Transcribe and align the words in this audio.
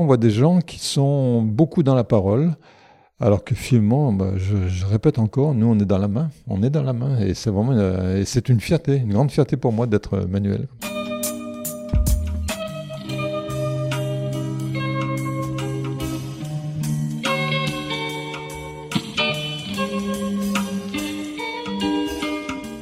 On 0.00 0.06
voit 0.06 0.16
des 0.16 0.30
gens 0.30 0.60
qui 0.60 0.78
sont 0.78 1.42
beaucoup 1.42 1.82
dans 1.82 1.96
la 1.96 2.04
parole, 2.04 2.54
alors 3.18 3.42
que 3.42 3.56
finalement, 3.56 4.12
bah, 4.12 4.30
je, 4.36 4.86
répète 4.86 5.18
encore, 5.18 5.54
nous 5.54 5.66
on 5.66 5.76
est 5.80 5.84
dans 5.84 5.98
la 5.98 6.06
main, 6.06 6.30
on 6.46 6.62
est 6.62 6.70
dans 6.70 6.84
la 6.84 6.92
main, 6.92 7.18
et 7.18 7.34
c'est 7.34 7.50
vraiment, 7.50 7.76
et 8.14 8.24
c'est 8.24 8.48
une 8.48 8.60
fierté, 8.60 8.98
une 8.98 9.12
grande 9.12 9.32
fierté 9.32 9.56
pour 9.56 9.72
moi 9.72 9.88
d'être 9.88 10.18
manuel. 10.28 10.68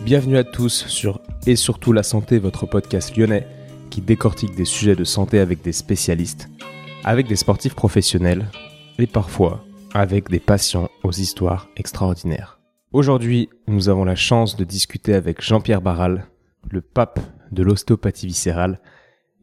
Bienvenue 0.04 0.36
à 0.36 0.44
tous 0.44 0.84
sur 0.86 1.22
Et 1.46 1.56
surtout 1.56 1.94
la 1.94 2.02
santé, 2.02 2.38
votre 2.38 2.66
podcast 2.66 3.16
lyonnais 3.16 3.46
qui 3.88 4.02
décortique 4.02 4.54
des 4.54 4.66
sujets 4.66 4.96
de 4.96 5.04
santé 5.04 5.38
avec 5.38 5.62
des 5.62 5.72
spécialistes, 5.72 6.50
avec 7.06 7.28
des 7.28 7.36
sportifs 7.36 7.76
professionnels 7.76 8.50
et 8.98 9.06
parfois 9.06 9.64
avec 9.94 10.28
des 10.28 10.40
patients 10.40 10.90
aux 11.04 11.12
histoires 11.12 11.68
extraordinaires. 11.76 12.58
Aujourd'hui, 12.92 13.48
nous 13.68 13.88
avons 13.88 14.04
la 14.04 14.16
chance 14.16 14.56
de 14.56 14.64
discuter 14.64 15.14
avec 15.14 15.40
Jean-Pierre 15.40 15.80
Barral, 15.80 16.26
le 16.68 16.80
pape 16.80 17.20
de 17.52 17.62
l'ostéopathie 17.62 18.26
viscérale. 18.26 18.80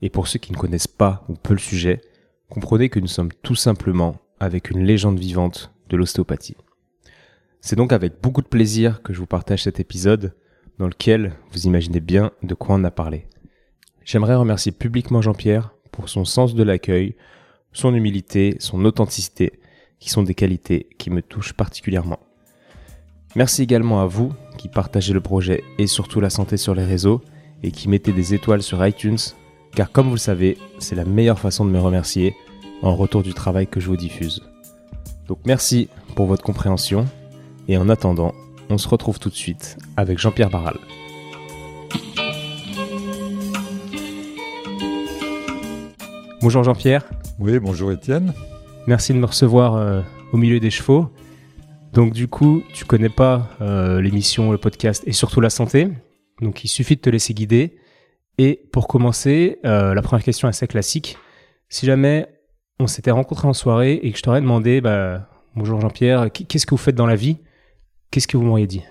Et 0.02 0.10
pour 0.10 0.28
ceux 0.28 0.40
qui 0.40 0.52
ne 0.52 0.58
connaissent 0.58 0.88
pas 0.88 1.24
ou 1.30 1.36
peu 1.36 1.54
le 1.54 1.60
sujet, 1.60 2.02
comprenez 2.50 2.90
que 2.90 3.00
nous 3.00 3.08
sommes 3.08 3.32
tout 3.42 3.56
simplement 3.56 4.18
avec 4.42 4.70
une 4.70 4.84
légende 4.84 5.18
vivante 5.18 5.72
de 5.90 5.96
l'ostéopathie. 5.96 6.58
C'est 7.62 7.78
donc 7.78 7.94
avec 7.94 8.22
beaucoup 8.22 8.42
de 8.42 8.48
plaisir 8.48 9.02
que 9.04 9.14
je 9.14 9.20
vous 9.20 9.26
partage 9.26 9.64
cet 9.64 9.80
épisode 9.80 10.36
dans 10.80 10.88
lequel 10.88 11.32
vous 11.54 11.66
imaginez 11.66 12.02
bien 12.02 12.32
de 12.42 12.56
quoi 12.56 12.76
on 12.76 12.84
a 12.84 12.92
parlé. 12.92 13.26
J'aimerais 14.04 14.36
remercier 14.36 14.74
publiquement 14.74 15.22
Jean-Pierre 15.22 15.74
pour 15.94 16.10
son 16.10 16.26
sens 16.26 16.56
de 16.56 16.64
l'accueil, 16.64 17.16
son 17.74 17.94
humilité, 17.94 18.56
son 18.60 18.86
authenticité, 18.86 19.60
qui 20.00 20.10
sont 20.10 20.24
des 20.24 20.36
qualités 20.36 20.88
qui 20.98 21.10
me 21.10 21.22
touchent 21.22 21.54
particulièrement. 21.54 22.20
Merci 23.36 23.64
également 23.64 24.02
à 24.02 24.06
vous 24.06 24.34
qui 24.58 24.68
partagez 24.68 25.14
le 25.14 25.22
projet 25.22 25.64
et 25.80 25.88
surtout 25.88 26.22
la 26.22 26.30
santé 26.30 26.58
sur 26.58 26.76
les 26.76 26.86
réseaux 26.86 27.22
et 27.64 27.72
qui 27.72 27.90
mettez 27.90 28.12
des 28.12 28.34
étoiles 28.34 28.62
sur 28.62 28.86
iTunes, 28.86 29.18
car 29.76 29.92
comme 29.92 30.08
vous 30.08 30.14
le 30.14 30.20
savez, 30.20 30.58
c'est 30.80 30.96
la 30.96 31.06
meilleure 31.06 31.40
façon 31.40 31.66
de 31.66 31.72
me 31.72 31.80
remercier 31.80 32.36
en 32.82 32.96
retour 32.96 33.24
du 33.24 33.34
travail 33.34 33.66
que 33.66 33.80
je 33.80 33.88
vous 33.88 33.98
diffuse. 33.98 34.44
Donc 35.28 35.40
merci 35.46 35.88
pour 36.16 36.28
votre 36.28 36.44
compréhension 36.44 37.06
et 37.68 37.78
en 37.78 37.90
attendant, 37.90 38.34
on 38.70 38.78
se 38.78 38.88
retrouve 38.88 39.20
tout 39.20 39.30
de 39.30 39.36
suite 39.36 39.78
avec 39.96 40.20
Jean-Pierre 40.20 40.50
Barral. 40.50 40.78
Bonjour 46.42 46.64
Jean-Pierre. 46.64 47.06
Oui, 47.46 47.60
bonjour 47.60 47.92
Étienne. 47.92 48.34
Merci 48.88 49.12
de 49.12 49.18
me 49.18 49.26
recevoir 49.26 49.76
euh, 49.76 50.02
au 50.32 50.38
milieu 50.38 50.62
des 50.62 50.70
chevaux. 50.70 51.10
Donc 51.92 52.14
du 52.14 52.30
coup, 52.30 52.64
tu 52.74 52.86
connais 52.86 53.10
pas 53.10 53.50
euh, 53.60 54.00
l'émission, 54.00 54.54
le 54.54 54.58
podcast 54.58 55.04
et 55.06 55.12
surtout 55.12 55.42
la 55.42 55.50
santé. 55.50 55.90
Donc 56.40 56.64
il 56.64 56.70
suffit 56.70 56.96
de 56.96 57.02
te 57.02 57.10
laisser 57.10 57.34
guider. 57.34 57.76
Et 58.38 58.62
pour 58.72 58.88
commencer, 58.88 59.60
euh, 59.66 59.94
la 59.94 60.02
première 60.02 60.24
question 60.24 60.48
est 60.48 60.52
assez 60.52 60.68
classique. 60.68 61.18
Si 61.68 61.86
jamais 61.86 62.30
on 62.80 62.88
s'était 62.88 63.12
rencontré 63.12 63.46
en 63.46 63.54
soirée 63.54 64.00
et 64.02 64.14
que 64.14 64.18
je 64.18 64.24
t'aurais 64.24 64.40
demandé, 64.40 64.80
bah, 64.80 65.28
bonjour 65.58 65.82
Jean-Pierre, 65.82 66.32
qu'est-ce 66.32 66.66
que 66.66 66.72
vous 66.72 66.78
faites 66.78 66.96
dans 66.96 67.08
la 67.08 67.18
vie? 67.18 67.40
Qu'est-ce 68.10 68.30
que 68.30 68.38
vous 68.38 68.46
m'auriez 68.46 68.68
dit? 68.68 68.84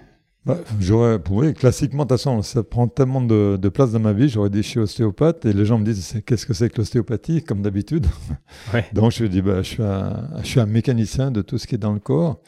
Bah, 0.45 0.59
J'aurais, 0.81 1.21
oui, 1.31 1.55
classiquement, 1.55 2.05
de 2.05 2.09
toute 2.09 2.19
façon, 2.19 2.43
ça 2.43 2.65
prend 2.65 2.89
tellement 2.89 3.21
de, 3.21 3.69
place 3.69 3.93
dans 3.93 4.01
ma 4.01 4.13
vie, 4.13 4.29
j'aurais 4.29 4.51
dit 4.51 4.63
je 4.63 4.69
suis 4.69 4.81
ostéopathe 4.81 5.45
et 5.47 5.53
les 5.53 5.65
gens 5.65 5.79
me 5.79 5.85
disent 5.85 6.21
qu'est-ce 6.27 6.47
que 6.47 6.53
c'est 6.53 6.69
que 6.69 6.79
l'ostéopathie, 6.79 7.45
comme 7.45 7.63
d'habitude. 7.63 8.07
Donc 8.93 9.13
je 9.13 9.25
dis 9.27 9.41
bah, 9.41 9.63
je, 9.63 9.69
suis 9.69 9.83
un, 9.83 10.29
je 10.43 10.47
suis 10.47 10.61
un 10.61 10.67
mécanicien 10.67 11.31
de 11.31 11.43
tout 11.43 11.59
ce 11.59 11.67
qui 11.69 11.77
est 11.77 11.79
dans 11.79 11.93
le 11.93 12.01
corps. 12.01 12.41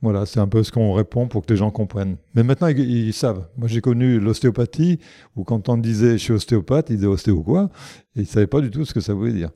Voilà, 0.00 0.24
c'est 0.24 0.40
un 0.40 0.48
peu 0.48 0.62
ce 0.62 0.72
qu'on 0.72 0.94
répond 0.94 1.28
pour 1.28 1.44
que 1.44 1.52
les 1.52 1.58
gens 1.58 1.70
comprennent. 1.70 2.16
Mais 2.34 2.42
maintenant, 2.42 2.68
ils, 2.68 3.12
savent. 3.12 3.46
Moi, 3.58 3.68
j'ai 3.68 3.82
connu 3.82 4.18
l'ostéopathie 4.18 4.98
où 5.36 5.44
quand 5.44 5.68
on 5.68 5.76
disait 5.76 6.12
je 6.12 6.22
suis 6.24 6.32
ostéopathe, 6.32 6.88
ils 6.88 6.96
disaient 6.96 7.06
ostéo 7.06 7.42
quoi? 7.42 7.68
Et 8.16 8.20
ils 8.20 8.22
ne 8.22 8.26
savaient 8.26 8.46
pas 8.46 8.62
du 8.62 8.70
tout 8.70 8.86
ce 8.86 8.94
que 8.94 9.00
ça 9.00 9.12
voulait 9.12 9.32
dire. 9.32 9.50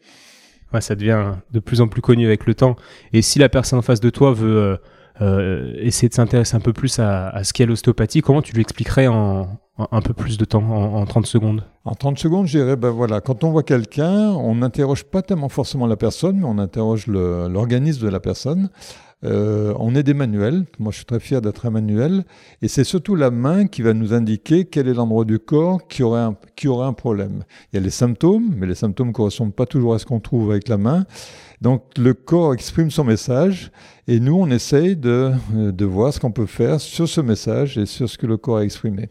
Ouais, 0.75 0.83
ça 0.83 0.95
devient 0.95 1.33
de 1.51 1.61
plus 1.61 1.81
en 1.81 1.89
plus 1.89 2.03
connu 2.03 2.27
avec 2.27 2.45
le 2.45 2.55
temps. 2.55 2.77
Et 3.15 3.23
si 3.23 3.39
la 3.39 3.49
personne 3.49 3.79
en 3.79 3.83
face 3.83 4.01
de 4.01 4.11
toi 4.11 4.35
veut. 4.35 4.59
Euh, 4.59 4.77
essayer 5.21 6.09
de 6.09 6.15
s'intéresser 6.15 6.57
un 6.57 6.61
peu 6.61 6.73
plus 6.73 6.99
à, 6.99 7.43
ce 7.43 7.53
qu'est 7.53 7.67
l'ostéopathie, 7.67 8.21
comment 8.21 8.43
tu 8.43 8.55
lui 8.55 8.63
expliquerais 8.63 9.07
en, 9.07 9.49
un 9.79 10.01
peu 10.01 10.15
plus 10.15 10.39
de 10.39 10.45
temps, 10.45 10.63
en, 10.63 11.05
30 11.05 11.27
secondes? 11.27 11.65
En 11.85 11.95
30 11.95 12.19
secondes, 12.19 12.47
je 12.47 12.59
dirais, 12.59 12.77
ben 12.77 12.91
voilà, 12.91 13.21
quand 13.21 13.45
on 13.45 13.51
voit 13.51 13.63
quelqu'un, 13.63 14.31
on 14.31 14.57
n'interroge 14.57 15.05
pas 15.05 15.23
tellement 15.23 15.49
forcément 15.49 15.87
la 15.87 15.97
personne, 15.97 16.39
mais 16.39 16.47
on 16.47 16.59
interroge 16.59 17.07
l'organisme 17.07 18.05
de 18.05 18.09
la 18.09 18.21
personne. 18.21 18.71
Euh, 19.25 19.73
on 19.79 19.95
est 19.95 20.03
des 20.03 20.13
manuels, 20.13 20.67
moi 20.79 20.93
je 20.93 20.97
suis 20.97 21.07
très 21.07 21.21
fier 21.21 21.41
d'être 21.41 21.65
un 21.65 21.71
manuel, 21.71 22.25
et 22.61 22.69
c'est 22.69 22.85
surtout 22.85 23.15
la 23.15 23.31
main 23.31 23.67
qui 23.67 23.81
va 23.81 23.95
nous 23.95 24.13
indiquer 24.13 24.67
quel 24.67 24.89
est 24.89 24.95
l'endroit 24.95 25.25
du 25.25 25.39
corps 25.39 25.89
qui 25.89 26.03
aurait, 26.03 26.21
un, 26.21 26.37
qui 26.55 26.69
aurait 26.69 26.87
un 26.87 26.93
problème. 26.93 27.45
Il 27.73 27.77
y 27.77 27.79
a 27.79 27.83
les 27.83 27.91
symptômes, 27.91 28.55
mais 28.57 28.67
les 28.67 28.75
symptômes 28.75 29.09
ne 29.09 29.13
correspondent 29.13 29.55
pas 29.55 29.67
toujours 29.67 29.95
à 29.95 29.99
ce 29.99 30.05
qu'on 30.05 30.21
trouve 30.21 30.51
avec 30.51 30.69
la 30.69 30.77
main. 30.77 31.07
Donc 31.63 31.83
le 31.97 32.13
corps 32.13 32.53
exprime 32.53 32.91
son 32.91 33.05
message 33.05 33.73
et 34.07 34.21
nous, 34.21 34.35
on 34.35 34.51
essaye 34.51 34.97
de, 34.97 35.33
de 35.55 35.85
voir 35.87 36.13
ce 36.13 36.21
qu'on 36.21 36.33
peut 36.33 36.47
faire 36.47 36.81
sur 36.81 37.09
ce 37.09 37.23
message 37.23 37.79
et 37.79 37.87
sur 37.87 38.11
ce 38.11 38.19
que 38.19 38.27
le 38.27 38.37
corps 38.37 38.59
a 38.59 38.65
exprimé. 38.65 39.09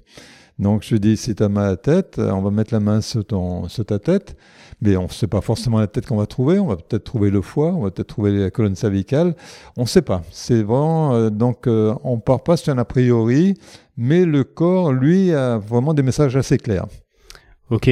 Donc 0.58 0.84
je 0.84 0.96
dis, 0.96 1.18
si 1.18 1.36
ta 1.36 1.50
main 1.50 1.72
à 1.72 1.76
tête, 1.76 2.18
on 2.18 2.42
va 2.42 2.50
mettre 2.50 2.74
la 2.74 2.80
main 2.80 3.02
sur, 3.02 3.26
ton, 3.26 3.68
ta 3.68 4.00
tête, 4.00 4.38
mais 4.82 4.96
on 4.96 5.04
ne 5.04 5.10
sait 5.10 5.28
pas 5.28 5.42
forcément 5.42 5.80
la 5.80 5.88
tête 5.88 6.06
qu'on 6.08 6.18
va 6.18 6.28
trouver, 6.28 6.60
on 6.60 6.68
va 6.68 6.78
peut-être 6.78 7.04
trouver 7.04 7.30
le 7.30 7.42
foie, 7.42 7.74
on 7.74 7.82
va 7.82 7.92
peut-être 7.92 8.08
trouver 8.08 8.32
la 8.38 8.52
colonne 8.52 8.76
cervicale, 8.76 9.36
on 9.76 9.82
ne 9.82 9.88
sait 9.88 10.02
pas. 10.02 10.22
C'est 10.32 10.64
vraiment, 10.64 11.14
euh, 11.14 11.30
donc 11.30 11.68
euh, 11.68 11.94
on 12.04 12.20
part 12.20 12.44
pas 12.44 12.56
sur 12.56 12.74
un 12.74 12.78
a 12.78 12.86
priori, 12.86 13.56
mais 13.98 14.24
le 14.24 14.44
corps, 14.44 14.94
lui, 14.94 15.34
a 15.34 15.58
vraiment 15.58 15.94
des 15.94 16.04
messages 16.04 16.36
assez 16.38 16.58
clairs. 16.58 16.86
Ok, 17.70 17.90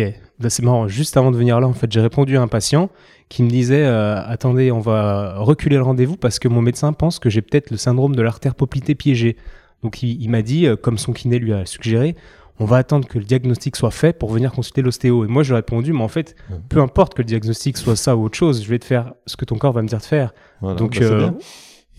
c'est 0.47 0.63
marrant. 0.63 0.87
Juste 0.87 1.17
avant 1.17 1.31
de 1.31 1.37
venir 1.37 1.59
là, 1.59 1.67
en 1.67 1.73
fait, 1.73 1.91
j'ai 1.91 1.99
répondu 1.99 2.37
à 2.37 2.41
un 2.41 2.47
patient 2.47 2.89
qui 3.27 3.41
me 3.43 3.49
disait 3.49 3.85
euh, 3.85 4.21
Attendez, 4.25 4.71
on 4.71 4.79
va 4.79 5.39
reculer 5.39 5.77
le 5.77 5.81
rendez-vous 5.81 6.15
parce 6.15 6.37
que 6.37 6.47
mon 6.47 6.61
médecin 6.61 6.93
pense 6.93 7.19
que 7.19 7.29
j'ai 7.29 7.41
peut-être 7.41 7.71
le 7.71 7.77
syndrome 7.77 8.15
de 8.15 8.21
l'artère 8.21 8.55
poplitée 8.55 8.95
piégée. 8.95 9.35
Donc 9.81 10.01
il, 10.03 10.29
m'a 10.29 10.41
dit, 10.41 10.67
euh, 10.67 10.75
comme 10.75 10.97
son 10.97 11.11
kiné 11.11 11.39
lui 11.39 11.53
a 11.53 11.65
suggéré, 11.65 12.15
on 12.59 12.65
va 12.65 12.77
attendre 12.77 13.07
que 13.07 13.17
le 13.17 13.25
diagnostic 13.25 13.75
soit 13.75 13.91
fait 13.91 14.13
pour 14.13 14.31
venir 14.31 14.51
consulter 14.51 14.81
l'ostéo. 14.81 15.25
Et 15.25 15.27
moi, 15.27 15.43
j'ai 15.43 15.55
répondu, 15.55 15.91
mais 15.91 16.03
en 16.03 16.07
fait, 16.07 16.35
peu 16.69 16.81
importe 16.81 17.13
que 17.15 17.21
le 17.21 17.27
diagnostic 17.27 17.77
soit 17.77 17.95
ça 17.95 18.15
ou 18.15 18.25
autre 18.25 18.37
chose, 18.37 18.63
je 18.63 18.69
vais 18.69 18.79
te 18.79 18.85
faire 18.85 19.13
ce 19.25 19.35
que 19.35 19.45
ton 19.45 19.57
corps 19.57 19.73
va 19.73 19.81
me 19.81 19.87
dire 19.87 19.99
de 19.99 20.03
faire. 20.03 20.33
Donc, 20.61 20.99
bah, 20.99 21.05
euh, 21.05 21.31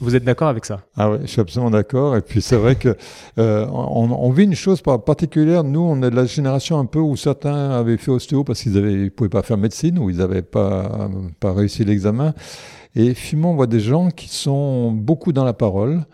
vous 0.00 0.16
êtes 0.16 0.24
d'accord 0.24 0.48
avec 0.48 0.64
ça? 0.64 0.80
Ah 0.96 1.10
oui, 1.10 1.18
je 1.22 1.26
suis 1.26 1.40
absolument 1.40 1.70
d'accord. 1.70 2.16
Et 2.16 2.20
puis 2.20 2.42
c'est 2.42 2.56
vrai 2.56 2.76
que 2.76 2.96
euh, 3.38 3.66
on, 3.68 4.30
vit 4.30 4.44
une 4.44 4.54
chose 4.54 4.82
particulière. 4.82 5.64
Nous, 5.64 5.80
on 5.80 6.02
est 6.02 6.10
de 6.10 6.16
la 6.16 6.26
génération 6.26 6.78
un 6.78 6.86
peu 6.86 6.98
où 6.98 7.16
certains 7.16 7.70
avaient 7.70 7.96
fait 7.96 8.10
ostéo 8.10 8.44
parce 8.44 8.62
qu'ils 8.62 8.72
ne 8.72 9.08
pouvaient 9.08 9.30
pas 9.30 9.42
faire 9.42 9.56
médecine 9.56 9.98
ou 9.98 10.10
ils 10.10 10.16
n'avaient 10.16 10.42
pas, 10.42 11.08
pas 11.40 11.52
réussi 11.52 11.84
l'examen. 11.84 12.34
Et 12.96 13.14
finalement, 13.14 13.52
on 13.52 13.56
voit 13.56 13.66
des 13.66 13.80
gens 13.80 14.10
qui 14.10 14.28
sont 14.28 14.92
beaucoup 14.92 15.32
dans 15.32 15.44
la 15.44 15.52
parole. 15.52 16.04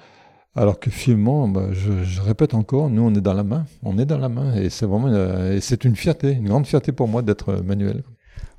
Alors 0.57 0.81
que 0.81 0.91
finalement, 0.91 1.47
bah, 1.47 1.69
je, 1.73 2.21
répète 2.21 2.55
encore, 2.55 2.91
nous 2.91 3.03
on 3.03 3.15
est 3.15 3.21
dans 3.21 3.35
la 3.35 3.45
main, 3.45 3.67
on 3.83 3.99
est 3.99 4.07
dans 4.07 4.19
la 4.19 4.29
main, 4.29 4.55
et 4.57 4.69
c'est 4.69 4.85
vraiment, 4.85 5.09
euh, 5.09 5.59
c'est 5.61 5.85
une 5.85 5.95
fierté, 5.95 6.33
une 6.33 6.49
grande 6.49 6.67
fierté 6.67 6.91
pour 6.91 7.07
moi 7.07 7.23
d'être 7.23 7.63
manuel. 7.63 8.03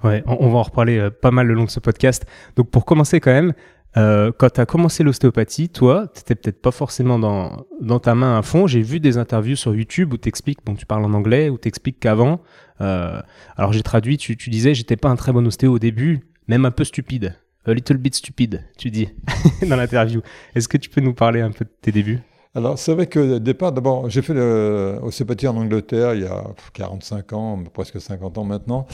Ouais, 0.04 0.24
on, 0.26 0.50
va 0.50 0.60
en 0.60 0.64
reparler 0.64 0.98
euh, 0.98 1.10
pas 1.12 1.32
mal 1.32 1.48
le 1.48 1.54
long 1.54 1.66
de 1.66 1.70
ce 1.70 1.80
podcast. 1.80 2.26
Donc 2.56 2.70
pour 2.72 2.86
commencer 2.86 3.20
quand 3.20 3.32
même, 3.32 3.54
euh, 3.98 4.32
quand 4.36 4.50
tu 4.50 4.62
as 4.62 4.66
commencé 4.66 5.04
l'ostéopathie, 5.04 5.70
toi, 5.70 6.08
tu 6.14 6.20
n'étais 6.20 6.36
peut-être 6.36 6.62
pas 6.62 6.72
forcément 6.72 7.20
dans, 7.20 8.00
ta 8.00 8.16
main 8.16 8.38
à 8.38 8.42
fond. 8.42 8.68
J'ai 8.68 8.82
vu 8.82 9.00
des 9.00 9.18
interviews 9.18 9.56
sur 9.56 9.76
YouTube 9.76 10.14
où 10.14 10.18
tu 10.18 10.30
expliques, 10.30 10.60
bon, 10.66 10.76
tu 10.76 10.86
parles 10.86 11.04
en 11.04 11.14
anglais, 11.14 11.50
où 11.50 11.58
tu 11.58 11.68
expliques 11.68 12.00
qu'avant, 12.00 12.42
euh, 12.80 13.22
alors 13.58 13.74
j'ai 13.74 13.84
traduit, 13.84 14.18
tu, 14.18 14.38
tu 14.38 14.50
disais, 14.50 14.74
j'étais 14.74 14.96
pas 14.96 15.10
un 15.10 15.16
très 15.16 15.34
bon 15.34 15.46
ostéo 15.46 15.74
au 15.74 15.80
début, 15.80 16.22
même 16.48 16.66
un 16.66 16.72
peu 16.72 16.84
stupide. 16.84 17.36
A 17.66 17.74
little 17.74 17.98
bit 17.98 18.16
stupide, 18.16 18.64
tu 18.76 18.90
dis, 18.90 19.10
dans 19.68 19.76
l'interview. 19.76 20.22
Est-ce 20.56 20.68
que 20.68 20.78
tu 20.78 20.90
peux 20.90 21.02
nous 21.02 21.14
parler 21.14 21.42
un 21.42 21.52
peu 21.52 21.64
de 21.64 21.70
tes 21.82 21.92
débuts? 21.92 22.20
Alors, 22.54 22.78
c'est 22.78 22.94
vrai 22.94 23.08
que 23.08 23.38
départ, 23.38 23.72
d'abord, 23.72 24.10
j'ai 24.10 24.22
fait 24.22 24.34
l'ostéopathie 24.34 25.48
en 25.48 25.56
Angleterre 25.56 26.16
il 26.16 26.24
y 26.24 26.26
a 26.26 26.44
45 26.74 27.34
ans, 27.34 27.64
presque 27.72 28.02
50 28.02 28.38
ans 28.40 28.44
maintenant, 28.44 28.88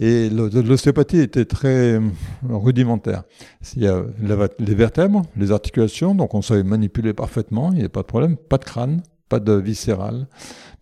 et 0.00 0.30
l'ostéopathie 0.30 1.18
était 1.18 1.44
très 1.44 2.00
rudimentaire. 2.48 3.24
Il 3.76 3.82
y 3.82 3.88
a 3.88 4.02
les 4.26 4.74
vertèbres, 4.74 5.22
les 5.36 5.52
articulations, 5.52 6.14
donc 6.14 6.32
on 6.32 6.40
savait 6.40 6.62
manipuler 6.62 7.12
parfaitement, 7.12 7.70
il 7.72 7.74
n'y 7.74 7.80
avait 7.80 7.90
pas 7.90 8.00
de 8.00 8.06
problème, 8.06 8.36
pas 8.36 8.56
de 8.56 8.64
crâne, 8.64 9.02
pas 9.28 9.40
de 9.40 9.52
viscéral, 9.52 10.26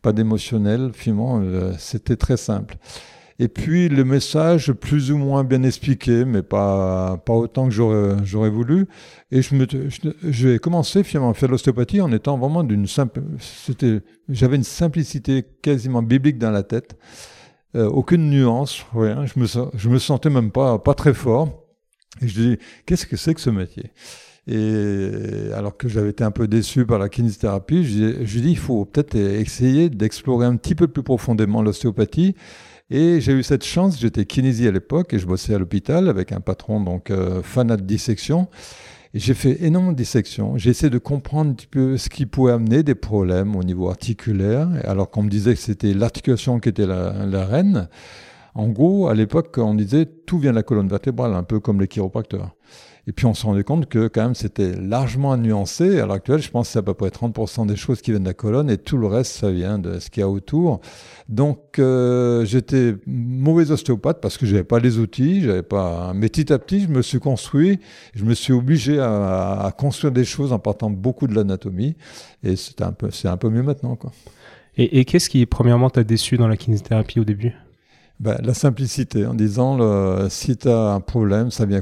pas 0.02 0.12
d'émotionnel, 0.12 0.90
finalement, 0.92 1.40
euh, 1.42 1.72
c'était 1.78 2.16
très 2.16 2.36
simple. 2.36 2.76
Et 3.42 3.48
puis 3.48 3.88
le 3.88 4.04
message 4.04 4.70
plus 4.70 5.10
ou 5.10 5.16
moins 5.16 5.44
bien 5.44 5.62
expliqué, 5.62 6.26
mais 6.26 6.42
pas, 6.42 7.16
pas 7.24 7.32
autant 7.32 7.70
que 7.70 7.74
j'aurais 7.74 8.50
voulu. 8.50 8.86
Et 9.30 9.40
je, 9.40 9.54
me, 9.54 9.66
je, 10.28 10.58
commencé 10.58 11.02
finalement 11.02 11.30
à 11.30 11.34
faire 11.34 11.48
l'ostéopathie 11.48 12.02
en 12.02 12.12
étant 12.12 12.36
vraiment 12.36 12.62
d'une 12.62 12.86
simple... 12.86 13.22
J'avais 14.28 14.56
une 14.56 14.62
simplicité 14.62 15.42
quasiment 15.62 16.02
biblique 16.02 16.36
dans 16.36 16.50
la 16.50 16.62
tête. 16.62 16.98
Euh, 17.76 17.88
aucune 17.88 18.28
nuance, 18.28 18.84
rien. 18.94 19.24
Je 19.24 19.40
me, 19.40 19.46
je 19.74 19.88
me 19.88 19.98
sentais 19.98 20.28
même 20.28 20.50
pas, 20.50 20.78
pas 20.78 20.92
très 20.92 21.14
fort. 21.14 21.64
Et 22.20 22.28
je 22.28 22.34
dis, 22.34 22.58
qu'est-ce 22.84 23.06
que 23.06 23.16
c'est 23.16 23.32
que 23.32 23.40
ce 23.40 23.48
métier? 23.48 23.90
Et 24.48 25.50
alors 25.54 25.78
que 25.78 25.88
j'avais 25.88 26.10
été 26.10 26.24
un 26.24 26.30
peu 26.30 26.46
déçu 26.46 26.84
par 26.84 26.98
la 26.98 27.08
kinésithérapie, 27.08 27.84
je 27.84 28.34
lui 28.34 28.42
dis, 28.42 28.50
il 28.50 28.58
faut 28.58 28.84
peut-être 28.84 29.14
essayer 29.14 29.88
d'explorer 29.88 30.44
un 30.44 30.56
petit 30.56 30.74
peu 30.74 30.88
plus 30.88 31.02
profondément 31.02 31.62
l'ostéopathie. 31.62 32.34
Et 32.90 33.20
j'ai 33.20 33.32
eu 33.32 33.44
cette 33.44 33.64
chance, 33.64 34.00
j'étais 34.00 34.24
kinésie 34.24 34.66
à 34.66 34.72
l'époque 34.72 35.14
et 35.14 35.18
je 35.20 35.26
bossais 35.26 35.54
à 35.54 35.58
l'hôpital 35.58 36.08
avec 36.08 36.32
un 36.32 36.40
patron 36.40 36.80
donc 36.80 37.10
euh, 37.10 37.40
fanat 37.40 37.76
de 37.76 37.82
dissection. 37.82 38.48
J'ai 39.14 39.34
fait 39.34 39.62
énormément 39.62 39.92
de 39.92 39.96
dissections. 39.96 40.58
J'ai 40.58 40.70
essayé 40.70 40.90
de 40.90 40.98
comprendre 40.98 41.50
un 41.50 41.54
petit 41.54 41.68
peu 41.68 41.96
ce 41.96 42.08
qui 42.08 42.26
pouvait 42.26 42.52
amener 42.52 42.82
des 42.82 42.96
problèmes 42.96 43.54
au 43.54 43.62
niveau 43.62 43.88
articulaire, 43.90 44.68
alors 44.84 45.10
qu'on 45.10 45.22
me 45.22 45.28
disait 45.28 45.54
que 45.54 45.60
c'était 45.60 45.94
l'articulation 45.94 46.58
qui 46.58 46.68
était 46.68 46.86
la, 46.86 47.26
la 47.26 47.44
reine. 47.44 47.88
En 48.54 48.68
gros, 48.68 49.08
à 49.08 49.14
l'époque, 49.14 49.56
on 49.58 49.74
disait 49.74 50.06
tout 50.06 50.38
vient 50.38 50.50
de 50.50 50.56
la 50.56 50.62
colonne 50.64 50.88
vertébrale, 50.88 51.34
un 51.34 51.42
peu 51.44 51.60
comme 51.60 51.80
les 51.80 51.88
chiropracteurs. 51.88 52.54
Et 53.06 53.12
puis 53.12 53.26
on 53.26 53.34
se 53.34 53.46
rendait 53.46 53.64
compte 53.64 53.86
que 53.86 54.08
quand 54.08 54.22
même 54.22 54.34
c'était 54.34 54.74
largement 54.76 55.36
nuancé. 55.36 56.00
À 56.00 56.06
l'heure 56.06 56.12
actuelle, 56.12 56.42
je 56.42 56.50
pense 56.50 56.68
que 56.68 56.72
c'est 56.72 56.78
à 56.78 56.82
peu 56.82 56.94
près 56.94 57.08
30% 57.08 57.66
des 57.66 57.76
choses 57.76 58.02
qui 58.02 58.10
viennent 58.10 58.22
de 58.22 58.28
la 58.28 58.34
colonne 58.34 58.70
et 58.70 58.76
tout 58.76 58.96
le 58.96 59.06
reste, 59.06 59.32
ça 59.32 59.50
vient 59.50 59.78
de 59.78 59.98
ce 59.98 60.10
qu'il 60.10 60.20
y 60.20 60.24
a 60.24 60.28
autour. 60.28 60.80
Donc 61.28 61.78
euh, 61.78 62.44
j'étais 62.44 62.96
mauvais 63.06 63.70
ostéopathe 63.70 64.20
parce 64.20 64.36
que 64.36 64.46
j'avais 64.46 64.64
pas 64.64 64.78
les 64.78 64.98
outils, 64.98 65.42
j'avais 65.42 65.62
pas. 65.62 66.12
Mais 66.14 66.28
petit 66.28 66.52
à 66.52 66.58
petit, 66.58 66.80
je 66.80 66.88
me 66.88 67.02
suis 67.02 67.20
construit, 67.20 67.80
je 68.14 68.24
me 68.24 68.34
suis 68.34 68.52
obligé 68.52 68.98
à, 69.00 69.72
construire 69.76 70.12
des 70.12 70.24
choses 70.24 70.52
en 70.52 70.58
partant 70.58 70.90
beaucoup 70.90 71.26
de 71.26 71.34
l'anatomie. 71.34 71.96
Et 72.42 72.56
c'est 72.56 72.82
un 72.82 72.92
peu, 72.92 73.10
un 73.24 73.36
peu 73.36 73.48
mieux 73.48 73.62
maintenant, 73.62 73.96
quoi. 73.96 74.12
Et 74.76 75.04
qu'est-ce 75.04 75.28
qui, 75.28 75.44
premièrement, 75.46 75.90
t'a 75.90 76.04
déçu 76.04 76.38
dans 76.38 76.48
la 76.48 76.56
kinésithérapie 76.56 77.20
au 77.20 77.24
début? 77.24 77.52
Ben, 78.20 78.36
la 78.42 78.52
simplicité, 78.52 79.24
en 79.24 79.32
disant 79.32 79.78
le, 79.78 80.28
si 80.28 80.54
tu 80.54 80.68
as 80.68 80.92
un 80.92 81.00
problème, 81.00 81.50
ça 81.50 81.64
vient 81.64 81.80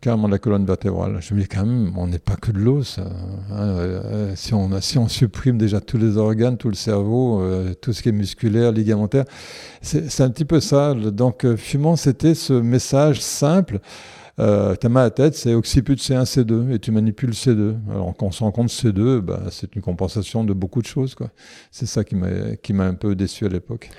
carrément 0.00 0.28
de 0.28 0.32
la 0.32 0.38
colonne 0.38 0.64
vertébrale. 0.64 1.18
Je 1.20 1.34
me 1.34 1.42
dis 1.42 1.46
quand 1.46 1.66
même, 1.66 1.92
on 1.98 2.06
n'est 2.06 2.18
pas 2.18 2.36
que 2.36 2.52
de 2.52 2.58
l'os. 2.58 2.98
Hein, 2.98 3.04
euh, 3.52 4.32
si, 4.34 4.54
on, 4.54 4.80
si 4.80 4.96
on 4.96 5.08
supprime 5.08 5.58
déjà 5.58 5.82
tous 5.82 5.98
les 5.98 6.16
organes, 6.16 6.56
tout 6.56 6.70
le 6.70 6.74
cerveau, 6.74 7.42
euh, 7.42 7.74
tout 7.74 7.92
ce 7.92 8.02
qui 8.02 8.08
est 8.08 8.12
musculaire, 8.12 8.72
ligamentaire, 8.72 9.26
c'est 9.82 10.22
un 10.22 10.30
petit 10.30 10.46
peu 10.46 10.60
ça. 10.60 10.94
Donc, 10.94 11.44
euh, 11.44 11.54
finalement, 11.54 11.96
c'était 11.96 12.34
ce 12.34 12.54
message 12.54 13.20
simple. 13.20 13.80
Euh, 14.40 14.74
ta 14.74 14.88
main 14.88 15.00
à 15.00 15.04
la 15.04 15.10
tête, 15.10 15.34
c'est 15.34 15.54
occiput 15.54 15.96
C1, 15.96 16.24
C2, 16.24 16.72
et 16.72 16.78
tu 16.78 16.92
manipules 16.92 17.30
C2. 17.30 17.74
Alors, 17.90 18.14
quand 18.16 18.26
on 18.26 18.32
se 18.32 18.42
rend 18.42 18.52
compte 18.52 18.68
C2, 18.68 19.20
bah, 19.20 19.42
c'est 19.50 19.76
une 19.76 19.82
compensation 19.82 20.44
de 20.44 20.54
beaucoup 20.54 20.80
de 20.80 20.86
choses. 20.86 21.14
C'est 21.70 21.86
ça 21.86 22.04
qui 22.04 22.16
m'a 22.16 22.84
un 22.84 22.94
peu 22.94 23.14
déçu 23.14 23.44
à 23.44 23.48
l'époque. 23.48 23.90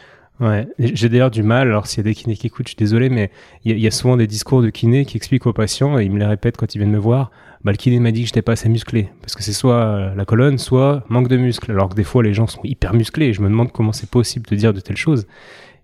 Ouais, 0.42 0.68
j'ai 0.80 1.08
d'ailleurs 1.08 1.32
du 1.32 1.44
mal, 1.44 1.70
alors 1.70 1.88
s'il 1.88 2.00
y 2.00 2.02
a 2.02 2.04
des 2.04 2.14
kinés 2.14 2.36
qui 2.36 2.48
écoutent, 2.48 2.68
je 2.68 2.72
suis 2.72 2.78
désolé, 2.78 3.10
mais 3.10 3.32
il 3.64 3.80
y, 3.80 3.88
a 3.88 3.92
souvent 3.92 4.18
des 4.18 4.28
discours 4.28 4.62
de 4.62 4.70
kinés 4.70 5.06
qui 5.06 5.16
expliquent 5.16 5.46
aux 5.46 5.54
patients, 5.54 5.98
et 5.98 6.04
ils 6.04 6.12
me 6.12 6.20
les 6.20 6.26
répètent 6.26 6.58
quand 6.58 6.76
ils 6.76 6.78
viennent 6.78 6.92
me 6.92 6.98
voir, 6.98 7.32
bah, 7.64 7.72
le 7.72 7.78
kiné 7.78 8.00
m'a 8.00 8.12
dit 8.12 8.22
que 8.22 8.28
j'étais 8.28 8.42
pas 8.42 8.52
assez 8.52 8.68
musclé, 8.68 9.10
parce 9.22 9.34
que 9.34 9.44
c'est 9.44 9.54
soit 9.54 9.76
euh, 9.76 10.14
la 10.14 10.26
colonne, 10.26 10.58
soit 10.58 11.06
manque 11.08 11.30
de 11.30 11.38
muscles, 11.38 11.72
alors 11.72 11.88
que 11.88 11.96
des 11.96 12.04
fois 12.04 12.22
les 12.22 12.34
gens 12.34 12.48
sont 12.48 12.60
hyper 12.66 12.94
musclés, 12.94 13.28
et 13.28 13.34
je 13.34 13.42
me 13.42 13.48
demande 13.48 13.72
comment 13.72 13.94
c'est 13.94 14.10
possible 14.10 14.46
de 14.48 14.56
dire 14.58 14.74
de 14.74 14.82
telles 14.82 14.98
choses. 14.98 15.26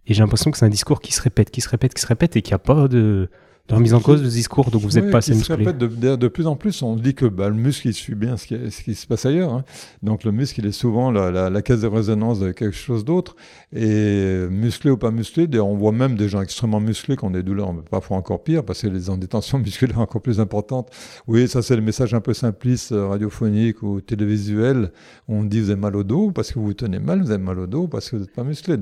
Et 0.08 0.14
j'ai 0.14 0.22
l'impression 0.22 0.52
que 0.52 0.58
c'est 0.58 0.66
un 0.66 0.70
discours 0.70 1.00
qui 1.00 1.14
se 1.14 1.22
répète, 1.22 1.50
qui 1.50 1.62
se 1.62 1.70
répète, 1.70 1.94
qui 1.94 2.02
se 2.02 2.08
répète, 2.08 2.36
et 2.36 2.42
qu'il 2.42 2.52
n'y 2.52 2.56
a 2.56 2.60
pas 2.60 2.90
de, 2.90 3.30
de 3.68 3.76
remise 3.76 3.94
en 3.94 4.00
cause 4.00 4.22
de 4.22 4.28
discours, 4.28 4.72
donc 4.72 4.82
vous 4.82 5.00
n'êtes 5.00 5.12
pas 5.12 5.20
assez 5.20 5.34
musclé. 5.34 5.66
De, 5.66 6.16
de, 6.16 6.28
plus 6.28 6.48
en 6.48 6.56
plus, 6.56 6.82
on 6.82 6.96
dit 6.96 7.14
que 7.14 7.26
bah, 7.26 7.50
le 7.50 7.56
muscle, 7.56 7.88
il 7.88 7.94
suit 7.94 8.16
bien 8.16 8.36
ce 8.36 8.48
qui, 8.48 8.56
ce 8.72 8.84
qui 8.84 8.96
se 8.96 9.08
passe 9.08 9.26
ailleurs. 9.26 9.54
Hein. 9.54 9.64
Donc 10.04 10.24
le 10.24 10.32
muscle, 10.32 10.60
il 10.60 10.66
est 10.66 10.72
souvent 10.72 11.12
la, 11.12 11.50
la, 11.50 11.62
caisse 11.62 11.82
de 11.82 11.88
résonance 11.88 12.40
de 12.40 12.52
quelque 12.52 12.76
chose 12.76 13.06
d'autre. 13.06 13.36
Et 13.74 14.48
musclé 14.50 14.92
ou 14.92 14.98
pas 14.98 15.12
musclé, 15.12 15.48
on 15.60 15.76
voit 15.76 15.92
même 15.92 16.16
des 16.16 16.28
gens 16.28 16.42
extrêmement 16.42 16.80
musclés 16.80 17.16
qui 17.16 17.24
ont 17.24 17.32
des 17.32 17.44
douleurs 17.44 17.74
parfois 17.90 18.18
encore 18.18 18.44
pire, 18.44 18.66
parce 18.66 18.82
que 18.82 18.88
les 18.88 19.10
ont 19.10 19.18
des 19.18 19.28
tensions 19.28 19.60
musculaires 19.60 20.00
encore 20.00 20.22
plus 20.22 20.40
importantes. 20.40 20.90
Oui, 21.28 21.48
ça 21.48 21.62
c'est 21.62 21.76
le 21.76 21.82
message 21.82 22.14
un 22.14 22.22
peu 22.22 22.34
simpliste, 22.34 22.92
euh, 22.92 23.08
radiophonique 23.08 23.84
ou 23.84 24.02
télévisuel. 24.02 24.92
On 25.28 25.44
dit 25.44 25.62
vous 25.62 25.70
avez 25.70 25.80
mal 25.80 25.96
au 25.96 26.04
dos 26.04 26.32
parce 26.32 26.52
que 26.52 26.60
vous 26.60 26.74
tenez 26.74 27.00
mal, 27.00 27.22
vous 27.22 27.32
avez 27.32 27.44
mal 27.44 27.60
au 27.60 27.68
dos 27.68 27.88
parce 27.88 28.10
que 28.10 28.16
vous 28.16 28.24
n'êtes 28.24 28.34
pas 28.34 28.44
musclé. 28.44 28.78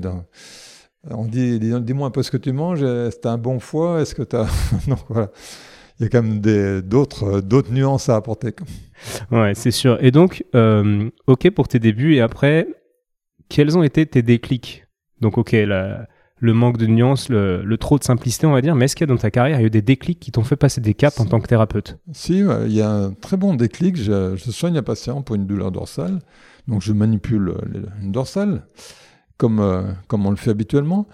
On 1.08 1.24
dit, 1.24 1.58
dis-moi 1.58 2.08
un 2.08 2.10
peu 2.10 2.22
ce 2.22 2.30
que 2.30 2.36
tu 2.36 2.52
manges, 2.52 2.82
est-ce 2.82 3.16
que 3.16 3.22
tu 3.22 3.28
as 3.28 3.32
un 3.32 3.38
bon 3.38 3.58
foie, 3.58 4.02
est-ce 4.02 4.14
que 4.14 4.22
tu 4.22 4.36
as... 4.36 4.46
non, 4.88 4.96
voilà. 5.08 5.30
Il 5.98 6.04
y 6.04 6.06
a 6.06 6.08
quand 6.08 6.22
même 6.22 6.40
d'autres, 6.82 7.42
d'autres 7.42 7.72
nuances 7.72 8.08
à 8.08 8.16
apporter. 8.16 8.54
Ouais, 9.30 9.52
c'est 9.54 9.70
sûr. 9.70 10.02
Et 10.02 10.10
donc, 10.10 10.44
euh, 10.54 11.10
ok 11.26 11.50
pour 11.50 11.68
tes 11.68 11.78
débuts, 11.78 12.14
et 12.14 12.22
après, 12.22 12.66
quels 13.50 13.76
ont 13.76 13.82
été 13.82 14.06
tes 14.06 14.22
déclics? 14.22 14.86
Donc, 15.20 15.36
ok, 15.36 15.52
le 15.52 16.54
manque 16.54 16.78
de 16.78 16.86
nuances, 16.86 17.28
le, 17.28 17.76
trop 17.76 17.98
de 17.98 18.04
simplicité, 18.04 18.46
on 18.46 18.52
va 18.52 18.62
dire, 18.62 18.74
mais 18.74 18.86
est-ce 18.86 18.96
qu'il 18.96 19.06
y 19.06 19.10
a 19.10 19.14
dans 19.14 19.20
ta 19.20 19.30
carrière, 19.30 19.58
il 19.58 19.60
y 19.60 19.64
a 19.64 19.66
eu 19.66 19.70
des 19.70 19.82
déclics 19.82 20.20
qui 20.20 20.32
t'ont 20.32 20.42
fait 20.42 20.56
passer 20.56 20.80
des 20.80 20.94
caps 20.94 21.20
en 21.20 21.26
tant 21.26 21.38
que 21.38 21.46
thérapeute? 21.46 21.98
Si, 22.12 22.38
il 22.38 22.72
y 22.72 22.80
a 22.80 22.90
un 22.90 23.12
très 23.12 23.36
bon 23.36 23.52
déclic. 23.52 23.96
Je, 23.96 24.36
je, 24.36 24.50
soigne 24.50 24.78
un 24.78 24.82
patient 24.82 25.20
pour 25.20 25.36
une 25.36 25.46
douleur 25.46 25.70
dorsale, 25.70 26.20
donc 26.66 26.80
je 26.80 26.94
manipule 26.94 27.54
une 28.00 28.12
dorsale 28.12 28.62
comme, 29.40 29.58
euh, 29.58 29.82
comme 30.06 30.26
on 30.26 30.30
le 30.30 30.36
fait 30.36 30.50
habituellement. 30.50 31.08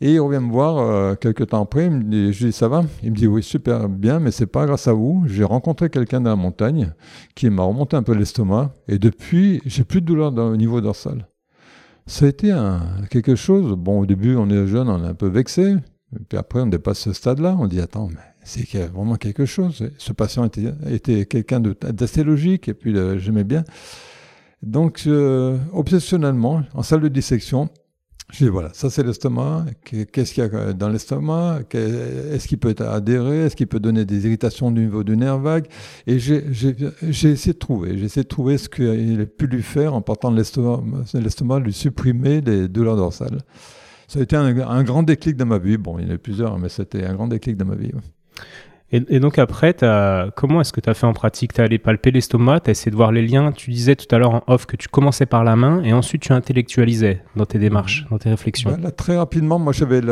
Et 0.00 0.14
il 0.14 0.20
revient 0.20 0.40
me 0.40 0.50
voir 0.50 0.78
euh, 0.78 1.14
quelques 1.14 1.48
temps 1.48 1.62
après, 1.62 1.86
il 1.86 1.90
me 1.90 2.02
dit, 2.04 2.32
je 2.32 2.46
dis 2.46 2.52
ça 2.52 2.68
va? 2.68 2.82
Il 3.02 3.10
me 3.10 3.16
dit 3.16 3.26
oui 3.26 3.42
super 3.42 3.88
bien, 3.88 4.20
mais 4.20 4.30
c'est 4.30 4.46
pas 4.46 4.66
grâce 4.66 4.86
à 4.88 4.92
vous. 4.92 5.24
J'ai 5.26 5.44
rencontré 5.44 5.90
quelqu'un 5.90 6.20
dans 6.20 6.30
la 6.30 6.36
montagne 6.36 6.92
qui 7.34 7.50
m'a 7.50 7.64
remonté 7.64 7.96
un 7.96 8.02
peu 8.02 8.14
l'estomac 8.14 8.72
et 8.88 8.98
depuis 8.98 9.60
j'ai 9.66 9.84
plus 9.84 10.00
de 10.00 10.06
douleur 10.06 10.32
au 10.36 10.56
niveau 10.56 10.80
dorsal. 10.80 11.26
Ça 12.06 12.24
a 12.24 12.28
été 12.28 12.52
quelque 13.10 13.36
chose. 13.36 13.76
Bon 13.76 14.00
au 14.00 14.06
début 14.06 14.34
on 14.36 14.48
est 14.50 14.66
jeune, 14.66 14.88
on 14.88 15.04
est 15.04 15.08
un 15.08 15.14
peu 15.14 15.28
vexé, 15.28 15.76
puis 16.28 16.38
après 16.38 16.60
on 16.60 16.66
dépasse 16.66 16.98
ce 16.98 17.12
stade-là, 17.12 17.56
on 17.58 17.68
dit 17.68 17.80
attends 17.80 18.08
mais 18.08 18.32
c'est 18.44 18.64
vraiment 18.92 19.16
quelque 19.16 19.44
chose. 19.44 19.88
Ce 19.98 20.12
patient 20.12 20.44
était, 20.44 20.72
était 20.90 21.26
quelqu'un 21.26 21.60
d'assez 21.60 22.24
logique 22.24 22.68
et 22.68 22.74
puis 22.74 22.96
euh, 22.96 23.18
j'aimais 23.18 23.44
bien. 23.44 23.62
Donc, 24.62 25.04
euh, 25.06 25.58
obsessionnellement, 25.72 26.62
en 26.74 26.82
salle 26.82 27.00
de 27.00 27.08
dissection, 27.08 27.68
je 28.32 28.44
dis 28.44 28.50
voilà, 28.50 28.70
ça 28.72 28.88
c'est 28.88 29.02
l'estomac. 29.02 29.66
Qu'est-ce 29.84 30.32
qu'il 30.32 30.42
y 30.42 30.46
a 30.46 30.72
dans 30.72 30.88
l'estomac? 30.88 31.60
Est-ce 31.74 32.48
qu'il 32.48 32.58
peut 32.58 32.70
être 32.70 32.80
adhéré? 32.80 33.40
Est-ce 33.40 33.56
qu'il 33.56 33.66
peut 33.66 33.80
donner 33.80 34.06
des 34.06 34.24
irritations 34.24 34.70
du 34.70 34.82
niveau 34.82 35.04
du 35.04 35.18
nerf 35.18 35.38
vague? 35.38 35.66
Et 36.06 36.18
j'ai 36.18 36.42
essayé 37.02 37.52
de 37.52 37.58
trouver. 37.58 37.98
J'ai 37.98 38.06
essayé 38.06 38.22
de 38.22 38.28
trouver 38.28 38.56
ce 38.56 38.70
qu'il 38.70 39.20
a 39.20 39.26
pu 39.26 39.46
lui 39.46 39.62
faire 39.62 39.92
en 39.92 40.00
partant 40.00 40.30
de 40.30 40.36
l'estomac, 40.36 41.58
lui 41.58 41.74
supprimer 41.74 42.40
les 42.40 42.68
douleurs 42.68 42.96
dorsales. 42.96 43.42
Ça 44.08 44.20
a 44.20 44.22
été 44.22 44.34
un, 44.36 44.82
grand 44.82 45.02
déclic 45.02 45.36
dans 45.36 45.46
ma 45.46 45.58
vie. 45.58 45.76
Bon, 45.76 45.98
il 45.98 46.06
y 46.06 46.08
en 46.08 46.12
a 46.12 46.14
eu 46.14 46.18
plusieurs, 46.18 46.58
mais 46.58 46.70
c'était 46.70 47.04
un 47.04 47.14
grand 47.14 47.28
déclic 47.28 47.58
dans 47.58 47.66
ma 47.66 47.74
vie. 47.74 47.92
Et, 48.92 49.20
donc 49.20 49.38
après, 49.38 49.74
comment 50.36 50.60
est-ce 50.60 50.72
que 50.72 50.80
tu 50.80 50.90
as 50.90 50.94
fait 50.94 51.06
en 51.06 51.14
pratique? 51.14 51.54
Tu 51.54 51.60
as 51.60 51.64
allé 51.64 51.78
palper 51.78 52.10
l'estomac, 52.10 52.60
tu 52.60 52.70
as 52.70 52.72
essayé 52.72 52.90
de 52.90 52.96
voir 52.96 53.10
les 53.10 53.26
liens. 53.26 53.52
Tu 53.52 53.70
disais 53.70 53.96
tout 53.96 54.12
à 54.14 54.18
l'heure 54.18 54.34
en 54.34 54.42
off 54.46 54.66
que 54.66 54.76
tu 54.76 54.88
commençais 54.88 55.24
par 55.24 55.44
la 55.44 55.56
main 55.56 55.82
et 55.82 55.92
ensuite 55.92 56.22
tu 56.22 56.32
intellectualisais 56.32 57.22
dans 57.34 57.46
tes 57.46 57.58
démarches, 57.58 58.06
dans 58.10 58.18
tes 58.18 58.28
réflexions. 58.28 58.76
Bah, 58.78 58.90
très 58.90 59.16
rapidement, 59.16 59.58
moi 59.58 59.72
j'avais 59.72 60.02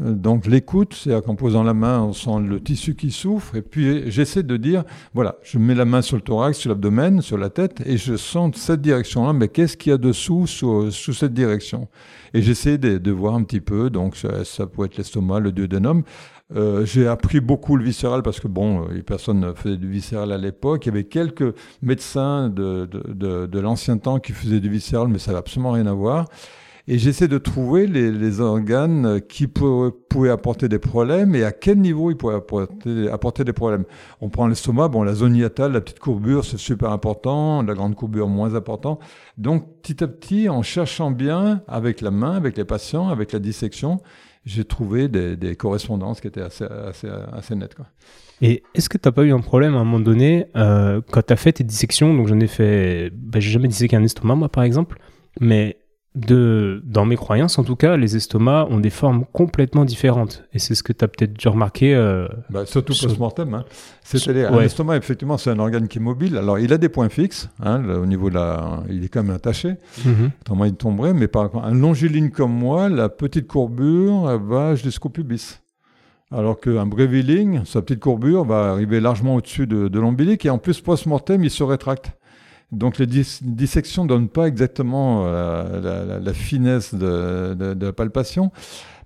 donc 0.00 0.46
l'écoute, 0.46 0.94
c'est-à-dire 0.94 1.22
qu'en 1.22 1.34
posant 1.34 1.62
la 1.62 1.74
main, 1.74 2.00
on 2.00 2.12
sent 2.12 2.40
le 2.48 2.60
tissu 2.60 2.94
qui 2.94 3.10
souffre. 3.10 3.56
Et 3.56 3.62
puis 3.62 4.10
j'essaie 4.10 4.42
de 4.42 4.56
dire, 4.56 4.84
voilà, 5.12 5.36
je 5.42 5.58
mets 5.58 5.74
la 5.74 5.84
main 5.84 6.00
sur 6.00 6.16
le 6.16 6.22
thorax, 6.22 6.58
sur 6.58 6.70
l'abdomen, 6.70 7.20
sur 7.20 7.36
la 7.36 7.50
tête 7.50 7.82
et 7.84 7.98
je 7.98 8.16
sens 8.16 8.56
cette 8.56 8.80
direction-là, 8.80 9.32
mais 9.32 9.48
qu'est-ce 9.48 9.76
qu'il 9.76 9.90
y 9.90 9.94
a 9.94 9.98
dessous, 9.98 10.46
sous, 10.46 10.90
sous 10.90 11.12
cette 11.12 11.34
direction? 11.34 11.88
Et 12.34 12.40
j'essaie 12.40 12.78
de, 12.78 12.96
de, 12.96 13.10
voir 13.10 13.34
un 13.34 13.42
petit 13.42 13.60
peu, 13.60 13.90
donc 13.90 14.16
ça, 14.16 14.44
ça 14.44 14.66
peut 14.66 14.86
être 14.86 14.96
l'estomac, 14.96 15.40
le 15.40 15.52
duodénum. 15.52 16.02
Euh, 16.54 16.84
j'ai 16.84 17.06
appris 17.06 17.40
beaucoup 17.40 17.76
le 17.76 17.84
viscéral 17.84 18.22
parce 18.22 18.40
que 18.40 18.48
bon, 18.48 18.86
euh, 18.88 19.02
personne 19.02 19.40
ne 19.40 19.52
faisait 19.52 19.76
du 19.76 19.88
viscéral 19.88 20.32
à 20.32 20.38
l'époque. 20.38 20.84
Il 20.84 20.88
y 20.88 20.92
avait 20.92 21.04
quelques 21.04 21.54
médecins 21.80 22.48
de, 22.48 22.86
de, 22.86 23.60
l'ancien 23.60 23.96
temps 23.98 24.18
qui 24.18 24.32
faisaient 24.32 24.60
du 24.60 24.68
viscéral, 24.68 25.08
mais 25.08 25.18
ça 25.18 25.30
n'avait 25.30 25.38
absolument 25.38 25.72
rien 25.72 25.86
à 25.86 25.94
voir. 25.94 26.26
Et 26.88 26.98
j'essaie 26.98 27.28
de 27.28 27.38
trouver 27.38 27.86
les, 27.86 28.40
organes 28.40 29.20
qui 29.28 29.46
pouvaient 29.46 30.30
apporter 30.30 30.68
des 30.68 30.80
problèmes 30.80 31.36
et 31.36 31.44
à 31.44 31.52
quel 31.52 31.78
niveau 31.78 32.10
ils 32.10 32.16
pouvaient 32.16 32.34
apporter, 32.34 33.44
des 33.44 33.52
problèmes. 33.52 33.84
On 34.20 34.30
prend 34.30 34.48
l'estomac, 34.48 34.88
bon, 34.88 35.04
la 35.04 35.14
zone 35.14 35.36
hiatale, 35.36 35.72
la 35.72 35.80
petite 35.80 36.00
courbure, 36.00 36.44
c'est 36.44 36.58
super 36.58 36.90
important, 36.90 37.62
la 37.62 37.74
grande 37.74 37.94
courbure 37.94 38.26
moins 38.26 38.56
important. 38.56 38.98
Donc, 39.38 39.80
petit 39.80 40.02
à 40.02 40.08
petit, 40.08 40.48
en 40.48 40.62
cherchant 40.62 41.12
bien 41.12 41.62
avec 41.68 42.00
la 42.00 42.10
main, 42.10 42.32
avec 42.32 42.56
les 42.56 42.64
patients, 42.64 43.08
avec 43.08 43.30
la 43.30 43.38
dissection, 43.38 44.00
j'ai 44.44 44.64
trouvé 44.64 45.08
des, 45.08 45.56
correspondances 45.56 46.20
qui 46.20 46.26
étaient 46.26 46.42
assez, 46.42 46.64
assez, 46.64 47.08
assez 47.32 47.54
nettes. 47.54 47.74
Quoi. 47.74 47.86
Et 48.40 48.62
est-ce 48.74 48.88
que 48.88 48.98
tu 48.98 49.06
n'as 49.06 49.12
pas 49.12 49.22
eu 49.22 49.32
un 49.32 49.40
problème 49.40 49.74
à 49.74 49.78
un 49.78 49.84
moment 49.84 50.00
donné 50.00 50.46
euh, 50.56 51.00
quand 51.10 51.22
tu 51.22 51.32
as 51.32 51.36
fait 51.36 51.52
tes 51.52 51.64
dissections 51.64 52.12
Donc 52.14 52.26
j'en 52.26 52.40
ai 52.40 52.48
fait, 52.48 53.10
ben, 53.14 53.40
j'ai 53.40 53.50
jamais 53.50 53.68
disséqué 53.68 53.96
un 53.96 54.02
estomac 54.02 54.34
moi 54.34 54.48
par 54.48 54.64
exemple, 54.64 54.98
mais 55.40 55.78
de, 56.14 56.82
dans 56.84 57.06
mes 57.06 57.16
croyances 57.16 57.58
en 57.58 57.64
tout 57.64 57.76
cas, 57.76 57.96
les 57.96 58.16
estomacs 58.16 58.68
ont 58.70 58.80
des 58.80 58.90
formes 58.90 59.24
complètement 59.32 59.84
différentes. 59.84 60.44
Et 60.52 60.58
c'est 60.58 60.74
ce 60.74 60.82
que 60.82 60.92
tu 60.92 61.04
as 61.04 61.08
peut-être 61.08 61.32
dû 61.32 61.48
remarquer. 61.48 61.94
Euh, 61.94 62.28
bah, 62.50 62.66
surtout 62.66 62.92
post-mortem. 62.92 63.54
Hein. 63.54 63.64
C'est-à-dire, 64.02 64.54
l'estomac, 64.58 64.96
effectivement, 64.96 65.38
c'est 65.38 65.50
un 65.50 65.58
organe 65.58 65.88
qui 65.88 65.98
est 65.98 66.02
mobile. 66.02 66.36
Alors, 66.36 66.58
il 66.58 66.72
a 66.72 66.78
des 66.78 66.90
points 66.90 67.08
fixes. 67.08 67.48
Hein, 67.62 67.82
au 67.88 68.06
niveau 68.06 68.28
de 68.28 68.34
la. 68.34 68.82
Il 68.90 69.04
est 69.04 69.08
quand 69.08 69.22
même 69.22 69.34
attaché. 69.34 69.76
Mm 70.04 70.26
Autrement, 70.42 70.64
il 70.66 70.74
tomberait. 70.74 71.14
Mais 71.14 71.28
par 71.28 71.50
contre, 71.50 71.64
un 71.64 71.74
longiligne 71.74 72.30
comme 72.30 72.52
moi, 72.52 72.88
la 72.88 73.08
petite 73.08 73.46
courbure, 73.46 74.38
va 74.38 74.74
jusqu'au 74.74 75.08
pubis. 75.08 75.60
alors 76.30 76.60
qu'un 76.60 76.86
brevilling, 76.86 77.64
sa 77.64 77.80
petite 77.80 78.00
courbure, 78.00 78.44
va 78.44 78.70
arriver 78.72 79.00
largement 79.00 79.36
au-dessus 79.36 79.66
de, 79.66 79.88
de 79.88 80.00
l'ombilic 80.00 80.44
et 80.44 80.50
en 80.50 80.58
plus, 80.58 80.80
post-mortem, 80.80 81.42
il 81.42 81.50
se 81.50 81.62
rétracte. 81.62 82.12
Donc 82.72 82.98
les 82.98 83.06
dissections 83.06 84.04
ne 84.04 84.08
donnent 84.08 84.28
pas 84.28 84.46
exactement 84.46 85.24
euh, 85.26 86.20
la, 86.20 86.32
finesse 86.32 86.94
de, 86.94 87.76
la 87.78 87.92
palpation. 87.92 88.50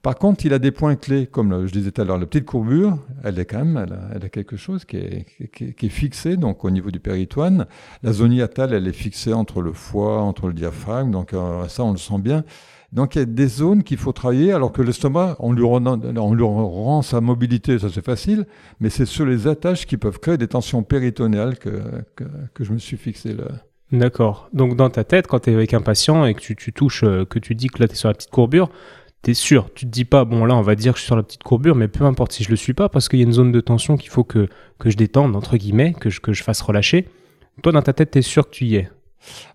Par 0.02 0.14
contre, 0.14 0.46
il 0.46 0.54
a 0.54 0.60
des 0.60 0.70
points 0.70 0.94
clés, 0.94 1.26
comme 1.26 1.66
je 1.66 1.72
disais 1.72 1.90
tout 1.90 2.00
à 2.00 2.04
l'heure, 2.04 2.18
la 2.18 2.26
petite 2.26 2.44
courbure, 2.44 2.96
elle 3.24 3.40
est 3.40 3.44
quand 3.44 3.64
même, 3.64 3.86
elle 4.14 4.24
a, 4.24 4.28
quelque 4.28 4.56
chose 4.56 4.84
qui 4.84 4.98
est, 4.98 5.88
fixé, 5.88 6.36
donc 6.36 6.64
au 6.64 6.70
niveau 6.70 6.92
du 6.92 7.00
péritoine. 7.00 7.66
La 8.04 8.12
zone 8.12 8.32
hiatale, 8.32 8.72
elle 8.72 8.86
est 8.86 8.92
fixée 8.92 9.32
entre 9.32 9.62
le 9.62 9.72
foie, 9.72 10.22
entre 10.22 10.46
le 10.46 10.52
diaphragme, 10.52 11.10
donc 11.10 11.34
euh, 11.34 11.66
ça, 11.66 11.82
on 11.82 11.90
le 11.90 11.98
sent 11.98 12.18
bien. 12.18 12.44
Donc 12.92 13.14
il 13.14 13.18
y 13.18 13.22
a 13.22 13.24
des 13.24 13.48
zones 13.48 13.82
qu'il 13.82 13.98
faut 13.98 14.12
travailler, 14.12 14.52
alors 14.52 14.72
que 14.72 14.82
l'estomac, 14.82 15.36
on, 15.38 15.52
lui 15.52 15.64
rend, 15.64 17.02
sa 17.02 17.20
mobilité, 17.20 17.78
ça 17.78 17.88
c'est 17.92 18.04
facile, 18.04 18.46
mais 18.80 18.90
c'est 18.90 19.06
sur 19.06 19.26
les 19.26 19.48
attaches 19.48 19.86
qui 19.86 19.96
peuvent 19.96 20.20
créer 20.20 20.38
des 20.38 20.48
tensions 20.48 20.82
péritonéales 20.82 21.58
que, 21.58 21.82
que, 22.14 22.64
je 22.64 22.72
me 22.72 22.78
suis 22.78 22.96
fixé 22.96 23.34
là. 23.34 23.44
D'accord. 23.92 24.48
Donc 24.52 24.76
dans 24.76 24.90
ta 24.90 25.04
tête, 25.04 25.26
quand 25.26 25.40
tu 25.40 25.50
es 25.50 25.54
avec 25.54 25.74
un 25.74 25.80
patient 25.80 26.24
et 26.26 26.34
que 26.34 26.40
tu, 26.40 26.72
touches, 26.72 27.04
euh, 27.04 27.24
que 27.24 27.38
tu 27.38 27.54
dis 27.54 27.68
que 27.68 27.80
là 27.80 27.88
tu 27.88 27.94
es 27.94 27.96
sur 27.96 28.08
la 28.08 28.14
petite 28.14 28.30
courbure, 28.30 28.70
tu 29.22 29.32
es 29.32 29.34
sûr, 29.34 29.68
tu 29.74 29.86
te 29.86 29.90
dis 29.90 30.04
pas, 30.04 30.24
bon 30.24 30.44
là 30.44 30.56
on 30.56 30.62
va 30.62 30.74
dire 30.74 30.92
que 30.92 30.98
je 30.98 31.02
suis 31.02 31.08
sur 31.08 31.16
la 31.16 31.22
petite 31.22 31.42
courbure, 31.42 31.74
mais 31.74 31.88
peu 31.88 32.04
importe 32.04 32.32
si 32.32 32.44
je 32.44 32.50
le 32.50 32.56
suis 32.56 32.74
pas, 32.74 32.88
parce 32.88 33.08
qu'il 33.08 33.18
y 33.18 33.22
a 33.22 33.26
une 33.26 33.32
zone 33.32 33.52
de 33.52 33.60
tension 33.60 33.96
qu'il 33.96 34.10
faut 34.10 34.24
que, 34.24 34.48
que 34.78 34.90
je 34.90 34.96
détende, 34.96 35.36
entre 35.36 35.56
guillemets, 35.56 35.92
que 35.92 36.10
je, 36.10 36.20
que 36.20 36.32
je 36.32 36.42
fasse 36.42 36.60
relâcher. 36.60 37.08
Toi 37.62 37.72
dans 37.72 37.82
ta 37.82 37.92
tête, 37.92 38.10
tu 38.12 38.18
es 38.18 38.22
sûr 38.22 38.46
que 38.48 38.54
tu 38.54 38.64
y 38.64 38.76
es. 38.76 38.88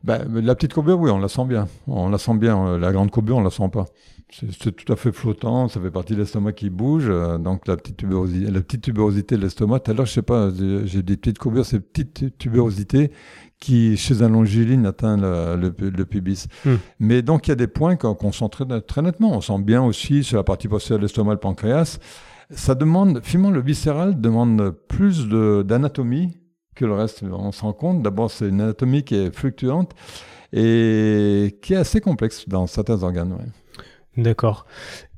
Ben, 0.04 0.28
la 0.34 0.56
petite 0.56 0.74
courbure, 0.74 1.00
oui, 1.00 1.12
on 1.12 1.20
la 1.20 1.28
sent 1.28 1.46
bien. 1.46 1.68
On 1.88 2.10
la 2.10 2.18
sent 2.18 2.36
bien. 2.36 2.78
La 2.78 2.92
grande 2.92 3.12
courbure, 3.12 3.38
on 3.38 3.44
la 3.44 3.50
sent 3.50 3.70
pas. 3.72 3.86
C'est 4.32 4.72
tout 4.74 4.94
à 4.94 4.96
fait 4.96 5.12
flottant, 5.12 5.68
ça 5.68 5.82
fait 5.82 5.92
partie 5.92 6.14
de 6.14 6.20
l'estomac 6.20 6.54
qui 6.54 6.70
bouge. 6.70 7.08
Euh, 7.10 7.38
donc 7.38 7.68
la 7.68 7.76
petite 7.76 7.98
tuberosité, 7.98 8.50
la 8.50 8.62
petite 8.62 8.82
tuberosité 8.82 9.36
de 9.36 9.42
l'estomac. 9.42 9.80
Tout 9.80 9.92
à 9.92 9.94
l'heure, 9.94 10.06
je 10.06 10.14
sais 10.14 10.22
pas, 10.22 10.50
j'ai 10.86 11.04
des 11.04 11.18
petites 11.18 11.38
courbures, 11.38 11.66
ces 11.66 11.82
petites 11.82 12.38
tuberosités 12.38 13.12
qui, 13.60 13.98
chez 13.98 14.22
un 14.22 14.30
longiligne, 14.30 14.86
atteint 14.86 15.18
le, 15.18 15.70
pubis. 16.06 16.48
Hmm. 16.66 16.76
Mais 17.00 17.22
donc 17.22 17.48
il 17.48 17.50
y 17.50 17.54
a 17.54 17.56
des 17.56 17.68
points 17.68 17.98
qu'on 17.98 18.32
sent 18.32 18.50
très, 18.50 18.82
très, 18.82 19.02
nettement. 19.02 19.36
On 19.36 19.42
sent 19.42 19.60
bien 19.60 19.84
aussi 19.84 20.24
sur 20.24 20.38
la 20.38 20.44
partie 20.44 20.70
postérieure 20.70 21.00
de 21.00 21.06
l'estomac, 21.06 21.34
le 21.34 21.40
pancréas. 21.40 22.00
Ça 22.50 22.74
demande, 22.74 23.22
finalement, 23.24 23.52
le 23.52 23.62
viscéral 23.62 24.20
demande 24.20 24.72
plus 24.88 25.28
d'anatomie 25.28 26.38
que 26.82 26.86
le 26.86 26.94
reste. 26.94 27.24
On 27.24 27.52
se 27.52 27.62
rend 27.62 27.74
compte, 27.74 28.02
d'abord, 28.02 28.32
c'est 28.32 28.50
une 28.50 28.62
anatomie 28.62 29.04
qui 29.04 29.16
est 29.16 29.36
fluctuante 29.36 29.92
et 30.52 31.58
qui 31.62 31.74
est 31.74 31.78
assez 31.78 32.02
complexe 32.02 32.50
dans 32.50 32.68
certains 32.68 33.02
organes. 33.04 33.38
D'accord. 34.18 34.66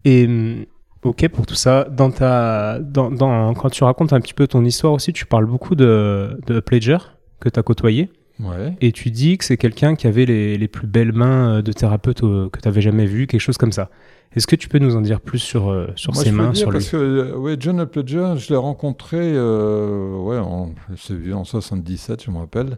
Et 0.06 0.26
hum, 0.26 0.66
ok 1.04 1.28
pour 1.30 1.46
tout 1.46 1.56
ça. 1.56 1.86
Dans 1.86 2.12
ta, 2.12 2.80
dans, 2.80 3.54
quand 3.54 3.70
tu 3.70 3.84
racontes 3.84 4.14
un 4.14 4.20
petit 4.20 4.34
peu 4.34 4.48
ton 4.48 4.64
histoire 4.64 4.94
aussi, 4.94 5.14
tu 5.14 5.26
parles 5.26 5.46
beaucoup 5.46 5.76
de, 5.76 6.40
de 6.46 6.60
Pledger 6.60 6.98
que 7.40 7.50
tu 7.50 7.60
as 7.60 7.64
côtoyé. 7.64 8.12
Ouais. 8.40 8.76
Et 8.82 8.92
tu 8.92 9.12
dis 9.12 9.38
que 9.38 9.46
c'est 9.46 9.58
quelqu'un 9.58 9.96
qui 9.96 10.08
avait 10.08 10.26
les, 10.26 10.58
les, 10.58 10.68
plus 10.68 10.88
belles 10.88 11.14
mains 11.14 11.62
de 11.62 11.72
thérapeute 11.72 12.24
euh, 12.24 12.50
que 12.50 12.60
tu 12.60 12.68
avais 12.68 12.82
jamais 12.82 13.06
vu, 13.06 13.28
quelque 13.28 13.42
chose 13.42 13.58
comme 13.58 13.72
ça. 13.72 13.90
Est-ce 14.36 14.48
que 14.48 14.56
tu 14.56 14.68
peux 14.68 14.80
nous 14.80 14.96
en 14.96 15.02
dire 15.02 15.22
plus 15.22 15.40
sur, 15.40 15.70
euh, 15.70 15.88
sur 15.96 16.16
ses 16.16 16.32
mains 16.32 16.54
sur 16.54 16.72
parce 16.72 16.90
que 16.90 16.98
euh, 16.98 17.38
ouais, 17.38 17.56
John 17.60 17.86
Pledger, 17.86 18.34
je 18.38 18.50
l'ai 18.50 18.56
rencontré 18.56 19.18
euh, 19.20 20.16
ouais, 20.18 20.38
en, 20.38 20.74
vu 21.10 21.34
en 21.34 21.44
77, 21.44 22.24
je 22.24 22.32
me 22.32 22.38
rappelle. 22.38 22.78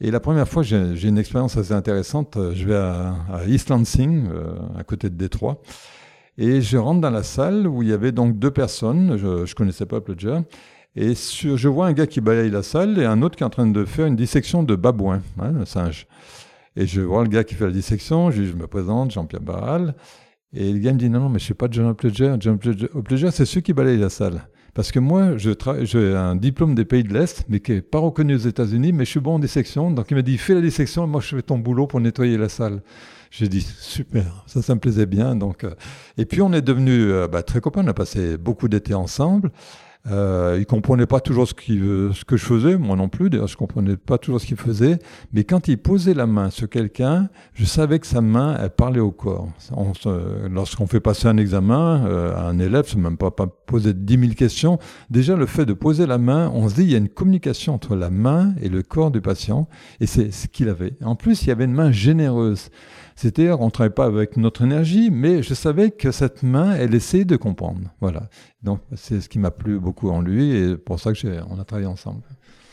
Et 0.00 0.10
la 0.10 0.20
première 0.20 0.48
fois, 0.48 0.62
j'ai 0.62 1.08
une 1.08 1.18
expérience 1.18 1.56
assez 1.56 1.72
intéressante. 1.72 2.38
Je 2.54 2.66
vais 2.66 2.74
à, 2.74 3.14
à 3.32 3.44
East 3.46 3.68
Lansing, 3.68 4.28
à 4.76 4.82
côté 4.82 5.08
de 5.08 5.14
Détroit. 5.14 5.62
Et 6.36 6.62
je 6.62 6.76
rentre 6.76 7.00
dans 7.00 7.10
la 7.10 7.22
salle 7.22 7.66
où 7.66 7.82
il 7.82 7.90
y 7.90 7.92
avait 7.92 8.10
donc 8.12 8.38
deux 8.38 8.50
personnes. 8.50 9.16
Je 9.16 9.42
ne 9.42 9.54
connaissais 9.54 9.86
pas 9.86 10.00
Pledger. 10.00 10.40
Et 10.96 11.14
sur, 11.14 11.56
je 11.56 11.68
vois 11.68 11.86
un 11.86 11.92
gars 11.92 12.06
qui 12.06 12.20
balaye 12.20 12.50
la 12.50 12.62
salle 12.62 12.98
et 12.98 13.04
un 13.04 13.22
autre 13.22 13.36
qui 13.36 13.42
est 13.42 13.46
en 13.46 13.50
train 13.50 13.66
de 13.66 13.84
faire 13.84 14.06
une 14.06 14.16
dissection 14.16 14.62
de 14.62 14.76
babouin, 14.76 15.22
hein, 15.40 15.52
le 15.52 15.64
singe. 15.64 16.06
Et 16.76 16.86
je 16.86 17.00
vois 17.00 17.22
le 17.22 17.28
gars 17.28 17.44
qui 17.44 17.54
fait 17.54 17.66
la 17.66 17.72
dissection, 17.72 18.30
je, 18.30 18.44
je 18.44 18.52
me 18.52 18.66
présente, 18.66 19.12
Jean-Pierre 19.12 19.42
Barral. 19.42 19.94
Et 20.54 20.72
le 20.72 20.78
gars 20.78 20.92
me 20.92 20.98
dit 20.98 21.10
non, 21.10 21.20
non, 21.20 21.28
mais 21.28 21.38
je 21.38 21.44
ne 21.44 21.46
suis 21.46 21.54
pas 21.54 21.66
John 21.70 21.86
Opleger. 21.86 22.36
John 22.38 22.58
Opleger, 22.94 23.30
c'est 23.32 23.44
ceux 23.44 23.60
qui 23.60 23.72
balayent 23.72 23.98
la 23.98 24.10
salle. 24.10 24.46
Parce 24.74 24.90
que 24.90 24.98
moi, 24.98 25.36
j'ai 25.36 26.14
un 26.14 26.34
diplôme 26.34 26.74
des 26.74 26.84
pays 26.84 27.04
de 27.04 27.12
l'Est, 27.12 27.44
mais 27.48 27.60
qui 27.60 27.72
n'est 27.72 27.80
pas 27.80 28.00
reconnu 28.00 28.34
aux 28.34 28.38
États-Unis, 28.38 28.92
mais 28.92 29.04
je 29.04 29.10
suis 29.10 29.20
bon 29.20 29.34
en 29.34 29.38
dissection. 29.38 29.92
Donc 29.92 30.10
il 30.10 30.16
m'a 30.16 30.22
dit 30.22 30.36
fais 30.36 30.54
la 30.54 30.60
dissection, 30.60 31.06
moi 31.06 31.20
je 31.20 31.36
fais 31.36 31.42
ton 31.42 31.58
boulot 31.58 31.86
pour 31.86 32.00
nettoyer 32.00 32.36
la 32.36 32.48
salle. 32.48 32.82
J'ai 33.30 33.48
dit 33.48 33.62
super, 33.62 34.44
ça, 34.46 34.62
ça 34.62 34.74
me 34.74 34.80
plaisait 34.80 35.06
bien. 35.06 35.36
Donc, 35.36 35.64
euh. 35.64 35.74
et 36.18 36.24
puis 36.24 36.42
on 36.42 36.52
est 36.52 36.62
devenus 36.62 37.06
euh, 37.08 37.28
bah, 37.28 37.42
très 37.42 37.60
copains, 37.60 37.82
on 37.84 37.88
a 37.88 37.94
passé 37.94 38.36
beaucoup 38.36 38.68
d'été 38.68 38.94
ensemble. 38.94 39.50
Euh, 40.10 40.56
il 40.58 40.66
comprenait 40.66 41.06
pas 41.06 41.20
toujours 41.20 41.48
ce, 41.48 41.54
ce 41.54 42.24
que 42.24 42.36
je 42.36 42.44
faisais, 42.44 42.76
moi 42.76 42.96
non 42.96 43.08
plus. 43.08 43.30
D'ailleurs, 43.30 43.46
je 43.46 43.56
comprenais 43.56 43.96
pas 43.96 44.18
toujours 44.18 44.40
ce 44.40 44.46
qu'il 44.46 44.56
faisait. 44.56 44.98
Mais 45.32 45.44
quand 45.44 45.68
il 45.68 45.78
posait 45.78 46.14
la 46.14 46.26
main 46.26 46.50
sur 46.50 46.68
quelqu'un, 46.68 47.28
je 47.54 47.64
savais 47.64 47.98
que 47.98 48.06
sa 48.06 48.20
main, 48.20 48.56
elle 48.60 48.70
parlait 48.70 49.00
au 49.00 49.10
corps. 49.10 49.48
Lorsqu'on 50.50 50.86
fait 50.86 51.00
passer 51.00 51.28
un 51.28 51.36
examen 51.38 52.04
euh, 52.06 52.36
à 52.36 52.42
un 52.42 52.58
élève, 52.58 52.84
c'est 52.86 52.98
même 52.98 53.16
pas, 53.16 53.30
pas 53.30 53.46
poser 53.46 53.94
10 53.94 54.18
000 54.18 54.32
questions. 54.34 54.78
Déjà, 55.10 55.36
le 55.36 55.46
fait 55.46 55.64
de 55.64 55.72
poser 55.72 56.06
la 56.06 56.18
main, 56.18 56.50
on 56.54 56.68
se 56.68 56.74
dit 56.74 56.82
il 56.82 56.90
y 56.90 56.94
a 56.94 56.98
une 56.98 57.08
communication 57.08 57.74
entre 57.74 57.96
la 57.96 58.10
main 58.10 58.54
et 58.60 58.68
le 58.68 58.82
corps 58.82 59.10
du 59.10 59.20
patient, 59.20 59.68
et 60.00 60.06
c'est 60.06 60.30
ce 60.32 60.48
qu'il 60.48 60.68
avait. 60.68 60.94
En 61.02 61.16
plus, 61.16 61.42
il 61.42 61.48
y 61.48 61.52
avait 61.52 61.64
une 61.64 61.72
main 61.72 61.92
généreuse. 61.92 62.70
C'est-à-dire, 63.16 63.60
on 63.60 63.66
ne 63.66 63.70
travaillait 63.70 63.94
pas 63.94 64.06
avec 64.06 64.36
notre 64.36 64.62
énergie, 64.62 65.10
mais 65.10 65.42
je 65.42 65.54
savais 65.54 65.90
que 65.90 66.10
cette 66.10 66.42
main, 66.42 66.74
elle 66.74 66.94
essayait 66.94 67.24
de 67.24 67.36
comprendre. 67.36 67.80
Voilà. 68.00 68.28
Donc, 68.62 68.80
c'est 68.94 69.20
ce 69.20 69.28
qui 69.28 69.38
m'a 69.38 69.50
plu 69.50 69.78
beaucoup 69.78 70.10
en 70.10 70.20
lui, 70.20 70.56
et 70.56 70.76
pour 70.76 70.98
ça 70.98 71.12
que 71.12 71.28
on 71.48 71.58
a 71.60 71.64
travaillé 71.64 71.86
ensemble. 71.86 72.22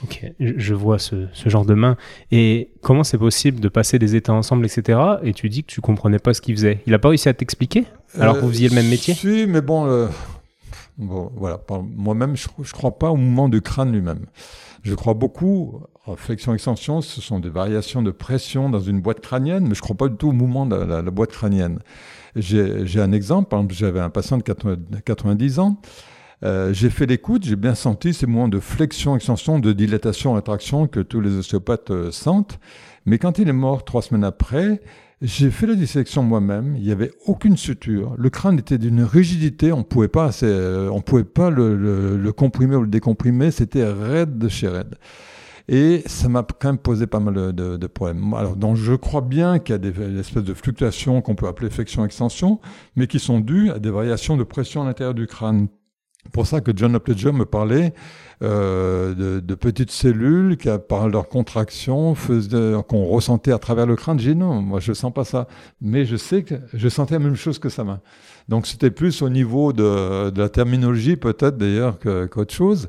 Ok, 0.04 0.26
je 0.40 0.74
vois 0.74 0.98
ce, 0.98 1.28
genre 1.46 1.66
de 1.66 1.76
main. 1.76 1.96
Et 2.32 2.72
comment 2.82 3.04
c'est 3.04 3.20
possible 3.20 3.60
de 3.60 3.70
passer 3.70 4.00
des 4.00 4.16
états 4.16 4.34
ensemble, 4.34 4.66
etc. 4.66 5.00
Et 5.24 5.34
tu 5.34 5.48
dis 5.48 5.64
que 5.64 5.72
tu 5.72 5.80
comprenais 5.80 6.18
pas 6.18 6.34
ce 6.34 6.42
qu'il 6.42 6.56
faisait. 6.56 6.82
Il 6.88 6.94
a 6.96 7.00
pas 7.00 7.10
réussi 7.10 7.30
à 7.30 7.34
t'expliquer 7.36 7.86
alors 8.20 8.36
que 8.36 8.42
vous 8.42 8.50
faisiez 8.52 8.70
le 8.70 8.76
même 8.76 8.90
métier? 8.90 9.14
Si, 9.14 9.46
mais 9.48 9.62
bon, 9.62 9.86
euh, 9.86 10.08
bon 10.98 11.32
voilà. 11.36 11.62
Moi-même, 11.96 12.36
je, 12.36 12.48
ne 12.58 12.64
crois 12.64 12.98
pas 12.98 13.12
au 13.12 13.16
mouvement 13.16 13.48
du 13.48 13.62
crâne 13.62 13.92
lui-même. 13.92 14.26
Je 14.82 14.96
crois 14.96 15.14
beaucoup, 15.14 15.82
flexion-extension, 16.16 17.02
ce 17.02 17.22
sont 17.22 17.40
des 17.40 17.50
variations 17.50 18.02
de 18.02 18.12
pression 18.12 18.70
dans 18.70 18.80
une 18.80 19.02
boîte 19.02 19.22
crânienne, 19.22 19.64
mais 19.64 19.76
je 19.76 19.80
ne 19.80 19.84
crois 19.84 19.96
pas 19.96 20.08
du 20.08 20.16
tout 20.16 20.30
au 20.30 20.34
mouvement 20.34 20.66
de 20.66 20.76
la, 20.76 21.02
boîte 21.04 21.32
crânienne. 21.32 21.80
J'ai 22.36 23.00
un 23.00 23.12
exemple, 23.12 23.56
j'avais 23.70 24.00
un 24.00 24.10
patient 24.10 24.38
de 24.38 24.44
90 24.44 25.60
ans, 25.60 25.78
euh, 26.44 26.74
j'ai 26.74 26.90
fait 26.90 27.06
l'écoute, 27.06 27.46
j'ai 27.46 27.56
bien 27.56 27.76
senti 27.76 28.14
ces 28.14 28.26
mouvements 28.26 28.48
de 28.48 28.60
flexion-extension, 28.60 29.60
de 29.60 29.74
dilatation-rétraction 29.74 30.88
que 30.88 31.00
tous 31.00 31.22
les 31.22 31.38
ostéopathes 31.38 31.92
euh, 31.92 32.12
sentent, 32.12 32.60
mais 33.06 33.20
quand 33.20 33.38
il 33.38 33.48
est 33.48 33.54
mort 33.54 33.86
trois 33.86 34.02
semaines 34.02 34.24
après, 34.24 34.82
j'ai 35.22 35.52
fait 35.52 35.68
la 35.68 35.76
dissection 35.76 36.24
moi-même. 36.24 36.76
Il 36.78 36.84
n'y 36.84 36.92
avait 36.92 37.12
aucune 37.28 37.58
suture. 37.58 38.16
Le 38.18 38.30
crâne 38.32 38.58
était 38.58 38.80
d'une 38.80 39.04
rigidité. 39.04 39.72
On 39.72 39.84
pouvait 39.84 40.08
pas, 40.08 40.32
euh, 40.42 40.90
on 40.90 41.02
pouvait 41.02 41.24
pas 41.24 41.52
le, 41.52 42.32
comprimer 42.36 42.76
ou 42.76 42.82
le 42.82 42.88
décomprimer. 42.88 43.52
C'était 43.52 43.86
raide 43.86 44.40
de 44.40 44.50
chez 44.50 44.68
raide. 44.68 44.96
Et 45.68 46.04
ça 46.06 46.28
m'a 46.30 46.44
quand 46.44 46.70
même 46.70 46.78
posé 46.78 47.08
pas 47.08 47.20
mal 47.20 47.54
de, 47.54 47.88
problèmes. 47.88 48.34
Alors, 48.34 48.56
donc, 48.56 48.76
je 48.76 48.94
crois 48.94 49.22
bien 49.22 49.60
qu'il 49.60 49.74
y 49.74 49.76
a 49.76 49.80
des, 49.80 50.20
espèces 50.20 50.44
de 50.44 50.54
fluctuations 50.54 51.22
qu'on 51.22 51.36
peut 51.36 51.48
appeler 51.48 51.70
flexion-extension, 51.70 52.60
mais 52.96 53.08
qui 53.08 53.20
sont 53.20 53.40
dues 53.40 53.72
à 53.72 53.80
des 53.80 53.92
variations 53.92 54.38
de 54.38 54.44
pression 54.44 54.82
à 54.82 54.86
l'intérieur 54.86 55.14
du 55.14 55.28
crâne 55.28 55.68
pour 56.32 56.48
ça 56.48 56.62
que 56.62 56.72
John 56.76 56.96
Opledger 56.96 57.32
me 57.32 57.46
parlait 57.46 57.94
euh, 58.44 59.42
de, 59.42 59.56
petites 59.56 59.92
cellules 59.92 60.58
qui, 60.58 60.70
par 60.88 61.10
leur 61.10 61.28
contraction, 61.28 62.16
qu'on 62.88 63.06
ressentait 63.06 63.52
à 63.52 63.60
travers 63.60 63.86
le 63.86 63.96
crâne. 63.96 64.20
J'ai 64.20 64.34
dit 64.34 64.40
non, 64.40 64.62
moi 64.62 64.80
je 64.80 64.94
sens 64.94 65.14
pas 65.14 65.26
ça, 65.26 65.48
mais 65.82 66.06
je 66.06 66.16
sais 66.16 66.44
que 66.44 66.56
je 66.74 66.90
sentais 66.90 67.16
la 67.16 67.20
même 67.20 67.36
chose 67.36 67.60
que 67.60 67.70
sa 67.70 67.84
main. 67.84 68.02
Donc 68.50 68.68
c'était 68.68 68.92
plus 68.92 69.22
au 69.22 69.30
niveau 69.30 69.74
de, 69.74 70.32
la 70.36 70.50
terminologie 70.50 71.18
peut-être 71.18 71.58
d'ailleurs 71.58 71.98
qu'autre 72.00 72.54
chose. 72.54 72.88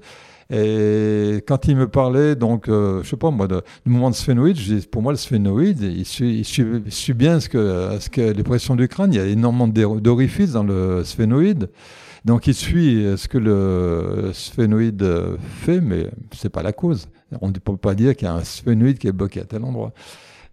Et 0.50 1.42
quand 1.46 1.66
il 1.66 1.76
me 1.76 1.88
parlait, 1.88 2.34
donc, 2.34 2.68
euh, 2.68 3.02
je 3.02 3.08
sais 3.08 3.16
pas 3.16 3.30
moi, 3.30 3.48
de, 3.48 3.62
du 3.84 3.90
mouvement 3.90 4.10
de 4.10 4.14
sphénoïde, 4.14 4.56
je 4.58 4.74
dis, 4.74 4.86
pour 4.86 5.02
moi, 5.02 5.12
le 5.12 5.18
sphénoïde, 5.18 5.80
il 5.82 6.04
suit, 6.04 6.38
il 6.38 6.92
suit, 6.92 7.14
bien 7.14 7.40
ce 7.40 7.48
que, 7.48 7.98
ce 8.00 8.08
que 8.08 8.20
les 8.20 8.42
pressions 8.42 8.76
du 8.76 8.88
crâne. 8.88 9.12
Il 9.12 9.16
y 9.16 9.20
a 9.20 9.26
énormément 9.26 9.68
d'orifices 9.68 10.52
dans 10.52 10.64
le 10.64 11.04
sphénoïde. 11.04 11.68
Donc 12.24 12.46
il 12.46 12.54
suit 12.54 13.04
ce 13.16 13.26
que 13.26 13.36
le 13.36 14.30
sphénoïde 14.32 15.04
fait, 15.60 15.80
mais 15.80 16.08
c'est 16.32 16.50
pas 16.50 16.62
la 16.62 16.72
cause. 16.72 17.08
On 17.40 17.48
ne 17.48 17.52
peut 17.52 17.76
pas 17.76 17.94
dire 17.94 18.14
qu'il 18.14 18.28
y 18.28 18.30
a 18.30 18.34
un 18.34 18.44
sphénoïde 18.44 18.98
qui 18.98 19.08
est 19.08 19.12
bloqué 19.12 19.40
à 19.40 19.44
tel 19.44 19.64
endroit. 19.64 19.92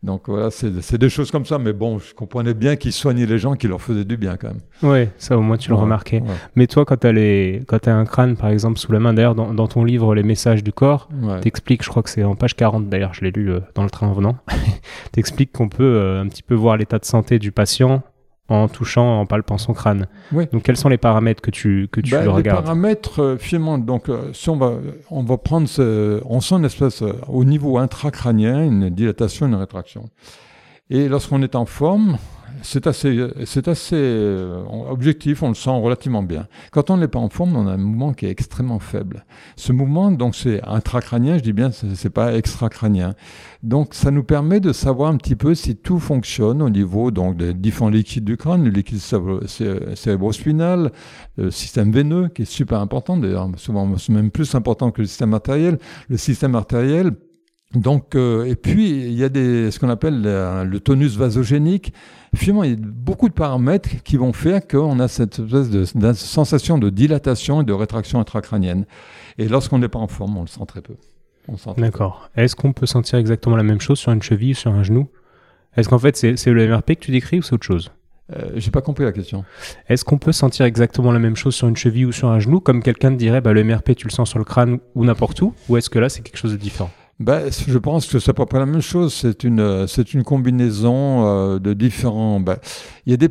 Donc 0.02 0.30
voilà, 0.30 0.50
c'est 0.50 0.98
des 0.98 1.10
choses 1.10 1.30
comme 1.30 1.46
ça, 1.46 1.58
mais 1.58 1.74
bon, 1.74 2.00
je 2.00 2.14
comprenais 2.14 2.54
bien 2.54 2.78
qu'il 2.78 2.94
soignait 2.94 3.26
les 3.26 3.38
gens, 3.38 3.56
qu'il 3.56 3.70
leur 3.70 3.82
faisait 3.82 4.06
du 4.06 4.16
bien 4.16 4.38
quand 4.38 4.48
même. 4.48 4.62
Oui, 4.82 5.10
ça 5.18 5.38
au 5.38 5.42
moins 5.42 5.58
tu 5.58 5.70
le 5.70 5.76
remarquais. 5.76 6.24
Mais 6.56 6.68
toi, 6.68 6.86
quand 6.86 6.98
tu 6.98 7.08
as, 7.08 7.96
un 7.96 8.06
crâne, 8.06 8.38
par 8.38 8.50
exemple, 8.50 8.80
sous 8.80 8.92
la 8.94 9.00
main, 9.00 9.14
d'ailleurs, 9.14 9.36
dans, 9.36 9.68
ton 9.68 9.84
livre 9.84 10.16
Les 10.16 10.24
messages 10.24 10.64
du 10.64 10.72
corps, 10.72 11.10
tu 11.36 11.42
t'expliques, 11.42 11.84
je 11.84 11.90
crois 11.90 12.02
que 12.02 12.10
c'est 12.10 12.24
en 12.24 12.36
page 12.36 12.56
40 12.56 12.88
d'ailleurs, 12.88 13.14
je 13.14 13.26
l'ai 13.26 13.32
lu 13.32 13.52
euh, 13.52 13.60
dans 13.76 13.84
le 13.84 13.90
train 13.90 14.08
en 14.08 14.14
venant, 14.14 14.38
t'expliques 15.12 15.52
qu'on 15.52 15.70
peut 15.70 15.84
euh, 15.84 16.22
un 16.22 16.28
petit 16.28 16.44
peu 16.44 16.56
voir 16.56 16.78
l'état 16.78 16.98
de 16.98 17.06
santé 17.06 17.38
du 17.38 17.52
patient 17.52 18.02
en 18.50 18.68
touchant, 18.68 19.20
en 19.22 19.26
palpant 19.26 19.58
son 19.58 19.74
crâne. 19.74 20.08
Oui. 20.32 20.48
Donc 20.52 20.64
quels 20.64 20.78
sont 20.78 20.90
les 20.90 20.98
paramètres 20.98 21.42
que 21.42 21.52
tu, 21.52 21.88
que 21.92 22.02
tu 22.02 22.12
les 22.12 22.26
regardes? 22.28 22.64
paramètres, 22.64 23.22
euh, 23.22 23.38
finalement, 23.38 23.78
donc, 23.78 24.10
euh, 24.10 24.32
si 24.34 24.50
on 24.50 24.58
va, 24.58 24.74
on 25.12 25.24
va 25.24 25.38
prendre, 25.38 25.68
ce- 25.68 26.22
on 26.26 26.42
sent 26.42 26.56
une 26.56 26.66
espèce, 26.66 27.02
euh, 27.02 27.14
au 27.28 27.44
niveau 27.46 27.78
intracrânien, 27.78 28.64
une 28.64 28.90
dilatation, 28.90 29.46
une 29.48 29.56
rétraction. 29.56 30.10
Et 30.90 31.08
lorsqu'on 31.08 31.42
est 31.44 31.56
en 31.56 31.66
forme, 31.66 32.18
c'est 32.62 32.88
assez, 32.88 33.28
c'est 33.46 33.68
assez 33.68 33.96
euh, 33.96 34.64
objectif, 34.90 35.44
on 35.44 35.50
le 35.50 35.56
sent 35.56 35.70
relativement 35.70 36.24
bien. 36.24 36.48
Quand 36.72 36.90
on 36.90 36.98
n'est 36.98 37.08
pas 37.08 37.20
en 37.20 37.30
forme, 37.30 37.56
on 37.56 37.68
a 37.68 37.74
un 37.74 37.78
mouvement 37.78 38.14
qui 38.14 38.26
est 38.26 38.30
extrêmement 38.32 38.80
faible. 38.80 39.26
Ce 39.56 39.72
mouvement, 39.72 40.12
donc, 40.12 40.36
c'est 40.36 40.62
intracrânien, 40.64 41.38
je 41.38 41.44
dis 41.44 41.54
bien, 41.54 41.72
c'est 41.72 42.10
pas 42.10 42.36
extracrânien. 42.36 43.16
Donc, 43.64 43.94
ça 43.94 44.12
nous 44.12 44.24
permet 44.24 44.60
de 44.60 44.72
savoir 44.74 45.12
un 45.12 45.18
petit 45.18 45.36
peu 45.36 45.56
si 45.56 45.76
tout 45.76 46.00
fonctionne 46.00 46.62
au 46.62 46.70
niveau 46.70 47.12
donc 47.12 47.38
des 47.38 47.54
différents 47.54 47.90
liquides 47.90 48.24
du 48.24 48.38
crâne, 48.38 48.64
le 48.64 48.70
liquide 48.70 49.00
cérébro- 49.00 49.46
cé- 49.48 49.96
cérébrospinal, 49.96 50.92
le 51.38 51.52
système 51.52 51.92
veineux 51.92 52.30
qui 52.30 52.44
est 52.44 52.46
super 52.46 52.80
important, 52.80 53.18
d'ailleurs 53.18 53.50
souvent 53.58 53.90
même 54.10 54.32
plus 54.32 54.56
important 54.56 54.92
que 54.92 55.02
le 55.02 55.08
système 55.08 55.34
artériel. 55.34 55.78
Le 56.08 56.18
système 56.18 56.56
artériel, 56.56 57.12
donc, 57.76 58.16
euh, 58.16 58.46
et 58.46 58.56
puis 58.56 58.90
il 58.90 59.14
y 59.14 59.24
a 59.24 59.30
des, 59.30 59.70
ce 59.70 59.80
qu'on 59.80 59.90
appelle 59.90 60.22
le, 60.22 60.64
le 60.66 60.80
tonus 60.80 61.16
vasogénique. 61.18 61.94
Finalement, 62.36 62.64
il 62.64 62.72
y 62.72 62.74
a 62.74 62.78
beaucoup 62.80 63.28
de 63.30 63.34
paramètres 63.34 63.90
qui 64.04 64.18
vont 64.18 64.34
faire 64.34 64.68
qu'on 64.68 65.00
a 65.00 65.08
cette 65.08 65.40
espèce 65.40 65.70
de, 65.70 65.86
de 66.00 66.14
sensation 66.14 66.78
de 66.78 66.90
dilatation 66.90 67.62
et 67.62 67.64
de 67.64 67.74
rétraction 67.74 68.20
intracrânienne. 68.20 68.86
Et 69.38 69.48
lorsqu'on 69.48 69.80
n'est 69.80 69.88
pas 69.88 70.00
en 70.00 70.08
forme, 70.08 70.38
on 70.38 70.42
le 70.42 70.48
sent 70.48 70.66
très 70.68 70.82
peu. 70.82 70.96
D'accord. 71.78 72.30
Est-ce 72.36 72.56
qu'on 72.56 72.74
peut 72.74 72.86
sentir 72.86 73.18
exactement 73.18 73.56
la 73.56 73.64
même 73.64 73.82
chose 73.82 73.98
sur 73.98 74.12
une 74.12 74.22
cheville 74.22 74.52
ou 74.52 74.56
sur 74.56 74.72
un 74.72 74.84
genou? 74.84 75.08
Est-ce 75.76 75.90
qu'en 75.90 75.98
fait 76.00 76.16
c'est 76.16 76.38
c'est 76.38 76.52
le 76.52 76.68
MRP 76.68 76.96
que 76.96 77.00
tu 77.06 77.12
décris 77.12 77.40
ou 77.40 77.42
c'est 77.42 77.54
autre 77.54 77.66
chose? 77.66 77.92
Euh, 78.36 78.52
J'ai 78.56 78.70
pas 78.70 78.82
compris 78.82 79.04
la 79.06 79.12
question. 79.12 79.44
Est-ce 79.88 80.06
qu'on 80.06 80.20
peut 80.20 80.32
sentir 80.32 80.68
exactement 80.68 81.12
la 81.12 81.18
même 81.18 81.36
chose 81.36 81.56
sur 81.56 81.68
une 81.68 81.76
cheville 81.76 82.06
ou 82.06 82.12
sur 82.12 82.30
un 82.30 82.40
genou? 82.40 82.60
Comme 82.60 82.84
quelqu'un 82.84 83.12
te 83.12 83.16
dirait, 83.18 83.42
bah, 83.42 83.54
le 83.54 83.64
MRP 83.64 83.96
tu 83.96 84.06
le 84.08 84.12
sens 84.12 84.30
sur 84.30 84.38
le 84.38 84.46
crâne 84.46 84.78
ou 84.94 85.06
n'importe 85.06 85.42
où 85.42 85.54
Ou 85.70 85.78
est-ce 85.78 85.90
que 85.90 85.98
là 85.98 86.10
c'est 86.10 86.22
quelque 86.22 86.38
chose 86.38 86.52
de 86.52 86.58
différent? 86.58 86.92
Ben, 87.20 87.50
je 87.52 87.78
pense 87.78 88.08
que 88.08 88.18
c'est 88.18 88.32
à 88.32 88.34
peu 88.34 88.46
près 88.46 88.60
la 88.60 88.66
même 88.66 88.80
chose. 88.82 89.14
C'est 89.14 89.44
une, 89.44 89.88
c'est 89.88 90.14
une 90.14 90.24
combinaison 90.24 91.26
euh, 91.28 91.60
de 91.60 91.74
différents. 91.74 92.40
ben, 92.40 92.56
il 93.06 93.12
y 93.12 93.14
a 93.14 93.18
des, 93.18 93.28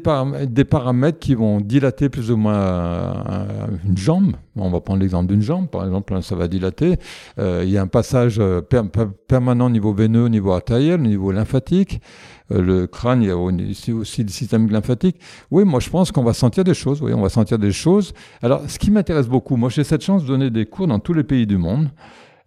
des 0.46 0.64
paramètres 0.66 1.18
qui 1.18 1.34
vont 1.34 1.58
dilater 1.62 2.10
plus 2.10 2.30
ou 2.30 2.36
moins 2.36 2.54
euh, 2.54 3.66
une 3.86 3.96
jambe. 3.96 4.36
On 4.56 4.68
va 4.68 4.80
prendre 4.80 5.00
l'exemple 5.00 5.32
d'une 5.32 5.40
jambe, 5.40 5.68
par 5.68 5.86
exemple, 5.86 6.22
ça 6.22 6.34
va 6.36 6.48
dilater. 6.48 6.96
Euh, 7.38 7.62
il 7.64 7.70
y 7.70 7.78
a 7.78 7.82
un 7.82 7.86
passage 7.86 8.38
per- 8.68 8.82
per- 8.92 9.06
permanent 9.26 9.66
au 9.66 9.70
niveau 9.70 9.94
veineux, 9.94 10.24
au 10.24 10.28
niveau 10.28 10.52
artériel, 10.52 11.00
au 11.00 11.04
niveau 11.04 11.32
lymphatique. 11.32 12.02
Le 12.50 12.86
crâne, 12.86 13.22
il 13.22 13.28
y 13.28 13.30
a 13.30 13.36
aussi 13.38 14.22
le 14.22 14.28
système 14.28 14.68
lymphatique. 14.70 15.16
Oui, 15.50 15.64
moi 15.64 15.80
je 15.80 15.88
pense 15.88 16.12
qu'on 16.12 16.24
va 16.24 16.34
sentir 16.34 16.62
des 16.64 16.74
choses. 16.74 17.00
Oui, 17.00 17.14
on 17.14 17.22
va 17.22 17.28
sentir 17.30 17.58
des 17.58 17.72
choses. 17.72 18.12
Alors, 18.42 18.62
ce 18.68 18.78
qui 18.78 18.90
m'intéresse 18.90 19.28
beaucoup, 19.28 19.56
moi 19.56 19.70
j'ai 19.70 19.84
cette 19.84 20.02
chance 20.02 20.22
de 20.24 20.28
donner 20.28 20.50
des 20.50 20.66
cours 20.66 20.86
dans 20.88 20.98
tous 20.98 21.14
les 21.14 21.24
pays 21.24 21.46
du 21.46 21.56
monde 21.56 21.88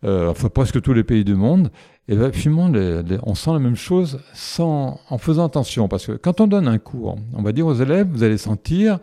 euh, 0.03 0.29
enfin 0.29 0.49
presque 0.49 0.81
tous 0.81 0.93
les 0.93 1.03
pays 1.03 1.23
du 1.23 1.35
monde, 1.35 1.71
et 2.07 2.15
ben, 2.15 2.31
finalement, 2.31 2.71
on 3.23 3.35
sent 3.35 3.51
la 3.51 3.59
même 3.59 3.75
chose 3.75 4.19
sans, 4.33 4.99
en 5.09 5.17
faisant 5.17 5.45
attention. 5.45 5.87
Parce 5.87 6.07
que 6.07 6.13
quand 6.13 6.41
on 6.41 6.47
donne 6.47 6.67
un 6.67 6.77
cours, 6.77 7.17
on 7.33 7.41
va 7.41 7.51
dire 7.51 7.67
aux 7.67 7.73
élèves, 7.73 8.07
vous 8.11 8.23
allez 8.23 8.37
sentir 8.37 8.99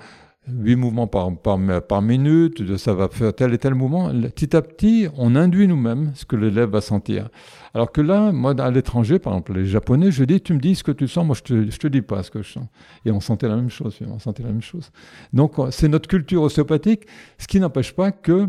8 0.51 0.77
mouvements 0.77 1.07
par, 1.07 2.03
minute, 2.03 2.77
ça 2.77 2.95
va 2.95 3.09
faire 3.09 3.35
tel 3.35 3.55
et 3.55 3.59
tel 3.59 3.75
mouvement. 3.75 4.11
Petit 4.11 4.57
à 4.57 4.63
petit, 4.63 5.09
on 5.17 5.37
induit 5.37 5.69
nous-mêmes 5.69 6.13
ce 6.15 6.25
que 6.25 6.37
l'élève 6.37 6.71
va 6.71 6.81
sentir. 6.81 7.29
Alors 7.75 7.93
que 7.93 8.01
là, 8.01 8.33
moi, 8.33 8.55
à 8.61 8.71
l'étranger, 8.71 9.19
par 9.19 9.35
exemple, 9.35 9.55
les 9.55 9.67
Japonais, 9.67 10.11
je 10.11 10.25
dis, 10.25 10.41
tu 10.41 10.55
me 10.55 10.59
dis 10.59 10.75
ce 10.75 10.83
que 10.83 10.93
tu 10.93 11.07
sens, 11.07 11.25
moi, 11.25 11.37
je 11.37 11.43
te, 11.43 11.77
te 11.77 11.87
dis 11.87 12.03
pas 12.03 12.23
ce 12.23 12.31
que 12.31 12.43
je 12.43 12.53
sens. 12.53 12.67
Et 13.05 13.11
on 13.11 13.21
sentait 13.21 13.49
la 13.49 13.57
même 13.57 13.71
chose, 13.71 13.99
on 14.07 14.19
sentait 14.19 14.43
la 14.43 14.51
même 14.51 14.63
chose. 14.63 14.91
Donc, 15.33 15.55
c'est 15.71 15.89
notre 15.89 16.09
culture 16.09 16.43
ostéopathique, 16.43 17.07
ce 17.39 17.47
qui 17.47 17.61
n'empêche 17.61 17.95
pas 17.95 18.11
que 18.11 18.49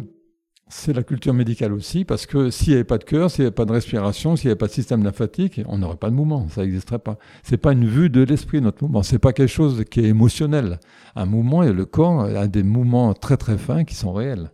c'est 0.69 0.93
la 0.93 1.01
culture 1.01 1.33
médicale 1.33 1.73
aussi, 1.73 2.05
parce 2.05 2.27
que 2.27 2.51
s'il 2.51 2.69
n'y 2.69 2.75
avait 2.75 2.83
pas 2.83 2.99
de 2.99 3.03
cœur, 3.03 3.31
s'il 3.31 3.41
n'y 3.41 3.47
avait 3.47 3.55
pas 3.55 3.65
de 3.65 3.71
respiration, 3.71 4.35
s'il 4.35 4.47
n'y 4.47 4.51
avait 4.51 4.57
pas 4.57 4.67
de 4.67 4.71
système 4.71 5.03
lymphatique, 5.03 5.61
on 5.67 5.79
n'aurait 5.79 5.97
pas 5.97 6.11
de 6.11 6.15
mouvement, 6.15 6.47
ça 6.49 6.63
n'existerait 6.63 6.99
pas. 6.99 7.17
C'est 7.41 7.57
pas 7.57 7.73
une 7.73 7.87
vue 7.87 8.11
de 8.11 8.21
l'esprit, 8.21 8.61
notre 8.61 8.83
mouvement, 8.83 9.01
c'est 9.01 9.17
pas 9.17 9.33
quelque 9.33 9.49
chose 9.49 9.83
qui 9.89 10.01
est 10.01 10.09
émotionnel. 10.09 10.79
Un 11.15 11.25
mouvement, 11.25 11.63
et 11.63 11.73
le 11.73 11.85
corps 11.85 12.21
a 12.21 12.47
des 12.47 12.61
mouvements 12.61 13.15
très 13.15 13.35
très 13.35 13.57
fins 13.57 13.83
qui 13.83 13.95
sont 13.95 14.13
réels. 14.13 14.51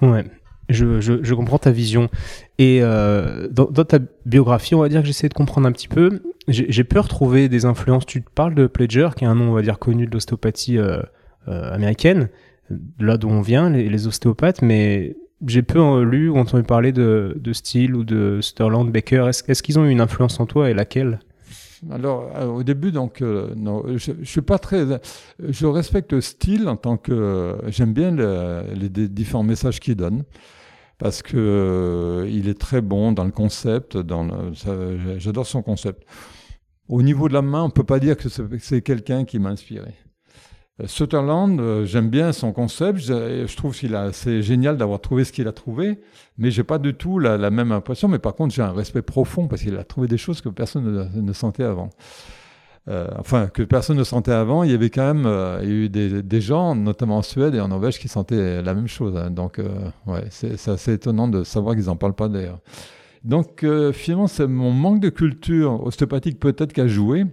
Ouais. 0.00 0.24
Je, 0.68 1.00
je, 1.00 1.34
comprends 1.34 1.58
ta 1.58 1.70
vision. 1.70 2.08
Et 2.58 2.80
euh, 2.82 3.46
dans, 3.50 3.66
ta 3.66 3.98
biographie, 4.24 4.74
on 4.74 4.80
va 4.80 4.88
dire 4.88 5.02
que 5.02 5.06
j'essaie 5.06 5.28
de 5.28 5.34
comprendre 5.34 5.68
un 5.68 5.72
petit 5.72 5.86
peu. 5.86 6.22
J'ai 6.48 6.82
pu 6.82 6.98
retrouver 6.98 7.48
des 7.48 7.66
influences. 7.66 8.04
Tu 8.04 8.22
te 8.22 8.30
parles 8.30 8.54
de 8.54 8.66
Pledger, 8.66 9.10
qui 9.16 9.24
est 9.24 9.28
un 9.28 9.36
nom, 9.36 9.50
on 9.50 9.52
va 9.52 9.62
dire, 9.62 9.78
connu 9.78 10.06
de 10.06 10.12
l'ostéopathie 10.12 10.78
euh, 10.78 10.98
euh, 11.46 11.72
américaine, 11.72 12.30
là 12.98 13.16
d'où 13.16 13.28
on 13.28 13.42
vient, 13.42 13.70
les 13.70 14.06
ostéopathes, 14.08 14.60
mais 14.62 15.14
j'ai 15.46 15.62
peu 15.62 15.78
euh, 15.80 16.04
lu 16.04 16.28
ou 16.28 16.38
entendu 16.38 16.62
parler 16.62 16.92
de, 16.92 17.34
de 17.38 17.52
Steele 17.52 17.94
ou 17.94 18.04
de 18.04 18.40
Sutherland 18.40 18.90
Baker. 18.90 19.26
Est-ce 19.28 19.44
est-ce 19.50 19.62
qu'ils 19.62 19.78
ont 19.78 19.84
eu 19.84 19.90
une 19.90 20.00
influence 20.00 20.40
en 20.40 20.46
toi 20.46 20.70
et 20.70 20.74
laquelle? 20.74 21.20
Alors, 21.90 22.30
euh, 22.36 22.46
au 22.46 22.62
début, 22.62 22.90
donc, 22.90 23.20
euh, 23.20 23.52
non, 23.54 23.82
je, 23.96 24.12
je 24.20 24.24
suis 24.28 24.40
pas 24.40 24.58
très. 24.58 24.84
Je 25.38 25.66
respecte 25.66 26.12
le 26.12 26.20
style 26.22 26.68
en 26.68 26.76
tant 26.76 26.96
que. 26.96 27.56
J'aime 27.68 27.92
bien 27.92 28.10
le- 28.10 28.62
les, 28.74 28.88
différents 28.88 29.42
messages 29.42 29.78
qu'il 29.80 29.96
donne 29.96 30.24
parce 30.98 31.22
que 31.22 32.26
il 32.30 32.48
est 32.48 32.58
très 32.58 32.80
bon 32.80 33.12
dans 33.12 33.24
le 33.24 33.30
concept. 33.30 33.98
J'adore 35.18 35.46
son 35.46 35.62
concept. 35.62 36.04
Au 36.88 37.02
niveau 37.02 37.28
de 37.28 37.34
la 37.34 37.42
main, 37.42 37.62
on 37.64 37.70
peut 37.70 37.84
pas 37.84 37.98
dire 37.98 38.16
que 38.16 38.28
c'est 38.58 38.80
quelqu'un 38.80 39.24
qui 39.24 39.38
m'a 39.38 39.50
inspiré. 39.50 39.92
Euh, 40.80 40.86
Sutherland, 40.86 41.58
euh, 41.60 41.84
j'aime 41.84 42.10
bien 42.10 42.32
son 42.32 42.52
concept. 42.52 42.98
Je, 42.98 43.56
trouve 43.56 43.74
qu'il 43.76 43.94
a, 43.94 44.12
c'est 44.12 44.42
génial 44.42 44.76
d'avoir 44.76 45.00
trouvé 45.00 45.24
ce 45.24 45.32
qu'il 45.32 45.48
a 45.48 45.52
trouvé, 45.52 46.00
mais 46.38 46.50
j'ai 46.50 46.64
pas 46.64 46.78
du 46.78 46.94
tout 46.94 47.18
la, 47.18 47.50
même 47.50 47.72
impression. 47.72 48.08
Mais 48.08 48.18
par 48.18 48.34
contre, 48.34 48.54
j'ai 48.54 48.62
un 48.62 48.72
respect 48.72 49.02
profond 49.02 49.48
parce 49.48 49.62
qu'il 49.62 49.76
a 49.76 49.84
trouvé 49.84 50.08
des 50.08 50.18
choses 50.18 50.40
que 50.40 50.48
personne 50.48 51.10
ne, 51.14 51.32
sentait 51.32 51.64
avant. 51.64 51.90
Euh, 52.88 53.08
enfin, 53.18 53.48
que 53.48 53.62
personne 53.62 53.96
ne 53.96 54.04
sentait 54.04 54.32
avant. 54.32 54.62
Il 54.62 54.70
y 54.70 54.74
avait 54.74 54.90
quand 54.90 55.14
même, 55.14 55.26
euh, 55.26 55.62
eu 55.64 55.88
des, 55.88 56.40
gens, 56.40 56.76
notamment 56.76 57.18
en 57.18 57.22
Suède 57.22 57.54
et 57.54 57.60
en 57.60 57.68
Norvège, 57.68 57.98
qui 57.98 58.08
sentaient 58.08 58.62
la 58.62 58.74
même 58.74 58.86
chose. 58.86 59.16
hein. 59.16 59.30
Donc, 59.30 59.58
euh, 59.58 59.68
ouais, 60.06 60.24
c'est 60.30 60.68
assez 60.68 60.92
étonnant 60.92 61.26
de 61.26 61.42
savoir 61.42 61.74
qu'ils 61.74 61.86
n'en 61.86 61.96
parlent 61.96 62.14
pas 62.14 62.28
d'ailleurs. 62.28 62.60
Donc, 63.24 63.66
finalement, 63.92 64.28
c'est 64.28 64.46
mon 64.46 64.70
manque 64.70 65.00
de 65.00 65.08
culture 65.08 65.84
ostéopathique 65.84 66.38
peut-être 66.38 66.72
qui 66.72 66.80
a 66.80 66.86
joué, 66.86 67.24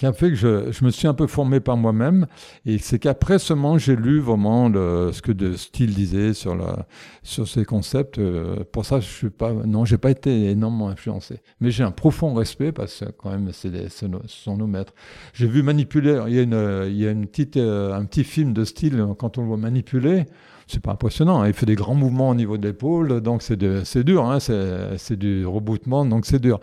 qui 0.00 0.06
a 0.06 0.14
fait 0.14 0.30
que 0.30 0.34
je, 0.34 0.72
je 0.72 0.82
me 0.82 0.90
suis 0.90 1.06
un 1.06 1.12
peu 1.12 1.26
formé 1.26 1.60
par 1.60 1.76
moi-même. 1.76 2.26
Et 2.64 2.78
c'est 2.78 2.98
qu'après 2.98 3.38
seulement, 3.38 3.76
j'ai 3.76 3.96
lu 3.96 4.18
vraiment 4.18 4.72
ce 4.72 5.20
que 5.20 5.30
de 5.30 5.52
Steele 5.52 5.92
disait 5.94 6.32
sur, 6.32 6.54
la, 6.56 6.86
sur 7.22 7.46
ces 7.46 7.66
concepts. 7.66 8.18
Euh, 8.18 8.64
pour 8.72 8.86
ça, 8.86 9.00
je 9.00 9.06
suis 9.06 9.28
pas, 9.28 9.52
non, 9.52 9.84
j'ai 9.84 9.98
pas 9.98 10.10
été 10.10 10.48
énormément 10.52 10.88
influencé. 10.88 11.40
Mais 11.60 11.70
j'ai 11.70 11.84
un 11.84 11.90
profond 11.90 12.32
respect 12.32 12.72
parce 12.72 13.00
que 13.00 13.10
quand 13.10 13.28
même, 13.30 13.50
c'est 13.52 13.68
des- 13.68 13.90
ce 13.90 14.06
sont 14.26 14.56
nos 14.56 14.66
maîtres. 14.66 14.94
J'ai 15.34 15.46
vu 15.46 15.62
manipuler. 15.62 16.18
Il 16.28 16.34
y 16.34 16.38
a, 16.38 16.42
une, 16.44 16.86
il 16.88 16.96
y 16.96 17.06
a 17.06 17.10
une 17.10 17.26
petite, 17.26 17.58
euh, 17.58 17.92
un 17.92 18.06
petit 18.06 18.24
film 18.24 18.54
de 18.54 18.64
style 18.64 19.04
quand 19.18 19.36
on 19.36 19.42
le 19.42 19.48
voit 19.48 19.58
manipuler. 19.58 20.24
C'est 20.72 20.80
pas 20.80 20.92
impressionnant. 20.92 21.42
hein. 21.42 21.48
Il 21.48 21.52
fait 21.52 21.66
des 21.66 21.74
grands 21.74 21.94
mouvements 21.96 22.28
au 22.30 22.34
niveau 22.34 22.56
de 22.56 22.66
l'épaule, 22.68 23.20
donc 23.20 23.42
c'est 23.42 23.56
dur. 23.56 24.24
Hein, 24.24 24.38
c'est 24.40 25.16
du 25.18 25.44
rebootement, 25.44 26.04
donc 26.04 26.26
c'est 26.26 26.38
dur. 26.38 26.60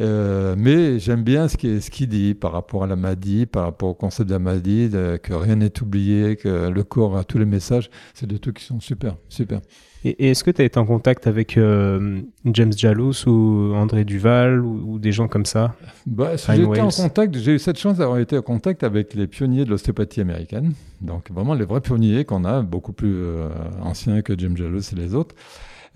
Euh, 0.00 0.54
mais 0.56 0.98
j'aime 0.98 1.22
bien 1.22 1.46
ce 1.46 1.56
qu'il 1.58 1.82
ce 1.82 1.90
qu'il 1.90 2.08
dit 2.08 2.34
par 2.34 2.52
rapport 2.52 2.84
à 2.84 2.86
la 2.86 2.96
maladie, 2.96 3.44
par 3.44 3.64
rapport 3.64 3.90
au 3.90 3.94
concept 3.94 4.28
de 4.30 4.34
la 4.34 4.38
maladie, 4.38 4.88
de- 4.88 5.18
que 5.22 5.34
rien 5.34 5.56
n'est 5.56 5.82
oublié, 5.82 6.36
que 6.36 6.70
le 6.70 6.82
corps 6.84 7.16
a 7.18 7.24
tous 7.24 7.36
les 7.38 7.44
messages. 7.44 7.90
C'est 8.14 8.26
des 8.26 8.38
trucs 8.38 8.56
qui 8.58 8.64
sont 8.64 8.80
super, 8.80 9.16
super. 9.28 9.60
Et, 10.02 10.10
et 10.24 10.30
est-ce 10.30 10.42
que 10.44 10.50
tu 10.50 10.62
as 10.62 10.64
été 10.64 10.78
en 10.78 10.86
contact 10.86 11.26
avec 11.26 11.58
euh, 11.58 12.22
James 12.46 12.72
Jalous 12.74 13.26
ou 13.28 13.74
André 13.74 14.04
Duval 14.06 14.60
ou, 14.64 14.94
ou 14.94 14.98
des 14.98 15.12
gens 15.12 15.28
comme 15.28 15.44
ça? 15.44 15.74
Bah, 16.06 16.38
Fine 16.38 16.54
j'ai 16.74 16.80
en 16.80 16.88
contact, 16.88 17.36
j'ai 17.36 17.56
eu 17.56 17.58
cette 17.58 17.78
chance 17.78 17.98
d'avoir 17.98 18.18
été 18.18 18.38
en 18.38 18.42
contact 18.42 18.82
avec 18.82 19.12
les 19.12 19.26
pionniers 19.26 19.66
de 19.66 19.70
l'ostéopathie 19.70 20.22
américaine. 20.22 20.72
Donc 21.02 21.30
vraiment 21.30 21.52
les 21.52 21.66
vrais 21.66 21.82
pionniers 21.82 22.24
qu'on 22.24 22.46
a, 22.46 22.62
beaucoup 22.62 22.94
plus 22.94 23.12
euh, 23.14 23.49
anciens 23.82 24.22
que 24.22 24.38
Jim 24.38 24.54
Jalous 24.56 24.92
et 24.92 24.96
les 24.96 25.14
autres. 25.14 25.34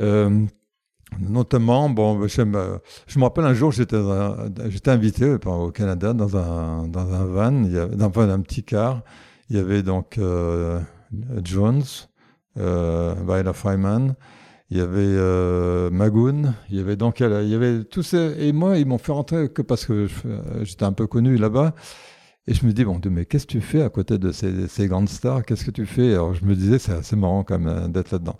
Euh, 0.01 0.45
notamment, 1.21 1.89
bon, 1.91 2.27
j'aime, 2.27 2.55
euh, 2.57 2.79
je 3.07 3.19
me 3.19 3.25
rappelle 3.25 3.45
un 3.45 3.55
jour, 3.55 3.73
j'étais, 3.73 3.97
invité 4.91 5.25
euh, 5.25 5.39
au 5.47 5.71
Canada 5.71 6.13
dans 6.13 6.37
un, 6.37 6.89
dans 6.89 7.13
un 7.13 7.25
van, 7.25 7.65
il 7.65 7.73
y 7.73 7.79
avait, 7.79 7.97
dans 7.97 8.11
un 8.21 8.41
petit 8.41 8.65
car. 8.65 9.03
Il 9.51 9.57
y 9.57 9.59
avait 9.59 9.83
donc 9.83 10.19
euh, 10.19 10.81
Jones, 11.45 11.83
euh, 12.59 13.15
Viola 13.27 13.53
il 14.71 14.79
y 14.79 14.81
avait 14.81 15.01
euh, 15.01 15.91
Magoon, 15.91 16.55
il 16.71 16.77
y 16.77 16.81
avait 16.81 16.97
donc 16.97 17.21
il 17.21 17.49
y 17.49 17.55
avait 17.55 17.85
tous 17.85 18.03
ces, 18.03 18.35
et 18.39 18.53
moi 18.53 18.79
ils 18.79 18.87
m'ont 18.87 18.99
fait 18.99 19.13
rentrer 19.13 19.49
que 19.51 19.61
parce 19.61 19.85
que 19.85 20.07
je- 20.07 20.15
euh, 20.27 20.65
j'étais 20.65 20.85
un 20.85 20.93
peu 20.93 21.07
connu 21.07 21.37
là-bas 21.37 21.75
Et 22.47 22.53
je 22.53 22.67
me 22.67 22.73
dis, 22.73 22.85
bon, 22.85 23.01
mais 23.11 23.25
qu'est-ce 23.25 23.47
que 23.47 23.53
tu 23.53 23.63
fais 23.63 23.83
à 23.83 23.89
côté 23.89 24.19
de 24.19 24.31
ces, 24.31 24.87
grandes 24.87 25.09
stars? 25.09 25.45
Qu'est-ce 25.47 25.65
que 25.65 25.71
tu 25.71 25.87
fais? 25.87 26.13
Alors 26.13 26.35
je 26.35 26.45
me 26.45 26.55
disais, 26.55 26.79
c'est 26.79 26.93
assez 26.93 27.17
marrant 27.17 27.43
quand 27.43 27.59
même 27.59 27.85
euh, 27.85 27.89
d'être 27.89 28.13
là-dedans. 28.13 28.37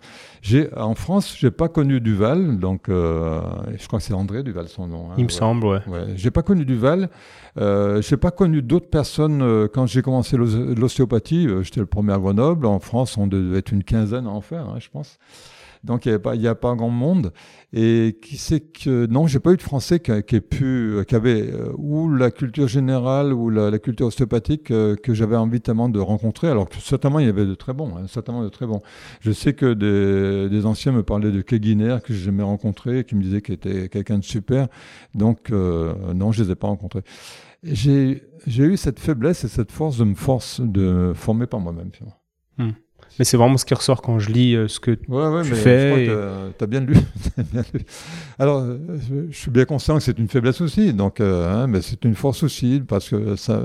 En 0.77 0.93
France, 0.93 1.35
j'ai 1.35 1.49
pas 1.49 1.69
connu 1.69 1.99
Duval, 1.99 2.59
donc 2.59 2.87
euh, 2.87 3.41
je 3.75 3.87
crois 3.87 3.97
que 3.97 4.05
c'est 4.05 4.13
André 4.13 4.43
Duval 4.43 4.67
son 4.67 4.85
nom. 4.85 5.09
Hein, 5.09 5.15
Il 5.17 5.23
me 5.23 5.29
semble, 5.29 5.65
ouais. 5.65 5.81
ouais. 5.87 6.13
J'ai 6.15 6.29
pas 6.29 6.43
connu 6.43 6.65
Duval. 6.65 7.09
Euh, 7.57 7.99
j'ai 8.03 8.17
pas 8.17 8.29
connu 8.29 8.61
d'autres 8.61 8.89
personnes 8.89 9.41
euh, 9.41 9.67
quand 9.67 9.87
j'ai 9.87 10.03
commencé 10.03 10.37
l'ostéopathie. 10.37 11.47
J'étais 11.63 11.79
le 11.79 11.87
premier 11.87 12.13
à 12.13 12.19
Grenoble. 12.19 12.67
En 12.67 12.79
France, 12.79 13.17
on 13.17 13.25
devait 13.25 13.57
être 13.57 13.71
une 13.71 13.83
quinzaine 13.83 14.27
à 14.27 14.29
en 14.29 14.41
faire, 14.41 14.69
hein, 14.69 14.77
je 14.79 14.89
pense. 14.89 15.17
Donc 15.85 16.05
il 16.05 16.09
n'y 16.09 16.15
a, 16.15 16.19
pas, 16.19 16.33
a 16.33 16.55
pas 16.55 16.75
grand 16.75 16.89
monde. 16.89 17.31
Et 17.73 18.17
qui 18.21 18.37
sait 18.37 18.61
que 18.61 19.05
non, 19.05 19.27
j'ai 19.27 19.39
pas 19.39 19.51
eu 19.51 19.57
de 19.57 19.61
Français 19.61 19.99
qui, 19.99 20.11
qui, 20.23 20.41
pu, 20.41 20.97
qui 21.07 21.15
avait 21.15 21.51
euh, 21.51 21.71
ou 21.77 22.11
la 22.13 22.31
culture 22.31 22.67
générale 22.67 23.33
ou 23.33 23.49
la, 23.49 23.77
culture 23.79 24.07
ostéopathique 24.07 24.71
euh, 24.71 24.95
que 24.95 25.13
j'avais 25.13 25.35
envie 25.35 25.61
tellement 25.61 25.89
de 25.89 25.99
rencontrer. 25.99 26.47
Alors 26.47 26.69
que 26.69 26.77
certainement 26.77 27.19
il 27.19 27.27
y 27.27 27.29
avait 27.29 27.45
de 27.45 27.55
très 27.55 27.73
bons, 27.73 27.95
hein, 27.97 28.05
certainement 28.07 28.43
de 28.43 28.49
très 28.49 28.65
bons. 28.65 28.81
Je 29.21 29.31
sais 29.31 29.53
que 29.53 29.73
des, 29.73 30.49
des 30.49 30.65
anciens 30.65 30.91
me 30.91 31.03
parlaient 31.03 31.31
de 31.31 31.41
Keguiner 31.41 31.97
que 32.03 32.13
j'ai 32.13 32.25
jamais 32.25 32.43
rencontré, 32.43 33.03
qui 33.03 33.15
me 33.15 33.21
disaient 33.21 33.41
qu'il 33.41 33.55
était 33.55 33.89
quelqu'un 33.89 34.17
de 34.17 34.23
super. 34.23 34.67
Donc 35.13 35.51
euh, 35.51 36.13
non, 36.13 36.31
je 36.31 36.43
les 36.43 36.51
ai 36.51 36.55
pas 36.55 36.67
rencontrés. 36.67 37.03
J'ai 37.63 38.21
eu 38.47 38.77
cette 38.77 38.99
faiblesse 38.99 39.43
et 39.43 39.47
cette 39.47 39.71
force 39.71 39.97
de 39.97 40.03
me 40.03 40.15
force 40.15 40.61
de 40.61 41.13
former 41.15 41.47
par 41.47 41.59
moi-même. 41.59 41.89
Hmm. 42.57 42.71
Mais 43.17 43.25
c'est 43.25 43.37
vraiment 43.37 43.57
ce 43.57 43.65
qui 43.65 43.73
ressort 43.73 44.01
quand 44.01 44.19
je 44.19 44.29
lis 44.29 44.55
euh, 44.55 44.67
ce 44.67 44.79
que 44.79 44.91
ouais, 44.91 45.27
ouais, 45.27 45.43
tu 45.43 45.51
mais 45.51 45.55
fais. 45.55 46.05
Tu 46.57 46.63
as, 46.63 46.67
bien 46.67 46.81
lu. 46.81 46.95
Alors, 48.39 48.59
euh, 48.59 48.77
je 49.29 49.37
suis 49.37 49.51
bien 49.51 49.65
conscient 49.65 49.97
que 49.97 50.03
c'est 50.03 50.19
une 50.19 50.27
faiblesse 50.27 50.59
aussi, 50.61 50.93
donc, 50.93 51.19
euh, 51.19 51.63
hein, 51.63 51.67
mais 51.67 51.81
c'est 51.81 52.03
une 52.03 52.15
force 52.15 52.43
aussi, 52.43 52.81
parce 52.85 53.09
que 53.09 53.35
ça. 53.35 53.63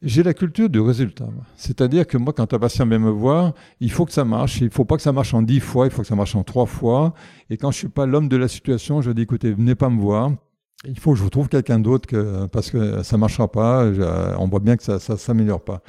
J'ai 0.00 0.22
la 0.22 0.32
culture 0.32 0.70
du 0.70 0.78
résultat. 0.78 1.26
C'est-à-dire 1.56 2.06
que 2.06 2.16
moi, 2.16 2.32
quand 2.32 2.54
un 2.54 2.58
patient 2.60 2.86
vient 2.86 3.00
me 3.00 3.10
voir, 3.10 3.52
il 3.80 3.90
faut 3.90 4.06
que 4.06 4.12
ça 4.12 4.24
marche. 4.24 4.60
Il 4.60 4.66
ne 4.66 4.70
faut 4.70 4.84
pas 4.84 4.94
que 4.94 5.02
ça 5.02 5.10
marche 5.10 5.34
en 5.34 5.42
dix 5.42 5.58
fois, 5.58 5.86
il 5.86 5.90
faut 5.90 6.02
que 6.02 6.08
ça 6.08 6.14
marche 6.14 6.36
en 6.36 6.44
trois 6.44 6.66
fois. 6.66 7.14
Et 7.50 7.56
quand 7.56 7.72
je 7.72 7.78
ne 7.78 7.80
suis 7.80 7.88
pas 7.88 8.06
l'homme 8.06 8.28
de 8.28 8.36
la 8.36 8.46
situation, 8.46 9.02
je 9.02 9.10
dis, 9.10 9.22
écoutez, 9.22 9.50
venez 9.50 9.74
pas 9.74 9.90
me 9.90 10.00
voir. 10.00 10.30
Il 10.84 10.96
faut 11.00 11.12
que 11.12 11.18
je 11.18 11.24
vous 11.24 11.30
trouve 11.30 11.48
quelqu'un 11.48 11.80
d'autre 11.80 12.06
que, 12.06 12.46
parce 12.46 12.70
que 12.70 13.02
ça 13.02 13.16
ne 13.16 13.20
marchera 13.20 13.50
pas. 13.50 13.86
on 14.38 14.46
voit 14.46 14.60
bien 14.60 14.76
que 14.76 14.84
ça 14.84 14.94
ne 14.94 15.16
s'améliore 15.16 15.64
pas. 15.64 15.82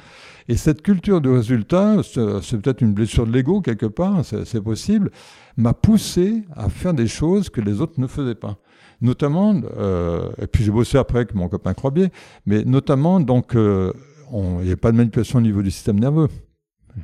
Et 0.50 0.56
cette 0.56 0.82
culture 0.82 1.20
de 1.20 1.30
résultat, 1.30 1.98
c'est 2.02 2.60
peut-être 2.60 2.80
une 2.80 2.92
blessure 2.92 3.24
de 3.24 3.30
l'ego 3.30 3.60
quelque 3.60 3.86
part, 3.86 4.24
c'est 4.24 4.60
possible, 4.60 5.12
m'a 5.56 5.74
poussé 5.74 6.42
à 6.56 6.68
faire 6.68 6.92
des 6.92 7.06
choses 7.06 7.50
que 7.50 7.60
les 7.60 7.80
autres 7.80 8.00
ne 8.00 8.08
faisaient 8.08 8.34
pas. 8.34 8.58
Notamment, 9.00 9.54
euh, 9.78 10.28
et 10.42 10.48
puis 10.48 10.64
j'ai 10.64 10.72
bossé 10.72 10.98
après 10.98 11.18
avec 11.18 11.36
mon 11.36 11.48
copain 11.48 11.72
Crobier, 11.72 12.08
mais 12.46 12.64
notamment, 12.64 13.20
donc, 13.20 13.54
euh, 13.54 13.92
il 14.32 14.66
n'y 14.66 14.72
a 14.72 14.76
pas 14.76 14.90
de 14.90 14.96
manipulation 14.96 15.38
au 15.38 15.42
niveau 15.42 15.62
du 15.62 15.70
système 15.70 16.00
nerveux. 16.00 16.26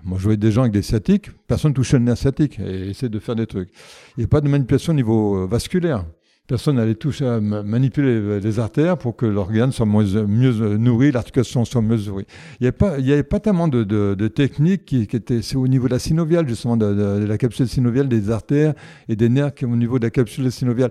Moi, 0.03 0.19
je 0.19 0.25
voyais 0.25 0.37
des 0.37 0.51
gens 0.51 0.63
avec 0.63 0.73
des 0.73 0.83
sciatiques, 0.83 1.31
personne 1.47 1.71
ne 1.71 1.77
touchait 1.77 1.99
le 1.99 2.05
nerf 2.05 2.19
sciatique 2.19 2.59
et 2.59 2.91
essayait 2.91 3.09
de 3.09 3.19
faire 3.21 3.37
des 3.37 3.47
trucs. 3.47 3.69
Il 4.17 4.23
n'y 4.23 4.25
a 4.25 4.29
pas 4.29 4.41
de 4.41 4.49
manipulation 4.49 4.93
au 4.93 4.97
niveau 4.97 5.37
euh, 5.37 5.47
vasculaire 5.47 6.05
personne 6.47 6.77
n'allait 6.77 6.95
toucher 6.95 7.27
à 7.27 7.41
manipuler 7.41 8.41
les 8.41 8.59
artères 8.59 8.97
pour 8.97 9.17
que 9.17 9.27
l'organe 9.27 9.73
soit 9.73 9.87
mieux 9.87 10.77
nourri, 10.77 11.11
l'articulation 11.11 11.65
soit 11.65 11.83
mieux 11.83 11.97
nourrie. 11.97 12.27
Il 12.61 12.65
n'y 12.65 12.67
avait, 12.69 12.77
pas, 12.77 12.93
avait 12.95 13.23
pas 13.23 13.41
tellement 13.41 13.69
de, 13.69 13.83
de, 13.83 14.29
techniques 14.29 14.85
qui, 14.85 15.03
étaient 15.03 15.43
c'est 15.43 15.57
au 15.57 15.67
niveau 15.67 15.87
de 15.87 15.93
la 15.93 15.99
synoviale, 15.99 16.49
justement, 16.49 16.77
de, 16.77 17.25
la 17.25 17.39
capsule 17.39 17.69
synoviale, 17.69 18.09
des 18.09 18.31
artères 18.31 18.75
et 19.09 19.17
des 19.17 19.29
nerfs 19.29 19.55
qui 19.55 19.65
au 19.65 19.77
niveau 19.77 19.99
de 19.99 20.05
la 20.05 20.11
capsule 20.11 20.51
synoviale. 20.53 20.91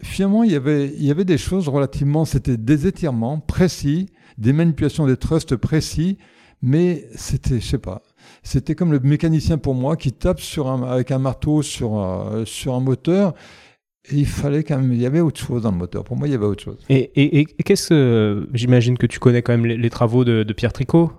Finalement, 0.00 0.44
il 0.44 0.52
y 0.52 0.56
avait, 0.56 0.92
il 0.94 1.04
y 1.04 1.10
avait 1.10 1.24
des 1.24 1.38
choses 1.38 1.68
relativement, 1.68 2.24
c'était 2.24 2.56
des 2.56 2.86
étirements 2.86 3.40
précis, 3.40 4.10
des 4.38 4.52
manipulations 4.52 5.06
des 5.06 5.16
trusts 5.16 5.56
précis, 5.56 6.18
mais 6.62 7.08
c'était, 7.14 7.60
je 7.60 7.66
sais 7.66 7.78
pas, 7.78 8.02
c'était 8.42 8.74
comme 8.74 8.92
le 8.92 9.00
mécanicien 9.00 9.58
pour 9.58 9.74
moi 9.74 9.96
qui 9.96 10.12
tape 10.12 10.40
sur 10.40 10.68
un, 10.68 10.82
avec 10.84 11.10
un 11.10 11.18
marteau 11.18 11.62
sur, 11.62 12.42
sur 12.46 12.74
un 12.74 12.80
moteur 12.80 13.34
il 14.12 14.26
fallait 14.26 14.62
quand 14.62 14.78
même, 14.78 14.92
il 14.92 15.00
y 15.00 15.06
avait 15.06 15.20
autre 15.20 15.40
chose 15.40 15.62
dans 15.62 15.70
le 15.70 15.76
moteur. 15.76 16.04
Pour 16.04 16.16
moi, 16.16 16.28
il 16.28 16.32
y 16.32 16.34
avait 16.34 16.44
autre 16.44 16.62
chose. 16.62 16.78
Et, 16.88 17.10
et, 17.16 17.40
et 17.40 17.62
qu'est-ce 17.62 17.88
que, 17.88 18.48
j'imagine 18.52 18.98
que 18.98 19.06
tu 19.06 19.18
connais 19.18 19.42
quand 19.42 19.52
même 19.52 19.66
les, 19.66 19.90
travaux 19.90 20.24
de, 20.24 20.42
de 20.42 20.52
Pierre 20.52 20.72
Tricot? 20.72 21.12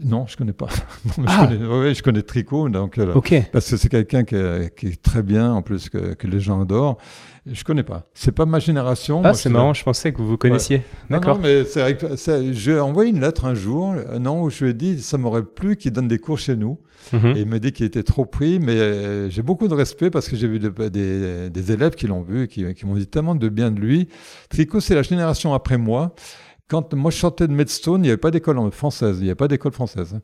Non, 0.00 0.26
je 0.28 0.36
connais 0.36 0.52
pas. 0.52 0.68
ah. 1.26 1.48
je, 1.50 1.56
connais, 1.56 1.94
je 1.94 2.02
connais 2.02 2.22
Tricot, 2.22 2.68
donc 2.68 2.98
euh, 2.98 3.12
parce 3.52 3.68
que 3.68 3.76
c'est 3.76 3.88
quelqu'un 3.88 4.22
qui, 4.22 4.36
qui, 4.76 4.86
est 4.86 5.02
très 5.02 5.22
bien, 5.22 5.52
en 5.52 5.62
plus 5.62 5.88
que, 5.88 6.14
que 6.14 6.26
les 6.28 6.38
gens 6.38 6.60
adorent. 6.60 6.98
Je 7.46 7.64
connais 7.64 7.82
pas. 7.82 8.06
C'est 8.14 8.32
pas 8.32 8.46
ma 8.46 8.58
génération. 8.58 9.22
Ah, 9.24 9.34
c'est 9.34 9.48
marrant. 9.48 9.72
Je 9.72 9.82
pensais 9.82 10.12
que 10.12 10.18
vous 10.18 10.28
vous 10.28 10.36
connaissiez. 10.36 10.82
D'accord. 11.10 11.36
Non, 11.36 11.42
mais 11.42 11.64
c'est 11.64 12.52
j'ai 12.52 12.78
envoyé 12.78 13.10
une 13.10 13.20
lettre 13.20 13.44
un 13.46 13.54
jour, 13.54 13.94
non, 14.20 14.42
où 14.42 14.50
je 14.50 14.64
lui 14.64 14.70
ai 14.70 14.74
dit, 14.74 15.00
ça 15.00 15.18
m'aurait 15.18 15.44
plu 15.44 15.76
qu'il 15.76 15.92
donne 15.92 16.08
des 16.08 16.18
cours 16.18 16.38
chez 16.38 16.56
nous. 16.56 16.78
Mhm. 17.12 17.36
Et 17.36 17.40
il 17.40 17.46
m'a 17.46 17.58
dit 17.58 17.72
qu'il 17.72 17.86
était 17.86 18.02
trop 18.02 18.24
pris, 18.24 18.58
mais 18.58 18.76
euh, 18.76 19.30
j'ai 19.30 19.42
beaucoup 19.42 19.68
de 19.68 19.74
respect 19.74 20.10
parce 20.10 20.28
que 20.28 20.36
j'ai 20.36 20.48
vu 20.48 20.58
des, 20.58 21.50
des, 21.50 21.72
élèves 21.72 21.94
qui 21.94 22.06
l'ont 22.06 22.22
vu 22.22 22.44
et 22.44 22.48
qui, 22.48 22.74
qui 22.74 22.86
m'ont 22.86 22.94
dit 22.94 23.06
tellement 23.06 23.34
de 23.34 23.48
bien 23.48 23.70
de 23.70 23.80
lui. 23.80 24.08
Tricot, 24.50 24.80
c'est 24.80 24.94
la 24.94 25.02
génération 25.02 25.54
après 25.54 25.78
moi. 25.78 26.14
Quand 26.68 26.92
moi 26.94 27.10
je 27.10 27.16
sortais 27.16 27.48
de 27.48 27.52
Medstone, 27.52 28.02
il 28.02 28.04
n'y 28.04 28.08
avait 28.08 28.18
pas 28.18 28.30
d'école 28.30 28.70
française, 28.70 29.16
il 29.18 29.24
n'y 29.24 29.28
avait 29.28 29.34
pas 29.34 29.48
d'école 29.48 29.72
française. 29.72 30.18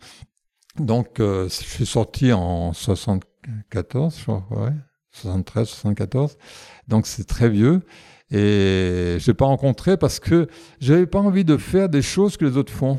Donc 0.79 1.21
euh, 1.21 1.49
je 1.49 1.65
suis 1.65 1.87
sorti 1.87 2.33
en 2.33 2.73
74, 2.73 4.17
je 4.19 4.23
crois, 4.23 4.45
ouais, 4.51 4.73
73, 5.13 5.69
74. 5.69 6.37
Donc 6.89 7.07
c'est 7.07 7.25
très 7.25 7.49
vieux. 7.49 7.83
Et 8.31 9.17
je 9.21 9.27
l'ai 9.27 9.35
pas 9.35 9.45
rencontré 9.45 9.97
parce 9.97 10.19
que 10.19 10.49
j'avais 10.81 11.07
pas 11.07 11.21
envie 11.21 11.45
de 11.45 11.57
faire 11.57 11.89
des 11.89 12.03
choses 12.03 12.37
que 12.37 12.45
les 12.45 12.57
autres 12.57 12.73
font. 12.73 12.99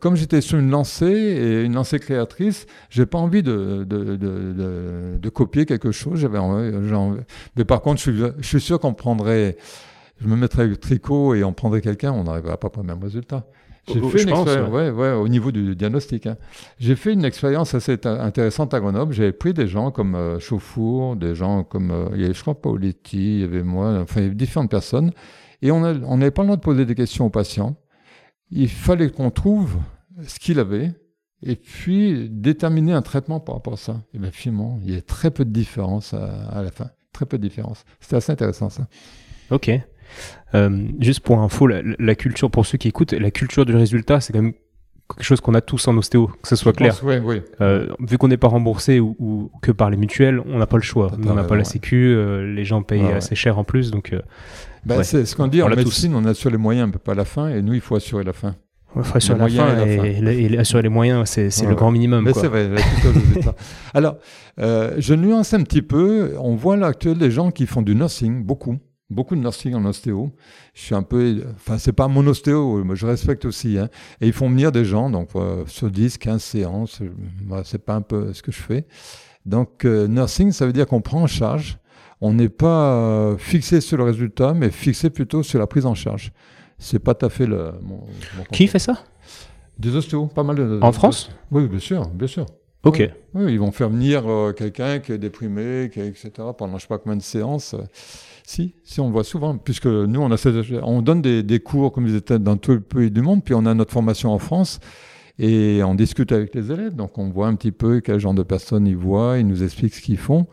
Comme 0.00 0.16
j'étais 0.16 0.40
sur 0.40 0.58
une 0.58 0.70
lancée 0.70 1.06
et 1.06 1.62
une 1.62 1.74
lancée 1.74 1.98
créatrice, 1.98 2.66
j'ai 2.90 3.06
pas 3.06 3.18
envie 3.18 3.42
de, 3.42 3.86
copier 5.32 5.66
quelque 5.66 5.92
chose. 5.92 6.20
J'avais 6.20 6.38
mais 7.56 7.64
par 7.64 7.82
contre, 7.82 8.00
je 8.00 8.10
suis, 8.10 8.22
je 8.38 8.46
suis 8.46 8.60
sûr 8.60 8.80
qu'on 8.80 8.94
prendrait 8.94 9.56
je 10.20 10.26
me 10.26 10.36
mettrais 10.36 10.66
le 10.66 10.76
tricot 10.76 11.34
et 11.34 11.44
on 11.44 11.52
prendrait 11.52 11.80
quelqu'un, 11.80 12.12
on 12.12 12.24
n'arriverait 12.24 12.56
pas 12.56 12.70
au 12.76 12.82
même 12.82 13.02
résultat. 13.02 13.46
J'ai 13.86 14.00
fait 14.00 14.22
une 14.22 14.28
expérience, 14.28 14.70
ouais. 14.70 14.90
Ouais, 14.90 15.12
au 15.12 15.28
niveau 15.28 15.50
du 15.50 15.74
diagnostic. 15.74 16.26
Hein. 16.26 16.36
J'ai 16.78 16.94
fait 16.94 17.12
une 17.12 17.24
expérience 17.24 17.74
assez 17.74 17.98
intéressante 18.04 18.74
à 18.74 18.80
Grenoble. 18.80 19.14
J'avais 19.14 19.32
pris 19.32 19.54
des 19.54 19.66
gens 19.66 19.90
comme 19.90 20.14
euh, 20.14 20.38
Chauffour, 20.38 21.16
des 21.16 21.34
gens 21.34 21.64
comme, 21.64 21.90
euh, 21.90 22.08
il 22.14 22.20
y 22.20 22.24
avait, 22.24 22.34
je 22.34 22.40
crois, 22.42 22.60
Paoletti, 22.60 23.36
il 23.36 23.40
y 23.40 23.44
avait 23.44 23.62
moi, 23.62 24.00
enfin, 24.02 24.20
il 24.20 24.24
y 24.24 24.26
avait 24.26 24.34
différentes 24.34 24.70
personnes. 24.70 25.12
Et 25.62 25.70
on 25.70 25.80
n'avait 25.80 26.30
pas 26.30 26.42
le 26.42 26.48
droit 26.48 26.56
de 26.56 26.62
poser 26.62 26.84
des 26.84 26.94
questions 26.94 27.26
aux 27.26 27.30
patients. 27.30 27.76
Il 28.50 28.68
fallait 28.68 29.10
qu'on 29.10 29.30
trouve 29.30 29.76
ce 30.22 30.38
qu'il 30.38 30.60
avait 30.60 30.92
et 31.42 31.56
puis 31.56 32.28
déterminer 32.30 32.92
un 32.92 33.02
traitement 33.02 33.40
par 33.40 33.56
rapport 33.56 33.74
à 33.74 33.78
ça. 33.78 34.02
Et 34.14 34.18
bien 34.18 34.30
finalement, 34.30 34.78
il 34.84 34.94
y 34.94 34.96
a 34.96 35.00
très 35.00 35.30
peu 35.30 35.44
de 35.44 35.50
différence 35.50 36.14
à, 36.14 36.48
à 36.50 36.62
la 36.62 36.70
fin. 36.70 36.90
Très 37.12 37.26
peu 37.26 37.38
de 37.38 37.42
différence. 37.42 37.84
C'était 38.00 38.16
assez 38.16 38.32
intéressant 38.32 38.68
ça. 38.68 38.86
Ok. 39.50 39.70
Euh, 40.54 40.88
juste 41.00 41.20
pour 41.20 41.40
info, 41.40 41.66
la, 41.66 42.14
culture, 42.14 42.50
pour 42.50 42.66
ceux 42.66 42.78
qui 42.78 42.88
écoutent, 42.88 43.12
la 43.12 43.30
culture 43.30 43.66
du 43.66 43.74
résultat, 43.74 44.20
c'est 44.20 44.32
quand 44.32 44.42
même 44.42 44.54
quelque 45.08 45.24
chose 45.24 45.40
qu'on 45.40 45.54
a 45.54 45.60
tous 45.60 45.88
en 45.88 45.96
ostéo, 45.96 46.30
que 46.42 46.48
ce 46.48 46.56
soit 46.56 46.72
clair. 46.72 46.98
Euh, 47.60 47.86
vu 48.00 48.18
qu'on 48.18 48.28
n'est 48.28 48.36
pas 48.36 48.48
remboursé 48.48 49.00
ou, 49.00 49.50
que 49.62 49.72
par 49.72 49.90
les 49.90 49.96
mutuelles, 49.96 50.40
on 50.46 50.58
n'a 50.58 50.66
pas 50.66 50.76
le 50.76 50.82
choix. 50.82 51.10
on 51.26 51.34
n'a 51.34 51.44
pas 51.44 51.56
la 51.56 51.64
sécu, 51.64 52.14
euh, 52.14 52.52
les 52.54 52.64
gens 52.64 52.82
payent 52.82 53.12
assez 53.12 53.34
cher 53.34 53.58
en 53.58 53.64
plus, 53.64 53.90
donc. 53.90 54.14
Bah, 54.86 55.02
c'est 55.02 55.26
ce 55.26 55.36
qu'on 55.36 55.48
dit 55.48 55.62
en 55.62 55.68
médecine, 55.68 56.14
on 56.14 56.24
assure 56.24 56.50
les 56.50 56.56
moyens, 56.56 56.90
on 56.94 56.98
pas 56.98 57.14
la 57.14 57.24
fin, 57.24 57.48
et 57.48 57.62
nous, 57.62 57.74
il 57.74 57.80
faut 57.80 57.96
assurer 57.96 58.24
la 58.24 58.32
fin. 58.32 58.54
Il 58.96 59.04
faut 59.04 59.18
assurer 59.18 59.38
la 59.38 59.48
fin, 59.48 59.76
et, 59.76 60.56
assurer 60.56 60.82
les 60.82 60.88
moyens, 60.88 61.28
c'est 61.28 61.66
le 61.66 61.74
grand 61.74 61.90
minimum. 61.90 62.30
C'est 62.32 62.48
vrai, 62.48 62.70
Alors, 63.94 64.16
je 64.56 65.14
nuance 65.14 65.52
un 65.52 65.62
petit 65.62 65.82
peu. 65.82 66.36
On 66.38 66.54
voit 66.54 66.78
là 66.78 66.86
actuellement 66.86 67.20
des 67.20 67.30
gens 67.30 67.50
qui 67.50 67.66
font 67.66 67.82
du 67.82 67.94
nursing, 67.94 68.44
beaucoup 68.44 68.78
beaucoup 69.10 69.34
de 69.34 69.40
nursing 69.40 69.74
en 69.74 69.84
ostéo. 69.84 70.30
Je 70.74 70.82
suis 70.82 70.94
un 70.94 71.02
peu, 71.02 71.44
enfin, 71.54 71.78
c'est 71.78 71.92
pas 71.92 72.08
mon 72.08 72.26
ostéo, 72.26 72.84
mais 72.84 72.96
je 72.96 73.06
respecte 73.06 73.44
aussi. 73.44 73.78
Hein. 73.78 73.88
Et 74.20 74.26
ils 74.26 74.32
font 74.32 74.48
venir 74.48 74.72
des 74.72 74.84
gens, 74.84 75.10
donc 75.10 75.30
euh, 75.34 75.64
sur 75.66 75.90
10, 75.90 76.18
15 76.18 76.42
séances, 76.42 77.00
euh, 77.02 77.62
c'est 77.64 77.84
pas 77.84 77.94
un 77.94 78.02
peu 78.02 78.32
ce 78.32 78.42
que 78.42 78.52
je 78.52 78.60
fais. 78.60 78.86
Donc, 79.46 79.84
euh, 79.84 80.06
nursing, 80.06 80.52
ça 80.52 80.66
veut 80.66 80.72
dire 80.72 80.86
qu'on 80.86 81.00
prend 81.00 81.22
en 81.22 81.26
charge. 81.26 81.78
On 82.20 82.32
n'est 82.32 82.48
pas 82.48 83.36
fixé 83.38 83.80
sur 83.80 83.96
le 83.96 84.02
résultat, 84.02 84.52
mais 84.52 84.70
fixé 84.70 85.08
plutôt 85.08 85.44
sur 85.44 85.60
la 85.60 85.68
prise 85.68 85.86
en 85.86 85.94
charge. 85.94 86.32
C'est 86.76 86.98
pas 86.98 87.14
tout 87.14 87.26
à 87.26 87.28
fait 87.28 87.46
le. 87.46 87.72
Mon, 87.80 88.04
Qui 88.50 88.66
fait 88.66 88.80
ça? 88.80 89.04
Des 89.78 89.94
ostéos, 89.94 90.26
pas 90.26 90.42
mal 90.42 90.56
de. 90.56 90.80
En 90.82 90.90
France? 90.90 91.30
Oui, 91.52 91.68
bien 91.68 91.78
sûr, 91.78 92.08
bien 92.08 92.26
sûr. 92.26 92.46
Ok. 92.82 93.08
Oui, 93.34 93.52
ils 93.52 93.60
vont 93.60 93.70
faire 93.70 93.88
venir 93.88 94.24
quelqu'un 94.56 94.98
qui 94.98 95.12
est 95.12 95.18
déprimé, 95.18 95.90
qui 95.92 96.00
etc. 96.00 96.30
Pendant 96.56 96.76
je 96.78 96.82
sais 96.82 96.88
pas 96.88 96.98
combien 96.98 97.16
de 97.16 97.22
séances. 97.22 97.76
Si, 98.48 98.74
si, 98.82 98.98
on 98.98 99.10
voit 99.10 99.24
souvent, 99.24 99.58
puisque 99.58 99.84
nous, 99.84 100.22
on, 100.22 100.32
a 100.32 100.80
on 100.82 101.02
donne 101.02 101.20
des, 101.20 101.60
cours, 101.60 101.92
comme 101.92 102.06
ils 102.06 102.16
étaient 102.16 102.38
dans 102.38 102.56
tout 102.56 102.72
le 102.72 102.80
pays 102.80 103.10
du 103.10 103.20
monde, 103.20 103.44
puis 103.44 103.52
on 103.52 103.66
a 103.66 103.74
notre 103.74 103.92
formation 103.92 104.32
en 104.32 104.38
France, 104.38 104.80
et 105.38 105.82
on 105.84 105.94
discute 105.94 106.32
avec 106.32 106.54
les 106.54 106.72
élèves, 106.72 106.94
donc 106.94 107.18
on 107.18 107.28
voit 107.28 107.48
un 107.48 107.56
petit 107.56 107.72
peu 107.72 108.00
quel 108.00 108.18
genre 108.18 108.32
de 108.32 108.42
personnes 108.42 108.86
ils 108.86 108.96
voient, 108.96 109.36
ils 109.36 109.46
nous 109.46 109.62
expliquent 109.62 109.92
ce 109.92 110.00
qu'ils 110.00 110.16
font, 110.16 110.46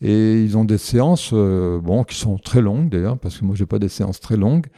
et 0.00 0.42
ils 0.42 0.56
ont 0.56 0.64
des 0.64 0.78
séances, 0.78 1.32
euh, 1.34 1.78
bon, 1.82 2.02
qui 2.04 2.14
sont 2.16 2.38
très 2.38 2.62
longues 2.62 2.88
d'ailleurs, 2.88 3.18
parce 3.18 3.36
que 3.36 3.44
moi, 3.44 3.54
j'ai 3.54 3.66
pas 3.66 3.78
des 3.78 3.90
séances 3.90 4.20
très 4.20 4.38
longues, 4.38 4.68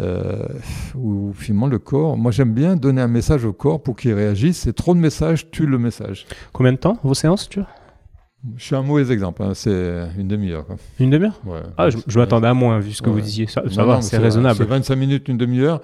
euh, 0.00 0.48
où 0.96 1.32
finalement 1.32 1.68
le 1.68 1.78
corps, 1.78 2.16
moi 2.16 2.32
j'aime 2.32 2.52
bien 2.52 2.74
donner 2.74 3.00
un 3.00 3.06
message 3.06 3.44
au 3.44 3.52
corps 3.52 3.80
pour 3.80 3.94
qu'il 3.94 4.14
réagisse, 4.14 4.66
et 4.66 4.72
trop 4.72 4.96
de 4.96 4.98
messages 4.98 5.52
tue 5.52 5.66
le 5.66 5.78
message. 5.78 6.26
Combien 6.52 6.72
de 6.72 6.78
temps 6.78 6.98
vos 7.04 7.14
séances, 7.14 7.48
tu 7.48 7.60
Je 8.56 8.64
suis 8.64 8.74
un 8.74 8.82
mauvais 8.82 9.12
exemple, 9.12 9.42
hein, 9.42 9.52
c'est 9.54 10.08
une 10.18 10.26
demi-heure. 10.26 10.66
Une 10.98 11.10
demi-heure? 11.10 11.40
Ouais. 11.46 11.60
Ah, 11.76 11.90
je, 11.90 11.98
je 12.06 12.18
m'attendais 12.18 12.48
à 12.48 12.54
moins, 12.54 12.80
vu 12.80 12.92
ce 12.92 13.00
que 13.00 13.08
Ouais. 13.08 13.14
vous 13.16 13.20
disiez. 13.20 13.46
Ça, 13.46 13.62
ça 13.70 13.82
Non, 13.82 13.86
va, 13.86 14.02
c'est 14.02 14.16
C'est 14.16 14.18
raisonnable. 14.22 14.64
25 14.64 14.96
minutes, 14.96 15.28
une 15.28 15.38
demi-heure. 15.38 15.80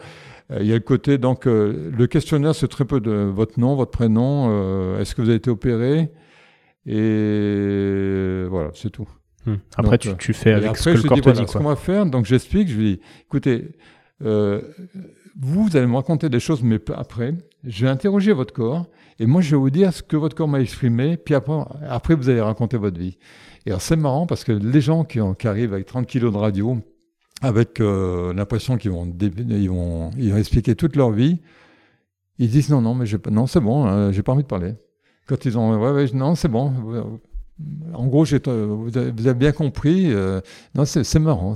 Euh, 0.50 0.58
Il 0.60 0.66
y 0.66 0.72
a 0.72 0.74
le 0.74 0.80
côté, 0.80 1.18
donc, 1.18 1.46
euh, 1.46 1.90
le 1.96 2.06
questionnaire, 2.08 2.54
c'est 2.56 2.66
très 2.68 2.84
peu 2.84 3.00
de 3.00 3.12
votre 3.12 3.60
nom, 3.60 3.76
votre 3.76 3.92
prénom, 3.92 4.48
euh, 4.50 4.98
est-ce 5.00 5.14
que 5.14 5.22
vous 5.22 5.28
avez 5.28 5.36
été 5.36 5.50
opéré? 5.50 6.10
Et 6.86 8.44
voilà, 8.48 8.70
c'est 8.74 8.90
tout. 8.90 9.08
Hmm. 9.46 9.54
Après, 9.76 9.98
Donc, 9.98 10.00
tu, 10.18 10.26
tu 10.26 10.32
fais 10.32 10.52
avec 10.52 10.70
après, 10.70 10.80
ce 10.80 10.84
que 10.90 10.96
je 10.96 11.02
le 11.02 11.08
corps 11.08 11.16
dis, 11.16 11.22
te 11.22 11.28
voilà, 11.28 11.40
dit. 11.42 11.46
ce 11.46 11.52
Quoi. 11.52 11.60
qu'on 11.60 11.68
va 11.68 11.76
faire, 11.76 12.06
donc 12.06 12.24
j'explique, 12.26 12.68
je 12.68 12.76
lui 12.76 12.84
dis, 12.96 13.00
écoutez, 13.26 13.68
vous, 14.20 15.64
vous 15.64 15.76
allez 15.76 15.86
me 15.86 15.94
raconter 15.96 16.28
des 16.28 16.40
choses, 16.40 16.62
mais 16.62 16.80
après, 16.96 17.34
je 17.64 17.84
vais 17.84 17.90
interroger 17.90 18.32
votre 18.32 18.52
corps, 18.52 18.86
et 19.18 19.26
moi, 19.26 19.40
je 19.40 19.50
vais 19.50 19.56
vous 19.56 19.70
dire 19.70 19.92
ce 19.92 20.02
que 20.02 20.16
votre 20.16 20.36
corps 20.36 20.48
m'a 20.48 20.60
exprimé, 20.60 21.16
puis 21.16 21.34
après, 21.34 21.54
après, 21.88 22.14
vous 22.14 22.28
allez 22.28 22.40
raconter 22.40 22.76
votre 22.76 22.98
vie. 22.98 23.18
Et 23.66 23.70
alors, 23.70 23.82
c'est 23.82 23.96
marrant, 23.96 24.26
parce 24.26 24.44
que 24.44 24.52
les 24.52 24.80
gens 24.80 25.04
qui, 25.04 25.18
arrivent 25.46 25.74
avec 25.74 25.86
30 25.86 26.06
kilos 26.06 26.32
de 26.32 26.38
radio, 26.38 26.78
avec 27.42 27.80
euh, 27.80 28.32
l'impression 28.32 28.76
qu'ils 28.76 28.90
vont, 28.90 29.12
ils 29.20 29.68
vont, 29.68 30.10
ils 30.16 30.32
vont 30.32 30.38
expliquer 30.38 30.74
toute 30.74 30.96
leur 30.96 31.10
vie, 31.10 31.40
ils 32.38 32.48
disent 32.48 32.70
non, 32.70 32.80
non, 32.80 32.94
mais 32.94 33.06
non, 33.30 33.46
c'est 33.46 33.60
bon, 33.60 33.86
euh, 33.86 34.12
j'ai 34.12 34.22
pas 34.22 34.32
envie 34.32 34.44
de 34.44 34.48
parler. 34.48 34.74
Quand 35.26 35.44
ils 35.44 35.58
ont, 35.58 35.76
ouais, 35.76 35.90
ouais, 35.90 36.06
non, 36.14 36.34
c'est 36.34 36.48
bon. 36.48 37.20
En 37.92 38.06
gros, 38.06 38.24
euh, 38.32 38.66
vous, 38.66 38.96
avez, 38.96 39.34
bien 39.34 39.50
compris. 39.50 40.12
euh, 40.12 40.40
non, 40.74 40.84
c'est, 40.84 41.18
marrant. 41.18 41.54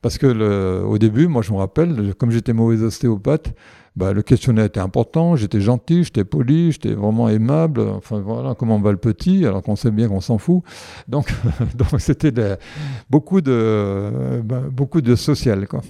Parce 0.00 0.16
que 0.16 0.82
au 0.82 0.96
début, 0.98 1.26
moi, 1.26 1.42
je 1.42 1.52
me 1.52 1.58
rappelle, 1.58 2.14
comme 2.14 2.30
j'étais 2.30 2.52
mauvais 2.52 2.82
ostéopathe, 2.82 3.52
bah, 3.96 4.12
le 4.12 4.22
questionnaire 4.22 4.64
était 4.64 4.80
important. 4.80 5.36
J'étais 5.36 5.60
gentil, 5.60 6.04
j'étais 6.04 6.24
poli, 6.24 6.72
j'étais 6.72 6.94
vraiment 6.94 7.28
aimable. 7.28 7.80
Enfin, 7.80 8.20
voilà, 8.20 8.54
comment 8.54 8.80
va 8.80 8.90
le 8.90 8.98
petit, 8.98 9.46
alors 9.46 9.62
qu'on 9.62 9.76
sait 9.76 9.90
bien 9.90 10.08
qu'on 10.08 10.20
s'en 10.20 10.38
fout. 10.38 10.62
Donc, 11.08 11.32
donc 11.76 12.00
c'était 12.00 12.32
beaucoup 13.08 13.40
de, 13.40 14.42
bah, 14.44 14.62
beaucoup 14.70 15.00
de 15.00 15.14
social, 15.14 15.68
quoi. 15.68 15.82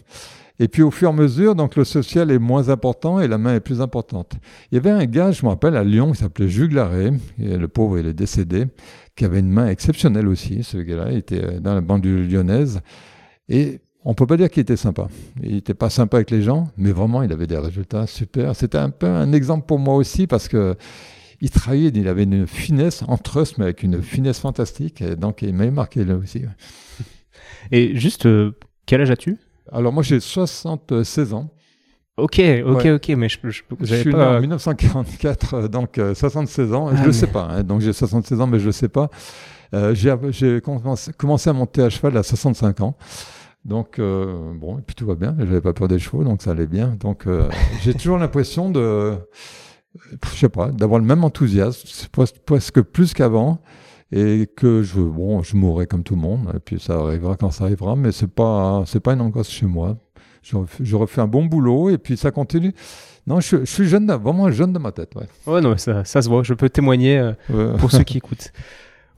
Et 0.60 0.68
puis 0.68 0.82
au 0.82 0.92
fur 0.92 1.08
et 1.08 1.12
à 1.12 1.14
mesure, 1.14 1.56
donc 1.56 1.74
le 1.74 1.82
social 1.82 2.30
est 2.30 2.38
moins 2.38 2.68
important 2.68 3.18
et 3.18 3.26
la 3.26 3.38
main 3.38 3.56
est 3.56 3.60
plus 3.60 3.80
importante. 3.80 4.34
Il 4.70 4.76
y 4.76 4.78
avait 4.78 4.90
un 4.90 5.04
gars, 5.04 5.32
je 5.32 5.44
me 5.44 5.50
rappelle, 5.50 5.76
à 5.76 5.82
Lyon, 5.82 6.12
qui 6.12 6.18
s'appelait 6.18 6.48
Jules 6.48 6.80
le 7.38 7.66
pauvre, 7.66 7.98
il 7.98 8.06
est 8.06 8.14
décédé, 8.14 8.66
qui 9.16 9.24
avait 9.24 9.40
une 9.40 9.50
main 9.50 9.66
exceptionnelle 9.66 10.28
aussi, 10.28 10.62
ce 10.62 10.76
gars-là, 10.76 11.10
était 11.10 11.44
euh, 11.44 11.60
dans 11.60 11.74
la 11.74 11.80
banlieue 11.80 12.22
lyonnaise. 12.22 12.80
Et 13.48 13.80
on 14.04 14.14
peut 14.14 14.26
pas 14.26 14.36
dire 14.36 14.50
qu'il 14.50 14.60
était 14.60 14.76
sympa. 14.76 15.08
Il 15.42 15.54
n'était 15.54 15.74
pas 15.74 15.90
sympa 15.90 16.18
avec 16.18 16.30
les 16.30 16.42
gens, 16.42 16.68
mais 16.76 16.92
vraiment, 16.92 17.22
il 17.22 17.32
avait 17.32 17.46
des 17.46 17.58
résultats 17.58 18.06
super. 18.06 18.54
C'était 18.54 18.78
un 18.78 18.90
peu 18.90 19.06
un 19.06 19.32
exemple 19.32 19.66
pour 19.66 19.78
moi 19.78 19.94
aussi, 19.96 20.26
parce 20.26 20.48
que 20.48 20.76
il 21.40 21.50
travaillait, 21.50 21.90
il 21.94 22.08
avait 22.08 22.22
une 22.24 22.46
finesse 22.46 23.02
en 23.08 23.16
trust, 23.18 23.58
mais 23.58 23.64
avec 23.64 23.82
une 23.82 24.02
finesse 24.02 24.38
fantastique. 24.38 25.02
Et 25.02 25.16
donc, 25.16 25.42
il 25.42 25.54
m'avait 25.54 25.70
marqué 25.70 26.04
là 26.04 26.14
aussi. 26.16 26.42
Et 27.72 27.96
juste, 27.96 28.26
euh, 28.26 28.52
quel 28.86 29.00
âge 29.00 29.10
as-tu? 29.10 29.38
Alors, 29.72 29.92
moi, 29.92 30.02
j'ai 30.02 30.20
76 30.20 31.32
ans. 31.34 31.50
Ok, 32.16 32.40
ok, 32.64 32.76
Ouais. 32.84 32.90
ok, 32.92 33.08
mais 33.16 33.28
je, 33.28 33.38
je, 33.42 33.62
Je 33.80 33.94
suis 33.96 34.06
né 34.10 34.12
pas. 34.12 34.36
en 34.36 34.40
1944, 34.40 35.54
euh, 35.54 35.68
donc 35.68 35.98
euh, 35.98 36.14
76 36.14 36.72
ans. 36.72 36.88
Ah, 36.88 36.94
je 36.96 37.00
ne 37.02 37.06
mais- 37.08 37.12
sais 37.12 37.26
pas, 37.26 37.48
hein, 37.50 37.62
donc 37.64 37.80
j'ai 37.80 37.92
76 37.92 38.40
ans, 38.40 38.46
mais 38.46 38.60
je 38.60 38.66
ne 38.68 38.72
sais 38.72 38.88
pas. 38.88 39.10
Euh, 39.74 39.94
j'ai 39.94 40.60
commencé 40.60 41.50
à 41.50 41.52
monter 41.52 41.82
à 41.82 41.90
cheval 41.90 42.16
à 42.16 42.22
65 42.22 42.80
ans. 42.82 42.96
Donc, 43.64 43.98
euh, 43.98 44.52
bon, 44.54 44.78
et 44.78 44.82
puis 44.82 44.94
tout 44.94 45.06
va 45.06 45.14
bien. 45.14 45.34
J'avais 45.38 45.60
pas 45.60 45.72
peur 45.72 45.88
des 45.88 45.98
chevaux, 45.98 46.22
donc 46.24 46.42
ça 46.42 46.50
allait 46.50 46.66
bien. 46.66 46.96
Donc, 47.00 47.26
euh, 47.26 47.48
j'ai 47.82 47.94
toujours 47.94 48.18
l'impression 48.18 48.70
de, 48.70 49.14
je 50.32 50.38
sais 50.38 50.48
pas, 50.48 50.70
d'avoir 50.70 51.00
le 51.00 51.06
même 51.06 51.24
enthousiasme, 51.24 52.08
presque 52.46 52.82
plus 52.82 53.14
qu'avant. 53.14 53.60
Et 54.12 54.48
que 54.54 54.82
je, 54.84 55.00
bon, 55.00 55.42
je 55.42 55.56
mourrai 55.56 55.86
comme 55.88 56.04
tout 56.04 56.14
le 56.14 56.20
monde, 56.20 56.52
et 56.54 56.60
puis 56.60 56.78
ça 56.78 56.94
arrivera 57.00 57.36
quand 57.36 57.50
ça 57.50 57.64
arrivera, 57.64 57.96
mais 57.96 58.12
c'est 58.12 58.28
pas, 58.32 58.84
c'est 58.86 59.00
pas 59.00 59.14
une 59.14 59.20
angoisse 59.20 59.48
chez 59.48 59.66
moi. 59.66 59.96
Je 60.42 60.56
refais, 60.56 60.84
je 60.84 60.94
refais 60.94 61.20
un 61.20 61.26
bon 61.26 61.46
boulot, 61.46 61.90
et 61.90 61.98
puis 61.98 62.16
ça 62.16 62.30
continue. 62.30 62.74
Non, 63.26 63.40
je, 63.40 63.60
je 63.60 63.64
suis 63.64 63.86
jeune, 63.88 64.06
vraiment 64.12 64.50
jeune 64.52 64.72
de 64.72 64.78
ma 64.78 64.92
tête, 64.92 65.16
ouais. 65.16 65.26
Ouais, 65.52 65.60
non, 65.60 65.76
ça, 65.78 66.04
ça 66.04 66.22
se 66.22 66.28
voit. 66.28 66.44
Je 66.44 66.54
peux 66.54 66.68
témoigner 66.68 67.18
euh, 67.18 67.32
Ouais. 67.50 67.76
pour 67.78 67.90
ceux 67.90 68.04
qui 68.04 68.18
écoutent. 68.18 68.52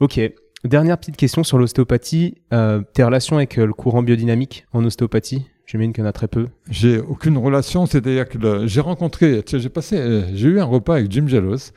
Ok. 0.01 0.19
Dernière 0.65 0.99
petite 0.99 1.17
question 1.17 1.45
sur 1.45 1.59
l'ostéopathie. 1.59 2.35
Euh, 2.53 2.81
tes 2.93 3.05
relations 3.05 3.37
avec 3.37 3.59
euh, 3.59 3.67
le 3.67 3.73
courant 3.73 4.03
biodynamique 4.03 4.67
en 4.73 4.85
ostéopathie? 4.85 5.47
J'imagine 5.67 5.93
qu'il 5.93 6.03
y 6.03 6.07
en 6.07 6.09
a 6.09 6.13
très 6.13 6.29
peu. 6.29 6.47
J'ai 6.71 6.99
aucune 6.99 7.37
relation, 7.39 7.87
c'est-à-dire 7.87 8.29
que 8.29 8.67
j'ai 8.67 8.81
rencontré, 8.81 9.43
j'ai 9.47 9.69
passé, 9.69 9.97
euh, 9.99 10.23
j'ai 10.35 10.49
eu 10.49 10.61
un 10.61 10.65
repas 10.65 10.95
avec 10.95 11.11
Jim 11.11 11.27
Jalos, 11.27 11.73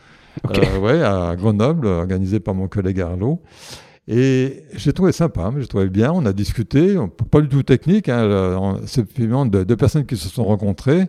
euh, 0.47 0.79
ouais, 0.79 1.01
à 1.03 1.35
Grenoble, 1.35 1.87
organisé 1.87 2.39
par 2.39 2.53
mon 2.53 2.67
collègue 2.67 3.01
Arlo. 3.01 3.41
Et 4.07 4.63
j'ai 4.75 4.93
trouvé 4.93 5.11
sympa, 5.11 5.51
j'ai 5.59 5.67
trouvé 5.67 5.87
bien, 5.89 6.11
on 6.11 6.25
a 6.25 6.33
discuté, 6.33 6.97
on- 6.97 7.09
pas 7.09 7.41
du 7.41 7.47
tout 7.49 7.63
technique, 7.63 8.09
hein, 8.09 8.79
c'est 8.85 9.07
finalement 9.11 9.45
deux, 9.45 9.65
deux 9.65 9.77
personnes 9.77 10.05
qui 10.05 10.17
se 10.17 10.29
sont 10.29 10.45
rencontrées, 10.45 11.07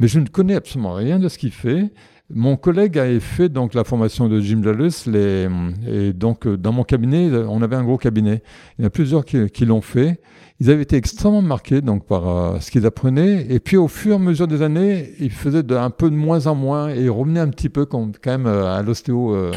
mais 0.00 0.08
je 0.08 0.18
ne 0.18 0.26
connais 0.26 0.54
absolument 0.56 0.94
rien 0.94 1.18
de 1.20 1.28
ce 1.28 1.38
qu'il 1.38 1.52
fait. 1.52 1.90
Mon 2.32 2.56
collègue 2.56 2.98
avait 2.98 3.20
fait 3.20 3.48
donc 3.48 3.74
la 3.74 3.82
formation 3.82 4.28
de 4.28 4.40
Jim 4.40 4.62
Jalus, 4.62 5.06
les, 5.06 5.48
et 5.86 6.12
donc 6.12 6.46
euh, 6.46 6.56
dans 6.56 6.72
mon 6.72 6.84
cabinet, 6.84 7.28
on 7.48 7.60
avait 7.62 7.76
un 7.76 7.82
gros 7.82 7.98
cabinet. 7.98 8.42
Il 8.78 8.82
y 8.82 8.84
en 8.84 8.86
a 8.86 8.90
plusieurs 8.90 9.24
qui, 9.24 9.50
qui 9.50 9.66
l'ont 9.66 9.80
fait. 9.80 10.20
Ils 10.60 10.70
avaient 10.70 10.82
été 10.82 10.96
extrêmement 10.96 11.42
marqués 11.42 11.80
donc 11.80 12.06
par 12.06 12.28
euh, 12.28 12.60
ce 12.60 12.70
qu'ils 12.70 12.86
apprenaient. 12.86 13.46
Et 13.48 13.60
puis 13.60 13.76
au 13.76 13.88
fur 13.88 14.12
et 14.12 14.14
à 14.14 14.18
mesure 14.18 14.46
des 14.46 14.62
années, 14.62 15.12
ils 15.18 15.32
faisaient 15.32 15.62
de, 15.62 15.74
un 15.74 15.90
peu 15.90 16.10
de 16.10 16.14
moins 16.14 16.46
en 16.46 16.54
moins 16.54 16.90
et 16.94 17.00
ils 17.02 17.10
revenaient 17.10 17.40
un 17.40 17.48
petit 17.48 17.68
peu 17.68 17.84
comme, 17.86 18.12
quand 18.22 18.30
même 18.30 18.46
euh, 18.46 18.66
à 18.66 18.82
l'ostéo 18.82 19.34
euh, 19.34 19.52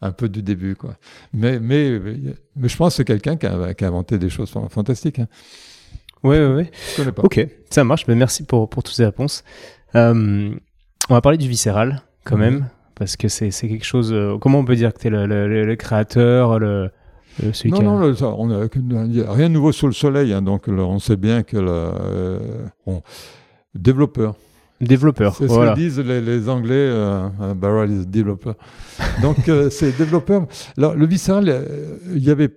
un 0.00 0.12
peu 0.12 0.28
du 0.28 0.42
début. 0.42 0.76
Quoi. 0.76 0.94
Mais, 1.34 1.58
mais, 1.58 2.00
mais 2.56 2.68
je 2.68 2.76
pense 2.76 2.94
que 2.94 2.96
c'est 2.98 3.04
quelqu'un 3.04 3.36
qui 3.36 3.46
a, 3.46 3.74
qui 3.74 3.84
a 3.84 3.88
inventé 3.88 4.16
des 4.16 4.30
choses 4.30 4.48
fan- 4.50 4.68
fantastiques. 4.70 5.18
Hein. 5.18 5.26
Ouais, 6.22 6.38
ouais, 6.38 6.54
ouais. 6.54 6.70
Je 6.92 6.96
connais 6.96 7.12
pas. 7.12 7.22
Ok, 7.22 7.46
ça 7.68 7.84
marche. 7.84 8.06
Mais 8.06 8.14
merci 8.14 8.44
pour, 8.44 8.70
pour 8.70 8.82
toutes 8.82 8.94
ces 8.94 9.04
réponses. 9.04 9.44
Euh, 9.94 10.50
on 11.08 11.14
va 11.14 11.20
parler 11.20 11.38
du 11.38 11.48
viscéral, 11.48 12.02
quand 12.24 12.36
Mhm. 12.36 12.40
même, 12.42 12.66
parce 12.94 13.16
que 13.16 13.28
c'est 13.28 13.50
quelque 13.50 13.84
chose. 13.84 14.12
euh, 14.12 14.36
comment 14.38 14.58
on 14.58 14.64
peut 14.64 14.76
dire 14.76 14.92
que 14.92 14.98
tu 15.00 15.06
es 15.06 15.10
le, 15.10 15.26
le- 15.26 15.76
créateur, 15.76 16.58
le, 16.58 16.90
celui 17.52 17.70
Non, 17.72 17.82
non, 17.82 17.98
le- 18.00 18.14
ça, 18.14 18.28
on 18.36 18.50
a, 18.50 18.66
il 18.74 19.16
y 19.16 19.22
a 19.22 19.32
rien 19.32 19.48
de 19.48 19.54
nouveau 19.54 19.72
sous 19.72 19.86
le 19.86 19.92
soleil. 19.92 20.32
hein, 20.32 20.42
donc 20.42 20.66
le- 20.66 20.82
on 20.82 20.98
sait 20.98 21.16
bien 21.16 21.42
que 21.42 21.56
le 21.56 21.70
euh, 21.70 22.38
développeur. 23.74 24.34
développeur 24.80 25.34
C'est 25.36 25.46
Voilà. 25.46 25.72
ce 25.72 25.76
que 25.76 25.80
disent 25.80 25.98
les, 26.00 26.20
les 26.20 26.48
Anglais, 26.48 26.74
euh, 26.74 27.28
euh, 27.40 27.54
Barrel 27.54 27.90
is 27.90 28.06
developer. 28.06 28.52
Donc, 29.22 29.48
euh, 29.48 29.70
c'est 29.70 29.96
développeur. 29.96 30.46
Alors, 30.76 30.94
le 30.94 31.06
viscéral, 31.06 31.48
euh, 31.48 31.96
il 32.14 32.22
y 32.24 32.30
avait. 32.30 32.48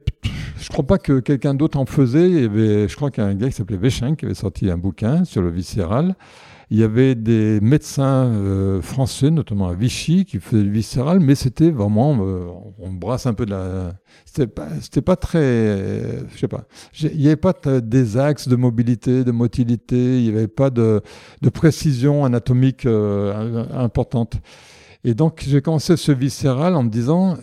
Je 0.60 0.70
crois 0.70 0.86
pas 0.86 1.00
que 1.00 1.20
quelqu'un 1.20 1.56
d'autre 1.56 1.80
en 1.80 1.86
faisait. 1.88 2.30
Il 2.30 2.42
y 2.42 2.46
avait, 2.46 2.88
je 2.88 2.96
crois 2.96 3.10
qu'il 3.10 3.24
y 3.24 3.26
a 3.26 3.30
un 3.30 3.34
gars 3.34 3.48
qui 3.48 3.54
s'appelait 3.54 3.78
Véchin 3.78 4.14
qui 4.16 4.26
avait 4.26 4.36
sorti 4.36 4.70
un 4.70 4.78
bouquin 4.78 5.24
sur 5.26 5.42
le 5.42 5.50
viscéral. 5.50 6.16
Il 6.74 6.78
y 6.80 6.84
avait 6.84 7.16
des 7.16 7.60
médecins 7.62 8.28
euh, 8.28 8.82
français, 8.82 9.30
notamment 9.30 9.68
à 9.68 9.74
Vichy, 9.74 10.24
qui 10.24 10.40
faisaient 10.40 10.64
du 10.64 10.72
viscéral, 10.72 11.20
mais 11.20 11.36
c'était 11.36 11.70
vraiment, 11.70 12.18
euh, 12.22 12.48
on 12.80 12.92
brasse 12.94 13.26
un 13.26 13.34
peu 13.34 13.46
de 13.46 13.52
la. 13.52 13.94
C'était 14.24 14.48
pas, 14.48 14.70
c'était 14.80 15.02
pas 15.02 15.18
très, 15.18 15.40
euh, 15.42 16.22
je 16.34 16.38
sais 16.40 16.48
pas. 16.48 16.64
Il 17.02 17.18
n'y 17.18 17.28
avait 17.28 17.36
pas 17.36 17.52
de- 17.52 17.82
des 17.82 18.16
axes 18.16 18.48
de 18.48 18.56
mobilité, 18.56 19.26
de 19.26 19.32
motilité. 19.32 20.20
Il 20.20 20.24
n'y 20.24 20.30
avait 20.30 20.48
pas 20.48 20.70
de, 20.70 21.02
de 21.42 21.50
précision 21.50 22.24
anatomique 22.24 22.86
euh, 22.86 23.66
importante. 23.74 24.36
Et 25.04 25.14
donc, 25.14 25.44
j'ai 25.46 25.62
commencé 25.62 25.98
ce 25.98 26.14
viscéral 26.14 26.76
en 26.76 26.84
me 26.84 26.90
disant, 26.90 27.38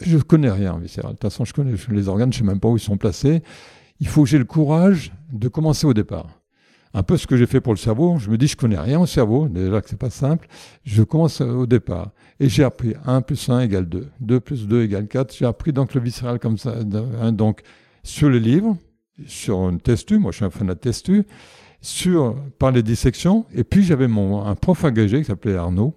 je 0.00 0.16
connais 0.16 0.50
rien 0.50 0.72
en 0.72 0.78
viscéral. 0.78 1.10
De 1.12 1.16
toute 1.18 1.30
façon, 1.30 1.44
je 1.44 1.52
connais 1.52 1.74
les 1.90 2.08
organes, 2.08 2.32
je 2.32 2.38
sais 2.38 2.44
même 2.44 2.60
pas 2.60 2.68
où 2.68 2.78
ils 2.78 2.80
sont 2.80 2.96
placés. 2.96 3.42
Il 4.00 4.08
faut 4.08 4.22
que 4.22 4.28
j'ai 4.30 4.38
le 4.38 4.46
courage 4.46 5.12
de 5.34 5.48
commencer 5.48 5.86
au 5.86 5.92
départ. 5.92 6.28
Un 6.96 7.02
peu 7.02 7.16
ce 7.16 7.26
que 7.26 7.36
j'ai 7.36 7.46
fait 7.46 7.60
pour 7.60 7.72
le 7.72 7.78
cerveau. 7.78 8.18
Je 8.18 8.30
me 8.30 8.38
dis, 8.38 8.46
je 8.46 8.56
connais 8.56 8.78
rien 8.78 9.00
au 9.00 9.06
cerveau. 9.06 9.48
Déjà 9.48 9.80
que 9.80 9.90
c'est 9.90 9.98
pas 9.98 10.10
simple. 10.10 10.46
Je 10.84 11.02
commence 11.02 11.40
au 11.40 11.66
départ. 11.66 12.12
Et 12.38 12.48
j'ai 12.48 12.62
appris 12.62 12.94
1 13.04 13.20
plus 13.22 13.48
1 13.48 13.60
égale 13.60 13.86
2. 13.86 14.06
2 14.20 14.40
plus 14.40 14.68
2 14.68 14.84
égale 14.84 15.08
4. 15.08 15.34
J'ai 15.36 15.44
appris 15.44 15.72
donc 15.72 15.94
le 15.94 16.00
viscéral 16.00 16.38
comme 16.38 16.56
ça. 16.56 16.76
hein, 17.20 17.32
donc, 17.32 17.62
sur 18.04 18.30
les 18.30 18.38
livres, 18.38 18.76
sur 19.26 19.68
une 19.68 19.80
testu. 19.80 20.18
Moi, 20.18 20.30
je 20.30 20.36
suis 20.36 20.44
un 20.44 20.50
fan 20.50 20.68
de 20.68 20.74
testu. 20.74 21.24
Sur, 21.80 22.36
par 22.58 22.70
les 22.70 22.82
dissections. 22.82 23.44
Et 23.52 23.64
puis, 23.64 23.82
j'avais 23.82 24.08
mon, 24.08 24.46
un 24.46 24.54
prof 24.54 24.84
engagé 24.84 25.18
qui 25.18 25.26
s'appelait 25.26 25.56
Arnaud 25.56 25.94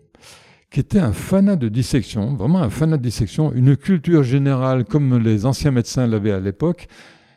qui 0.70 0.82
était 0.82 1.00
un 1.00 1.14
fanat 1.14 1.56
de 1.56 1.70
dissection, 1.70 2.36
vraiment 2.36 2.60
un 2.62 2.70
fanat 2.70 2.98
de 2.98 3.02
dissection, 3.02 3.54
une 3.54 3.78
culture 3.78 4.24
générale 4.24 4.84
comme 4.84 5.18
les 5.18 5.46
anciens 5.46 5.72
médecins 5.72 6.08
l'avaient 6.08 6.34
à 6.34 6.42
l'époque, 6.42 6.88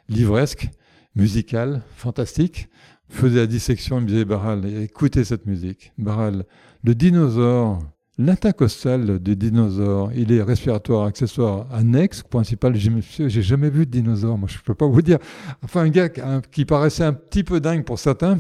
livresque, 0.09 0.69
musicale, 1.15 1.83
fantastique, 1.97 2.69
faisait 3.11 3.41
la 3.41 3.47
dissection, 3.47 3.99
il 3.99 4.03
me 4.03 4.09
disait, 4.09 4.25
Barral, 4.25 4.65
écoutez 4.83 5.25
cette 5.25 5.47
musique, 5.47 5.93
Barral, 5.99 6.45
le 6.85 6.95
dinosaure, 6.95 7.79
l'intercostal 8.19 9.19
des 9.19 9.37
dinosaures, 9.37 10.11
il 10.15 10.33
est 10.33 10.43
respiratoire, 10.43 11.07
accessoire, 11.07 11.67
annexe, 11.73 12.23
principal, 12.23 12.75
j'ai 12.77 13.43
jamais 13.43 13.71
vu 13.71 13.87
de 13.87 13.91
dinosaure, 13.91 14.39
moi 14.39 14.49
je 14.51 14.59
peux 14.65 14.75
pas 14.75 14.87
vous 14.87 15.03
dire, 15.03 15.19
enfin 15.65 15.83
un 15.83 15.89
gars 15.89 16.09
qui- 16.09 16.65
paraissait 16.65 17.05
un 17.05 17.13
petit 17.13 17.45
peu 17.45 17.61
dingue 17.61 17.85
pour 17.85 17.99
certains, 17.99 18.39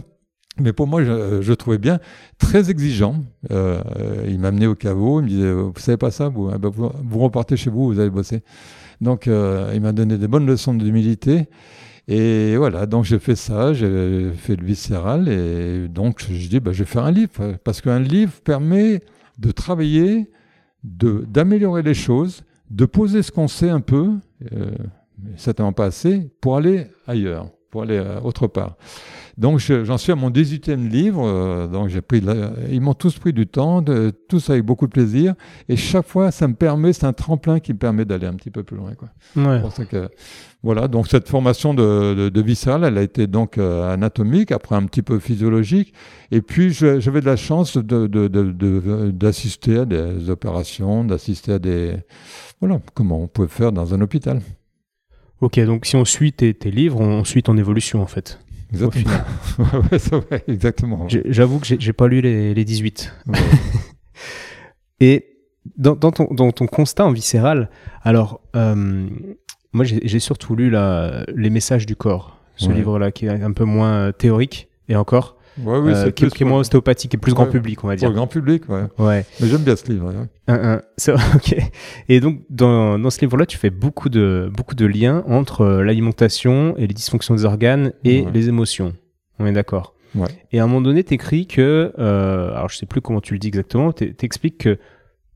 Mais 0.59 0.73
pour 0.73 0.87
moi, 0.87 1.03
je, 1.05 1.41
je 1.41 1.53
trouvais 1.55 1.79
bien 1.79 2.01
très 2.37 2.71
exigeant. 2.71 3.21
Euh, 3.51 3.81
il 4.29 4.39
m'a 4.41 4.49
amené 4.49 4.67
au 4.67 4.75
caveau, 4.75 5.21
il 5.21 5.25
me 5.25 5.29
disait, 5.29 5.53
vous 5.53 5.73
savez 5.77 5.97
pas 5.97 6.11
ça, 6.11 6.29
vous, 6.29 6.51
ah 6.53 6.59
ben, 6.59 6.69
vous, 6.69 6.91
vous, 7.03 7.19
repartez 7.21 7.57
chez 7.57 7.71
vous, 7.71 7.87
vous 7.87 8.01
allez 8.01 8.11
bosser. 8.11 8.43
Donc, 9.01 9.27
euh, 9.27 9.71
il 9.75 9.81
m'a 9.81 9.93
donné 9.93 10.19
des 10.19 10.29
bonnes 10.29 10.47
leçons 10.47 10.75
d'humilité. 10.75 11.49
Et 12.13 12.57
voilà, 12.57 12.87
donc 12.87 13.05
j'ai 13.05 13.21
fait 13.21 13.37
ça, 13.37 13.73
j'ai 13.73 14.33
fait 14.33 14.57
le 14.57 14.67
viscéral, 14.67 15.29
et 15.29 15.87
donc 15.87 16.27
je 16.29 16.49
dis, 16.49 16.59
bah, 16.59 16.73
je 16.73 16.81
vais 16.81 16.91
faire 16.91 17.05
un 17.05 17.13
livre, 17.13 17.55
parce 17.63 17.81
qu'un 17.81 18.01
livre 18.01 18.33
permet 18.43 19.01
de 19.39 19.53
travailler, 19.53 20.29
d'améliorer 20.83 21.83
les 21.83 21.95
choses, 21.95 22.43
de 22.69 22.85
poser 22.85 23.23
ce 23.23 23.31
qu'on 23.31 23.47
sait 23.47 23.71
un 23.71 23.79
peu, 23.79 24.11
euh, 24.53 24.73
certainement 25.37 25.73
pas 25.73 25.85
assez, 25.85 26.33
pour 26.41 26.57
aller 26.57 26.89
ailleurs, 27.07 27.47
pour 27.71 27.83
aller 27.83 27.99
euh, 27.99 28.21
autre 28.21 28.47
part. 28.47 28.77
Donc 29.39 29.59
j'en 29.59 29.97
suis 29.97 30.13
à 30.13 30.17
mon 30.17 30.29
18e 30.29 30.89
livre, 30.89 31.23
euh, 31.25 31.67
donc 31.67 31.89
j'ai 31.89 32.03
pris, 32.03 32.23
ils 32.71 32.81
m'ont 32.81 32.95
tous 32.95 33.19
pris 33.19 33.33
du 33.33 33.47
temps, 33.47 33.81
de, 33.81 34.13
tous 34.29 34.51
avec 34.51 34.65
beaucoup 34.65 34.87
de 34.87 34.93
plaisir, 34.93 35.35
et 35.69 35.77
chaque 35.77 36.07
fois 36.07 36.31
ça 36.31 36.47
me 36.47 36.55
permet, 36.55 36.93
c'est 36.93 37.07
un 37.07 37.15
tremplin 37.15 37.59
qui 37.59 37.73
me 37.73 37.79
permet 37.79 38.05
d'aller 38.05 38.27
un 38.27 38.35
petit 38.35 38.51
peu 38.51 38.65
plus 38.65 38.77
loin. 38.77 38.93
Quoi. 38.95 39.09
Ouais. 39.37 39.63
Que, 39.89 40.11
voilà, 40.63 40.89
donc 40.89 41.09
cette 41.09 41.29
formation 41.29 41.73
de, 41.73 42.15
de, 42.15 42.29
de 42.29 42.43
viscéral, 42.43 42.85
elle 42.85 42.99
a 42.99 43.03
été 43.03 43.27
donc 43.27 43.57
euh, 43.57 43.91
anatomique, 43.91 44.53
après 44.53 44.77
un 44.77 44.85
petit 44.85 45.03
peu 45.03 45.19
physiologique, 45.19 45.95
et 46.31 46.43
puis 46.43 46.73
j'avais 46.73 47.23
de 47.23 47.27
la 47.27 47.37
chance 47.37 47.79
d'assister 47.79 49.79
à 49.79 49.85
des 49.87 50.29
opérations, 50.29 51.05
d'assister 51.05 51.53
à 51.53 51.59
des, 51.59 51.95
voilà, 52.61 52.79
comment 52.93 53.23
on 53.23 53.29
peut 53.29 53.47
faire 53.47 53.73
dans 53.73 53.95
un 53.95 54.01
hôpital. 54.03 54.41
Ok, 55.41 55.59
donc 55.61 55.87
si 55.87 55.97
on 55.97 56.05
suit 56.05 56.33
tes, 56.33 56.53
tes 56.55 56.71
livres, 56.71 57.01
on 57.01 57.25
suit 57.25 57.43
ton 57.43 57.57
évolution 57.57 58.03
en 58.03 58.07
fait. 58.07 58.39
Exactement. 58.73 59.11
ouais, 60.31 60.45
exactement. 60.47 61.09
J'avoue 61.09 61.59
que 61.59 61.67
j'ai 61.67 61.93
pas 61.93 62.09
lu 62.09 62.21
les, 62.21 62.55
les 62.55 62.65
18. 62.65 63.13
Et 65.01 65.27
dans, 65.77 65.95
dans, 65.95 66.11
ton, 66.11 66.29
dans, 66.31 66.53
ton, 66.53 66.67
constat 66.67 67.07
en 67.07 67.13
viscéral, 67.13 67.71
alors, 68.03 68.41
euh, 68.55 69.09
moi 69.73 69.85
j'ai 69.85 70.19
surtout 70.21 70.55
lu 70.57 70.71
la, 70.71 71.25
Les 71.35 71.51
messages 71.51 71.87
du 71.87 71.97
corps, 71.97 72.39
ce 72.57 72.71
livre-là 72.71 73.11
qui 73.11 73.27
est 73.27 73.31
un 73.31 73.53
peu 73.53 73.65
moins 73.65 74.13
théorique, 74.13 74.69
et 74.89 74.97
encore, 74.97 75.37
Ouais, 75.65 75.79
oui, 75.79 75.93
euh, 75.95 76.11
qui, 76.11 76.29
qui, 76.29 76.43
est 76.43 76.47
moins 76.47 76.61
ostéopathique 76.61 77.15
et 77.15 77.17
plus 77.17 77.33
grand 77.33 77.47
public, 77.47 77.83
on 77.85 77.89
va 77.89 77.97
dire. 77.97 78.13
Grand 78.13 78.27
public, 78.27 78.69
ouais. 78.69 78.85
ouais. 78.99 79.25
Mais 79.41 79.49
j'aime 79.49 79.63
bien 79.63 79.77
ce 79.77 79.91
livre. 79.91 80.13
Ouais. 80.49 81.15
ok. 81.35 81.57
Et 82.09 82.21
donc, 82.21 82.41
dans, 82.51 82.99
dans 82.99 83.11
ce 83.11 83.21
livre-là, 83.21 83.47
tu 83.47 83.59
fais 83.59 83.71
beaucoup 83.71 84.09
de, 84.09 84.51
beaucoup 84.55 84.75
de 84.75 84.87
liens 84.87 85.25
entre 85.27 85.63
euh, 85.63 85.83
l'alimentation 85.83 86.75
et 86.77 86.87
les 86.87 86.95
dysfonctions 86.95 87.35
des 87.35 87.45
organes 87.45 87.93
et 88.05 88.25
les 88.33 88.49
émotions. 88.49 88.95
On 89.39 89.47
est 89.47 89.53
d'accord. 89.53 89.95
Ouais. 90.15 90.29
Et 90.53 90.61
à 90.61 90.65
un 90.65 90.67
moment 90.67 90.81
donné, 90.81 91.05
tu 91.05 91.15
écris 91.15 91.47
que, 91.47 91.93
euh, 91.99 92.55
alors 92.55 92.69
je 92.69 92.77
sais 92.77 92.87
plus 92.87 93.01
comment 93.01 93.21
tu 93.21 93.33
le 93.35 93.39
dis 93.39 93.49
exactement, 93.49 93.93
tu 93.93 94.15
expliques 94.23 94.59
que 94.59 94.79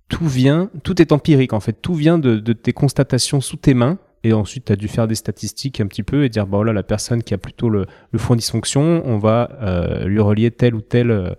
tout 0.08 0.26
vient, 0.26 0.70
tout 0.82 1.00
est 1.00 1.12
empirique 1.12 1.52
en 1.52 1.60
fait, 1.60 1.74
tout 1.80 1.94
vient 1.94 2.18
de, 2.18 2.36
de 2.36 2.52
tes 2.52 2.72
constatations 2.72 3.40
sous 3.40 3.56
tes 3.56 3.74
mains 3.74 3.98
et 4.24 4.32
ensuite, 4.32 4.64
tu 4.64 4.72
as 4.72 4.76
dû 4.76 4.88
faire 4.88 5.06
des 5.06 5.14
statistiques 5.14 5.80
un 5.82 5.86
petit 5.86 6.02
peu 6.02 6.24
et 6.24 6.30
dire, 6.30 6.46
bah 6.46 6.56
voilà, 6.56 6.72
la 6.72 6.82
personne 6.82 7.22
qui 7.22 7.34
a 7.34 7.38
plutôt 7.38 7.68
le, 7.68 7.84
le 8.10 8.18
fond 8.18 8.34
dysfonction, 8.34 9.02
on 9.04 9.18
va 9.18 9.50
euh, 9.60 10.06
lui 10.06 10.18
relier 10.18 10.50
telle 10.50 10.74
ou 10.74 10.80
telle 10.80 11.10
euh, 11.10 11.30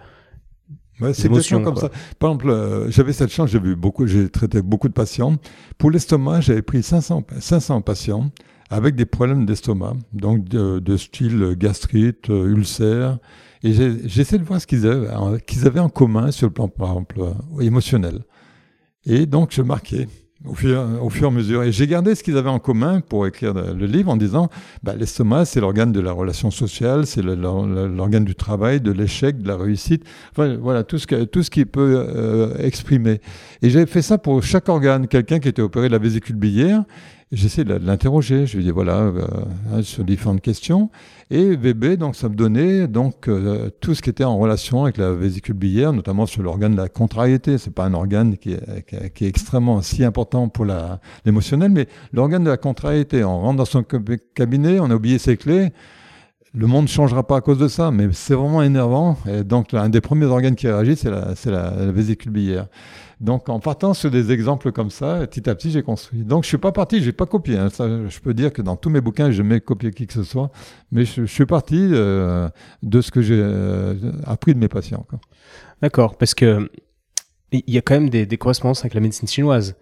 Ouais, 1.02 1.14
c'est 1.14 1.28
exactement 1.28 1.64
comme 1.64 1.76
ça. 1.76 1.90
Par 2.20 2.30
exemple, 2.30 2.50
euh, 2.50 2.90
j'avais 2.90 3.12
cette 3.12 3.32
chance, 3.32 3.50
j'ai 3.50 3.60
vu 3.60 3.76
beaucoup, 3.76 4.08
j'ai 4.08 4.30
traité 4.30 4.62
beaucoup 4.62 4.88
de 4.88 4.94
patients. 4.94 5.36
Pour 5.78 5.92
l'estomac, 5.92 6.42
j'avais 6.42 6.62
pris 6.62 6.84
500, 6.84 7.26
500 7.40 7.82
patients 7.82 8.30
avec 8.70 8.96
des 8.96 9.06
problèmes 9.06 9.46
d'estomac, 9.46 9.94
donc 10.14 10.48
de, 10.48 10.80
de, 10.80 10.96
style 10.96 11.56
gastrite, 11.58 12.30
ulcère. 12.30 13.18
Et 13.64 13.74
j'essaie 14.08 14.38
de 14.38 14.44
voir 14.44 14.62
ce 14.62 14.68
qu'ils 14.68 14.88
avaient, 14.88 15.10
qu'ils 15.46 15.68
avaient 15.68 15.82
en 15.82 15.90
commun 15.90 16.32
sur 16.32 16.48
le 16.48 16.54
plan, 16.54 16.70
par 16.70 16.90
exemple, 16.90 17.20
émotionnel. 17.60 18.22
Et 19.06 19.26
donc, 19.26 19.50
je 19.52 19.64
marquais 19.64 20.08
au 20.44 20.54
fur, 20.54 20.86
au 21.02 21.10
fur 21.10 21.24
et 21.24 21.28
à 21.28 21.32
mesure. 21.32 21.64
Et 21.64 21.72
j'ai 21.72 21.88
gardé 21.88 22.14
ce 22.14 22.24
qu'ils 22.24 22.38
avaient 22.38 22.50
en 22.50 22.60
commun 22.60 23.02
pour 23.02 23.26
écrire 23.26 23.54
le 23.54 23.86
livre 23.86 24.12
en 24.12 24.18
disant 24.18 24.50
bah, 24.84 24.96
l'estomac, 24.96 25.46
c'est 25.46 25.60
l'organe 25.60 25.92
de 25.92 26.00
la 26.00 26.12
relation 26.12 26.52
sociale, 26.52 27.06
c'est 27.06 27.22
l'organe 27.22 28.26
du 28.26 28.36
travail, 28.36 28.82
de 28.82 28.92
l'échec, 28.92 29.42
de 29.42 29.48
la 29.48 29.58
réussite. 29.58 30.04
Enfin, 30.32 30.58
voilà, 30.58 30.84
tout 30.84 30.98
ce, 30.98 31.08
que, 31.08 31.24
tout 31.24 31.42
ce 31.42 31.50
qu'il 31.50 31.66
peut 31.66 32.06
euh, 32.08 32.58
exprimer. 32.60 33.22
Et 33.62 33.70
j'avais 33.70 33.86
fait 33.86 34.02
ça 34.02 34.18
pour 34.18 34.44
chaque 34.44 34.70
organe. 34.70 35.08
Quelqu'un 35.08 35.40
qui 35.40 35.48
était 35.48 35.62
opéré 35.62 35.88
de 35.88 35.94
la 35.94 36.00
vésicule 36.00 36.36
biliaire, 36.36 36.84
j'essaie 37.32 37.64
de 37.64 37.74
l'interroger. 37.74 38.46
Je 38.46 38.58
lui 38.58 38.64
dis 38.64 38.72
voilà, 38.72 39.00
euh, 39.00 39.28
hein, 39.74 39.82
sur 39.82 40.04
différentes 40.04 40.42
questions. 40.42 40.90
Et 41.32 41.56
VB, 41.56 41.98
donc, 41.98 42.16
ça 42.16 42.30
me 42.30 42.36
donnait 42.36 42.88
donc 42.88 43.28
euh, 43.28 43.70
tout 43.82 43.96
ce 43.96 44.02
qui 44.02 44.10
était 44.10 44.24
en 44.24 44.38
relation 44.38 44.84
avec 44.84 44.98
la 44.98 45.12
vésicule 45.12 45.56
biliaire, 45.56 45.92
notamment 45.92 46.26
sur 46.26 46.44
l'organe 46.44 46.74
de 46.74 46.82
la 46.82 46.90
contrariété. 46.90 47.58
C'est 47.58 47.74
pas 47.74 47.86
un 47.86 47.94
organe 47.94 48.38
qui 48.38 48.54
est, 48.54 49.12
qui 49.14 49.26
est, 49.26 49.28
extrêmement 49.28 49.82
si 49.82 50.04
important 50.04 50.50
pour 50.50 50.66
l'émotionnel, 51.26 51.72
mais 51.72 51.88
l'organe 52.14 52.44
de 52.44 52.50
la 52.50 52.58
contrariété. 52.58 53.24
On 53.24 53.40
rentre 53.40 53.58
dans 53.58 53.66
son 53.66 53.84
cabinet, 54.36 54.80
on 54.80 54.92
a 54.92 54.96
oublié 54.96 55.18
ses 55.18 55.38
clés. 55.38 55.72
Le 56.58 56.68
monde 56.68 56.84
ne 56.84 56.90
changera 56.90 57.28
pas 57.28 57.38
à 57.38 57.42
cause 57.42 57.58
de 57.58 57.68
ça, 57.68 57.92
mais 57.92 58.08
c'est 58.14 58.34
vraiment 58.34 58.64
énervant. 58.64 59.18
Et 59.28 59.44
donc, 59.44 59.74
un 59.74 59.90
des 59.90 60.00
premiers 60.00 60.26
organes 60.26 60.56
qui 60.56 60.70
réagit, 60.70 60.96
c'est 60.96 61.10
la, 61.12 61.34
la, 61.46 61.52
la 61.86 61.92
vésicule 61.92 62.32
biliaire. 62.32 62.68
Donc, 63.20 63.50
en 63.50 63.60
partant 63.60 63.94
sur 63.94 64.10
des 64.10 64.32
exemples 64.32 64.72
comme 64.72 64.90
ça, 64.90 65.28
petit 65.28 65.50
à 65.50 65.56
petit, 65.56 65.70
j'ai 65.70 65.84
construit. 65.84 66.24
Donc, 66.24 66.44
je 66.44 66.48
suis 66.48 66.58
pas 66.58 66.72
parti, 66.72 67.02
j'ai 67.02 67.12
pas 67.12 67.26
copié. 67.26 67.58
Hein. 67.58 67.70
Ça, 67.70 67.88
je 68.08 68.20
peux 68.20 68.34
dire 68.34 68.54
que 68.54 68.62
dans 68.62 68.78
tous 68.78 68.90
mes 68.90 69.02
bouquins, 69.02 69.32
je 69.32 69.42
n'ai 69.42 69.60
copié 69.60 69.92
qui 69.92 70.08
que 70.08 70.14
ce 70.14 70.24
soit, 70.24 70.50
mais 70.94 71.04
je, 71.04 71.26
je 71.26 71.32
suis 71.32 71.46
parti 71.46 71.78
euh, 71.92 72.48
de 72.84 73.02
ce 73.02 73.12
que 73.12 73.22
j'ai 73.22 73.40
euh, 73.40 73.96
appris 74.26 74.54
de 74.54 74.60
mes 74.60 74.70
patients. 74.70 75.06
D'accord, 75.82 76.18
parce 76.18 76.34
que 76.34 76.70
il 77.52 77.74
y 77.74 77.78
a 77.78 77.82
quand 77.82 77.96
même 77.96 78.10
des, 78.10 78.26
des 78.26 78.38
correspondances 78.38 78.80
avec 78.82 78.94
la 78.94 79.02
médecine 79.02 79.28
chinoise. 79.28 79.76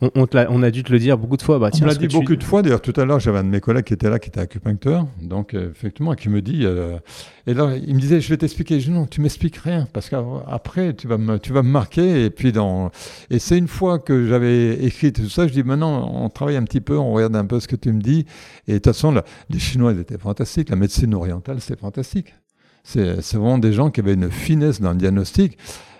On, 0.00 0.10
on, 0.16 0.24
a, 0.24 0.50
on, 0.50 0.62
a, 0.64 0.70
dû 0.72 0.82
te 0.82 0.92
le 0.92 0.98
dire 0.98 1.16
beaucoup 1.16 1.36
de 1.36 1.42
fois. 1.42 1.60
Bah, 1.60 1.70
tiens, 1.70 1.86
on 1.86 1.88
l'a 1.88 1.94
dit 1.94 2.08
beaucoup 2.08 2.34
de 2.34 2.42
fois. 2.42 2.62
D'ailleurs, 2.62 2.82
tout 2.82 2.92
à 2.96 3.04
l'heure, 3.04 3.20
j'avais 3.20 3.38
un 3.38 3.44
de 3.44 3.48
mes 3.48 3.60
collègues 3.60 3.84
qui 3.84 3.94
était 3.94 4.10
là, 4.10 4.18
qui 4.18 4.28
était 4.28 4.40
acupuncteur. 4.40 5.06
Donc, 5.22 5.54
euh, 5.54 5.70
effectivement, 5.70 6.14
qui 6.14 6.28
me 6.28 6.42
dit. 6.42 6.62
Euh, 6.64 6.98
et 7.46 7.54
là, 7.54 7.76
il 7.76 7.94
me 7.94 8.00
disait 8.00 8.20
Je 8.20 8.28
vais 8.28 8.36
t'expliquer. 8.36 8.80
Je 8.80 8.86
dis 8.86 8.92
Non, 8.92 9.06
tu 9.06 9.20
m'expliques 9.20 9.56
rien. 9.56 9.86
Parce 9.92 10.10
qu'après, 10.10 10.94
tu 10.94 11.06
vas, 11.06 11.16
me, 11.16 11.38
tu 11.38 11.52
vas 11.52 11.62
me 11.62 11.70
marquer. 11.70 12.24
Et 12.24 12.30
puis, 12.30 12.50
dans... 12.50 12.90
et 13.30 13.38
c'est 13.38 13.56
une 13.56 13.68
fois 13.68 14.00
que 14.00 14.26
j'avais 14.26 14.84
écrit 14.84 15.12
tout 15.12 15.28
ça, 15.28 15.46
je 15.46 15.52
dis 15.52 15.62
Maintenant, 15.62 16.10
on 16.12 16.28
travaille 16.28 16.56
un 16.56 16.64
petit 16.64 16.80
peu, 16.80 16.98
on 16.98 17.12
regarde 17.12 17.36
un 17.36 17.46
peu 17.46 17.60
ce 17.60 17.68
que 17.68 17.76
tu 17.76 17.92
me 17.92 18.00
dis. 18.00 18.26
Et 18.66 18.72
de 18.72 18.78
toute 18.78 18.86
façon, 18.86 19.12
là, 19.12 19.24
les 19.48 19.60
Chinois, 19.60 19.92
ils 19.92 20.00
étaient 20.00 20.18
fantastiques. 20.18 20.70
La 20.70 20.76
médecine 20.76 21.14
orientale, 21.14 21.60
c'est 21.60 21.78
fantastique. 21.78 22.34
C'est 22.82 23.14
vraiment 23.34 23.58
des 23.58 23.72
gens 23.72 23.90
qui 23.90 24.00
avaient 24.00 24.14
une 24.14 24.30
finesse 24.30 24.80
dans 24.80 24.90
le 24.90 24.98
diagnostic. 24.98 25.56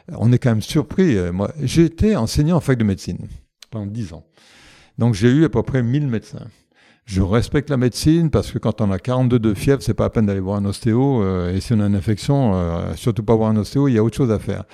On 0.08 0.32
est 0.32 0.38
quand 0.38 0.50
même 0.50 0.62
surpris. 0.62 1.16
Moi, 1.32 1.52
j'ai 1.62 1.84
été 1.84 2.16
enseignant 2.16 2.56
en 2.56 2.60
fac 2.60 2.76
de 2.76 2.84
médecine 2.84 3.18
pendant 3.74 3.86
10 3.86 4.14
ans. 4.14 4.24
Donc 4.98 5.14
j'ai 5.14 5.28
eu 5.28 5.44
à 5.44 5.48
peu 5.48 5.62
près 5.62 5.82
1000 5.82 6.06
médecins. 6.06 6.46
Je 7.04 7.20
respecte 7.20 7.68
la 7.68 7.76
médecine 7.76 8.30
parce 8.30 8.50
que 8.50 8.58
quand 8.58 8.80
on 8.80 8.90
a 8.90 8.98
42 8.98 9.38
de 9.38 9.52
fièvre, 9.52 9.82
c'est 9.82 9.92
pas 9.92 10.06
à 10.06 10.10
peine 10.10 10.26
d'aller 10.26 10.40
voir 10.40 10.56
un 10.56 10.64
ostéo. 10.64 11.22
Euh, 11.22 11.54
et 11.54 11.60
si 11.60 11.74
on 11.74 11.80
a 11.80 11.86
une 11.86 11.94
infection, 11.94 12.54
euh, 12.54 12.94
surtout 12.94 13.22
pas 13.22 13.34
voir 13.34 13.50
un 13.50 13.56
ostéo, 13.56 13.88
il 13.88 13.94
y 13.94 13.98
a 13.98 14.04
autre 14.04 14.16
chose 14.16 14.30
à 14.30 14.38
faire. 14.38 14.64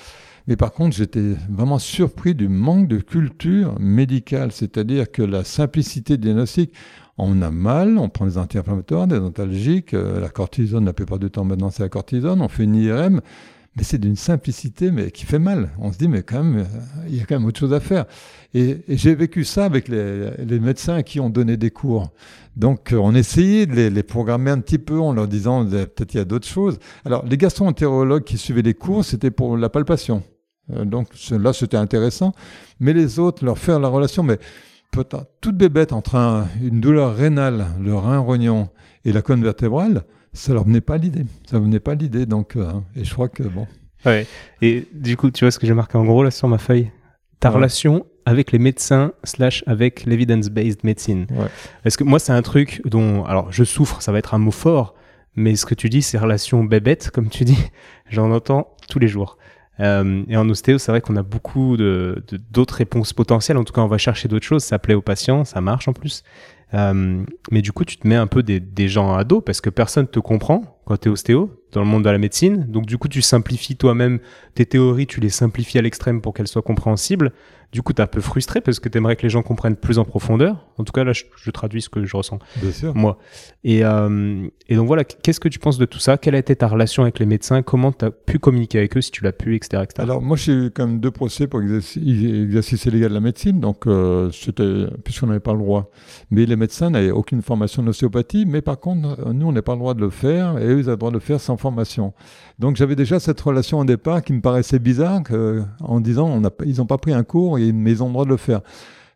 Mais 0.47 0.57
par 0.57 0.73
contre, 0.73 0.97
j'étais 0.97 1.35
vraiment 1.49 1.79
surpris 1.79 2.35
du 2.35 2.49
manque 2.49 2.89
de 2.89 2.99
culture 2.99 3.79
médicale, 3.81 4.53
c'est-à-dire 4.53 5.11
que 5.11 5.23
la 5.23 5.45
simplicité 5.45 6.17
diagnostique, 6.19 6.73
on 7.19 7.43
a 7.43 7.51
mal, 7.51 7.99
on 7.99 8.09
prend 8.09 8.27
des 8.27 8.39
anti-inflammatoires, 8.39 9.07
des 9.07 9.19
antalgiques, 9.19 9.93
euh, 9.95 10.21
la 10.21 10.29
cortisone, 10.29 10.85
la 10.85 10.93
plupart 10.93 11.19
du 11.19 11.31
temps 11.31 11.45
maintenant 11.45 11.71
c'est 11.71 11.83
la 11.83 11.89
cortisone, 11.89 12.41
on 12.41 12.49
fait 12.49 12.65
une 12.65 12.77
IRM, 12.77 13.21
mais 13.77 13.85
c'est 13.85 13.99
d'une 13.99 14.17
simplicité 14.17 14.91
mais 14.91 15.11
qui 15.11 15.25
fait 15.25 15.39
mal. 15.39 15.71
On 15.79 15.93
se 15.93 15.99
dit, 15.99 16.09
mais 16.09 16.23
quand 16.23 16.43
même, 16.43 16.67
il 17.09 17.17
y 17.17 17.21
a 17.21 17.25
quand 17.25 17.37
même 17.37 17.47
autre 17.47 17.61
chose 17.61 17.73
à 17.73 17.81
faire. 17.81 18.07
Et, 18.53 18.79
j'ai 18.89 19.15
vécu 19.15 19.45
ça 19.45 19.65
avec 19.65 19.89
les, 19.89 20.61
médecins 20.61 21.03
qui 21.03 21.21
ont 21.21 21.31
donné 21.31 21.57
des 21.57 21.71
cours. 21.71 22.11
Donc, 22.57 22.93
on 22.93 23.15
essayait 23.15 23.67
de 23.67 23.89
les, 23.89 24.03
programmer 24.03 24.51
un 24.51 24.59
petit 24.59 24.79
peu 24.79 24.99
en 24.99 25.13
leur 25.13 25.29
disant, 25.29 25.65
peut-être 25.65 26.15
il 26.15 26.17
y 26.17 26.21
a 26.21 26.25
d'autres 26.25 26.49
choses. 26.49 26.79
Alors, 27.05 27.25
les 27.25 27.37
gastro-entérologues 27.37 28.25
qui 28.25 28.39
suivaient 28.39 28.63
les 28.63 28.75
cours, 28.75 29.05
c'était 29.05 29.31
pour 29.31 29.57
la 29.57 29.69
palpation. 29.69 30.23
Euh, 30.75 30.85
donc, 30.85 31.09
là, 31.31 31.53
c'était 31.53 31.77
intéressant. 31.77 32.33
Mais 32.81 32.93
les 32.93 33.19
autres, 33.19 33.45
leur 33.45 33.59
faire 33.59 33.79
la 33.79 33.89
relation, 33.89 34.25
mais 34.25 34.39
toute 35.41 35.57
bébête 35.57 35.93
entre 35.93 36.17
un, 36.17 36.49
une 36.61 36.81
douleur 36.81 37.15
rénale, 37.15 37.67
le 37.81 37.95
rein 37.95 38.19
rognon 38.19 38.69
et 39.05 39.13
la 39.13 39.23
colonne 39.23 39.45
vertébrale, 39.45 40.03
ça 40.33 40.53
leur 40.53 40.65
venait 40.65 40.81
pas 40.81 40.97
l'idée. 40.97 41.25
Ça 41.49 41.59
venait 41.59 41.81
pas 41.81 41.95
l'idée. 41.95 42.27
Donc, 42.27 42.57
euh, 42.57 42.73
et 42.97 43.05
je 43.05 43.13
crois 43.13 43.29
que 43.29 43.43
bon. 43.43 43.67
Ouais. 44.07 44.27
Et 44.63 44.87
du 44.93 45.17
coup, 45.17 45.31
tu 45.31 45.45
vois 45.45 45.51
ce 45.51 45.59
que 45.59 45.67
j'ai 45.67 45.75
marqué 45.75 45.99
en 45.99 46.05
gros 46.05 46.23
là 46.23 46.31
sur 46.31 46.49
ma 46.49 46.59
feuille? 46.59 46.91
Ta 47.41 47.49
ouais. 47.49 47.57
relation 47.57 48.07
avec 48.25 48.53
les 48.53 48.59
médecins 48.59 49.13
slash 49.25 49.65
avec 49.67 50.05
l'evidence-based 50.05 50.85
medicine. 50.85 51.27
Ouais. 51.31 51.49
Parce 51.83 51.97
que 51.97 52.05
moi, 52.05 52.19
c'est 52.19 52.33
un 52.33 52.43
truc 52.43 52.83
dont, 52.85 53.25
alors, 53.25 53.51
je 53.51 53.65
souffre. 53.65 54.03
Ça 54.03 54.13
va 54.13 54.19
être 54.19 54.35
un 54.35 54.39
mot 54.39 54.51
fort, 54.51 54.95
mais 55.35 55.57
ce 55.57 55.67
que 55.67 55.75
tu 55.75 55.89
dis, 55.89 56.03
c'est 56.03 56.19
relation 56.19 56.65
bébête, 56.65 57.11
comme 57.11 57.29
tu 57.29 57.45
dis. 57.45 57.59
J'en 58.09 58.31
entends 58.31 58.77
tous 58.89 58.99
les 58.99 59.09
jours. 59.09 59.37
Euh, 59.81 60.25
et 60.29 60.37
en 60.37 60.49
ostéo, 60.49 60.79
c'est 60.79 60.93
vrai 60.93 61.01
qu'on 61.01 61.17
a 61.17 61.23
beaucoup 61.23 61.77
de, 61.77 62.23
d'autres 62.51 62.75
réponses 62.75 63.13
potentielles. 63.13 63.57
En 63.57 63.65
tout 63.65 63.73
cas, 63.73 63.81
on 63.81 63.87
va 63.87 63.99
chercher 63.99 64.29
d'autres 64.29 64.47
choses. 64.47 64.63
Ça 64.63 64.79
plaît 64.79 64.95
aux 64.95 65.03
patients, 65.03 65.45
ça 65.45 65.61
marche 65.61 65.89
en 65.89 65.93
plus. 65.93 66.23
Euh, 66.75 67.25
mais 67.51 67.63
du 67.63 67.73
coup, 67.73 67.85
tu 67.85 67.97
te 67.97 68.07
mets 68.07 68.17
un 68.17 68.27
peu 68.27 68.43
des, 68.43 68.89
gens 68.89 69.15
à 69.15 69.25
dos 69.25 69.41
parce 69.41 69.61
que 69.61 69.71
personne 69.71 70.07
te 70.07 70.19
comprend 70.21 70.81
quand 70.85 70.97
tu 70.97 71.09
es 71.09 71.13
ostéo. 71.13 71.60
Dans 71.73 71.81
le 71.81 71.87
monde 71.87 72.05
de 72.05 72.11
la 72.11 72.19
médecine. 72.19 72.67
Donc 72.69 72.87
du 72.87 72.99
coup, 72.99 73.09
tu 73.09 73.23
simplifies 73.23 73.77
toi-même 73.77 74.19
tes 74.55 74.67
théories, 74.67 75.07
tu 75.07 75.21
les 75.21 75.31
simplifies 75.31 75.79
à 75.79 75.83
l'extrême 75.83 76.21
pour 76.21 76.35
qu'elles 76.35 76.49
soient 76.49 76.63
compréhensibles. 76.63 77.33
Du 77.73 77.83
coup, 77.83 77.93
tu 77.93 78.01
es 78.01 78.03
un 78.03 78.09
peu 78.09 78.21
frustré 78.21 78.61
parce 78.61 78.81
que 78.81 78.89
tu 78.89 78.99
aimerais 78.99 79.15
que 79.15 79.23
les 79.23 79.31
gens 79.31 79.43
comprennent 79.43 79.77
plus 79.77 79.99
en 79.99 80.05
profondeur. 80.05 80.67
En 80.79 80.83
tout 80.83 80.93
cas, 80.93 81.05
là, 81.05 81.13
je, 81.13 81.51
traduis 81.51 81.83
ce 81.83 81.89
que 81.89 82.05
je 82.05 82.17
ressens. 82.17 82.41
Bien 82.61 82.73
sûr. 82.73 82.95
Moi. 82.97 83.17
Et, 83.63 83.85
euh, 83.85 84.49
et 84.69 84.75
donc 84.75 84.89
voilà, 84.89 85.05
qu'est-ce 85.05 85.39
que 85.39 85.49
tu 85.49 85.61
penses 85.61 85.79
de 85.79 85.85
tout 85.85 86.01
ça? 86.01 86.19
Quelle 86.19 86.35
a 86.35 86.39
été 86.39 86.57
ta 86.57 86.67
relation 86.67 87.05
avec 87.05 87.21
les 87.21 87.27
médecins? 87.27 87.63
Comment 87.63 87.93
tu 87.93 88.05
as 88.05 88.11
pu 88.11 88.41
communiquer 88.41 88.79
avec 88.79 88.97
eux 88.97 89.01
si 89.01 89.13
tu 89.13 89.23
l'as 89.23 89.33
pu, 89.33 89.55
etc., 89.55 89.85
Alors, 89.99 90.21
moi, 90.21 90.37
j'ai 90.37 90.53
eu 90.53 90.71
quand 90.71 90.87
même 90.87 90.99
deux 90.99 91.13
procès 91.13 91.47
pour 91.47 91.63
exercice, 91.63 91.97
exercice 91.97 92.87
illégal 92.87 93.11
de 93.11 93.15
la 93.15 93.21
médecine. 93.21 93.61
Donc, 93.61 93.87
euh, 93.87 94.31
c'était, 94.33 94.87
puisqu'on 95.05 95.29
n'avait 95.29 95.39
pas 95.39 95.53
le 95.53 95.61
droit. 95.61 95.93
Mais 96.33 96.47
les 96.47 96.57
médecins 96.57 96.91
n'avaient 96.91 97.13
aucune 97.13 97.41
formation 97.41 97.85
en 97.85 97.87
ostéopathie. 97.87 98.47
Mais 98.47 98.63
par 98.63 98.81
contre, 98.81 99.33
nous, 99.33 99.47
on 99.47 99.53
n'a 99.53 99.63
pas 99.63 99.75
le 99.75 99.79
droit 99.79 99.95
de 99.95 100.01
le 100.01 100.11
faire. 100.11 100.59
Et 100.59 100.67
eux, 100.67 100.81
ils 100.81 100.89
ont 100.89 100.93
le 100.93 100.97
droit 100.97 101.11
de 101.11 101.17
le 101.17 101.21
faire 101.21 101.41
sans 101.41 101.57
Donc 102.59 102.77
j'avais 102.77 102.97
déjà 102.97 103.21
cette 103.21 103.41
relation 103.41 103.79
au 103.81 103.85
départ 103.85 104.23
qui 104.23 104.33
me 104.33 104.41
paraissait 104.41 104.79
bizarre, 104.79 105.23
en 105.81 106.01
disant 106.01 106.29
on 106.29 106.43
ils 106.65 106.79
n'ont 106.79 106.87
pas 106.87 106.99
pris 106.99 107.13
un 107.13 107.25
cours, 107.25 107.59
et, 107.59 107.73
mais 107.73 107.93
ils 107.93 108.03
ont 108.03 108.07
le 108.07 108.13
droit 108.13 108.25
de 108.25 108.31
le 108.31 108.37
faire. 108.37 108.61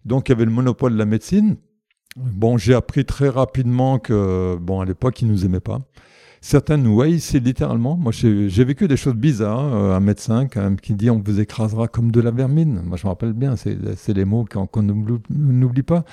Donc 0.05 0.29
il 0.29 0.33
y 0.33 0.35
avait 0.35 0.45
le 0.45 0.51
monopole 0.51 0.93
de 0.93 0.99
la 0.99 1.07
médecine. 1.07 1.57
Bon, 2.17 2.59
j'ai 2.59 2.75
appris 2.75 3.05
très 3.05 3.29
rapidement 3.29 3.99
que, 3.99 4.57
bon, 4.61 4.81
à 4.81 4.85
l'époque, 4.85 5.21
ils 5.23 5.29
nous 5.29 5.45
aimaient 5.45 5.59
pas. 5.59 5.81
Certains 6.41 6.77
nous 6.77 7.01
haïssaient 7.01 7.41
littéralement. 7.41 7.97
Moi, 7.97 8.13
j'ai 8.13 8.65
vécu 8.65 8.87
des 8.87 8.99
choses 8.99 9.15
bizarres. 9.15 9.75
Euh, 9.75 9.97
un 9.97 10.01
médecin 10.01 10.47
qui 10.83 10.93
dit 10.93 11.09
on 11.09 11.19
vous 11.19 11.41
écrasera 11.41 11.89
comme 11.89 12.13
de 12.13 12.21
la 12.21 12.31
vermine. 12.31 12.83
Moi, 12.85 12.99
je 12.99 13.07
me 13.07 13.09
rappelle 13.09 13.33
bien, 13.33 13.57
c'est 13.57 14.13
les 14.13 14.25
mots 14.27 14.45
qu'on 14.45 14.83
n'oublie 14.83 15.83
pas. 15.83 16.05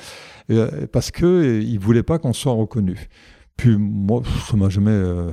Euh, 0.49 0.87
parce 0.91 1.11
qu'ils 1.11 1.73
ne 1.73 1.79
voulaient 1.79 2.01
pas 2.01 2.17
qu'on 2.17 2.31
soit 2.31 2.53
reconnu. 2.53 3.09
Puis 3.57 3.75
moi, 3.77 4.23
ça 4.49 4.55
m'a 4.55 4.69
jamais 4.69 4.91
euh, 4.91 5.31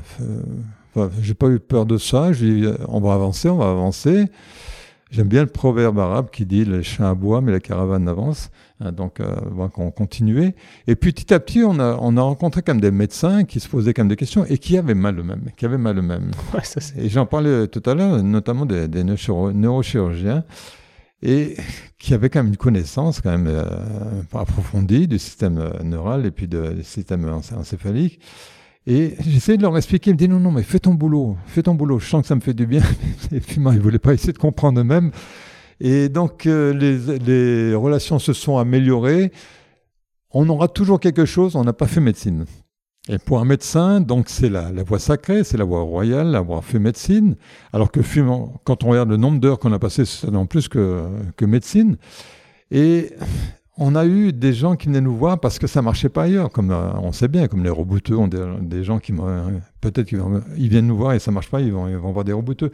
j'ai 1.22 1.34
pas 1.34 1.49
eu 1.49 1.59
peur 1.59 1.86
de 1.86 1.99
ça. 1.99 2.32
J'ai 2.32 2.70
on 2.88 3.01
va 3.01 3.14
avancer, 3.14 3.49
on 3.49 3.59
va 3.59 3.70
avancer. 3.70 4.26
J'aime 5.11 5.28
bien 5.28 5.40
le 5.40 5.49
proverbe 5.49 5.99
arabe 5.99 6.28
qui 6.30 6.44
dit 6.44 6.66
le 6.66 6.82
chien 6.82 7.07
aboie, 7.11 7.40
mais 7.40 7.51
la 7.51 7.61
caravane 7.61 8.07
avance. 8.09 8.51
Hein, 8.80 8.92
donc, 8.92 9.20
euh, 9.20 9.36
on 9.51 9.55
va 9.55 9.68
continuer. 9.68 10.55
Et 10.86 10.96
puis, 10.96 11.12
petit 11.12 11.32
à 11.32 11.40
petit, 11.40 11.62
on 11.64 11.78
a, 11.80 11.96
on 12.01 12.16
a 12.18 12.22
rencontré 12.22 12.61
comme 12.61 12.80
des 12.80 12.90
médecins 12.90 13.44
qui 13.44 13.59
se 13.59 13.68
posaient 13.68 13.94
comme 13.94 14.09
des 14.09 14.16
questions 14.16 14.44
et 14.44 14.59
qui 14.59 14.76
avaient 14.76 14.94
mal 14.94 15.18
eux-mêmes, 15.18 15.46
qui 15.57 15.64
avaient 15.64 15.78
mal 15.78 15.99
eux-mêmes. 15.99 16.30
et 16.99 17.09
j'en 17.09 17.24
parlais 17.24 17.68
tout 17.68 17.82
à 17.88 17.94
l'heure, 17.94 18.22
notamment 18.22 18.66
des, 18.66 18.86
des 18.86 19.03
neurochirurgiens 19.03 20.44
et 21.22 21.57
qui 21.99 22.14
avaient 22.14 22.30
quand 22.30 22.40
même 22.40 22.53
une 22.53 22.57
connaissance 22.57 23.20
quand 23.20 23.30
même 23.30 23.49
euh, 23.49 24.22
approfondie 24.32 25.09
du 25.09 25.18
système 25.18 25.59
euh, 25.59 25.82
neural 25.82 26.26
et 26.26 26.30
puis 26.30 26.46
du 26.46 26.59
système 26.82 27.28
encéphalique. 27.57 28.20
Et 28.91 29.16
j'essayais 29.20 29.59
de 29.59 29.62
leur 29.62 29.76
expliquer, 29.76 30.11
ils 30.11 30.14
me 30.14 30.18
disaient 30.18 30.30
non, 30.30 30.41
non, 30.41 30.51
mais 30.51 30.62
fais 30.62 30.78
ton 30.78 30.95
boulot, 30.95 31.36
fais 31.45 31.62
ton 31.62 31.74
boulot, 31.74 31.99
je 31.99 32.09
sens 32.09 32.22
que 32.22 32.28
ça 32.28 32.34
me 32.34 32.41
fait 32.41 32.55
du 32.55 32.66
bien. 32.66 32.80
Et 33.32 33.61
moi, 33.61 33.74
ils 33.74 33.76
ne 33.76 33.82
voulaient 33.82 33.99
pas 33.99 34.14
essayer 34.14 34.32
de 34.32 34.39
comprendre 34.39 34.80
eux-mêmes. 34.80 35.11
Et 35.78 36.09
donc, 36.09 36.47
euh, 36.47 36.72
les, 36.72 37.74
relations 37.74 38.18
se 38.18 38.32
sont 38.32 38.57
améliorées. 38.57 39.30
On 40.30 40.49
aura 40.49 40.68
toujours 40.68 41.01
quelque 41.01 41.26
chose, 41.26 41.55
on 41.55 41.64
n'a 41.64 41.74
pas 41.74 41.86
fait 41.86 42.01
médecine. 42.01 42.47
Et 43.11 43.18
pour 43.18 43.41
un 43.41 43.45
médecin, 43.45 44.01
donc 44.01 44.30
c'est 44.30 44.49
la, 44.49 44.70
voie 44.84 44.99
sacrée, 44.99 45.45
c'est 45.45 45.59
la 45.59 45.64
voie 45.64 45.82
royale, 45.82 46.34
avoir 46.34 46.64
fait 46.64 46.78
médecine. 46.78 47.36
Alors 47.74 47.93
que 47.93 48.01
quand 48.64 48.84
on 48.84 48.89
regarde 48.89 49.11
le 49.11 49.18
nombre 49.18 49.39
d'heures 49.39 49.59
qu'on 49.59 49.72
a 49.74 49.78
passé, 49.78 50.07
c'est 50.07 50.34
en 50.34 50.47
plus 50.47 50.66
que, 50.66 51.05
que 51.36 51.45
médecine. 51.45 51.99
Et 52.70 53.12
on 53.80 53.94
a 53.94 54.04
eu 54.04 54.32
des 54.32 54.52
gens 54.52 54.74
qui 54.74 54.88
venaient 54.88 55.00
nous 55.00 55.16
voir 55.16 55.38
parce 55.38 55.60
que 55.60 55.68
ça 55.68 55.82
marchait 55.82 56.08
pas 56.08 56.24
ailleurs, 56.24 56.50
comme 56.50 56.72
euh, 56.72 56.90
on 57.00 57.12
sait 57.12 57.28
bien, 57.28 57.46
comme 57.46 57.62
les 57.62 57.70
rebouteux 57.70 58.16
ont 58.16 58.26
des, 58.26 58.82
gens 58.82 58.98
qui 58.98 59.12
peut-être 59.80 60.12
ils 60.12 60.68
viennent 60.68 60.88
nous 60.88 60.96
voir 60.96 61.12
et 61.12 61.20
ça 61.20 61.30
marche 61.30 61.48
pas, 61.48 61.60
ils 61.60 61.72
vont, 61.72 61.86
vont 61.98 62.12
voir 62.12 62.24
des 62.24 62.32
rebouteux. 62.32 62.72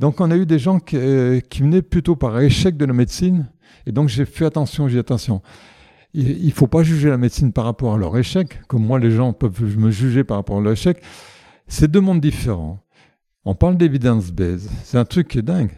Donc 0.00 0.20
on 0.20 0.30
a 0.30 0.36
eu 0.36 0.46
des 0.46 0.58
gens 0.58 0.80
qui, 0.80 0.96
euh, 0.96 1.40
venaient 1.60 1.82
plutôt 1.82 2.16
par 2.16 2.40
échec 2.40 2.78
de 2.78 2.86
la 2.86 2.94
médecine, 2.94 3.50
et 3.86 3.92
donc 3.92 4.08
j'ai 4.08 4.24
fait 4.24 4.46
attention, 4.46 4.88
j'ai 4.88 4.94
dit 4.94 5.00
attention. 5.00 5.42
Il 6.14 6.52
faut 6.52 6.66
pas 6.66 6.82
juger 6.82 7.10
la 7.10 7.18
médecine 7.18 7.52
par 7.52 7.66
rapport 7.66 7.92
à 7.92 7.98
leur 7.98 8.16
échec, 8.16 8.62
comme 8.68 8.86
moi 8.86 8.98
les 8.98 9.10
gens 9.10 9.34
peuvent 9.34 9.76
me 9.76 9.90
juger 9.90 10.24
par 10.24 10.38
rapport 10.38 10.56
à 10.56 10.60
leur 10.62 10.72
échec. 10.72 11.02
C'est 11.68 11.90
deux 11.90 12.00
mondes 12.00 12.22
différents. 12.22 12.78
On 13.44 13.54
parle 13.54 13.76
d'évidence 13.76 14.32
base, 14.32 14.70
c'est 14.84 14.96
un 14.96 15.04
truc 15.04 15.28
qui 15.28 15.38
est 15.38 15.42
dingue. 15.42 15.72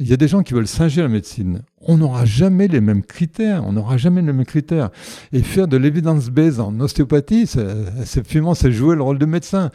Il 0.00 0.08
y 0.08 0.12
a 0.12 0.16
des 0.16 0.26
gens 0.26 0.42
qui 0.42 0.54
veulent 0.54 0.66
singer 0.66 1.02
la 1.02 1.08
médecine. 1.08 1.62
On 1.80 1.98
n'aura 1.98 2.24
jamais 2.24 2.66
les 2.66 2.80
mêmes 2.80 3.02
critères. 3.02 3.64
On 3.64 3.72
n'aura 3.72 3.96
jamais 3.96 4.22
les 4.22 4.32
mêmes 4.32 4.44
critères. 4.44 4.90
Et 5.32 5.40
faire 5.42 5.68
de 5.68 5.76
l'évidence 5.76 6.30
base 6.30 6.58
en 6.58 6.80
ostéopathie, 6.80 7.46
c'est 7.46 8.26
finalement 8.26 8.54
c'est 8.54 8.72
jouer 8.72 8.96
le 8.96 9.02
rôle 9.02 9.18
de 9.18 9.26
médecin. 9.26 9.70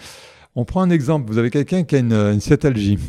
On 0.56 0.66
prend 0.66 0.82
un 0.82 0.90
exemple. 0.90 1.32
Vous 1.32 1.38
avez 1.38 1.50
quelqu'un 1.50 1.84
qui 1.84 1.96
a 1.96 2.00
une, 2.00 2.14
une 2.14 2.42
sciatalgie. 2.42 3.00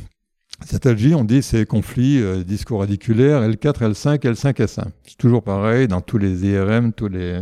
On 1.15 1.25
dit 1.25 1.43
c'est 1.43 1.67
conflit 1.67 2.21
euh, 2.21 2.45
disco-radiculaire 2.45 3.43
L4, 3.43 3.91
L5, 3.91 4.19
L5, 4.19 4.53
S1. 4.55 4.85
C'est 5.05 5.19
toujours 5.19 5.43
pareil 5.43 5.89
dans 5.89 6.01
tous 6.01 6.19
les 6.19 6.47
IRM, 6.47 6.93
tous 6.93 7.09
les. 7.09 7.41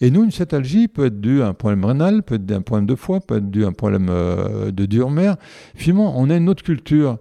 Et 0.00 0.12
nous, 0.12 0.22
une 0.22 0.30
sciatalgie 0.30 0.86
peut 0.86 1.06
être 1.06 1.20
due 1.20 1.42
à 1.42 1.48
un 1.48 1.54
problème 1.54 1.84
rénal, 1.84 2.22
peut 2.22 2.36
être 2.36 2.46
due 2.46 2.54
à 2.54 2.58
un 2.58 2.62
problème 2.62 2.86
de 2.86 2.94
foie, 2.94 3.18
peut 3.20 3.38
être 3.38 3.50
due 3.50 3.64
à 3.64 3.68
un 3.68 3.72
problème 3.72 4.06
euh, 4.08 4.70
de 4.70 4.86
durmer. 4.86 5.32
Finalement, 5.74 6.14
on 6.16 6.30
a 6.30 6.36
une 6.36 6.48
autre 6.48 6.62
culture. 6.62 7.18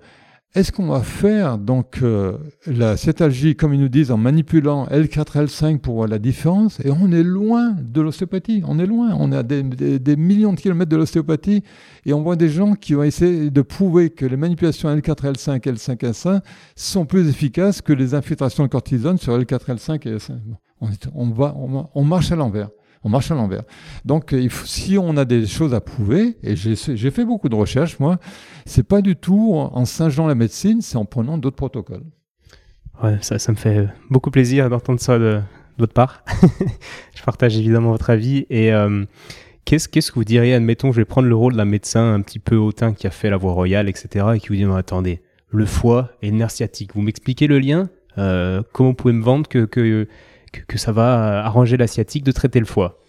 Est-ce 0.58 0.72
qu'on 0.72 0.88
va 0.88 1.02
faire 1.02 1.60
donc 1.60 2.00
euh, 2.02 2.36
la 2.66 2.98
cétalgie, 2.98 3.56
comme 3.56 3.76
ils 3.76 3.80
nous 3.80 3.90
disent, 3.90 4.10
en 4.10 4.18
manipulant 4.18 4.88
L4, 4.88 5.46
L5 5.46 5.78
pour 5.78 6.08
la 6.08 6.18
différence 6.18 6.80
Et 6.80 6.90
on 6.90 7.12
est 7.12 7.22
loin 7.22 7.76
de 7.80 8.02
l'ostéopathie. 8.02 8.64
On 8.66 8.80
est 8.80 8.88
loin. 8.88 9.16
On 9.20 9.32
est 9.32 9.36
à 9.36 9.44
des, 9.44 10.16
millions 10.16 10.54
de 10.54 10.60
kilomètres 10.60 10.90
de 10.90 10.98
l'ostéopathie 10.98 11.62
et 12.08 12.14
on 12.14 12.24
voit 12.24 12.36
des 12.36 12.50
gens 12.50 12.74
qui 12.74 12.96
ont 12.96 13.04
essayé 13.04 13.52
de 13.52 13.62
prouver 13.62 14.10
que 14.10 14.26
les 14.26 14.36
manipulations 14.36 14.90
L4, 14.90 15.32
L5, 15.34 15.60
L5, 15.62 15.98
S1 16.00 16.42
sont 16.76 17.06
plus 17.06 17.30
efficaces 17.30 17.84
que 17.84 17.94
les 17.94 18.16
infiltrations 18.16 18.64
de 18.64 18.70
cortisone 18.70 19.20
sur 19.20 19.38
L4, 19.38 19.76
L5 19.76 20.10
et 20.10 20.18
S1. 20.18 20.40
On, 21.14 21.30
va, 21.30 21.56
on 21.56 22.04
marche 22.04 22.32
à 22.32 22.36
l'envers 22.36 22.70
on 23.08 23.10
marche 23.10 23.32
à 23.32 23.36
l'envers. 23.36 23.64
Donc, 24.04 24.34
il 24.34 24.52
si 24.52 24.98
on 24.98 25.16
a 25.16 25.24
des 25.24 25.48
choses 25.48 25.74
à 25.74 25.80
prouver, 25.80 26.38
et 26.44 26.56
j'ai 26.56 27.12
fait 27.12 27.24
beaucoup 27.24 27.48
de 27.48 27.56
recherches, 27.56 28.00
moi, 28.00 28.20
c'est 28.66 28.84
pas 28.84 29.02
du 29.02 29.16
tout 29.16 29.54
en 29.56 29.86
singeant 29.86 30.28
la 30.28 30.36
médecine, 30.36 30.82
c'est 30.82 30.98
en 30.98 31.06
prenant 31.06 31.38
d'autres 31.38 31.56
protocoles. 31.56 32.04
Ouais, 33.02 33.18
ça, 33.22 33.40
ça 33.40 33.52
me 33.52 33.58
fait 33.58 33.88
beaucoup 34.10 34.30
plaisir 34.30 34.70
d'entendre 34.70 35.00
ça 35.00 35.18
de, 35.18 35.40
votre 35.78 35.94
part. 35.94 36.24
je 37.16 37.24
partage 37.24 37.58
évidemment 37.58 37.92
votre 37.92 38.10
avis. 38.10 38.46
Et 38.50 38.74
euh, 38.74 39.06
qu'est-ce, 39.64 39.88
que 39.88 40.14
vous 40.16 40.26
diriez, 40.26 40.54
admettons, 40.54 40.92
je 40.92 40.98
vais 40.98 41.06
prendre 41.06 41.30
le 41.30 41.36
rôle 41.36 41.56
d'un 41.56 41.66
médecin 41.66 42.14
un 42.14 42.22
petit 42.22 42.40
peu 42.40 42.58
hautain 42.58 42.94
qui 42.94 43.08
a 43.08 43.12
fait 43.12 43.30
la 43.30 43.38
voie 43.38 43.54
royale, 43.54 43.88
etc., 43.88 44.26
et 44.36 44.40
qui 44.40 44.50
vous 44.50 44.56
dit, 44.56 44.66
non, 44.66 44.76
attendez, 44.76 45.22
le 45.50 45.66
foie 45.66 46.12
et 46.22 46.30
le 46.30 46.38
nerf 46.38 46.52
vous 46.94 47.02
m'expliquez 47.02 47.48
le 47.48 47.60
lien? 47.60 47.90
Euh, 48.18 48.64
Comment 48.74 48.90
vous 48.90 48.96
pouvez 48.96 49.14
me 49.14 49.24
vendre 49.24 49.48
que 49.48 50.08
que, 50.52 50.78
ça 50.78 50.92
va 50.92 51.46
arranger 51.46 51.78
l'asiatique 51.78 52.24
de 52.24 52.32
traiter 52.32 52.60
le 52.60 52.66
foie. 52.66 53.00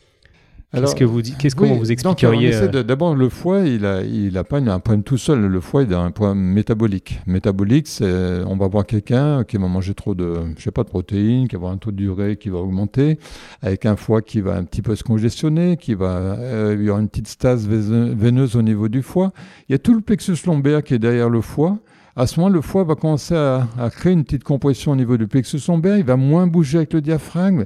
Qu'est-ce 0.74 0.95
que 0.95 1.05
vous 1.05 1.22
dites 1.22 1.39
Qu'est-ce 1.39 1.57
comment 1.57 1.76
vous 1.76 1.91
expliqueriez 1.91 2.55
euh, 2.55 2.82
D'abord, 2.82 3.14
le 3.14 3.30
foie, 3.30 3.61
il 3.61 3.86
a, 3.86 4.03
il 4.03 4.36
a 4.36 4.45
pas 4.45 4.59
un 4.59 4.80
problème 4.80 5.03
tout 5.03 5.16
seul. 5.16 5.41
Le 5.41 5.61
foie, 5.61 5.84
il 5.84 5.95
a 5.95 6.01
un 6.01 6.11
problème 6.11 6.39
métabolique. 6.39 7.20
Métabolique, 7.26 7.89
c'est, 7.89 8.43
on 8.47 8.55
va 8.55 8.68
voir 8.68 8.84
quelqu'un 8.84 9.45
qui 9.45 9.57
va 9.57 9.66
manger 9.66 9.95
trop 9.95 10.14
de, 10.14 10.34
je 10.59 10.62
sais 10.62 10.70
pas, 10.70 10.84
de 10.84 10.91
protéines, 10.91 11.49
qui 11.49 11.57
va 11.57 11.61
avoir 11.61 11.72
un 11.72 11.78
taux 11.78 11.91
d'urée 11.91 12.36
qui 12.36 12.51
va 12.51 12.59
augmenter, 12.59 13.18
avec 13.62 13.86
un 13.86 13.97
foie 13.97 14.20
qui 14.20 14.43
va 14.43 14.57
un 14.57 14.64
petit 14.64 14.82
peu 14.82 14.95
se 14.95 15.03
congestionner, 15.03 15.78
qui 15.78 15.95
va, 15.95 16.16
euh, 16.16 16.76
il 16.78 16.84
y 16.84 16.91
aura 16.91 17.01
une 17.01 17.09
petite 17.09 17.28
stase 17.28 17.66
veineuse 17.66 18.55
au 18.55 18.62
niveau 18.62 18.89
du 18.89 19.01
foie. 19.01 19.32
Il 19.70 19.72
y 19.72 19.74
a 19.74 19.78
tout 19.78 19.95
le 19.95 20.03
plexus 20.03 20.36
lombaire 20.45 20.82
qui 20.82 20.93
est 20.93 20.99
derrière 20.99 21.30
le 21.30 21.41
foie 21.41 21.78
à 22.19 22.27
ce 22.27 22.41
moment, 22.41 22.53
le 22.53 22.61
foie 22.61 22.83
va 22.83 22.97
commencer 22.97 23.37
à, 23.37 23.69
créer 23.93 24.12
une 24.12 24.25
petite 24.25 24.43
compression 24.43 24.91
au 24.91 24.97
niveau 24.97 25.16
du 25.16 25.29
plexus 25.29 25.61
lombaire. 25.69 25.99
Il 25.99 26.05
va 26.05 26.16
moins 26.16 26.49
bouger 26.49 26.79
avec 26.79 26.93
le 26.93 27.01
diaphragme. 27.01 27.64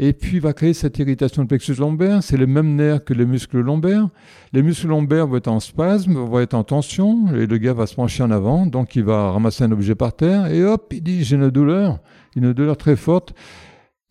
Et 0.00 0.12
puis, 0.12 0.38
il 0.38 0.40
va 0.40 0.52
créer 0.52 0.74
cette 0.74 0.98
irritation 0.98 1.42
du 1.42 1.46
plexus 1.46 1.74
lombaire. 1.74 2.20
C'est 2.20 2.36
le 2.36 2.48
même 2.48 2.74
nerf 2.74 3.04
que 3.04 3.14
les 3.14 3.24
muscles 3.24 3.60
lombaires. 3.60 4.08
Les 4.52 4.64
muscles 4.64 4.88
lombaires 4.88 5.28
vont 5.28 5.36
être 5.36 5.46
en 5.46 5.60
spasme, 5.60 6.14
vont 6.14 6.40
être 6.40 6.54
en 6.54 6.64
tension. 6.64 7.32
Et 7.32 7.46
le 7.46 7.58
gars 7.58 7.74
va 7.74 7.86
se 7.86 7.94
pencher 7.94 8.24
en 8.24 8.32
avant. 8.32 8.66
Donc, 8.66 8.96
il 8.96 9.04
va 9.04 9.30
ramasser 9.30 9.62
un 9.62 9.70
objet 9.70 9.94
par 9.94 10.16
terre. 10.16 10.46
Et 10.46 10.64
hop, 10.64 10.92
il 10.92 11.04
dit, 11.04 11.22
j'ai 11.22 11.36
une 11.36 11.50
douleur. 11.50 12.00
Une 12.34 12.52
douleur 12.52 12.76
très 12.76 12.96
forte 12.96 13.34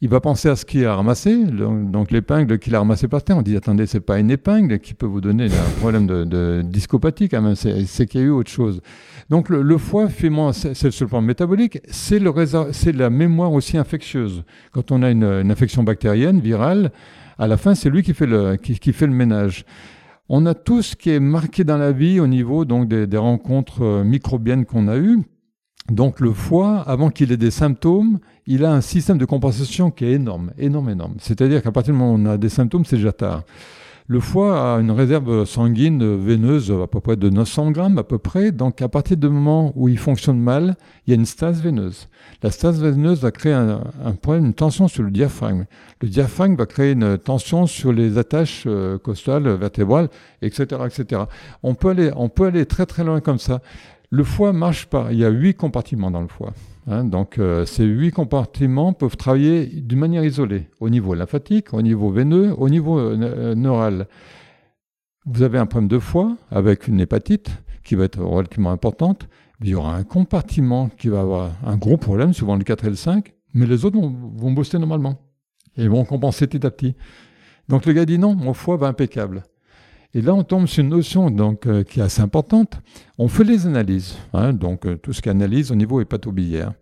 il 0.03 0.09
va 0.09 0.19
penser 0.19 0.49
à 0.49 0.55
ce 0.55 0.65
qu'il 0.65 0.83
a 0.85 0.95
ramassé, 0.95 1.45
donc, 1.45 2.09
l'épingle 2.09 2.57
qu'il 2.57 2.73
a 2.73 2.79
ramassé 2.79 3.07
par 3.07 3.23
terre. 3.23 3.37
On 3.37 3.43
dit 3.43 3.55
attendez, 3.55 3.85
c'est 3.85 3.99
pas 3.99 4.17
une 4.17 4.31
épingle 4.31 4.79
qui 4.79 4.95
peut 4.95 5.05
vous 5.05 5.21
donner 5.21 5.45
un 5.45 5.79
problème 5.79 6.07
de, 6.07 6.23
de 6.23 6.63
discopathie 6.65 7.29
quand 7.29 7.41
même, 7.41 7.55
c'est 7.55 8.07
qu'il 8.07 8.19
y 8.19 8.23
a 8.23 8.27
eu 8.27 8.31
autre 8.31 8.49
chose. 8.49 8.81
Donc 9.29 9.47
le, 9.49 9.77
foie, 9.77 10.09
c'est 10.53 10.91
sur 10.91 11.05
le 11.05 11.09
plan 11.09 11.21
métabolique, 11.21 11.79
c'est 11.87 12.19
la 12.19 13.09
mémoire 13.11 13.53
aussi 13.53 13.77
infectieuse. 13.77 14.43
Quand 14.71 14.91
on 14.91 15.03
a 15.03 15.11
une, 15.11 15.23
infection 15.23 15.83
bactérienne, 15.83 16.39
virale, 16.39 16.91
à 17.37 17.47
la 17.47 17.57
fin, 17.57 17.75
c'est 17.75 17.89
lui 17.89 18.01
qui 18.01 18.13
fait, 18.15 18.25
le, 18.25 18.55
qui, 18.55 18.93
fait 18.93 19.07
le 19.07 19.13
ménage. 19.13 19.65
On 20.29 20.47
a 20.47 20.55
tout 20.55 20.81
ce 20.81 20.95
qui 20.95 21.11
est 21.11 21.19
marqué 21.19 21.63
dans 21.63 21.77
la 21.77 21.91
vie 21.91 22.19
au 22.19 22.27
niveau 22.27 22.65
donc, 22.65 22.87
des, 22.87 23.05
des 23.05 23.17
rencontres 23.17 23.83
euh, 23.83 24.03
microbiennes 24.03 24.65
qu'on 24.65 24.87
a 24.87 24.97
eues. 24.97 25.19
Donc 25.89 26.19
le 26.19 26.31
foie, 26.31 26.79
avant 26.81 27.09
qu'il 27.09 27.31
ait 27.31 27.37
des 27.37 27.51
symptômes, 27.51 28.19
il 28.51 28.65
a 28.65 28.73
un 28.73 28.81
système 28.81 29.17
de 29.17 29.23
compensation 29.23 29.91
qui 29.91 30.03
est 30.03 30.11
énorme, 30.11 30.51
énorme, 30.57 30.89
énorme. 30.89 31.15
C'est-à-dire 31.19 31.61
qu'à 31.63 31.71
partir 31.71 31.93
du 31.93 31.99
moment 31.99 32.13
où 32.13 32.17
on 32.17 32.25
a 32.25 32.37
des 32.37 32.49
symptômes, 32.49 32.83
c'est 32.83 32.97
déjà 32.97 33.13
tard. 33.13 33.43
Le 34.07 34.19
foie 34.19 34.75
a 34.75 34.81
une 34.81 34.91
réserve 34.91 35.45
sanguine 35.45 36.17
veineuse 36.17 36.69
à 36.69 36.85
peu 36.85 36.99
près 36.99 37.15
de 37.15 37.29
900 37.29 37.71
grammes 37.71 37.97
à 37.97 38.03
peu 38.03 38.17
près. 38.17 38.51
Donc 38.51 38.81
à 38.81 38.89
partir 38.89 39.15
du 39.15 39.29
moment 39.29 39.71
où 39.77 39.87
il 39.87 39.97
fonctionne 39.97 40.37
mal, 40.37 40.75
il 41.07 41.11
y 41.11 41.13
a 41.13 41.15
une 41.15 41.25
stase 41.25 41.61
veineuse. 41.61 42.09
La 42.43 42.51
stase 42.51 42.81
veineuse 42.81 43.21
va 43.21 43.31
créer 43.31 43.53
un, 43.53 43.79
problème, 44.21 44.47
une 44.47 44.53
tension 44.53 44.89
sur 44.89 45.03
le 45.03 45.11
diaphragme. 45.11 45.63
Le 46.01 46.09
diaphragme 46.09 46.57
va 46.57 46.65
créer 46.65 46.91
une 46.91 47.17
tension 47.19 47.67
sur 47.67 47.93
les 47.93 48.17
attaches 48.17 48.65
euh, 48.67 48.97
costales, 48.97 49.47
vertébrales, 49.47 50.09
etc., 50.41 50.65
etc. 50.87 51.21
On 51.63 51.73
peut 51.73 51.91
aller, 51.91 52.11
on 52.17 52.27
peut 52.27 52.47
aller 52.47 52.65
très 52.65 52.85
très 52.85 53.05
loin 53.05 53.21
comme 53.21 53.39
ça. 53.39 53.61
Le 54.09 54.25
foie 54.25 54.51
marche 54.51 54.87
par, 54.87 55.13
il 55.13 55.19
y 55.19 55.23
a 55.23 55.29
huit 55.29 55.53
compartiments 55.53 56.11
dans 56.11 56.21
le 56.21 56.27
foie. 56.27 56.51
Hein. 56.87 57.03
donc 57.03 57.37
euh, 57.37 57.65
ces 57.65 57.85
huit 57.85 58.11
compartiments 58.11 58.93
peuvent 58.93 59.17
travailler 59.17 59.65
d'une 59.65 59.99
manière 59.99 60.23
isolée, 60.23 60.67
au 60.79 60.89
niveau 60.89 61.13
lymphatique, 61.13 61.73
au 61.73 61.81
niveau 61.81 62.09
veineux, 62.09 62.53
au 62.57 62.69
niveau 62.69 62.99
euh, 62.99 63.17
euh, 63.21 63.55
neural. 63.55 64.07
Vous 65.25 65.43
avez 65.43 65.59
un 65.59 65.65
problème 65.65 65.87
de 65.87 65.99
foie 65.99 66.35
avec 66.49 66.87
une 66.87 66.99
hépatite 66.99 67.49
qui 67.83 67.95
va 67.95 68.05
être 68.05 68.21
relativement 68.21 68.71
importante. 68.71 69.27
Il 69.61 69.69
y 69.69 69.75
aura 69.75 69.95
un 69.95 70.03
compartiment 70.03 70.89
qui 70.89 71.09
va 71.09 71.21
avoir 71.21 71.51
un 71.63 71.77
gros 71.77 71.97
problème, 71.97 72.33
souvent 72.33 72.55
le 72.55 72.63
4 72.63 72.85
et 72.85 72.89
le 72.89 72.95
5, 72.95 73.33
mais 73.53 73.67
les 73.67 73.85
autres 73.85 73.99
vont, 73.99 74.09
vont 74.09 74.79
normalement 74.79 75.19
et 75.77 75.87
vont 75.87 76.03
compenser 76.05 76.47
petit 76.47 76.65
à 76.65 76.71
petit. 76.71 76.95
Donc 77.69 77.85
le 77.85 77.93
gars 77.93 78.05
dit 78.05 78.17
non, 78.17 78.35
mon 78.35 78.53
foie 78.53 78.77
va 78.77 78.87
impeccable. 78.87 79.43
Et 80.13 80.21
là, 80.21 80.33
on 80.33 80.43
tombe 80.43 80.67
sur 80.67 80.83
une 80.83 80.89
notion 80.89 81.29
donc, 81.31 81.65
euh, 81.67 81.83
qui 81.83 81.99
est 81.99 82.03
assez 82.03 82.21
importante. 82.21 82.81
On 83.17 83.29
fait 83.29 83.45
les 83.45 83.65
analyses, 83.65 84.17
hein, 84.33 84.51
donc 84.51 84.85
euh, 84.85 84.97
tout 84.97 85.13
ce 85.13 85.21
qui 85.21 85.29
est 85.29 85.31
analyse 85.31 85.71
au 85.71 85.75
niveau 85.75 86.01
hépatobiliaire. 86.01 86.73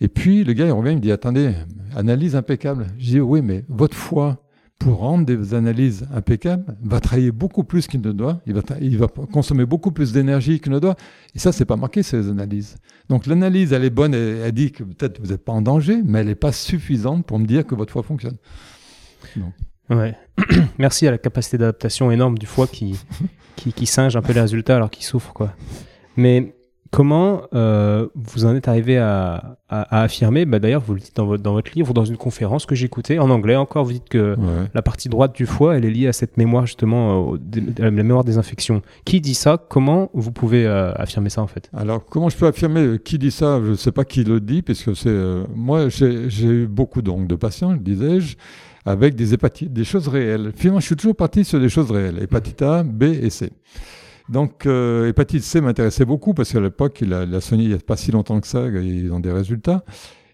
Et 0.00 0.06
puis, 0.06 0.44
le 0.44 0.52
gars, 0.52 0.66
il 0.66 0.72
revient, 0.72 0.92
il 0.92 0.96
me 0.96 1.00
dit, 1.00 1.10
attendez, 1.10 1.54
analyse 1.96 2.36
impeccable. 2.36 2.86
Je 2.98 3.10
dis, 3.10 3.20
oui, 3.20 3.42
mais 3.42 3.64
votre 3.68 3.96
foie, 3.96 4.44
pour 4.78 4.98
rendre 4.98 5.26
des 5.26 5.54
analyses 5.54 6.06
impeccables, 6.14 6.76
va 6.84 7.00
travailler 7.00 7.32
beaucoup 7.32 7.64
plus 7.64 7.88
qu'il 7.88 8.00
ne 8.00 8.12
doit. 8.12 8.40
Il 8.46 8.54
va, 8.54 8.62
il 8.80 8.96
va 8.96 9.08
consommer 9.08 9.66
beaucoup 9.66 9.90
plus 9.90 10.12
d'énergie 10.12 10.60
qu'il 10.60 10.70
ne 10.70 10.78
doit. 10.78 10.94
Et 11.34 11.40
ça, 11.40 11.50
c'est 11.50 11.64
pas 11.64 11.74
marqué 11.74 12.04
ces 12.04 12.28
analyses. 12.28 12.76
Donc, 13.08 13.26
l'analyse, 13.26 13.72
elle 13.72 13.84
est 13.84 13.90
bonne, 13.90 14.14
elle, 14.14 14.40
elle 14.44 14.52
dit 14.52 14.70
que 14.70 14.84
peut-être 14.84 15.20
vous 15.20 15.32
n'êtes 15.32 15.44
pas 15.44 15.52
en 15.52 15.62
danger, 15.62 16.00
mais 16.04 16.20
elle 16.20 16.28
n'est 16.28 16.36
pas 16.36 16.52
suffisante 16.52 17.26
pour 17.26 17.40
me 17.40 17.46
dire 17.46 17.66
que 17.66 17.74
votre 17.74 17.92
foie 17.92 18.04
fonctionne. 18.04 18.36
Ouais. 19.90 20.14
Merci 20.78 21.06
à 21.06 21.10
la 21.10 21.18
capacité 21.18 21.58
d'adaptation 21.58 22.10
énorme 22.10 22.38
du 22.38 22.46
foie 22.46 22.66
qui, 22.72 22.98
qui, 23.56 23.86
singe 23.86 24.16
un 24.16 24.22
peu 24.22 24.32
les 24.32 24.40
résultats 24.40 24.76
alors 24.76 24.90
qu'il 24.90 25.04
souffre. 25.04 25.32
Quoi. 25.32 25.52
Mais 26.16 26.54
comment 26.90 27.42
euh, 27.54 28.08
vous 28.14 28.46
en 28.46 28.54
êtes 28.54 28.68
arrivé 28.68 28.98
à, 28.98 29.56
affirmer, 29.70 30.46
bah 30.46 30.58
d'ailleurs 30.58 30.80
vous 30.80 30.94
le 30.94 31.00
dites 31.00 31.14
dans 31.16 31.26
votre, 31.26 31.42
dans 31.42 31.52
votre 31.52 31.70
livre 31.74 31.90
ou 31.90 31.92
dans 31.92 32.06
une 32.06 32.16
conférence 32.16 32.64
que 32.64 32.74
j'écoutais 32.74 33.18
en 33.18 33.28
anglais 33.28 33.54
encore, 33.54 33.84
vous 33.84 33.92
dites 33.92 34.08
que 34.08 34.34
la 34.72 34.80
partie 34.80 35.10
droite 35.10 35.34
du 35.34 35.44
foie, 35.44 35.76
elle 35.76 35.84
est 35.84 35.90
liée 35.90 36.08
à 36.08 36.14
cette 36.14 36.38
mémoire 36.38 36.64
justement, 36.64 37.34
euh, 37.34 37.60
la 37.76 37.90
mémoire 37.90 38.24
des 38.24 38.38
infections. 38.38 38.80
Qui 39.04 39.20
dit 39.20 39.34
ça? 39.34 39.62
Comment 39.68 40.08
vous 40.14 40.32
pouvez 40.32 40.66
euh, 40.66 40.92
affirmer 40.94 41.28
ça 41.28 41.42
en 41.42 41.46
fait? 41.46 41.70
Alors 41.76 42.02
comment 42.06 42.30
je 42.30 42.36
peux 42.38 42.46
affirmer 42.46 42.98
qui 42.98 43.18
dit 43.18 43.30
ça? 43.30 43.60
Je 43.62 43.70
ne 43.70 43.74
sais 43.74 43.92
pas 43.92 44.06
qui 44.06 44.24
le 44.24 44.40
dit, 44.40 44.62
puisque 44.62 44.96
c'est 44.96 45.14
moi 45.54 45.90
j'ai 45.90 46.46
eu 46.46 46.66
beaucoup 46.66 47.02
donc, 47.02 47.26
de 47.26 47.34
patients, 47.34 47.74
disais-je 47.74 48.36
avec 48.88 49.14
des 49.14 49.34
hépatites, 49.34 49.70
des 49.70 49.84
choses 49.84 50.08
réelles. 50.08 50.52
Finalement, 50.56 50.80
je 50.80 50.86
suis 50.86 50.96
toujours 50.96 51.14
parti 51.14 51.44
sur 51.44 51.60
des 51.60 51.68
choses 51.68 51.90
réelles, 51.90 52.22
hépatite 52.22 52.62
A, 52.62 52.82
B 52.82 53.02
et 53.02 53.28
C. 53.28 53.52
Donc, 54.30 54.64
euh, 54.64 55.08
hépatite 55.08 55.42
C 55.42 55.60
m'intéressait 55.60 56.06
beaucoup 56.06 56.32
parce 56.32 56.52
qu'à 56.52 56.60
l'époque, 56.60 56.98
il 57.02 57.12
a, 57.12 57.24
il 57.24 57.58
n'y 57.58 57.74
a 57.74 57.78
pas 57.78 57.96
si 57.96 58.12
longtemps 58.12 58.40
que 58.40 58.46
ça, 58.46 58.66
ils 58.66 59.12
ont 59.12 59.20
des 59.20 59.30
résultats. 59.30 59.84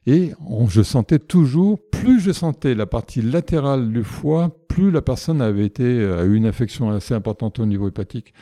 Et 0.07 0.33
je 0.69 0.83
sentais 0.83 1.19
toujours, 1.19 1.81
plus 1.91 2.21
je 2.21 2.31
sentais 2.31 2.77
la 2.77 2.87
partie 2.87 3.23
latérale 3.23 3.91
du 3.91 4.05
foie, 4.05 4.57
plus 4.69 4.93
la 4.93 5.03
personne 5.03 5.41
avait 5.41 5.67
été, 5.67 5.83
euh, 5.83 6.21
a 6.21 6.25
eu 6.25 6.35
une 6.35 6.47
infection 6.47 6.91
assez 6.91 7.15
importante 7.15 7.59
au 7.59 7.67
niveau 7.67 7.89
hépatique. 7.89 8.35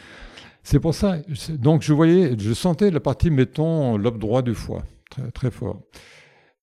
C'est 0.62 0.80
pour 0.80 0.94
ça, 0.94 1.16
donc 1.58 1.82
je 1.82 1.94
voyais, 1.94 2.36
je 2.38 2.52
sentais 2.52 2.90
la 2.90 3.00
partie, 3.00 3.30
mettons, 3.30 3.96
lobe 3.96 4.18
droit 4.18 4.42
du 4.42 4.54
foie, 4.54 4.82
très 5.32 5.50
fort. 5.50 5.80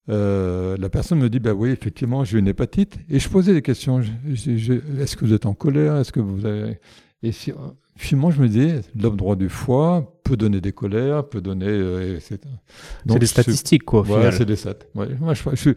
Euh, 0.10 0.76
la 0.78 0.90
personne 0.90 1.20
me 1.20 1.30
dit 1.30 1.40
bah 1.40 1.54
oui 1.54 1.70
effectivement 1.70 2.24
j'ai 2.24 2.40
une 2.40 2.48
hépatite. 2.48 2.98
Et 3.10 3.20
je 3.20 3.30
posais 3.30 3.54
des 3.54 3.62
questions. 3.62 4.02
Est-ce 4.28 5.16
que 5.16 5.26
vous 5.26 5.34
êtes 5.34 5.46
en 5.46 5.54
colère? 5.54 5.98
Est-ce 5.98 6.12
que 6.12 6.20
vous 6.20 6.46
avez 6.46 6.80
et 7.22 7.34
finalement 7.98 8.32
je 8.32 8.42
me 8.42 8.48
disais 8.48 8.82
lobe 8.96 9.18
droit 9.18 9.36
du 9.36 9.50
foie 9.50 10.22
peut 10.24 10.38
donner 10.38 10.62
des 10.62 10.72
colères 10.72 11.28
peut 11.28 11.42
donner 11.42 11.68
euh, 11.68 12.18
c'est 12.22 12.42
des 13.06 13.26
statistiques 13.26 13.84
quoi 13.84 14.04
ouais, 14.04 14.32
c'est 14.32 14.46
des 14.46 14.56
stats. 14.56 14.76
Ouais, 14.96 15.10
moi 15.20 15.34
je, 15.34 15.44
je 15.54 15.72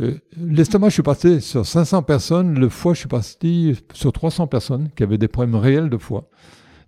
euh, 0.00 0.14
l'estomac 0.36 0.88
je 0.88 0.94
suis 0.94 1.02
passé 1.02 1.40
sur 1.40 1.64
500 1.64 2.02
personnes. 2.02 2.58
Le 2.58 2.68
foie 2.68 2.92
je 2.94 2.98
suis 3.00 3.08
parti 3.08 3.80
sur 3.92 4.12
300 4.12 4.46
personnes 4.48 4.90
qui 4.94 5.02
avaient 5.04 5.18
des 5.18 5.28
problèmes 5.28 5.54
réels 5.54 5.88
de 5.88 5.96
foie 5.96 6.28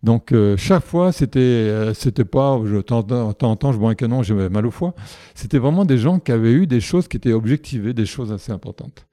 donc 0.06 0.30
euh, 0.30 0.56
chaque 0.56 0.84
fois, 0.84 1.10
c'était 1.10 1.40
euh, 1.40 1.92
c'était 1.92 2.24
pas 2.24 2.60
je 2.64 2.78
temps 2.78 3.04
en 3.10 3.32
temps 3.34 3.72
je 3.72 3.76
bois 3.76 3.90
un 3.90 3.96
canon, 3.96 4.22
j'ai 4.22 4.34
mal 4.34 4.64
au 4.64 4.70
foie. 4.70 4.94
C'était 5.34 5.58
vraiment 5.58 5.84
des 5.84 5.98
gens 5.98 6.20
qui 6.20 6.30
avaient 6.30 6.52
eu 6.52 6.68
des 6.68 6.80
choses 6.80 7.08
qui 7.08 7.16
étaient 7.16 7.32
objectivées, 7.32 7.92
des 7.92 8.06
choses 8.06 8.30
assez 8.30 8.52
importantes 8.52 9.04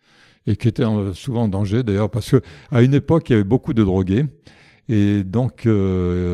et 0.45 0.55
qui 0.55 0.67
étaient 0.67 0.85
euh, 0.85 1.11
souvent 1.13 1.45
en 1.45 1.47
danger 1.47 1.81
d'ailleurs 1.81 2.11
parce 2.11 2.29
que 2.29 2.43
à 2.71 2.83
une 2.83 2.93
époque 2.93 3.27
il 3.29 3.33
y 3.33 3.35
avait 3.35 3.43
beaucoup 3.43 3.73
de 3.73 3.83
drogués 3.83 4.25
et 4.87 5.23
donc 5.23 5.67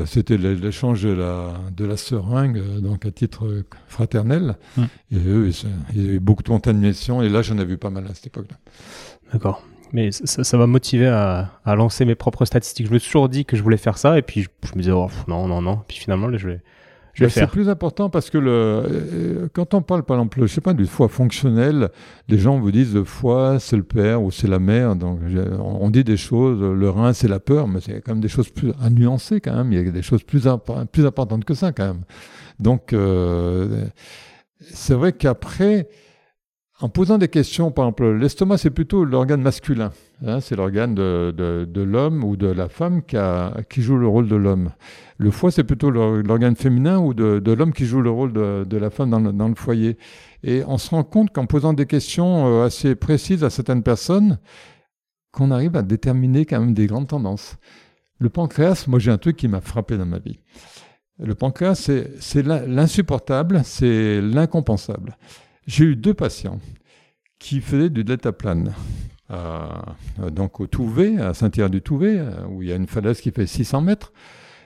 c'était 0.08 0.38
l'échange 0.38 1.04
de 1.04 1.12
la 1.12 1.54
de 1.72 1.86
la 1.86 1.96
seringue 1.96 2.82
donc 2.82 3.06
à 3.06 3.12
titre 3.12 3.64
fraternel 3.88 4.58
hum. 4.78 4.88
et 5.12 5.20
eux 5.20 5.52
il 5.94 6.02
y 6.02 6.10
avait 6.10 6.20
beaucoup 6.20 6.42
de 6.44 6.50
contamination 6.50 7.22
et 7.22 7.30
là 7.30 7.44
j'en 7.44 7.60
ai 7.60 7.66
vu 7.66 7.78
pas 7.78 7.92
mal 7.92 8.06
à 8.08 8.14
cette 8.16 8.28
époque-là. 8.28 8.58
D'accord 9.32 9.64
mais 9.92 10.12
ça, 10.12 10.58
m'a 10.58 10.68
motivé 10.68 11.08
à, 11.08 11.50
lancer 11.66 12.06
mes 12.06 12.16
propres 12.16 12.46
statistiques. 12.46 12.88
Je 12.88 12.94
me 12.94 13.00
suis 13.00 13.10
toujours 13.10 13.30
dit 13.30 13.46
que 13.46 13.56
je 13.56 13.64
voulais 13.64 13.78
faire 13.78 13.98
ça, 13.98 14.18
et 14.18 14.22
puis 14.22 14.44
je, 14.44 14.50
me 14.76 14.82
disais, 14.82 14.92
oh, 14.92 15.10
non, 15.28 15.48
non, 15.48 15.62
non. 15.62 15.82
Puis 15.88 15.98
finalement, 15.98 16.30
je 16.36 16.48
vais, 16.48 16.62
je 17.14 17.24
vais 17.24 17.30
faire. 17.30 17.48
C'est 17.48 17.52
plus 17.52 17.70
important 17.70 18.10
parce 18.10 18.30
que 18.30 18.38
le, 18.38 18.52
euh, 18.52 19.48
quand 19.54 19.74
on 19.74 19.82
parle, 19.82 20.04
par 20.04 20.18
exemple, 20.18 20.42
je 20.42 20.48
sais 20.48 20.62
pas, 20.62 20.74
du 20.74 20.86
foie 20.86 21.10
fonctionnel, 21.10 21.90
les 22.28 22.38
gens 22.38 22.60
vous 22.60 22.72
disent 22.72 22.94
le 22.94 23.04
foie, 23.04 23.60
c'est 23.60 23.78
le 23.78 23.84
père 23.84 24.22
ou 24.22 24.32
c'est 24.32 24.48
la 24.48 24.60
mère. 24.60 24.96
Donc, 24.96 25.20
on 25.60 25.90
dit 25.90 26.04
des 26.04 26.18
choses, 26.18 26.62
le 26.62 26.90
rein, 26.90 27.14
c'est 27.14 27.28
la 27.28 27.40
peur, 27.40 27.68
mais 27.68 27.80
c'est 27.82 28.02
quand 28.02 28.14
même 28.14 28.22
des 28.22 28.30
choses 28.30 28.50
plus 28.50 28.72
à 28.82 28.90
nuancer 28.90 29.42
quand 29.42 29.56
même. 29.56 29.72
Il 29.72 29.84
y 29.84 29.88
a 29.88 29.92
des 29.92 30.02
choses 30.02 30.24
plus, 30.24 30.48
plus 30.92 31.06
importantes 31.06 31.46
que 31.46 31.54
ça 31.54 31.72
quand 31.72 31.88
même. 31.88 32.04
Donc, 32.60 32.94
euh, 32.94 33.86
c'est 34.60 34.94
vrai 34.94 35.14
qu'après, 35.14 35.88
en 36.82 36.88
posant 36.88 37.18
des 37.18 37.28
questions, 37.28 37.72
par 37.72 37.86
exemple, 37.86 38.10
l'estomac, 38.12 38.58
c'est 38.58 38.70
plutôt 38.70 39.04
l'organe 39.04 39.42
masculin. 39.42 39.92
Hein, 40.26 40.40
c'est 40.40 40.56
l'organe 40.56 40.96
de, 40.96 41.34
de, 41.36 41.82
l'homme 41.82 42.24
ou 42.24 42.38
de 42.38 42.48
la 42.48 42.70
femme 42.70 43.02
qui, 43.04 43.82
joue 43.82 43.98
le 43.98 44.08
rôle 44.08 44.30
de 44.30 44.38
l'homme. 44.38 44.72
Le 45.18 45.30
foie, 45.30 45.52
c'est 45.52 45.66
plutôt 45.66 45.92
l'organe 45.92 46.56
féminin 46.56 46.98
ou 47.00 47.14
de, 47.14 47.40
de 47.40 47.52
l'homme 47.52 47.74
qui 47.74 47.86
joue 47.86 48.02
le 48.02 48.10
rôle 48.10 48.32
de, 48.32 48.78
la 48.78 48.90
femme 48.90 49.10
dans 49.10 49.20
le, 49.20 49.34
dans 49.34 49.50
le, 49.50 49.56
foyer. 49.56 49.98
Et 50.44 50.64
on 50.68 50.78
se 50.78 50.92
rend 50.92 51.04
compte 51.04 51.32
qu'en 51.32 51.48
posant 51.48 51.74
des 51.74 51.86
questions 51.86 52.48
euh, 52.48 52.66
assez 52.66 52.96
précises 52.96 53.44
à 53.44 53.50
certaines 53.50 53.84
personnes, 53.84 54.40
qu'on 55.34 55.52
arrive 55.52 55.76
à 55.76 55.82
déterminer 55.82 56.46
quand 56.46 56.62
même 56.62 56.74
des 56.74 56.88
grandes 56.88 57.10
tendances. 57.10 57.58
Le 58.20 58.30
pancréas, 58.30 58.86
moi 58.88 59.00
j'ai 59.00 59.12
un 59.12 59.18
truc 59.18 59.36
qui 59.36 59.50
m'a 59.50 59.62
frappé 59.62 59.98
dans 59.98 60.06
ma 60.06 60.20
vie. 60.20 60.40
Le 61.22 61.36
pancréas, 61.36 61.76
c'est 61.76 62.42
l'insupportable, 62.44 63.62
c'est 63.66 64.22
l'incompensable. 64.22 65.18
J'ai 65.70 65.86
eu 65.86 65.96
deux 65.96 66.16
patients 66.16 66.60
qui 67.38 67.62
faisaient 67.62 67.92
du 67.92 68.04
deltaplane. 68.04 68.74
Euh, 69.30 69.68
donc 70.32 70.60
au 70.60 70.66
Touvet, 70.66 71.18
à 71.18 71.36
Saint-Thierry 71.36 71.70
du 71.70 71.84
Touvet, 71.84 72.18
euh, 72.18 72.44
où 72.48 72.64
il 72.64 72.70
y 72.70 72.72
a 72.72 72.76
une 72.76 72.88
falaise 72.88 73.22
qui 73.22 73.30
fait 73.30 73.46
600 73.46 73.82
mètres. 73.82 74.12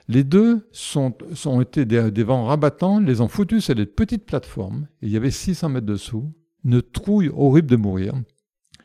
Les 0.08 0.24
deux 0.24 0.66
sont, 0.72 1.14
sont 1.34 1.60
été 1.60 1.84
des, 1.84 2.22
vents 2.22 2.46
rabattants, 2.46 3.00
les 3.00 3.20
ont 3.20 3.28
foutus 3.28 3.66
sur 3.66 3.74
des 3.74 3.84
petites 3.84 4.24
plateformes. 4.24 4.86
il 5.02 5.10
y 5.10 5.18
avait 5.18 5.30
600 5.30 5.68
mètres 5.68 5.84
dessous, 5.84 6.32
une 6.64 6.80
trouille 6.80 7.30
horrible 7.36 7.68
de 7.68 7.76
mourir. 7.76 8.14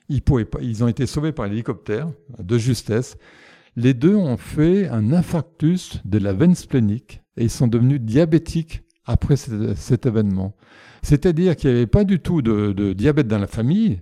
Ils, 0.09 0.22
ils 0.61 0.84
ont 0.84 0.89
été 0.89 1.05
sauvés 1.05 1.32
par 1.32 1.47
l'hélicoptère, 1.47 2.11
de 2.38 2.57
justesse. 2.57 3.17
Les 3.78 3.93
deux 3.93 4.15
ont 4.15 4.36
fait 4.36 4.89
un 4.89 5.13
infarctus 5.13 6.01
de 6.03 6.17
la 6.17 6.34
veine 6.34 6.55
splénique 6.55 7.22
et 7.38 7.45
ils 7.45 7.49
sont 7.49 7.67
devenus 7.67 8.01
diabétiques 8.01 8.84
après 9.10 9.38
cet 9.38 10.05
événement. 10.05 10.55
C'est-à-dire 11.01 11.55
qu'il 11.55 11.72
n'y 11.72 11.78
avait 11.78 11.88
pas 11.88 12.03
du 12.03 12.20
tout 12.20 12.43
de, 12.43 12.93
diabète 12.93 13.28
dans 13.28 13.39
la 13.39 13.47
famille, 13.47 14.01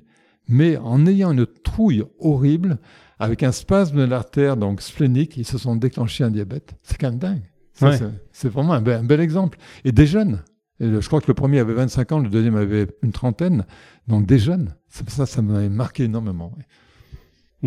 mais 0.49 0.75
en 0.77 1.05
ayant 1.05 1.31
une 1.31 1.45
trouille 1.45 2.03
horrible, 2.19 2.77
avec 3.17 3.41
un 3.41 3.53
spasme 3.53 3.97
de 3.97 4.03
l'artère 4.03 4.57
donc 4.57 4.81
splénique, 4.81 5.37
ils 5.37 5.45
se 5.45 5.57
sont 5.57 5.77
déclenchés 5.77 6.25
un 6.25 6.29
diabète. 6.29 6.75
C'est 6.83 6.97
quand 6.97 7.09
même 7.09 7.19
dingue. 7.19 8.11
C'est 8.31 8.49
vraiment 8.49 8.73
un 8.73 8.81
bel, 8.81 9.21
exemple. 9.21 9.57
Et 9.85 9.93
des 9.93 10.07
jeunes. 10.07 10.43
je 10.81 11.07
crois 11.07 11.21
que 11.21 11.27
le 11.27 11.33
premier 11.33 11.59
avait 11.59 11.73
25 11.73 12.11
ans, 12.11 12.19
le 12.19 12.29
deuxième 12.29 12.57
avait 12.57 12.87
une 13.01 13.13
trentaine. 13.13 13.65
Donc 14.07 14.25
des 14.25 14.39
jeunes. 14.39 14.75
Ça, 14.89 15.25
ça 15.25 15.41
m'avait 15.41 15.69
marqué 15.69 16.03
énormément. 16.03 16.53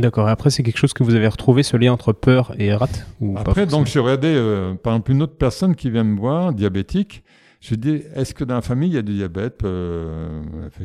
D'accord. 0.01 0.29
Après, 0.29 0.51
c'est 0.51 0.63
quelque 0.63 0.79
chose 0.79 0.93
que 0.93 1.03
vous 1.03 1.15
avez 1.15 1.29
retrouvé, 1.29 1.63
ce 1.63 1.77
lien 1.77 1.93
entre 1.93 2.13
peur 2.13 2.55
et 2.59 2.73
rate 2.75 3.07
Après, 3.37 3.67
donc, 3.67 3.87
j'ai 3.87 4.01
regardé, 4.01 4.29
euh, 4.29 4.75
par 4.75 4.95
exemple, 4.95 5.13
une 5.13 5.23
autre 5.23 5.37
personne 5.37 5.75
qui 5.75 5.91
vient 5.91 6.05
me 6.05 6.19
voir, 6.19 6.53
diabétique, 6.53 7.23
je 7.61 7.75
dis, 7.75 8.03
est-ce 8.15 8.33
que 8.33 8.45
dans 8.45 8.55
la 8.55 8.63
famille, 8.63 8.89
il 8.89 8.95
y 8.95 8.99
a 8.99 9.03
du 9.03 9.15
diabète, 9.15 9.63
euh, 9.65 10.43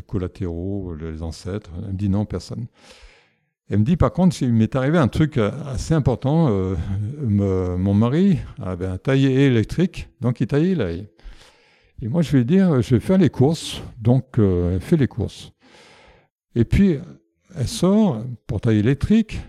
collatéraux, 0.07 0.93
les 0.95 1.23
ancêtres? 1.23 1.71
Elle 1.83 1.93
me 1.93 1.97
dit 1.97 2.09
non, 2.09 2.25
personne. 2.25 2.65
Elle 3.69 3.79
me 3.79 3.85
dit, 3.85 3.95
par 3.95 4.11
contre, 4.11 4.41
il 4.41 4.53
m'est 4.53 4.75
arrivé 4.75 4.97
un 4.97 5.07
truc 5.07 5.37
assez 5.37 5.93
important. 5.93 6.47
Euh, 6.49 6.75
mon 7.77 7.93
mari 7.93 8.37
avait 8.61 8.85
un 8.85 8.97
taillé 8.97 9.45
électrique, 9.45 10.09
donc 10.19 10.41
il 10.41 10.47
taillait 10.47 10.75
l'ail. 10.75 11.07
Et 12.01 12.09
moi, 12.09 12.21
je 12.21 12.35
vais 12.35 12.43
dire, 12.43 12.81
je 12.81 12.95
vais 12.95 12.99
faire 12.99 13.17
les 13.17 13.29
courses. 13.29 13.81
Donc, 13.99 14.37
elle 14.37 14.81
fait 14.81 14.97
les 14.97 15.07
courses. 15.07 15.53
Et 16.55 16.65
puis, 16.65 16.99
elle 17.55 17.67
sort 17.67 18.23
pour 18.47 18.61
tailler 18.61 18.79
électrique. 18.79 19.39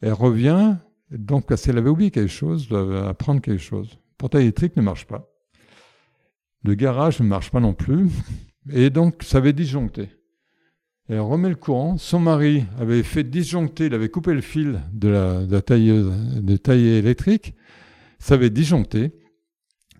Elle 0.00 0.12
revient. 0.12 0.76
Donc, 1.10 1.46
parce 1.46 1.62
qu'elle 1.62 1.78
avait 1.78 1.90
oublié 1.90 2.10
quelque 2.10 2.30
chose, 2.30 2.68
elle 2.70 2.76
devait 2.76 3.06
apprendre 3.06 3.40
quelque 3.40 3.62
chose. 3.62 3.98
Pour 4.16 4.30
tailler 4.30 4.44
électrique 4.44 4.76
ne 4.76 4.82
marche 4.82 5.06
pas. 5.06 5.28
Le 6.62 6.74
garage 6.74 7.20
ne 7.20 7.26
marche 7.26 7.50
pas 7.50 7.60
non 7.60 7.74
plus. 7.74 8.08
Et 8.70 8.90
donc, 8.90 9.22
ça 9.22 9.38
avait 9.38 9.52
disjoncté. 9.52 10.10
Elle 11.08 11.20
remet 11.20 11.48
le 11.48 11.56
courant. 11.56 11.96
Son 11.96 12.20
mari 12.20 12.64
avait 12.78 13.02
fait 13.02 13.24
disjoncter, 13.24 13.86
il 13.86 13.94
avait 13.94 14.10
coupé 14.10 14.32
le 14.32 14.42
fil 14.42 14.80
de 14.92 15.08
la, 15.08 15.44
de 15.44 15.58
tailleuse, 15.58 16.12
de 16.36 16.56
taille 16.56 16.86
électrique. 16.86 17.54
Ça 18.20 18.34
avait 18.34 18.50
disjoncté. 18.50 19.12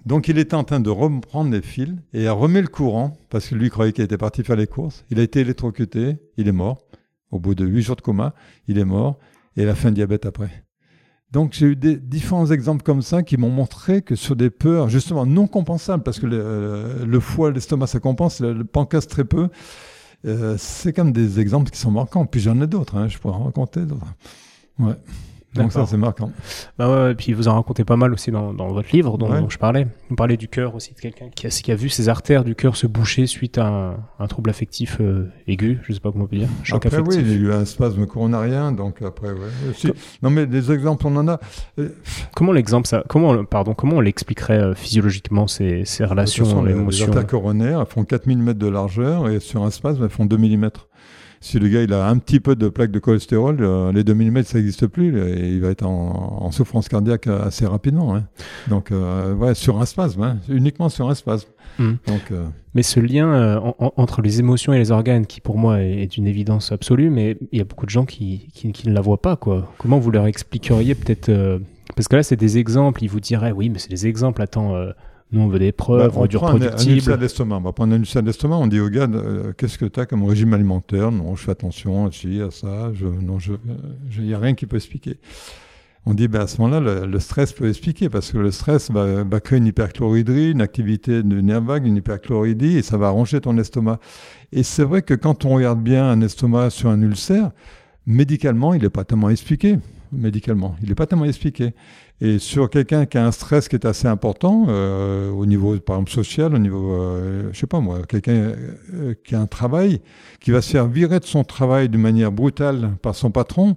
Donc, 0.07 0.29
il 0.29 0.39
était 0.39 0.55
en 0.55 0.65
train 0.65 0.81
de 0.81 0.91
reprendre 0.91 1.51
les 1.51 1.63
fils 1.63 1.95
et 2.13 2.23
elle 2.23 2.31
remet 2.31 2.63
le 2.63 2.69
courant 2.69 3.19
parce 3.29 3.49
que 3.49 3.55
lui 3.55 3.71
croyait 3.71 3.93
qu'il 3.93 4.05
était 4.05 4.17
parti 4.17 4.45
faire 4.45 4.57
les 4.57 4.67
courses. 4.69 5.05
Il 5.11 5.19
a 5.19 5.23
été 5.23 5.41
électrocuté, 5.41 6.17
il 6.37 6.47
est 6.47 6.53
mort. 6.53 6.90
Au 7.31 7.39
bout 7.39 7.55
de 7.55 7.65
huit 7.65 7.83
jours 7.83 7.97
de 7.97 8.01
coma, 8.01 8.35
il 8.67 8.79
est 8.79 8.85
mort 8.85 9.19
et 9.57 9.63
il 9.63 9.69
a 9.69 9.75
fait 9.75 9.91
diabète 9.93 10.27
après. 10.27 10.65
Donc 11.31 11.53
j'ai 11.53 11.67
eu 11.67 11.77
des 11.77 11.97
différents 11.97 12.51
exemples 12.51 12.83
comme 12.83 13.03
ça 13.03 13.23
qui 13.23 13.37
m'ont 13.37 13.51
montré 13.51 14.03
que 14.03 14.17
sur 14.17 14.35
des 14.35 14.51
peurs 14.51 14.89
justement 14.89 15.27
non 15.27 15.47
compensables, 15.47 16.03
parce 16.03 16.19
que 16.19 16.27
le, 16.27 17.21
foie, 17.21 17.53
l'estomac 17.53 17.87
ça 17.87 18.01
compense, 18.01 18.41
le, 18.41 18.65
pancréas 18.65 19.07
très 19.09 19.25
peu, 19.25 19.49
euh, 20.25 20.57
c'est 20.59 20.93
comme 20.93 21.13
des 21.13 21.39
exemples 21.39 21.71
qui 21.71 21.79
sont 21.79 21.93
marquants. 21.93 22.27
Puis 22.27 22.41
j'en 22.41 22.61
ai 22.61 22.67
d'autres, 22.67 22.97
hein, 22.97 23.07
je 23.07 23.19
pourrais 23.19 23.37
en 23.37 23.45
raconter 23.45 23.87
d'autres. 23.87 24.13
Ouais. 24.81 24.95
Donc 25.55 25.73
ça, 25.73 25.85
c'est 25.87 25.97
marquant. 25.97 26.31
Bah 26.79 26.89
ouais, 26.89 27.13
et 27.13 27.15
puis 27.15 27.33
vous 27.33 27.49
en 27.49 27.55
racontez 27.55 27.85
pas 27.85 27.97
mal 27.97 28.13
aussi 28.13 28.31
dans, 28.31 28.55
dans 28.55 28.69
votre 28.69 28.91
livre 28.93 29.19
dont, 29.19 29.49
je 29.49 29.59
parlais. 29.59 29.89
Vous 30.09 30.15
parlez 30.15 30.37
du 30.37 30.47
cœur 30.47 30.77
aussi, 30.77 30.95
de 30.95 31.01
quelqu'un 31.01 31.29
qui 31.29 31.47
a, 31.47 31.51
qui 31.51 31.73
a 31.73 31.75
vu 31.75 31.89
ses 31.89 32.09
artères 32.09 32.45
du 32.45 32.55
cœur 32.55 32.77
se 32.77 32.87
boucher 32.87 33.27
suite 33.27 33.59
à 33.59 33.67
un, 33.67 33.97
un 34.21 34.27
trouble 34.29 34.51
affectif 34.51 34.99
euh, 35.01 35.29
aigu, 35.49 35.81
je 35.83 35.93
sais 35.93 36.01
pas 36.01 36.13
comment 36.13 36.25
on 36.25 36.29
peut 36.29 36.37
dire. 36.37 36.49
Choc 36.63 36.87
après, 36.87 37.01
oui, 37.01 37.17
il 37.19 37.29
y 37.29 37.33
a 37.33 37.37
eu 37.37 37.53
un 37.53 37.65
spasme 37.65 38.07
coronarien, 38.07 38.71
donc 38.71 39.03
après, 39.03 39.33
ouais. 39.33 39.93
Non, 40.23 40.31
mais 40.31 40.47
des 40.47 40.71
exemples, 40.71 41.07
on 41.07 41.17
en 41.17 41.27
a. 41.27 41.41
Euh, 41.79 41.89
comment 42.37 42.53
l'exemple, 42.53 42.87
ça, 42.87 43.03
comment, 43.09 43.45
pardon, 43.45 43.75
comment 43.75 43.97
on 43.97 44.01
l'expliquerait 44.01 44.61
euh, 44.61 44.75
physiologiquement, 44.75 45.49
ces, 45.49 45.85
ces 45.85 46.05
relations, 46.05 46.63
les, 46.63 46.73
émotions 46.73 47.07
Les 47.07 47.17
artères 47.17 47.27
coronaires, 47.27 47.81
elles 47.81 47.87
font 47.87 48.05
4000 48.05 48.39
mètres 48.39 48.59
de 48.59 48.69
largeur 48.69 49.29
et 49.29 49.41
sur 49.41 49.65
un 49.65 49.71
spasme, 49.71 50.05
elles 50.05 50.11
font 50.11 50.27
2 50.27 50.37
mm 50.37 50.71
si 51.43 51.59
le 51.59 51.69
gars 51.69 51.83
il 51.83 51.93
a 51.95 52.07
un 52.07 52.19
petit 52.19 52.39
peu 52.39 52.55
de 52.55 52.69
plaque 52.69 52.91
de 52.91 52.99
cholestérol, 52.99 53.57
euh, 53.61 53.93
les 53.93 54.05
2 54.05 54.15
mm 54.15 54.43
ça 54.43 54.59
n'existe 54.59 54.87
plus 54.87 55.19
et 55.19 55.49
il 55.49 55.61
va 55.63 55.71
être 55.71 55.87
en, 55.87 56.51
souffrance 56.51 56.89
cardiaque 56.89 57.29
assez 57.29 57.65
rapidement. 57.65 58.15
Hein. 58.15 58.25
Donc 58.69 58.93
euh, 58.93 59.35
ouais, 59.35 59.55
sur 59.55 59.81
un 59.81 59.87
spasme, 59.87 60.23
hein, 60.23 60.39
uniquement 60.49 60.89
sur 60.89 61.09
un 61.09 61.15
spasme. 61.15 61.49
Hmm. 61.79 61.93
Donc, 62.07 62.33
euh, 62.33 62.45
Mais 62.75 62.83
ce 62.83 63.01
lien 63.01 63.63
entre 63.79 64.21
les 64.21 64.41
émotions 64.41 64.73
et 64.73 64.79
les 64.79 64.91
organes, 64.91 65.27
qui 65.27 65.41
pour 65.41 65.57
moi 65.57 65.81
est, 65.81 66.17
une 66.17 66.27
évidence 66.27 66.73
absolue, 66.73 67.09
mais 67.09 67.39
il 67.53 67.59
y 67.59 67.63
a 67.63 67.65
beaucoup 67.65 67.87
de 67.87 67.91
gens 67.91 68.05
qui, 68.05 68.49
qui, 68.53 68.73
qui, 68.73 68.89
ne 68.89 68.93
la 68.93 69.01
voient 69.01 69.23
pas. 69.23 69.37
Quoi. 69.37 69.73
Comment 69.79 69.99
vous 69.99 70.11
leur 70.11 70.27
expliqueriez 70.27 70.95
peut-être 70.97 71.31
Parce 71.95 72.09
que 72.09 72.17
là 72.17 72.23
c'est 72.23 72.37
des 72.37 72.59
exemples, 72.59 73.03
ils 73.05 73.09
vous 73.09 73.21
diraient 73.21 73.53
oui 73.53 73.71
mais 73.71 73.79
c'est 73.79 73.91
des 73.91 74.07
exemples, 74.07 74.43
attends 74.43 74.75
nous, 75.33 75.41
on 75.43 75.49
veut 75.49 75.61
des 75.61 75.71
preuves, 75.71 76.09
bah, 76.09 76.15
on, 76.17 76.23
on 76.23 76.27
dure 76.27 76.41
productible. 76.41 77.13
Un, 77.13 77.51
on 77.53 77.61
va 77.61 77.73
prendre 77.73 77.95
un 77.95 77.99
ulcère 77.99 78.23
d'estomac, 78.23 78.57
on 78.57 78.67
dit 78.67 78.81
au 78.81 78.89
gars, 78.89 79.09
euh, 79.13 79.53
qu'est-ce 79.57 79.79
que 79.79 79.85
tu 79.85 80.01
as 80.01 80.07
comme 80.07 80.25
régime 80.25 80.53
alimentaire? 80.55 81.13
Non, 81.13 81.37
je 81.37 81.45
fais 81.45 81.53
attention 81.53 82.07
à 82.07 82.11
ci, 82.11 82.41
à 82.41 82.51
ça, 82.51 82.91
je, 82.95 83.07
non, 83.07 83.39
il 84.17 84.25
n'y 84.25 84.35
a 84.35 84.39
rien 84.39 84.55
qui 84.55 84.67
peut 84.67 84.77
expliquer. 84.77 85.19
On 86.07 86.15
dit, 86.15 86.27
ben, 86.27 86.41
à 86.41 86.47
ce 86.47 86.61
moment-là, 86.61 87.07
le, 87.07 87.21
stress 87.21 87.53
peut 87.53 87.69
expliquer, 87.69 88.09
parce 88.09 88.33
que 88.33 88.39
le 88.39 88.51
stress 88.51 88.91
va, 88.91 89.25
créer 89.41 89.59
une 89.59 89.67
hyperchloridrie, 89.67 90.51
une 90.51 90.63
activité 90.63 91.23
de 91.23 91.41
nerf 91.41 91.63
vague, 91.63 91.87
une 91.87 91.97
hyperchloridrie, 91.97 92.79
et 92.79 92.83
ça 92.83 92.97
va 92.97 93.09
arranger 93.09 93.41
ton 93.41 93.57
estomac. 93.59 94.01
Et 94.51 94.63
c'est 94.63 94.83
vrai 94.83 95.03
que 95.03 95.15
quand 95.15 95.45
on 95.45 95.51
regarde 95.51 95.81
bien 95.81 96.11
un 96.11 96.23
estomac 96.23 96.71
sur 96.71 96.89
un 96.89 97.01
ulcère, 97.03 97.51
médicalement, 98.07 98.75
il 98.75 98.83
n'est 98.83 98.91
pas 98.91 99.05
tellement 99.05 99.31
expliqué. 99.31 99.79
Médicalement, 100.11 100.75
il 100.83 100.89
n'est 100.89 100.95
pas 100.95 101.07
tellement 101.07 101.27
expliqué. 101.27 101.75
Et 102.23 102.39
sur 102.39 102.69
quelqu'un 102.69 103.07
qui 103.07 103.17
a 103.17 103.25
un 103.25 103.33
stress 103.33 103.67
qui 103.67 103.77
est 103.77 103.87
assez 103.87 104.07
important, 104.07 104.67
euh, 104.69 105.31
au 105.31 105.47
niveau, 105.47 105.79
par 105.79 105.97
exemple, 105.97 106.11
social, 106.11 106.55
au 106.55 106.59
niveau, 106.59 106.93
euh, 106.93 107.49
je 107.53 107.59
sais 107.59 107.67
pas 107.67 107.81
moi, 107.81 108.01
quelqu'un 108.07 108.53
euh, 108.93 109.15
qui 109.25 109.35
a 109.35 109.41
un 109.41 109.47
travail, 109.47 110.03
qui 110.39 110.51
va 110.51 110.61
se 110.61 110.71
faire 110.71 110.87
virer 110.87 111.19
de 111.19 111.25
son 111.25 111.45
travail 111.45 111.89
d'une 111.89 112.03
manière 112.03 112.31
brutale 112.31 112.91
par 113.01 113.15
son 113.15 113.31
patron, 113.31 113.75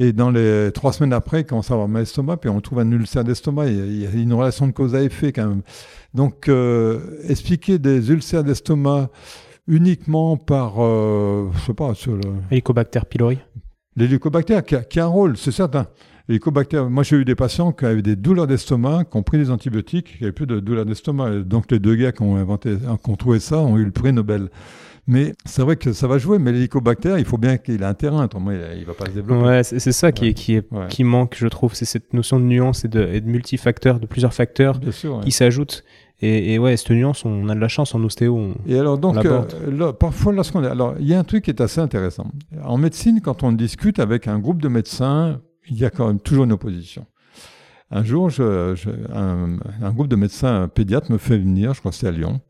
et 0.00 0.12
dans 0.12 0.32
les 0.32 0.72
trois 0.72 0.92
semaines 0.92 1.12
après, 1.12 1.42
il 1.42 1.44
commence 1.46 1.70
à 1.70 1.74
avoir 1.74 1.86
mal 1.86 2.02
d'estomac, 2.02 2.38
puis 2.38 2.50
on 2.50 2.60
trouve 2.60 2.80
un 2.80 2.90
ulcère 2.90 3.22
d'estomac, 3.22 3.66
il, 3.68 4.02
y 4.02 4.06
a 4.06 4.10
une 4.10 4.32
relation 4.32 4.66
de 4.66 4.72
cause 4.72 4.96
à 4.96 5.02
effet 5.02 5.32
quand 5.32 5.46
même. 5.46 5.62
Donc, 6.14 6.50
expliquer 7.28 7.78
des 7.78 8.10
ulcères 8.10 8.42
d'estomac 8.42 9.08
uniquement 9.68 10.36
par, 10.36 10.74
je 10.78 11.60
sais 11.64 11.74
pas, 11.74 11.94
sur 11.94 12.14
le... 12.14 12.22
Hélicobacter 12.50 13.00
pylori 13.08 13.38
L'hélicobacter 13.96 14.60
qui, 14.66 14.74
qui 14.90 14.98
a 14.98 15.04
un 15.04 15.08
rôle, 15.08 15.36
c'est 15.36 15.52
certain. 15.52 15.86
Hélicobacter, 16.28 16.82
moi 16.88 17.02
j'ai 17.02 17.16
eu 17.16 17.24
des 17.24 17.34
patients 17.34 17.72
qui 17.72 17.84
avaient 17.84 18.00
des 18.00 18.16
douleurs 18.16 18.46
d'estomac, 18.46 19.04
qui 19.04 19.16
ont 19.16 19.22
pris 19.22 19.36
des 19.36 19.50
antibiotiques, 19.50 20.16
qui 20.16 20.22
n'avaient 20.22 20.32
plus 20.32 20.46
de 20.46 20.58
douleurs 20.58 20.86
d'estomac. 20.86 21.40
Donc 21.40 21.70
les 21.70 21.78
deux 21.78 21.94
gars 21.96 22.12
qui 22.12 22.22
ont 22.22 22.36
inventé, 22.36 22.76
qui 22.76 23.10
ont 23.10 23.16
trouvé 23.16 23.40
ça, 23.40 23.58
ont 23.58 23.76
eu 23.76 23.84
le 23.84 23.90
prix 23.90 24.12
Nobel. 24.12 24.48
Mais 25.06 25.34
c'est 25.44 25.60
vrai 25.60 25.76
que 25.76 25.92
ça 25.92 26.06
va 26.06 26.16
jouer, 26.16 26.38
mais 26.38 26.50
l'hélicobacter, 26.50 27.16
il 27.18 27.26
faut 27.26 27.36
bien 27.36 27.58
qu'il 27.58 27.82
ait 27.82 27.84
un 27.84 27.92
terrain, 27.92 28.24
autrement 28.24 28.52
il 28.52 28.58
ne 28.58 28.84
va 28.86 28.94
pas 28.94 29.04
se 29.04 29.10
développer. 29.10 29.44
Ouais, 29.44 29.62
c'est 29.62 29.92
ça 29.92 30.12
qui, 30.12 30.28
est, 30.28 30.32
qui, 30.34 30.54
est, 30.54 30.66
qui 30.88 31.04
manque, 31.04 31.34
je 31.36 31.46
trouve, 31.46 31.74
c'est 31.74 31.84
cette 31.84 32.14
notion 32.14 32.40
de 32.40 32.44
nuance 32.44 32.86
et 32.86 32.88
de, 32.88 33.02
et 33.12 33.20
de 33.20 33.28
multifacteurs, 33.28 34.00
de 34.00 34.06
plusieurs 34.06 34.32
facteurs 34.32 34.80
qui 35.22 35.30
s'ajoutent. 35.30 35.84
Et, 36.22 36.58
ouais, 36.58 36.74
cette 36.78 36.90
nuance, 36.90 37.26
on 37.26 37.50
a 37.50 37.54
de 37.54 37.60
la 37.60 37.68
chance 37.68 37.94
en 37.94 38.02
ostéo. 38.02 38.54
et 38.66 38.78
alors, 38.78 38.96
donc, 38.96 39.22
euh, 39.26 39.92
parfois, 39.92 40.32
lorsqu'on 40.32 40.64
est. 40.64 40.68
Alors, 40.68 40.94
il 40.98 41.06
y 41.06 41.12
a 41.12 41.18
un 41.18 41.24
truc 41.24 41.44
qui 41.44 41.50
est 41.50 41.60
assez 41.60 41.82
intéressant. 41.82 42.28
En 42.62 42.78
médecine, 42.78 43.20
quand 43.20 43.42
on 43.42 43.52
discute 43.52 43.98
avec 43.98 44.26
un 44.26 44.38
groupe 44.38 44.62
de 44.62 44.68
médecins, 44.68 45.40
il 45.68 45.78
y 45.78 45.84
a 45.84 45.90
quand 45.90 46.06
même 46.06 46.20
toujours 46.20 46.44
une 46.44 46.52
opposition. 46.52 47.06
Un 47.90 48.02
jour, 48.02 48.30
un, 48.40 49.92
groupe 49.92 50.08
de 50.08 50.16
médecins 50.16 50.68
pédiatres 50.68 51.12
me 51.12 51.18
fait 51.18 51.38
venir, 51.38 51.74
je 51.74 51.80
crois 51.80 51.92
que 51.92 51.96
c'est 51.96 52.08
à 52.08 52.10
Lyon, 52.10 52.40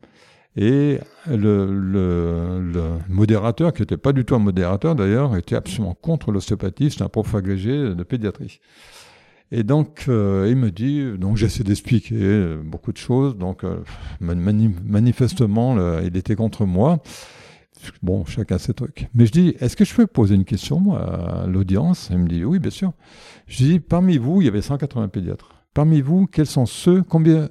et 0.55 0.99
le, 1.27 2.61
modérateur, 3.09 3.73
qui 3.73 3.81
n'était 3.81 3.97
pas 3.97 4.13
du 4.13 4.23
tout 4.23 4.35
un 4.35 4.39
modérateur 4.39 4.95
d'ailleurs, 4.95 5.35
était 5.35 5.55
absolument 5.55 5.93
contre 5.93 6.31
l'ostéopathie, 6.31 6.89
c'est 6.89 7.03
un 7.03 7.09
prof 7.09 7.35
agrégé 7.35 7.93
de 7.93 8.03
pédiatrie. 8.03 8.59
Et 9.51 9.63
donc, 9.63 10.05
euh, 10.07 10.47
il 10.49 10.55
me 10.55 10.71
dit, 10.71 11.17
donc 11.19 11.37
j'essaie 11.37 11.63
d'expliquer 11.63 12.55
beaucoup 12.63 12.91
de 12.91 12.97
choses, 12.97 13.37
donc 13.37 13.63
euh, 13.63 13.77
manifestement, 14.19 15.99
il 15.99 16.17
était 16.17 16.35
contre 16.35 16.65
moi. 16.65 17.03
Bon, 18.01 18.25
chacun 18.25 18.57
ses 18.57 18.73
trucs. 18.73 19.09
Mais 19.13 19.25
je 19.25 19.31
dis, 19.31 19.55
est-ce 19.59 19.75
que 19.75 19.85
je 19.85 19.93
peux 19.93 20.07
poser 20.07 20.35
une 20.35 20.45
question, 20.45 20.79
moi, 20.79 21.43
à 21.43 21.47
l'audience? 21.47 22.09
Elle 22.11 22.19
me 22.19 22.27
dit, 22.27 22.43
oui, 22.43 22.59
bien 22.59 22.71
sûr. 22.71 22.93
Je 23.47 23.57
dis, 23.57 23.79
parmi 23.79 24.17
vous, 24.17 24.41
il 24.41 24.45
y 24.45 24.47
avait 24.47 24.61
180 24.61 25.07
pédiatres. 25.09 25.49
Parmi 25.73 26.01
vous, 26.01 26.27
quels 26.27 26.45
sont 26.45 26.65
ceux, 26.65 27.03
combien, 27.03 27.49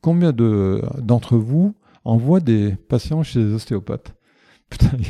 combien 0.00 0.32
de, 0.32 0.82
d'entre 1.00 1.36
vous 1.36 1.74
envoient 2.04 2.40
des 2.40 2.74
patients 2.88 3.22
chez 3.22 3.40
les 3.40 3.54
ostéopathes? 3.54 4.14
Putain, 4.70 4.90
il 4.98 5.06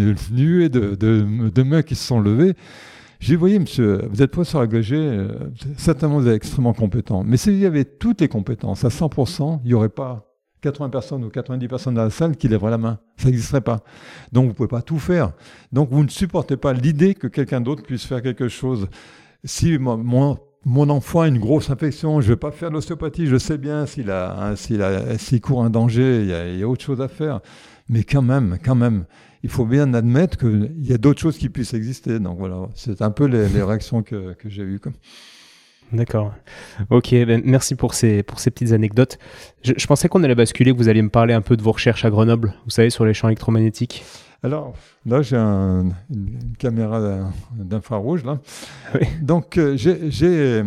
y 0.00 0.04
a 0.04 0.10
une, 0.10 0.16
nuée 0.34 0.68
de, 0.68 0.94
de, 0.94 1.50
de 1.50 1.62
mains 1.62 1.82
qui 1.82 1.94
se 1.94 2.06
sont 2.06 2.20
levées. 2.20 2.54
J'ai 3.20 3.34
dit, 3.34 3.36
voyez, 3.36 3.58
monsieur, 3.60 4.08
vous 4.10 4.20
êtes 4.22 4.32
professeur 4.32 4.62
agrégé, 4.62 4.96
euh, 4.96 5.28
certainement 5.76 6.18
vous 6.18 6.26
êtes 6.26 6.34
extrêmement 6.34 6.72
compétent. 6.72 7.22
Mais 7.22 7.36
s'il 7.36 7.58
y 7.58 7.66
avait 7.66 7.84
toutes 7.84 8.20
les 8.20 8.28
compétences 8.28 8.84
à 8.84 8.88
100%, 8.88 9.60
il 9.62 9.68
n'y 9.68 9.74
aurait 9.74 9.88
pas 9.88 10.31
80 10.62 10.90
personnes 10.90 11.24
ou 11.24 11.28
90 11.28 11.68
personnes 11.68 11.94
dans 11.94 12.04
la 12.04 12.10
salle 12.10 12.36
qui 12.36 12.48
lèveraient 12.48 12.70
la 12.70 12.78
main. 12.78 12.98
Ça 13.16 13.28
n'existerait 13.28 13.60
pas. 13.60 13.80
Donc 14.30 14.44
vous 14.44 14.50
ne 14.50 14.54
pouvez 14.54 14.68
pas 14.68 14.80
tout 14.80 14.98
faire. 14.98 15.32
Donc 15.72 15.90
vous 15.90 16.02
ne 16.02 16.08
supportez 16.08 16.56
pas 16.56 16.72
l'idée 16.72 17.14
que 17.14 17.26
quelqu'un 17.26 17.60
d'autre 17.60 17.82
puisse 17.82 18.04
faire 18.04 18.22
quelque 18.22 18.48
chose. 18.48 18.88
Si 19.44 19.76
mon, 19.78 20.38
enfant 20.88 21.22
a 21.22 21.28
une 21.28 21.40
grosse 21.40 21.68
infection, 21.68 22.20
je 22.20 22.28
ne 22.28 22.32
vais 22.32 22.38
pas 22.38 22.52
faire 22.52 22.70
de 22.70 22.74
l'ostéopathie, 22.74 23.26
je 23.26 23.36
sais 23.36 23.58
bien 23.58 23.86
s'il 23.86 24.10
a, 24.10 24.54
s'il 24.56 25.40
court 25.40 25.64
un 25.64 25.70
danger, 25.70 26.22
il 26.22 26.58
y, 26.58 26.62
a, 26.62 26.68
autre 26.68 26.84
chose 26.84 27.00
à 27.00 27.08
faire. 27.08 27.40
Mais 27.88 28.04
quand 28.04 28.22
même, 28.22 28.58
quand 28.64 28.76
même, 28.76 29.04
il 29.42 29.50
faut 29.50 29.66
bien 29.66 29.92
admettre 29.94 30.38
qu'il 30.38 30.72
y 30.78 30.92
a 30.92 30.98
d'autres 30.98 31.20
choses 31.20 31.36
qui 31.36 31.48
puissent 31.48 31.74
exister. 31.74 32.20
Donc 32.20 32.38
voilà, 32.38 32.68
c'est 32.74 33.02
un 33.02 33.10
peu 33.10 33.26
les, 33.26 33.46
réactions 33.62 34.04
que, 34.04 34.34
que 34.34 34.48
j'ai 34.48 34.62
eues. 34.62 34.80
D'accord. 35.92 36.32
Ok, 36.90 37.10
ben 37.10 37.42
merci 37.44 37.74
pour 37.74 37.92
ces, 37.92 38.22
pour 38.22 38.40
ces 38.40 38.50
petites 38.50 38.72
anecdotes. 38.72 39.18
Je, 39.62 39.86
pensais 39.86 40.08
qu'on 40.08 40.22
allait 40.24 40.34
basculer, 40.34 40.72
que 40.72 40.76
vous 40.78 40.88
alliez 40.88 41.02
me 41.02 41.10
parler 41.10 41.34
un 41.34 41.42
peu 41.42 41.56
de 41.56 41.62
vos 41.62 41.72
recherches 41.72 42.04
à 42.04 42.10
Grenoble, 42.10 42.54
vous 42.64 42.70
savez, 42.70 42.88
sur 42.88 43.04
les 43.04 43.12
champs 43.12 43.28
électromagnétiques. 43.28 44.04
Alors, 44.42 44.72
là, 45.06 45.22
j'ai 45.22 45.36
une 45.36 45.94
caméra 46.58 47.30
d'infrarouge, 47.54 48.24
là. 48.24 48.40
Oui. 48.94 49.06
Donc, 49.20 49.58
euh, 49.58 49.76
j'ai, 49.76 50.62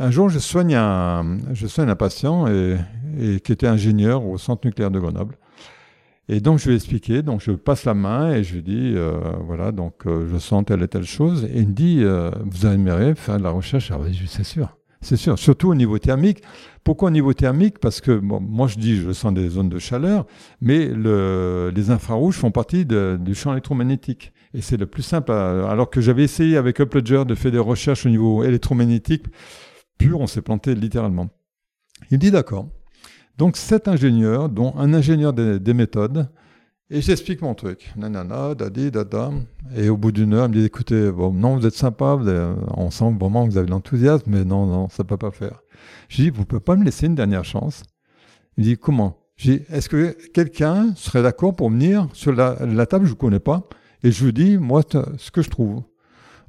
un 0.00 0.10
jour, 0.10 0.30
je 0.30 0.38
soigne 0.38 0.74
un, 0.74 1.38
je 1.52 1.66
soigne 1.66 1.90
un 1.90 1.96
patient 1.96 2.48
et, 2.48 2.76
et, 3.20 3.40
qui 3.40 3.52
était 3.52 3.68
ingénieur 3.68 4.26
au 4.26 4.38
centre 4.38 4.66
nucléaire 4.66 4.90
de 4.90 4.98
Grenoble. 4.98 5.36
Et 6.28 6.40
donc 6.40 6.58
je 6.58 6.66
lui 6.66 6.72
ai 6.72 6.76
expliqué, 6.76 7.22
donc 7.22 7.42
je 7.42 7.52
passe 7.52 7.84
la 7.84 7.94
main 7.94 8.32
et 8.32 8.44
je 8.44 8.54
lui 8.54 8.62
dis, 8.62 8.92
euh, 8.94 9.18
voilà, 9.46 9.72
donc 9.72 10.06
euh, 10.06 10.26
je 10.32 10.38
sens 10.38 10.64
telle 10.64 10.82
et 10.82 10.88
telle 10.88 11.04
chose. 11.04 11.44
Et 11.52 11.60
il 11.60 11.68
me 11.68 11.72
dit, 11.72 12.00
euh, 12.02 12.30
vous 12.44 12.66
aimeriez 12.66 13.14
faire 13.14 13.38
de 13.38 13.42
la 13.42 13.50
recherche? 13.50 13.90
Ah 13.90 13.98
oui, 14.00 14.18
c'est 14.26 14.44
sûr, 14.44 14.74
c'est 15.02 15.18
sûr, 15.18 15.38
surtout 15.38 15.68
au 15.68 15.74
niveau 15.74 15.98
thermique. 15.98 16.42
Pourquoi 16.82 17.08
au 17.08 17.12
niveau 17.12 17.34
thermique? 17.34 17.78
Parce 17.78 18.00
que 18.00 18.18
bon, 18.18 18.40
moi 18.40 18.68
je 18.68 18.78
dis, 18.78 18.96
je 18.96 19.12
sens 19.12 19.34
des 19.34 19.50
zones 19.50 19.68
de 19.68 19.78
chaleur, 19.78 20.26
mais 20.62 20.86
le, 20.86 21.70
les 21.74 21.90
infrarouges 21.90 22.36
font 22.36 22.50
partie 22.50 22.86
du 22.86 23.34
champ 23.34 23.52
électromagnétique. 23.52 24.32
Et 24.54 24.62
c'est 24.62 24.76
le 24.76 24.86
plus 24.86 25.02
simple. 25.02 25.32
alors 25.32 25.90
que 25.90 26.00
j'avais 26.00 26.22
essayé 26.22 26.56
avec 26.56 26.78
Uploader 26.78 27.24
de 27.26 27.34
faire 27.34 27.52
des 27.52 27.58
recherches 27.58 28.06
au 28.06 28.08
niveau 28.08 28.44
électromagnétique 28.44 29.26
pur, 29.98 30.20
on 30.20 30.26
s'est 30.26 30.42
planté 30.42 30.74
littéralement. 30.74 31.28
Il 32.10 32.18
dit 32.18 32.30
d'accord. 32.30 32.68
Donc 33.36 33.56
sept 33.56 33.88
ingénieurs, 33.88 34.48
dont 34.48 34.74
un 34.76 34.94
ingénieur 34.94 35.32
des, 35.32 35.74
méthodes, 35.74 36.28
et 36.90 37.00
j'explique 37.00 37.42
mon 37.42 37.54
truc. 37.54 37.92
Nanana, 37.96 38.54
dadi, 38.54 38.90
dada. 38.90 39.30
Et 39.74 39.88
au 39.88 39.96
bout 39.96 40.12
d'une 40.12 40.34
heure, 40.34 40.46
il 40.46 40.50
me 40.50 40.54
dit 40.54 40.64
écoutez, 40.64 41.10
bon, 41.10 41.32
non, 41.32 41.56
vous 41.56 41.66
êtes 41.66 41.74
sympa, 41.74 42.18
on 42.76 42.90
sent 42.90 43.12
vraiment 43.18 43.46
que 43.46 43.52
vous 43.52 43.58
avez 43.58 43.68
l'enthousiasme, 43.68 44.30
mais 44.30 44.44
non, 44.44 44.66
non, 44.66 44.88
ça 44.88 45.02
ne 45.02 45.08
peut 45.08 45.16
pas 45.16 45.30
faire. 45.30 45.62
Je 46.08 46.22
dis 46.22 46.30
vous 46.30 46.40
ne 46.40 46.44
pouvez 46.44 46.60
pas 46.60 46.76
me 46.76 46.84
laisser 46.84 47.06
une 47.06 47.14
dernière 47.14 47.44
chance? 47.44 47.82
Il 48.56 48.64
dit 48.64 48.76
comment? 48.76 49.18
Je 49.36 49.52
dis 49.52 49.62
est-ce 49.70 49.88
que 49.88 50.16
quelqu'un 50.32 50.92
serait 50.94 51.22
d'accord 51.22 51.56
pour 51.56 51.70
venir 51.70 52.08
sur 52.12 52.32
la, 52.32 52.54
table, 52.86 53.06
je 53.06 53.12
ne 53.12 53.16
connais 53.16 53.40
pas, 53.40 53.68
et 54.04 54.12
je 54.12 54.24
vous 54.24 54.32
dis, 54.32 54.58
moi, 54.58 54.82
ce 55.16 55.30
que 55.30 55.42
je 55.42 55.50
trouve. 55.50 55.82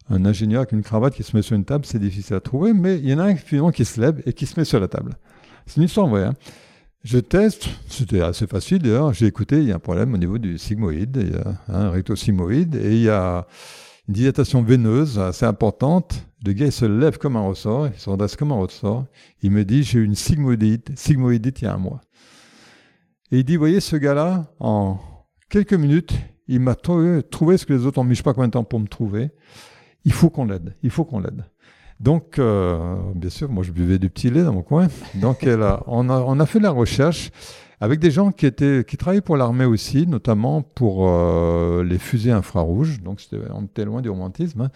Un 0.09 0.25
ingénieur 0.25 0.59
avec 0.59 0.71
une 0.73 0.83
cravate 0.83 1.15
qui 1.15 1.23
se 1.23 1.35
met 1.35 1.41
sur 1.41 1.55
une 1.55 1.65
table, 1.65 1.85
c'est 1.85 1.97
difficile 1.97 2.35
à 2.35 2.39
trouver, 2.39 2.73
mais 2.73 2.97
il 2.99 3.09
y 3.09 3.13
en 3.13 3.19
a 3.19 3.23
un 3.23 3.71
qui 3.71 3.85
se 3.85 3.99
lève 3.99 4.21
et 4.27 4.33
qui 4.33 4.45
se 4.45 4.59
met 4.59 4.65
sur 4.65 4.79
la 4.79 4.87
table. 4.87 5.17
C'est 5.65 5.77
une 5.77 5.83
histoire 5.83 6.07
vraie. 6.07 6.25
Hein. 6.25 6.33
Je 7.05 7.19
teste, 7.19 7.69
c'était 7.87 8.21
assez 8.21 8.47
facile 8.47 8.79
d'ailleurs. 8.79 9.13
J'ai 9.13 9.27
écouté, 9.27 9.57
il 9.57 9.65
y 9.65 9.71
a 9.71 9.75
un 9.75 9.79
problème 9.79 10.15
au 10.15 10.17
niveau 10.17 10.39
du 10.39 10.57
sigmoïde, 10.57 11.15
il 11.21 11.33
y 11.33 11.35
a 11.35 11.61
un 11.67 11.91
rectosigmoïde, 11.91 12.73
et 12.73 12.95
il 12.95 13.03
y 13.03 13.09
a 13.09 13.45
une 14.07 14.15
dilatation 14.15 14.63
veineuse 14.63 15.19
assez 15.19 15.45
importante. 15.45 16.25
Le 16.43 16.53
gars, 16.53 16.65
il 16.65 16.71
se 16.71 16.85
lève 16.85 17.19
comme 17.19 17.35
un 17.35 17.47
ressort, 17.47 17.89
il 17.93 17.99
se 17.99 18.09
redresse 18.09 18.35
comme 18.35 18.51
un 18.51 18.55
ressort. 18.55 19.05
Il 19.43 19.51
me 19.51 19.63
dit, 19.63 19.83
j'ai 19.83 19.99
eu 19.99 20.03
une 20.03 20.15
sigmoïdite, 20.15 20.97
sigmoïdite 20.97 21.61
il 21.61 21.65
y 21.65 21.67
a 21.67 21.75
un 21.75 21.77
mois. 21.77 22.01
Et 23.31 23.37
il 23.37 23.43
dit, 23.43 23.55
voyez, 23.55 23.81
ce 23.81 23.97
gars-là, 23.97 24.51
en 24.59 24.97
quelques 25.47 25.75
minutes, 25.75 26.13
il 26.47 26.59
m'a 26.59 26.73
trouvé, 26.73 27.21
ce 27.29 27.67
que 27.67 27.73
les 27.73 27.85
autres 27.85 27.99
ont 27.99 28.03
mis 28.03 28.15
je 28.15 28.17
sais 28.17 28.23
pas 28.23 28.33
combien 28.33 28.47
de 28.47 28.53
temps 28.53 28.63
pour 28.63 28.79
me 28.79 28.87
trouver. 28.87 29.29
Il 30.05 30.11
faut 30.11 30.31
qu'on 30.31 30.45
l'aide, 30.45 30.75
il 30.81 30.89
faut 30.89 31.05
qu'on 31.05 31.19
l'aide. 31.19 31.43
Donc, 31.99 32.39
euh, 32.39 32.97
bien 33.15 33.29
sûr, 33.29 33.49
moi 33.49 33.63
je 33.63 33.71
buvais 33.71 33.97
du 33.97 34.09
petit 34.09 34.29
lait 34.29 34.43
dans 34.43 34.53
mon 34.53 34.63
coin. 34.63 34.87
Donc, 35.15 35.47
on, 35.87 36.39
a, 36.39 36.45
fait 36.45 36.59
la 36.59 36.71
recherche 36.71 37.31
avec 37.79 37.99
des 37.99 38.11
gens 38.11 38.31
qui, 38.31 38.45
étaient, 38.45 38.83
qui 38.85 38.97
travaillaient 38.97 39.21
pour 39.21 39.37
l'armée 39.37 39.65
aussi, 39.65 40.07
notamment 40.07 40.61
pour 40.61 41.09
euh, 41.09 41.83
les 41.83 41.97
fusées 41.97 42.31
infrarouges. 42.31 43.01
Donc, 43.01 43.21
on 43.53 43.63
était 43.63 43.85
loin 43.85 44.01
du 44.01 44.09
romantisme. 44.09 44.61
Hein. 44.61 44.69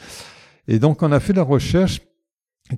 Et 0.67 0.79
donc, 0.79 1.01
on 1.03 1.11
a 1.11 1.19
fait 1.19 1.33
la 1.33 1.43
recherche 1.43 2.01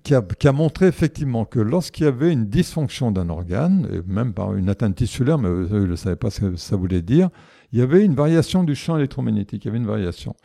qui 0.04 0.16
a, 0.16 0.52
montré 0.54 0.88
effectivement 0.88 1.44
que 1.44 1.60
lorsqu'il 1.60 2.06
y 2.06 2.08
avait 2.08 2.32
une 2.32 2.46
dysfonction 2.46 3.12
d'un 3.12 3.30
organe, 3.30 3.88
et 3.92 4.02
même 4.08 4.34
par 4.34 4.56
une 4.56 4.70
atteinte 4.70 4.96
tissulaire, 4.96 5.38
mais 5.38 5.50
eux, 5.50 5.86
ne 5.86 5.96
savaient 5.96 6.16
pas 6.16 6.30
ce 6.30 6.40
que 6.42 6.56
ça 6.56 6.78
voulait 6.78 7.02
dire, 7.02 7.30
il 7.74 7.80
y 7.80 7.82
avait 7.82 8.04
une 8.04 8.16
variation 8.16 8.64
du 8.64 8.74
champ 8.74 8.98
électromagnétique, 8.98 9.66
il 9.66 9.68
y 9.68 9.70
avait 9.70 9.78
une 9.78 9.86
variation. 9.86 10.36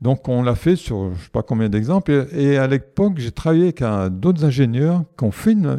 Donc 0.00 0.28
on 0.28 0.42
l'a 0.42 0.54
fait 0.54 0.76
sur 0.76 1.14
je 1.14 1.24
sais 1.24 1.30
pas 1.30 1.42
combien 1.42 1.68
d'exemples. 1.68 2.28
Et, 2.32 2.56
à 2.56 2.66
l'époque, 2.66 3.14
j'ai 3.18 3.32
travaillé 3.32 3.64
avec 3.64 3.82
d'autres 4.18 4.44
ingénieurs 4.44 5.04
qui 5.18 5.24
ont 5.24 5.30
fait 5.30 5.52
une, 5.52 5.78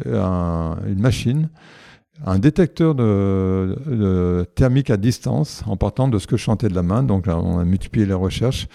machine, 0.96 1.48
un 2.24 2.38
détecteur 2.38 2.94
thermique 4.54 4.90
à 4.90 4.96
distance 4.96 5.64
en 5.66 5.76
partant 5.76 6.08
de 6.08 6.18
ce 6.18 6.26
que 6.26 6.36
je 6.36 6.42
chantais 6.42 6.68
de 6.68 6.74
la 6.74 6.82
main. 6.82 7.02
Donc 7.02 7.26
là, 7.26 7.38
on 7.38 7.58
a 7.58 7.64
multiplié 7.64 8.06
les 8.06 8.14
recherches. 8.14 8.68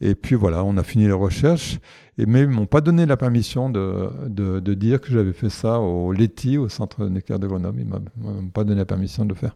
Et 0.00 0.14
puis 0.14 0.34
voilà, 0.34 0.64
on 0.64 0.78
a 0.78 0.82
fini 0.82 1.04
les 1.04 1.12
recherches. 1.12 1.78
Et, 2.16 2.24
mais 2.24 2.40
ils 2.40 2.48
m'ont 2.48 2.66
pas 2.66 2.80
donné 2.80 3.04
la 3.04 3.18
permission 3.18 3.68
de, 3.68 4.60
dire 4.74 4.98
que 4.98 5.12
j'avais 5.12 5.34
fait 5.34 5.50
ça 5.50 5.78
au 5.78 6.12
LETI, 6.12 6.56
au 6.56 6.70
Centre 6.70 7.06
nucléaire 7.06 7.38
de 7.38 7.46
Grenoble. 7.46 7.80
Ils 7.80 7.86
m'ont 7.86 8.48
pas 8.48 8.64
donné 8.64 8.78
la 8.78 8.86
permission 8.86 9.26
de 9.26 9.30
le 9.30 9.34
faire. 9.34 9.54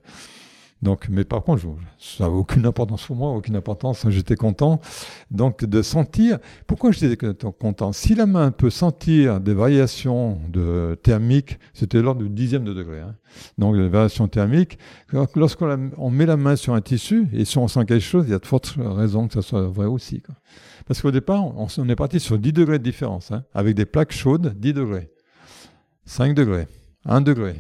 Donc, 0.85 1.09
mais 1.09 1.25
par 1.25 1.43
contre, 1.43 1.63
ça 1.99 2.25
n'a 2.25 2.31
aucune 2.31 2.67
importance 2.67 3.07
pour 3.07 3.17
moi, 3.17 3.31
aucune 3.31 3.57
importance. 3.57 4.07
J'étais 4.11 4.37
content. 4.37 4.83
Donc, 5.31 5.65
de 5.65 5.81
sentir. 5.81 6.39
Pourquoi 6.67 6.93
j'étais 6.93 7.17
content? 7.59 7.93
Si 7.95 8.15
la 8.15 8.27
main 8.27 8.51
peut 8.51 8.69
sentir 8.69 9.41
des 9.41 9.55
variations 9.55 10.39
de 10.51 10.99
thermiques, 11.03 11.59
c'était 11.73 12.03
l'ordre 12.03 12.23
du 12.23 12.29
dixième 12.29 12.65
de 12.65 12.75
degré. 12.75 13.01
Hein. 13.01 13.15
Donc, 13.57 13.77
des 13.77 13.89
variations 13.89 14.29
thermiques. 14.29 14.79
Lorsqu'on 15.35 16.11
met 16.11 16.27
la 16.27 16.37
main 16.37 16.55
sur 16.55 16.75
un 16.75 16.83
tissu 16.83 17.29
et 17.33 17.47
si 17.47 17.57
on 17.57 17.67
sent 17.67 17.87
quelque 17.87 18.01
chose, 18.01 18.27
il 18.29 18.33
y 18.33 18.35
a 18.35 18.39
de 18.39 18.47
fortes 18.47 18.77
raisons 18.79 19.27
que 19.27 19.33
ça 19.33 19.43
soit 19.43 19.63
vrai 19.63 19.87
aussi. 19.87 20.23
Parce 20.87 21.01
qu'au 21.01 21.11
départ, 21.11 21.47
on, 21.57 21.89
est 21.89 21.97
parti 21.97 22.21
sur 22.21 22.39
10 22.39 22.53
degrés 22.53 22.79
de 22.79 22.85
différence, 22.85 23.33
hein, 23.33 23.45
avec 23.55 23.75
des 23.75 23.87
plaques 23.87 24.13
chaudes, 24.13 24.53
10 24.59 24.75
degrés, 24.75 25.11
5 26.05 26.35
degrés, 26.35 26.69
1 27.07 27.23
degré. 27.23 27.55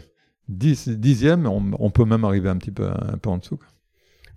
10, 0.48 0.88
dixième, 0.90 1.46
on, 1.46 1.90
peut 1.90 2.04
même 2.04 2.24
arriver 2.24 2.48
un 2.48 2.56
petit 2.56 2.70
peu, 2.70 2.88
un 2.88 3.18
peu 3.18 3.30
en 3.30 3.38
dessous. 3.38 3.58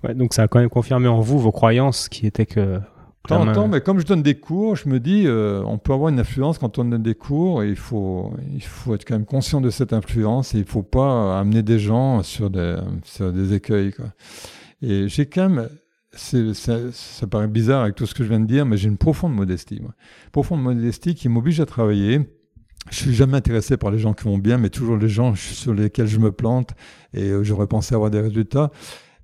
Ouais, 0.03 0.13
donc 0.13 0.33
ça 0.33 0.43
a 0.43 0.47
quand 0.47 0.59
même 0.59 0.69
confirmé 0.69 1.07
en 1.07 1.19
vous 1.19 1.39
vos 1.39 1.51
croyances 1.51 2.09
qui 2.09 2.27
étaient 2.27 2.45
que. 2.45 2.79
Temps 3.27 3.51
temps, 3.51 3.67
mais 3.67 3.81
comme 3.81 3.99
je 3.99 4.05
donne 4.05 4.23
des 4.23 4.35
cours, 4.35 4.77
je 4.77 4.87
me 4.87 5.01
dis, 5.01 5.23
euh, 5.25 5.61
on 5.65 5.77
peut 5.77 5.91
avoir 5.91 6.07
une 6.07 6.19
influence 6.19 6.59
quand 6.59 6.79
on 6.79 6.85
donne 6.85 7.03
des 7.03 7.15
cours, 7.15 7.61
et 7.61 7.67
il 7.67 7.75
faut, 7.75 8.31
il 8.53 8.63
faut 8.63 8.95
être 8.95 9.03
quand 9.03 9.15
même 9.15 9.25
conscient 9.25 9.59
de 9.59 9.69
cette 9.69 9.91
influence, 9.91 10.55
et 10.55 10.59
il 10.59 10.63
ne 10.63 10.69
faut 10.69 10.81
pas 10.81 11.37
amener 11.37 11.61
des 11.61 11.77
gens 11.77 12.23
sur 12.23 12.49
des, 12.49 12.77
sur 13.03 13.33
des 13.33 13.53
écueils. 13.53 13.91
Quoi. 13.91 14.05
Et 14.81 15.09
j'ai 15.09 15.25
quand 15.25 15.49
même, 15.49 15.67
ça 16.13 17.27
paraît 17.29 17.49
bizarre 17.49 17.81
avec 17.83 17.95
tout 17.95 18.05
ce 18.05 18.15
que 18.15 18.23
je 18.23 18.29
viens 18.29 18.39
de 18.39 18.45
dire, 18.45 18.65
mais 18.65 18.77
j'ai 18.77 18.87
une 18.87 18.97
profonde 18.97 19.33
modestie. 19.33 19.81
Moi. 19.81 19.91
Profonde 20.31 20.61
modestie 20.61 21.13
qui 21.13 21.27
m'oblige 21.27 21.59
à 21.59 21.65
travailler 21.65 22.21
je 22.89 22.95
suis 22.97 23.13
jamais 23.13 23.37
intéressé 23.37 23.77
par 23.77 23.91
les 23.91 23.99
gens 23.99 24.13
qui 24.13 24.23
vont 24.23 24.37
bien, 24.37 24.57
mais 24.57 24.69
toujours 24.69 24.97
les 24.97 25.09
gens 25.09 25.35
sur 25.35 25.73
lesquels 25.73 26.07
je 26.07 26.19
me 26.19 26.31
plante 26.31 26.71
et 27.13 27.29
euh, 27.29 27.43
j'aurais 27.43 27.67
pensé 27.67 27.95
avoir 27.95 28.09
des 28.11 28.21
résultats. 28.21 28.71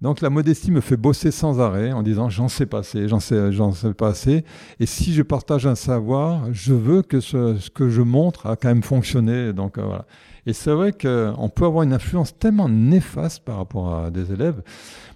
Donc 0.01 0.19
la 0.19 0.29
modestie 0.29 0.69
me 0.69 0.81
fait 0.81 0.97
bosser 0.97 1.31
sans 1.31 1.61
arrêt 1.61 1.93
en 1.93 2.03
disant 2.03 2.29
j'en 2.29 2.49
sais 2.49 2.65
pas 2.65 2.79
assez, 2.79 3.07
j'en 3.07 3.21
sais, 3.21 3.51
sais 3.73 3.93
pas 3.93 4.09
assez. 4.09 4.43
Et 4.81 4.85
si 4.85 5.13
je 5.13 5.21
partage 5.21 5.65
un 5.65 5.75
savoir, 5.75 6.47
je 6.51 6.73
veux 6.73 7.03
que 7.03 7.21
ce, 7.21 7.55
ce 7.57 7.69
que 7.69 7.87
je 7.87 8.01
montre 8.01 8.47
a 8.47 8.57
quand 8.57 8.67
même 8.67 8.83
fonctionné. 8.83 9.53
Donc 9.53 9.77
euh, 9.77 9.83
voilà. 9.83 10.05
Et 10.45 10.51
c'est 10.51 10.71
vrai 10.71 10.91
qu'on 10.91 11.49
peut 11.49 11.65
avoir 11.65 11.83
une 11.83 11.93
influence 11.93 12.37
tellement 12.37 12.67
néfaste 12.67 13.45
par 13.45 13.55
rapport 13.55 13.95
à 13.95 14.11
des 14.11 14.33
élèves. 14.33 14.61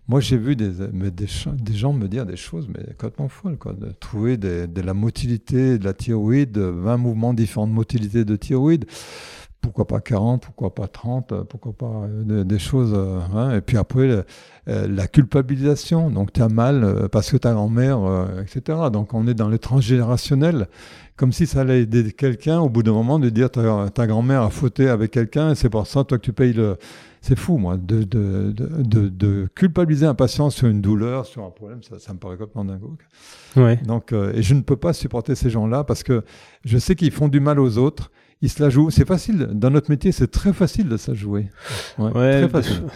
Moi, 0.08 0.22
j'ai 0.22 0.38
vu 0.38 0.56
des, 0.56 0.70
des, 0.70 1.12
des, 1.12 1.74
gens 1.74 1.92
me 1.92 2.08
dire 2.08 2.26
des 2.26 2.38
choses 2.38 2.70
mais 2.70 2.94
complètement 2.94 3.28
folles, 3.28 3.58
quoi. 3.58 3.74
De 3.74 3.92
trouver 3.92 4.38
de 4.38 4.82
la 4.82 4.94
motilité 4.94 5.78
de 5.78 5.84
la 5.84 5.94
thyroïde, 5.94 6.58
20 6.58 6.98
mouvements 6.98 7.34
différents 7.34 7.68
de 7.68 7.74
motilité 7.74 8.24
de 8.24 8.36
thyroïde. 8.38 8.86
Pourquoi 9.60 9.86
pas 9.86 10.00
40, 10.00 10.44
pourquoi 10.44 10.74
pas 10.74 10.88
30, 10.88 11.44
pourquoi 11.50 11.74
pas 11.74 12.06
euh, 12.08 12.46
des, 12.46 12.60
choses. 12.60 12.94
Euh, 12.96 13.20
hein. 13.36 13.58
Et 13.58 13.60
puis 13.60 13.76
après, 13.76 14.08
euh, 14.70 14.88
la 14.88 15.08
culpabilisation. 15.08 16.10
Donc, 16.10 16.32
tu 16.32 16.42
as 16.42 16.48
mal 16.48 17.10
parce 17.12 17.30
que 17.30 17.36
ta 17.36 17.52
grand-mère, 17.52 18.00
etc. 18.42 18.80
Donc, 18.94 19.14
on 19.14 19.28
est 19.28 19.34
dans 19.34 19.50
le 19.50 19.60
transgénérationnel. 19.60 20.68
Comme 21.18 21.34
si 21.34 21.48
ça 21.48 21.62
allait 21.62 21.82
aider 21.82 22.14
quelqu'un 22.14 22.60
au 22.60 22.70
bout 22.70 22.84
d'un 22.84 22.94
moment 22.94 23.20
de 23.20 23.30
dire 23.30 23.50
ta, 23.50 23.90
ta 23.90 24.08
grand-mère 24.08 24.44
a 24.44 24.52
fauté 24.52 24.88
avec 24.88 25.12
quelqu'un 25.12 25.52
et 25.52 25.56
c'est 25.56 25.70
pour 25.70 25.86
ça, 25.86 26.04
toi, 26.04 26.18
que 26.18 26.24
tu 26.24 26.32
payes 26.32 26.54
le 26.54 26.78
c'est 27.28 27.38
fou, 27.38 27.58
moi, 27.58 27.76
de, 27.76 28.04
de, 28.04 28.54
de, 28.54 29.10
de, 29.10 29.50
culpabiliser 29.54 30.06
un 30.06 30.16
patient 30.16 30.50
sur 30.50 30.68
une 30.70 30.80
douleur, 30.80 31.26
sur 31.26 31.44
un 31.44 31.50
problème, 31.50 31.84
ça, 31.84 32.00
ça 32.00 32.14
me 32.14 32.20
paraît 32.20 32.38
complètement 32.38 32.64
dingue. 32.64 32.82
Ouais. 33.58 33.76
Donc, 33.86 34.14
euh, 34.14 34.32
et 34.34 34.42
je 34.42 34.54
ne 34.54 34.62
peux 34.62 34.78
pas 34.78 34.94
supporter 34.94 35.36
ces 35.36 35.50
gens-là 35.50 35.84
parce 35.84 36.04
que 36.04 36.24
je 36.64 36.78
sais 36.78 36.96
qu'ils 36.96 37.12
font 37.12 37.28
du 37.28 37.42
mal 37.42 37.60
aux 37.60 37.78
autres. 37.78 38.12
Ils 38.42 38.50
se 38.50 38.62
la 38.62 38.70
jouent. 38.70 38.92
C'est 38.92 39.08
facile. 39.08 39.50
Dans 39.52 39.72
notre 39.72 39.90
métier, 39.90 40.12
c'est 40.12 40.28
très 40.28 40.54
facile 40.54 40.88
de 40.88 40.96
se 40.96 41.12
la 41.12 41.18
jouer. 41.18 41.48
Ouais, 41.98 42.48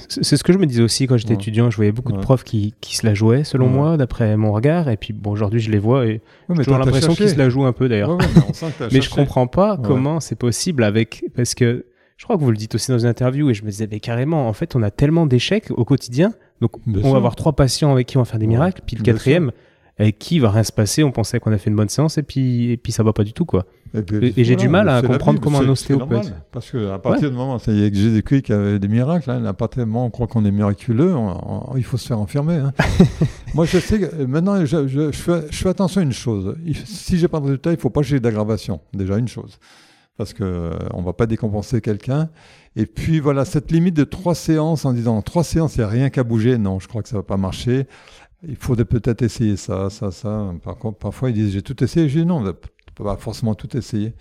c'est 0.08 0.38
ce 0.38 0.44
que 0.44 0.54
je 0.54 0.60
me 0.60 0.68
disais 0.68 0.84
aussi 0.84 1.08
quand 1.08 1.18
j'étais 1.18 1.34
étudiant. 1.34 1.72
Je 1.72 1.76
voyais 1.76 1.92
beaucoup 1.92 2.14
de 2.14 2.20
profs 2.20 2.44
qui, 2.44 2.76
qui, 2.80 2.96
se 2.96 3.06
la 3.06 3.16
jouaient, 3.16 3.44
selon 3.44 3.68
moi, 3.68 3.98
d'après 3.98 4.38
mon 4.38 4.54
regard. 4.54 4.88
Et 4.88 4.98
puis, 4.98 5.14
bon, 5.14 5.32
aujourd'hui, 5.32 5.60
je 5.60 5.72
les 5.72 5.80
vois 5.80 6.06
et 6.06 6.22
j'ai 6.48 6.64
toujours 6.64 6.78
l'impression 6.78 7.16
qu'ils 7.16 7.30
se 7.30 7.38
la 7.38 7.50
jouent 7.50 7.66
un 7.66 7.74
peu, 7.74 7.90
d'ailleurs. 7.90 8.18
mais, 8.18 8.88
mais 8.94 9.02
je 9.02 9.10
comprends 9.10 9.48
pas 9.48 9.78
comment 9.78 10.20
c'est 10.20 10.38
possible 10.38 10.84
avec, 10.84 11.26
parce 11.36 11.56
que 11.56 11.86
je 12.22 12.26
crois 12.28 12.38
que 12.38 12.44
vous 12.44 12.52
le 12.52 12.58
dites 12.58 12.76
aussi 12.76 12.92
dans 12.92 13.00
une 13.00 13.08
interview 13.08 13.50
et 13.50 13.56
je 13.56 13.64
me 13.64 13.72
disais, 13.72 13.88
mais 13.90 14.00
carrément, 14.00 14.48
en 14.48 14.54
fait, 14.54 14.76
on 14.76 14.84
a 14.84 14.92
tellement 14.92 15.26
d'échecs 15.26 15.72
au 15.72 15.84
quotidien. 15.86 16.34
Donc, 16.62 16.74
on 16.86 17.10
va 17.10 17.18
avoir 17.18 17.36
trois 17.36 17.54
patients 17.54 17.92
avec 17.92 18.06
qui 18.06 18.18
on 18.18 18.22
va 18.22 18.26
faire 18.26 18.38
des 18.38 18.46
miracles, 18.46 18.84
puis 18.86 18.96
le 18.96 19.02
quatrième, 19.02 19.52
avec 19.98 20.20
qui 20.20 20.38
va 20.38 20.52
rien 20.52 20.62
se 20.62 20.72
passer. 20.72 21.04
On 21.04 21.12
pensait 21.12 21.40
qu'on 21.40 21.52
a 21.52 21.58
fait 21.58 21.72
une 21.72 21.76
bonne 21.76 21.90
séance 21.90 22.20
et 22.20 22.22
puis, 22.22 22.74
et 22.74 22.78
puis 22.78 22.92
ça 22.92 23.02
va 23.02 23.12
pas 23.12 23.24
du 23.24 23.34
tout, 23.34 23.46
quoi. 23.46 23.66
Et, 23.96 24.44
j'ai 24.44 24.56
du 24.56 24.70
mal 24.70 24.88
à 24.88 25.02
comprendre 25.02 25.42
comment 25.42 25.62
un 25.62 25.70
ostéopathe. 25.70 26.32
Parce 26.52 26.70
qu'à 26.70 27.00
partir 27.00 27.32
du 27.32 27.36
moment, 27.36 27.58
ça 27.58 27.72
y 27.72 27.86
est, 27.86 27.90
que 27.90 27.98
j'ai 27.98 28.22
des 28.22 28.42
qui 28.44 28.54
avaient 28.54 28.78
des 28.78 28.88
miracles, 28.88 29.32
hein, 29.32 29.44
à 29.46 29.54
partir 29.54 29.84
du 29.84 29.90
moment 29.90 30.04
où 30.04 30.08
on 30.10 30.12
croit 30.12 30.28
qu'on 30.28 30.46
est 30.46 30.52
miraculeux, 30.52 31.16
il 31.76 31.84
faut 31.84 31.98
se 31.98 32.06
faire 32.06 32.20
enfermer. 32.20 32.58
Hein. 32.58 32.72
Moi, 33.56 33.66
je 33.66 33.80
sais 33.80 34.00
que 34.00 34.26
maintenant, 34.26 34.64
je, 34.64 34.88
je, 34.88 35.10
fais, 35.12 35.42
je, 35.50 35.58
fais, 35.58 35.70
attention 35.70 36.02
à 36.02 36.04
une 36.04 36.14
chose. 36.14 36.56
Si 36.86 37.18
j'ai 37.18 37.28
pas 37.28 37.40
de 37.40 37.46
résultat, 37.46 37.72
il 37.72 37.80
faut 37.80 37.90
pas 37.90 38.02
que 38.02 38.08
j'ai 38.08 38.20
d'aggravation. 38.20 38.80
Déjà, 38.94 39.18
une 39.18 39.28
chose. 39.28 39.58
Parce 40.22 40.36
qu'on 40.36 40.44
ne 40.44 41.04
va 41.04 41.14
pas 41.14 41.26
décompenser 41.26 41.82
quelqu'un. 41.82 42.30
Et 42.76 42.86
puis 42.86 43.20
voilà, 43.20 43.44
cette 43.44 43.72
limite 43.72 43.96
de 43.96 44.04
trois 44.04 44.36
séances 44.36 44.86
en 44.86 44.94
disant 44.94 45.20
trois 45.24 45.44
séances, 45.44 45.76
il 45.76 45.80
n'y 45.80 45.86
a 45.86 45.88
rien 45.88 46.10
qu'à 46.12 46.24
bouger, 46.24 46.60
non, 46.60 46.80
je 46.80 46.88
crois 46.88 47.02
que 47.02 47.10
ça 47.10 47.16
ne 47.16 47.22
va 47.22 47.26
pas 47.26 47.38
marcher. 47.38 47.88
Il 48.48 48.56
faudrait 48.56 48.86
peut-être 48.86 49.24
essayer 49.24 49.58
ça, 49.58 49.90
ça, 49.90 50.12
ça. 50.12 50.54
Par 50.64 50.78
contre, 50.78 51.00
parfois 51.00 51.32
ils 51.32 51.34
disent 51.34 51.54
j'ai 51.54 51.64
tout 51.64 51.84
essayé. 51.84 52.08
Je 52.08 52.20
dis 52.20 52.26
non, 52.26 52.38
on 52.38 52.42
ne 52.42 52.52
peut 52.52 53.04
pas 53.04 53.18
forcément 53.18 53.56
tout 53.56 53.76
essayer. 53.76 54.14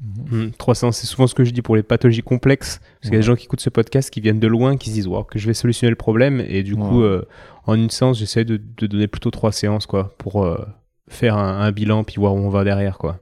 Mmh, 0.00 0.50
trois 0.58 0.74
séances, 0.74 0.98
c'est 0.98 1.06
souvent 1.06 1.28
ce 1.28 1.34
que 1.34 1.44
je 1.44 1.52
dis 1.52 1.62
pour 1.62 1.76
les 1.76 1.84
pathologies 1.84 2.22
complexes. 2.22 2.80
Parce 2.80 3.02
qu'il 3.02 3.12
y 3.12 3.16
a 3.16 3.20
des 3.20 3.26
gens 3.26 3.36
qui 3.36 3.44
écoutent 3.44 3.60
ce 3.60 3.70
podcast 3.70 4.10
qui 4.10 4.20
viennent 4.20 4.40
de 4.40 4.48
loin, 4.48 4.76
qui 4.76 4.90
se 4.90 4.94
disent 4.94 5.06
wow, 5.06 5.22
que 5.22 5.38
je 5.38 5.46
vais 5.46 5.54
solutionner 5.54 5.90
le 5.90 5.96
problème. 5.96 6.44
Et 6.48 6.64
du 6.64 6.74
coup, 6.74 7.02
euh, 7.02 7.24
en 7.66 7.74
une 7.74 7.90
séance, 7.90 8.18
j'essaie 8.18 8.44
de, 8.44 8.56
donner 8.56 9.06
plutôt 9.06 9.30
trois 9.30 9.52
séances 9.52 9.86
quoi, 9.86 10.12
pour 10.18 10.44
euh, 10.44 10.58
faire 11.06 11.36
un, 11.36 11.60
un, 11.60 11.70
bilan 11.70 12.02
puis 12.02 12.16
voir 12.16 12.34
où 12.34 12.38
on 12.38 12.50
va 12.50 12.64
derrière. 12.64 12.98
quoi. 12.98 13.20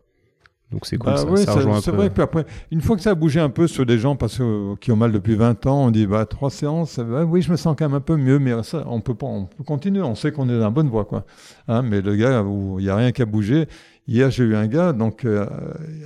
Donc 0.70 0.84
c'est 0.84 0.98
cool, 0.98 1.12
bah 1.12 1.36
ça, 1.36 1.80
C'est 1.80 1.90
vrai 1.92 2.10
que 2.10 2.20
après, 2.20 2.44
une 2.70 2.82
fois 2.82 2.96
que 2.96 3.02
ça 3.02 3.10
a 3.10 3.14
bougé 3.14 3.40
un 3.40 3.48
peu 3.48 3.66
sur 3.66 3.86
des 3.86 3.98
gens 3.98 4.16
parce 4.16 4.36
que, 4.36 4.74
qui 4.76 4.92
ont 4.92 4.96
mal 4.96 5.12
depuis 5.12 5.34
20 5.34 5.64
ans, 5.66 5.86
on 5.86 5.90
dit 5.90 6.06
bah, 6.06 6.26
trois 6.26 6.50
séances, 6.50 6.98
bah, 6.98 7.24
oui, 7.24 7.40
je 7.40 7.50
me 7.50 7.56
sens 7.56 7.74
quand 7.78 7.86
même 7.86 7.96
un 7.96 8.02
peu 8.02 8.16
mieux, 8.16 8.38
mais 8.38 8.62
ça, 8.62 8.84
on 8.86 9.00
peut 9.00 9.14
pas, 9.14 9.26
on 9.26 9.46
peut 9.46 9.64
continuer, 9.64 10.02
on 10.02 10.14
sait 10.14 10.30
qu'on 10.30 10.46
est 10.50 10.58
dans 10.58 10.64
la 10.64 10.70
bonne 10.70 10.90
voie. 10.90 11.06
Quoi. 11.06 11.24
Hein, 11.68 11.80
mais 11.82 12.02
le 12.02 12.16
gars, 12.16 12.44
il 12.46 12.84
n'y 12.84 12.90
a 12.90 12.96
rien 12.96 13.12
qu'à 13.12 13.24
bouger. 13.24 13.66
Hier, 14.06 14.30
j'ai 14.30 14.44
eu 14.44 14.56
un 14.56 14.66
gars, 14.66 14.92
donc 14.92 15.24
euh, 15.24 15.46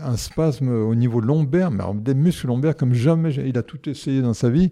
un 0.02 0.16
spasme 0.16 0.68
au 0.68 0.94
niveau 0.94 1.20
lombaire, 1.20 1.72
mais 1.72 1.82
des 1.94 2.14
muscles 2.14 2.46
lombaires 2.46 2.76
comme 2.76 2.94
jamais, 2.94 3.32
il 3.34 3.58
a 3.58 3.62
tout 3.62 3.88
essayé 3.88 4.22
dans 4.22 4.34
sa 4.34 4.48
vie. 4.48 4.70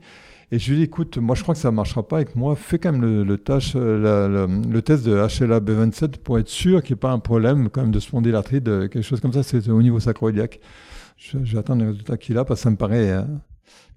Et 0.53 0.59
je 0.59 0.71
lui 0.71 0.79
dis, 0.79 0.85
écoute, 0.85 1.19
moi 1.19 1.37
je 1.37 1.43
crois 1.43 1.55
que 1.55 1.61
ça 1.61 1.71
ne 1.71 1.77
marchera 1.77 2.07
pas 2.07 2.17
avec 2.17 2.35
moi. 2.35 2.57
Fais 2.57 2.79
quand 2.79 2.93
même 2.93 3.25
le, 3.25 3.39
tâche, 3.39 3.73
euh, 3.77 4.47
le, 4.47 4.83
test 4.83 5.05
de 5.05 5.13
HLA 5.13 5.61
B27 5.61 6.19
pour 6.19 6.39
être 6.39 6.49
sûr 6.49 6.83
qu'il 6.83 6.95
n'y 6.95 6.99
ait 6.99 7.01
pas 7.01 7.13
un 7.13 7.21
problème 7.21 7.69
quand 7.71 7.83
même 7.83 7.93
de 7.93 8.01
spondylarthrite, 8.01 8.65
quelque 8.65 9.03
chose 9.03 9.21
comme 9.21 9.33
ça. 9.33 9.43
C'est 9.43 9.69
au 9.69 9.83
niveau 9.83 10.01
sacroiliaque. 10.01 10.61
J'attends 11.17 11.77
les 11.77 11.87
résultats 11.87 12.17
qu'il 12.17 12.37
a 12.39 12.45
parce 12.45 12.61
que 12.61 12.65
ça 12.65 12.71
me 12.71 12.77
paraît 12.77 13.11
euh, 13.11 13.23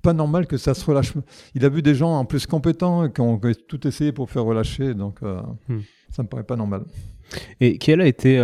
pas 0.02 0.14
normal 0.14 0.46
que 0.46 0.58
ça 0.58 0.74
se 0.74 0.86
relâche. 0.86 1.14
Il 1.56 1.66
a 1.66 1.70
vu 1.70 1.82
des 1.82 1.96
gens 1.96 2.20
en 2.20 2.26
plus 2.26 2.46
compétents 2.46 3.10
qui 3.10 3.22
ont 3.22 3.40
tout 3.68 3.88
essayé 3.88 4.12
pour 4.12 4.30
faire 4.30 4.44
relâcher. 4.44 4.94
Donc 4.94 5.20
ça 5.22 5.26
euh, 5.26 5.42
hmm. 5.70 5.82
ça 6.12 6.24
me 6.24 6.28
paraît 6.28 6.44
pas 6.44 6.58
normal. 6.58 6.84
Et 7.62 7.80
quel 7.80 8.02
a 8.02 8.06
été 8.06 8.38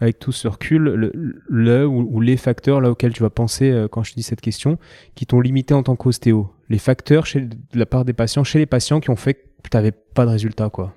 avec 0.00 0.18
tout 0.18 0.32
ce 0.32 0.48
recul, 0.48 1.12
le, 1.48 1.86
ou, 1.86 2.20
les 2.20 2.36
facteurs 2.36 2.80
là 2.80 2.90
auxquels 2.90 3.12
tu 3.12 3.22
vas 3.22 3.30
penser 3.30 3.70
euh, 3.70 3.88
quand 3.88 4.02
je 4.02 4.12
te 4.12 4.16
dis 4.16 4.22
cette 4.22 4.40
question, 4.40 4.78
qui 5.14 5.26
t'ont 5.26 5.40
limité 5.40 5.74
en 5.74 5.82
tant 5.82 5.96
qu'ostéo? 5.96 6.50
Les 6.68 6.78
facteurs 6.78 7.26
chez 7.26 7.40
de 7.40 7.56
la 7.74 7.86
part 7.86 8.04
des 8.04 8.12
patients, 8.12 8.44
chez 8.44 8.58
les 8.58 8.66
patients 8.66 9.00
qui 9.00 9.10
ont 9.10 9.16
fait 9.16 9.34
que 9.34 9.68
tu 9.70 9.76
n'avais 9.76 9.92
pas 9.92 10.26
de 10.26 10.30
résultat, 10.30 10.70
quoi. 10.70 10.94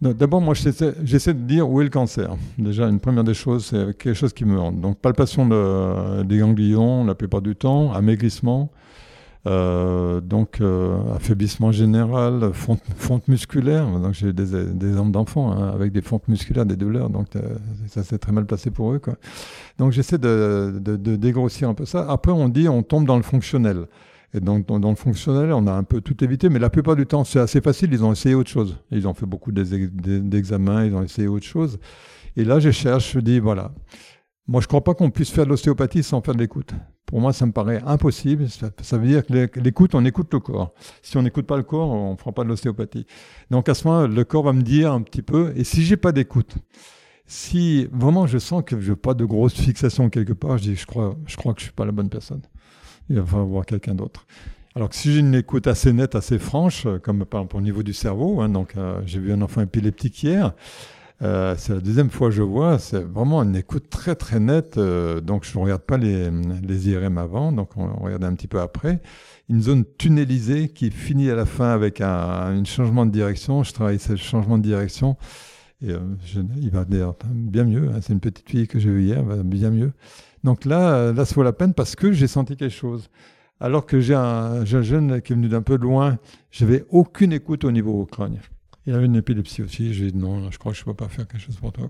D'abord, 0.00 0.42
moi, 0.42 0.54
j'essaie 0.54 1.34
de 1.34 1.40
dire 1.40 1.70
où 1.70 1.80
est 1.80 1.84
le 1.84 1.90
cancer. 1.90 2.36
Déjà, 2.58 2.88
une 2.88 3.00
première 3.00 3.24
des 3.24 3.32
choses, 3.32 3.66
c'est 3.66 3.96
quelque 3.96 4.12
chose 4.12 4.34
qui 4.34 4.44
me 4.44 4.58
rend. 4.58 4.72
Donc, 4.72 4.98
palpation 4.98 5.46
des 6.24 6.38
ganglions 6.38 7.04
la 7.04 7.14
plupart 7.14 7.40
du 7.40 7.56
temps, 7.56 7.92
amaigrissement, 7.92 8.70
euh, 9.46 10.20
donc, 10.20 10.60
euh, 10.60 10.96
affaiblissement 11.14 11.70
général, 11.70 12.50
fonte, 12.52 13.28
musculaire. 13.28 13.86
Donc, 13.86 14.14
j'ai 14.14 14.32
des, 14.32 14.72
des 14.72 14.88
exemples 14.88 15.10
d'enfants 15.10 15.52
hein, 15.52 15.70
avec 15.74 15.92
des 15.92 16.02
fontes 16.02 16.26
musculaires, 16.28 16.66
des 16.66 16.76
douleurs. 16.76 17.10
Donc, 17.10 17.36
euh, 17.36 17.56
ça 17.86 18.02
s'est 18.02 18.18
très 18.18 18.32
mal 18.32 18.46
placé 18.46 18.70
pour 18.70 18.92
eux. 18.92 19.00
Donc, 19.78 19.92
j'essaie 19.92 20.18
de, 20.18 20.78
de, 20.80 20.96
de, 20.96 21.16
dégrossir 21.16 21.68
un 21.68 21.74
peu 21.74 21.84
ça. 21.84 22.10
Après, 22.10 22.32
on 22.32 22.48
dit 22.48 22.68
on 22.68 22.82
tombe 22.82 23.06
dans 23.06 23.16
le 23.16 23.22
fonctionnel. 23.22 23.86
Et 24.34 24.40
donc, 24.40 24.66
dans, 24.66 24.90
le 24.90 24.96
fonctionnel, 24.96 25.52
on 25.52 25.66
a 25.68 25.72
un 25.72 25.84
peu 25.84 26.00
tout 26.00 26.22
évité, 26.24 26.48
mais 26.48 26.58
la 26.58 26.68
plupart 26.68 26.96
du 26.96 27.06
temps, 27.06 27.22
c'est 27.22 27.38
assez 27.38 27.60
facile. 27.60 27.92
Ils 27.92 28.04
ont 28.04 28.12
essayé 28.12 28.34
autre 28.34 28.50
chose. 28.50 28.76
Ils 28.90 29.06
ont 29.06 29.14
fait 29.14 29.26
beaucoup 29.26 29.52
d'examens, 29.52 30.84
ils 30.84 30.94
ont 30.94 31.02
essayé 31.02 31.28
autre 31.28 31.46
chose. 31.46 31.78
Et 32.36 32.44
là, 32.44 32.58
je 32.58 32.72
cherche, 32.72 33.12
je 33.12 33.20
dis, 33.20 33.38
voilà, 33.38 33.72
moi, 34.48 34.60
je 34.60 34.64
ne 34.64 34.68
crois 34.68 34.82
pas 34.82 34.94
qu'on 34.94 35.10
puisse 35.10 35.30
faire 35.30 35.44
de 35.44 35.50
l'ostéopathie 35.50 36.02
sans 36.02 36.20
faire 36.20 36.34
de 36.34 36.40
l'écoute. 36.40 36.74
Pour 37.06 37.20
moi, 37.20 37.32
ça 37.32 37.46
me 37.46 37.52
paraît 37.52 37.80
impossible. 37.86 38.48
Ça, 38.48 38.98
veut 38.98 39.06
dire 39.06 39.24
que 39.24 39.60
l'écoute, 39.60 39.94
on 39.94 40.04
écoute 40.04 40.32
le 40.32 40.40
corps. 40.40 40.74
Si 41.00 41.16
on 41.16 41.22
n'écoute 41.22 41.46
pas 41.46 41.56
le 41.56 41.62
corps, 41.62 41.88
on 41.88 42.12
ne 42.12 42.16
fera 42.16 42.32
pas 42.32 42.42
de 42.42 42.48
l'ostéopathie. 42.48 43.06
Donc 43.50 43.68
à 43.68 43.74
ce 43.74 43.86
moment, 43.86 44.06
le 44.06 44.24
corps 44.24 44.42
va 44.42 44.52
me 44.52 44.62
dire 44.62 44.92
un 44.92 45.02
petit 45.02 45.22
peu. 45.22 45.52
Et 45.54 45.64
si 45.64 45.82
j'ai 45.82 45.96
pas 45.96 46.12
d'écoute, 46.12 46.56
si 47.26 47.86
vraiment 47.92 48.26
je 48.26 48.38
sens 48.38 48.62
que 48.66 48.80
je 48.80 48.90
n'ai 48.90 48.96
pas 48.96 49.14
de 49.14 49.24
grosse 49.24 49.54
fixation 49.54 50.10
quelque 50.10 50.32
part, 50.32 50.58
je 50.58 50.64
dis, 50.64 50.76
je 50.76 50.86
crois, 50.86 51.16
je 51.26 51.36
crois 51.36 51.54
que 51.54 51.60
je 51.60 51.66
suis 51.66 51.72
pas 51.72 51.84
la 51.84 51.92
bonne 51.92 52.10
personne. 52.10 52.42
Il 53.10 53.16
va 53.16 53.24
falloir 53.24 53.46
voir 53.46 53.66
quelqu'un 53.66 53.94
d'autre. 53.94 54.26
Alors 54.74 54.88
que 54.88 54.96
si 54.96 55.12
j'ai 55.12 55.20
une 55.20 55.34
écoute 55.34 55.66
assez 55.66 55.92
nette, 55.92 56.14
assez 56.16 56.38
franche, 56.38 56.86
comme 57.02 57.24
par 57.24 57.42
exemple 57.42 57.56
au 57.56 57.60
niveau 57.60 57.82
du 57.82 57.92
cerveau, 57.92 58.40
hein, 58.40 58.48
donc 58.48 58.76
euh, 58.76 59.00
j'ai 59.06 59.20
vu 59.20 59.32
un 59.32 59.40
enfant 59.40 59.60
épileptique 59.60 60.20
hier, 60.22 60.52
euh, 61.22 61.54
c'est 61.56 61.74
la 61.74 61.80
deuxième 61.80 62.10
fois 62.10 62.28
que 62.28 62.34
je 62.34 62.42
vois, 62.42 62.78
c'est 62.78 63.02
vraiment 63.02 63.42
une 63.42 63.54
écoute 63.54 63.88
très 63.88 64.14
très 64.14 64.40
nette. 64.40 64.78
Euh, 64.78 65.20
donc 65.20 65.44
je 65.44 65.56
ne 65.56 65.62
regarde 65.62 65.82
pas 65.82 65.96
les, 65.96 66.28
les, 66.62 66.90
IRM 66.90 67.18
avant, 67.18 67.52
donc 67.52 67.76
on, 67.76 67.86
regarde 68.02 68.24
un 68.24 68.34
petit 68.34 68.48
peu 68.48 68.60
après. 68.60 69.00
Une 69.48 69.62
zone 69.62 69.84
tunnelisée 69.98 70.68
qui 70.68 70.90
finit 70.90 71.30
à 71.30 71.34
la 71.34 71.46
fin 71.46 71.70
avec 71.70 72.00
un, 72.00 72.62
changement 72.64 73.06
de 73.06 73.12
direction. 73.12 73.62
Je 73.62 73.72
travaille 73.72 73.98
ce 73.98 74.16
changement 74.16 74.58
de 74.58 74.62
direction 74.62 75.16
et 75.80 75.90
euh, 75.90 76.00
il 76.56 76.70
va 76.70 76.84
bien 76.84 77.64
mieux. 77.64 77.90
Hein. 77.90 78.00
C'est 78.02 78.12
une 78.12 78.20
petite 78.20 78.48
fille 78.48 78.66
que 78.66 78.78
j'ai 78.78 78.90
vue 78.90 79.04
hier, 79.04 79.22
va 79.22 79.42
bien 79.42 79.70
mieux. 79.70 79.92
Donc 80.44 80.64
là, 80.64 81.12
là, 81.12 81.24
ça 81.24 81.34
vaut 81.34 81.42
la 81.42 81.52
peine 81.52 81.74
parce 81.74 81.96
que 81.96 82.12
j'ai 82.12 82.26
senti 82.26 82.56
quelque 82.56 82.70
chose. 82.70 83.10
Alors 83.60 83.86
que 83.86 84.00
j'ai 84.00 84.14
un, 84.14 84.20
un, 84.20 84.64
jeune 84.64 85.22
qui 85.22 85.32
est 85.32 85.36
venu 85.36 85.48
d'un 85.48 85.62
peu 85.62 85.76
loin, 85.76 86.18
j'avais 86.50 86.84
aucune 86.90 87.32
écoute 87.32 87.64
au 87.64 87.70
niveau 87.70 88.04
crânien. 88.04 88.40
Il 88.86 88.94
avait 88.94 89.06
une 89.06 89.16
épilepsie 89.16 89.62
aussi. 89.62 89.94
J'ai 89.94 90.10
dit 90.10 90.18
non, 90.18 90.50
je 90.50 90.58
crois 90.58 90.72
que 90.72 90.78
je 90.78 90.82
ne 90.82 90.86
peux 90.86 90.94
pas 90.94 91.08
faire 91.08 91.26
quelque 91.26 91.40
chose 91.40 91.56
pour 91.56 91.72
toi. 91.72 91.88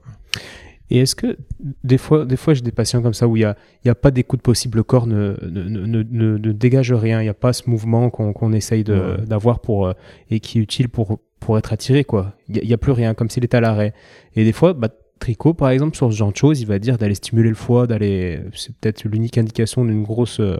Et 0.90 0.98
est-ce 0.98 1.14
que 1.14 1.38
des 1.82 1.98
fois, 1.98 2.26
des 2.26 2.36
fois 2.36 2.54
j'ai 2.54 2.60
des 2.60 2.70
patients 2.70 3.02
comme 3.02 3.14
ça 3.14 3.26
où 3.26 3.36
il 3.36 3.40
n'y 3.40 3.44
a, 3.44 3.56
y 3.84 3.88
a 3.88 3.94
pas 3.94 4.10
d'écoute 4.10 4.42
possible, 4.42 4.76
le 4.76 4.84
corps 4.84 5.06
ne, 5.06 5.34
ne, 5.42 5.62
ne, 5.64 6.02
ne, 6.02 6.52
dégage 6.52 6.92
rien, 6.92 7.20
il 7.20 7.24
n'y 7.24 7.30
a 7.30 7.34
pas 7.34 7.54
ce 7.54 7.68
mouvement 7.68 8.10
qu'on 8.10 8.52
essaye 8.52 8.84
d'avoir 8.84 9.60
pour 9.60 9.86
euh, 9.86 9.92
et 10.30 10.40
qui 10.40 10.58
est 10.58 10.62
utile 10.62 10.90
pour, 10.90 11.18
pour 11.40 11.58
être 11.58 11.72
attiré. 11.72 12.04
quoi. 12.04 12.34
Il 12.48 12.66
n'y 12.66 12.72
a, 12.72 12.78
plus 12.78 12.92
rien, 12.92 13.14
comme 13.14 13.30
s'il 13.30 13.44
était 13.44 13.56
à 13.56 13.60
l'arrêt. 13.60 13.94
Et 14.36 14.44
des 14.44 14.52
fois, 14.52 14.74
bah, 14.74 14.88
Tricot, 15.18 15.54
par 15.54 15.70
exemple, 15.70 15.96
sur 15.96 16.12
ce 16.12 16.16
genre 16.16 16.32
de 16.32 16.36
choses, 16.36 16.60
il 16.60 16.66
va 16.66 16.78
dire 16.78 16.98
d'aller 16.98 17.14
stimuler 17.14 17.48
le 17.48 17.54
foie, 17.54 17.86
d'aller. 17.86 18.40
C'est 18.54 18.74
peut-être 18.76 19.04
l'unique 19.04 19.38
indication 19.38 19.84
d'une 19.84 20.02
grosse. 20.02 20.40
Euh, 20.40 20.56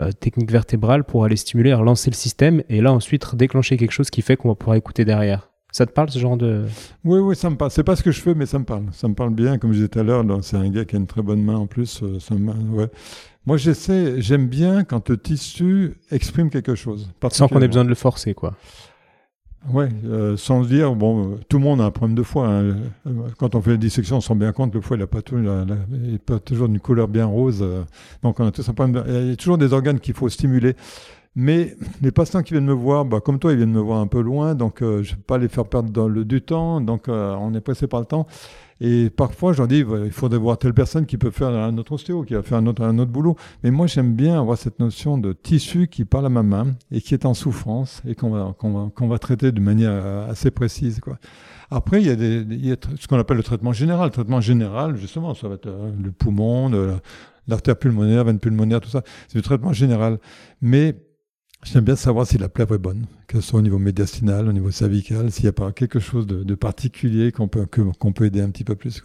euh, 0.00 0.10
technique 0.10 0.50
vertébrale 0.50 1.04
pour 1.04 1.26
aller 1.26 1.36
stimuler, 1.36 1.74
relancer 1.74 2.08
le 2.08 2.16
système 2.16 2.62
et 2.70 2.80
là 2.80 2.94
ensuite 2.94 3.36
déclencher 3.36 3.76
quelque 3.76 3.90
chose 3.90 4.08
qui 4.08 4.22
fait 4.22 4.38
qu'on 4.38 4.48
va 4.48 4.54
pouvoir 4.54 4.78
écouter 4.78 5.04
derrière. 5.04 5.50
Ça 5.70 5.86
te 5.86 5.92
parle 5.92 6.10
ce 6.10 6.18
genre 6.18 6.36
de. 6.36 6.66
Oui, 7.04 7.18
oui, 7.18 7.34
ça 7.34 7.48
me 7.48 7.56
parle. 7.56 7.70
C'est 7.70 7.82
pas 7.82 7.96
ce 7.96 8.02
que 8.02 8.10
je 8.10 8.20
fais, 8.20 8.34
mais 8.34 8.44
ça 8.44 8.58
me 8.58 8.64
parle. 8.64 8.84
Ça 8.92 9.08
me 9.08 9.14
parle 9.14 9.34
bien. 9.34 9.56
Comme 9.56 9.72
je 9.72 9.76
disais 9.76 9.88
tout 9.88 9.98
à 9.98 10.02
l'heure, 10.02 10.24
c'est 10.42 10.56
un 10.56 10.68
gars 10.68 10.84
qui 10.84 10.96
a 10.96 10.98
une 10.98 11.06
très 11.06 11.22
bonne 11.22 11.42
main 11.42 11.56
en 11.56 11.66
plus. 11.66 12.02
Euh, 12.02 12.18
ouais. 12.72 12.88
Moi, 13.46 13.56
j'essaie, 13.56 14.20
j'aime 14.20 14.48
bien 14.48 14.84
quand 14.84 15.08
le 15.08 15.16
tissu 15.16 15.94
exprime 16.10 16.50
quelque 16.50 16.74
chose. 16.74 17.10
Sans 17.30 17.48
qu'on 17.48 17.62
ait 17.62 17.68
besoin 17.68 17.84
de 17.84 17.88
le 17.88 17.94
forcer, 17.94 18.34
quoi. 18.34 18.54
Oui, 19.70 19.84
euh, 20.06 20.36
sans 20.36 20.64
se 20.64 20.68
dire, 20.68 20.94
bon, 20.94 21.38
tout 21.48 21.58
le 21.58 21.62
monde 21.62 21.80
a 21.80 21.84
un 21.84 21.90
problème 21.92 22.16
de 22.16 22.22
foie. 22.24 22.48
Hein. 22.48 22.74
Quand 23.38 23.54
on 23.54 23.62
fait 23.62 23.70
la 23.70 23.76
dissection, 23.76 24.16
on 24.16 24.20
se 24.20 24.28
rend 24.28 24.34
bien 24.34 24.52
compte 24.52 24.72
que 24.72 24.78
le 24.78 24.82
foie, 24.82 24.96
n'a 24.96 25.06
pas, 25.06 25.20
pas, 25.22 26.38
toujours 26.40 26.66
une 26.66 26.80
couleur 26.80 27.06
bien 27.06 27.26
rose. 27.26 27.60
Euh. 27.62 27.82
donc, 28.22 28.40
on 28.40 28.46
a 28.46 28.50
tous 28.50 28.68
un 28.68 28.72
problème. 28.72 29.04
Il 29.06 29.28
y 29.30 29.32
a 29.32 29.36
toujours 29.36 29.58
des 29.58 29.72
organes 29.72 30.00
qu'il 30.00 30.14
faut 30.14 30.28
stimuler. 30.28 30.74
Mais 31.34 31.74
les 32.02 32.12
patients 32.12 32.42
qui 32.42 32.52
viennent 32.52 32.66
me 32.66 32.74
voir, 32.74 33.06
bah, 33.06 33.20
comme 33.20 33.38
toi, 33.38 33.52
ils 33.52 33.56
viennent 33.56 33.72
me 33.72 33.80
voir 33.80 34.00
un 34.00 34.06
peu 34.06 34.20
loin, 34.20 34.54
donc 34.54 34.82
euh, 34.82 35.02
je 35.02 35.12
ne 35.12 35.16
vais 35.16 35.22
pas 35.22 35.38
les 35.38 35.48
faire 35.48 35.64
perdre 35.64 36.06
le, 36.06 36.26
du 36.26 36.42
temps, 36.42 36.82
donc 36.82 37.08
euh, 37.08 37.34
on 37.40 37.54
est 37.54 37.60
pressé 37.62 37.86
par 37.86 38.00
le 38.00 38.06
temps. 38.06 38.26
Et 38.82 39.10
parfois, 39.10 39.52
je 39.52 39.58
leur 39.58 39.68
dis, 39.68 39.78
il 39.78 40.10
faudrait 40.10 40.38
voir 40.38 40.58
telle 40.58 40.74
personne 40.74 41.06
qui 41.06 41.16
peut 41.16 41.30
faire 41.30 41.48
un 41.48 41.78
autre 41.78 41.92
ostéo, 41.92 42.24
qui 42.24 42.34
va 42.34 42.42
faire 42.42 42.58
un 42.58 42.66
autre, 42.66 42.82
un 42.82 42.98
autre 42.98 43.12
boulot. 43.12 43.36
Mais 43.62 43.70
moi, 43.70 43.86
j'aime 43.86 44.14
bien 44.14 44.38
avoir 44.38 44.58
cette 44.58 44.80
notion 44.80 45.18
de 45.18 45.32
tissu 45.32 45.86
qui 45.86 46.04
parle 46.04 46.26
à 46.26 46.28
ma 46.28 46.42
main 46.42 46.74
et 46.90 47.00
qui 47.00 47.14
est 47.14 47.24
en 47.24 47.32
souffrance 47.32 48.02
et 48.06 48.16
qu'on 48.16 48.30
va, 48.30 48.54
qu'on 48.58 49.08
va, 49.08 49.18
traiter 49.18 49.52
de 49.52 49.60
manière 49.60 49.92
euh, 49.92 50.30
assez 50.30 50.50
précise. 50.50 50.98
Quoi. 51.00 51.16
Après, 51.70 52.02
il 52.02 52.08
y 52.08 52.10
a, 52.10 52.16
des, 52.16 52.44
il 52.50 52.66
y 52.66 52.72
a 52.72 52.76
ce 52.98 53.06
qu'on 53.06 53.18
appelle 53.18 53.36
le 53.36 53.44
traitement 53.44 53.72
général. 53.72 54.06
Le 54.06 54.12
traitement 54.12 54.40
général, 54.40 54.96
justement, 54.96 55.32
ça 55.34 55.48
va 55.48 55.54
être 55.54 55.70
le 56.02 56.10
poumon, 56.10 56.70
l'artère 57.46 57.78
pulmonaire, 57.78 58.24
veine 58.24 58.40
pulmonaire, 58.40 58.80
tout 58.80 58.90
ça. 58.90 59.02
C'est 59.28 59.38
du 59.38 59.42
traitement 59.42 59.72
général. 59.72 60.18
Mais 60.60 60.96
J'aime 61.64 61.84
bien 61.84 61.96
savoir 61.96 62.26
si 62.26 62.38
la 62.38 62.48
plèvre 62.48 62.74
est 62.74 62.78
bonne, 62.78 63.06
que 63.28 63.40
ce 63.40 63.48
soit 63.48 63.60
au 63.60 63.62
niveau 63.62 63.78
médiastinal, 63.78 64.48
au 64.48 64.52
niveau 64.52 64.72
cervical, 64.72 65.30
s'il 65.30 65.44
n'y 65.44 65.48
a 65.48 65.52
pas 65.52 65.70
quelque 65.70 66.00
chose 66.00 66.26
de, 66.26 66.54
particulier 66.54 67.30
qu'on 67.30 67.46
peut, 67.46 67.66
qu'on 67.66 68.12
peut 68.12 68.26
aider 68.26 68.40
un 68.40 68.50
petit 68.50 68.64
peu 68.64 68.74
plus. 68.74 69.02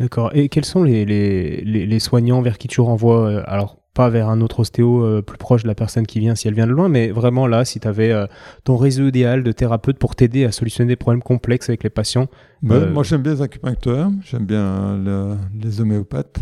D'accord. 0.00 0.30
Et 0.34 0.48
quels 0.48 0.64
sont 0.64 0.82
les, 0.82 1.04
les, 1.04 1.62
les, 1.62 1.98
soignants 1.98 2.40
vers 2.40 2.56
qui 2.56 2.68
tu 2.68 2.80
renvoies 2.80 3.28
euh, 3.28 3.42
Alors, 3.44 3.76
pas 3.92 4.08
vers 4.08 4.30
un 4.30 4.40
autre 4.40 4.60
ostéo 4.60 5.04
euh, 5.04 5.20
plus 5.20 5.36
proche 5.36 5.62
de 5.62 5.68
la 5.68 5.74
personne 5.74 6.06
qui 6.06 6.18
vient 6.20 6.34
si 6.34 6.48
elle 6.48 6.54
vient 6.54 6.66
de 6.66 6.72
loin, 6.72 6.88
mais 6.88 7.10
vraiment 7.10 7.46
là, 7.46 7.66
si 7.66 7.78
tu 7.78 7.86
avais 7.86 8.10
euh, 8.10 8.26
ton 8.64 8.78
réseau 8.78 9.08
idéal 9.08 9.42
de 9.42 9.52
thérapeutes 9.52 9.98
pour 9.98 10.16
t'aider 10.16 10.46
à 10.46 10.52
solutionner 10.52 10.88
des 10.88 10.96
problèmes 10.96 11.22
complexes 11.22 11.68
avec 11.68 11.84
les 11.84 11.90
patients. 11.90 12.28
Ben, 12.62 12.88
moi, 12.90 13.02
j'aime 13.02 13.20
bien 13.20 13.34
les 13.34 13.42
acupuncteurs, 13.42 14.10
j'aime 14.24 14.46
bien 14.46 14.98
les 15.62 15.80
homéopathes, 15.82 16.38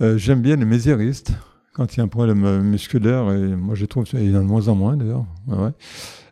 j'aime 0.00 0.40
bien 0.40 0.54
les 0.54 0.64
mésiéristes 0.64 1.32
quand 1.78 1.94
il 1.94 1.98
y 1.98 2.00
a 2.00 2.02
un 2.02 2.08
problème 2.08 2.44
euh, 2.44 2.60
musculaire, 2.60 3.30
et 3.30 3.54
moi 3.54 3.76
je 3.76 3.86
trouve 3.86 4.02
qu'il 4.02 4.28
y 4.28 4.34
en 4.34 4.40
a 4.40 4.42
de 4.42 4.44
moins 4.44 4.66
en 4.66 4.74
moins 4.74 4.96
d'ailleurs. 4.96 5.24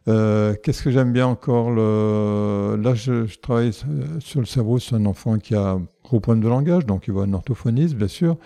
Euh, 0.08 0.54
qu'est-ce 0.60 0.82
que 0.82 0.90
j'aime 0.90 1.12
bien 1.12 1.28
encore. 1.28 1.70
Là, 1.70 2.94
je, 2.94 3.32
travaille 3.38 3.72
sur 3.72 4.40
le 4.40 4.46
cerveau. 4.46 4.80
C'est 4.80 4.96
un 4.96 5.06
enfant 5.06 5.38
qui 5.38 5.54
a 5.54 5.70
un 5.70 5.86
gros 6.04 6.18
problème 6.18 6.42
de 6.42 6.48
langage, 6.48 6.84
donc 6.84 7.06
il 7.06 7.12
voit 7.12 7.24
un 7.24 7.32
orthophoniste, 7.32 7.94
bien 7.94 8.08
sûr. 8.08 8.36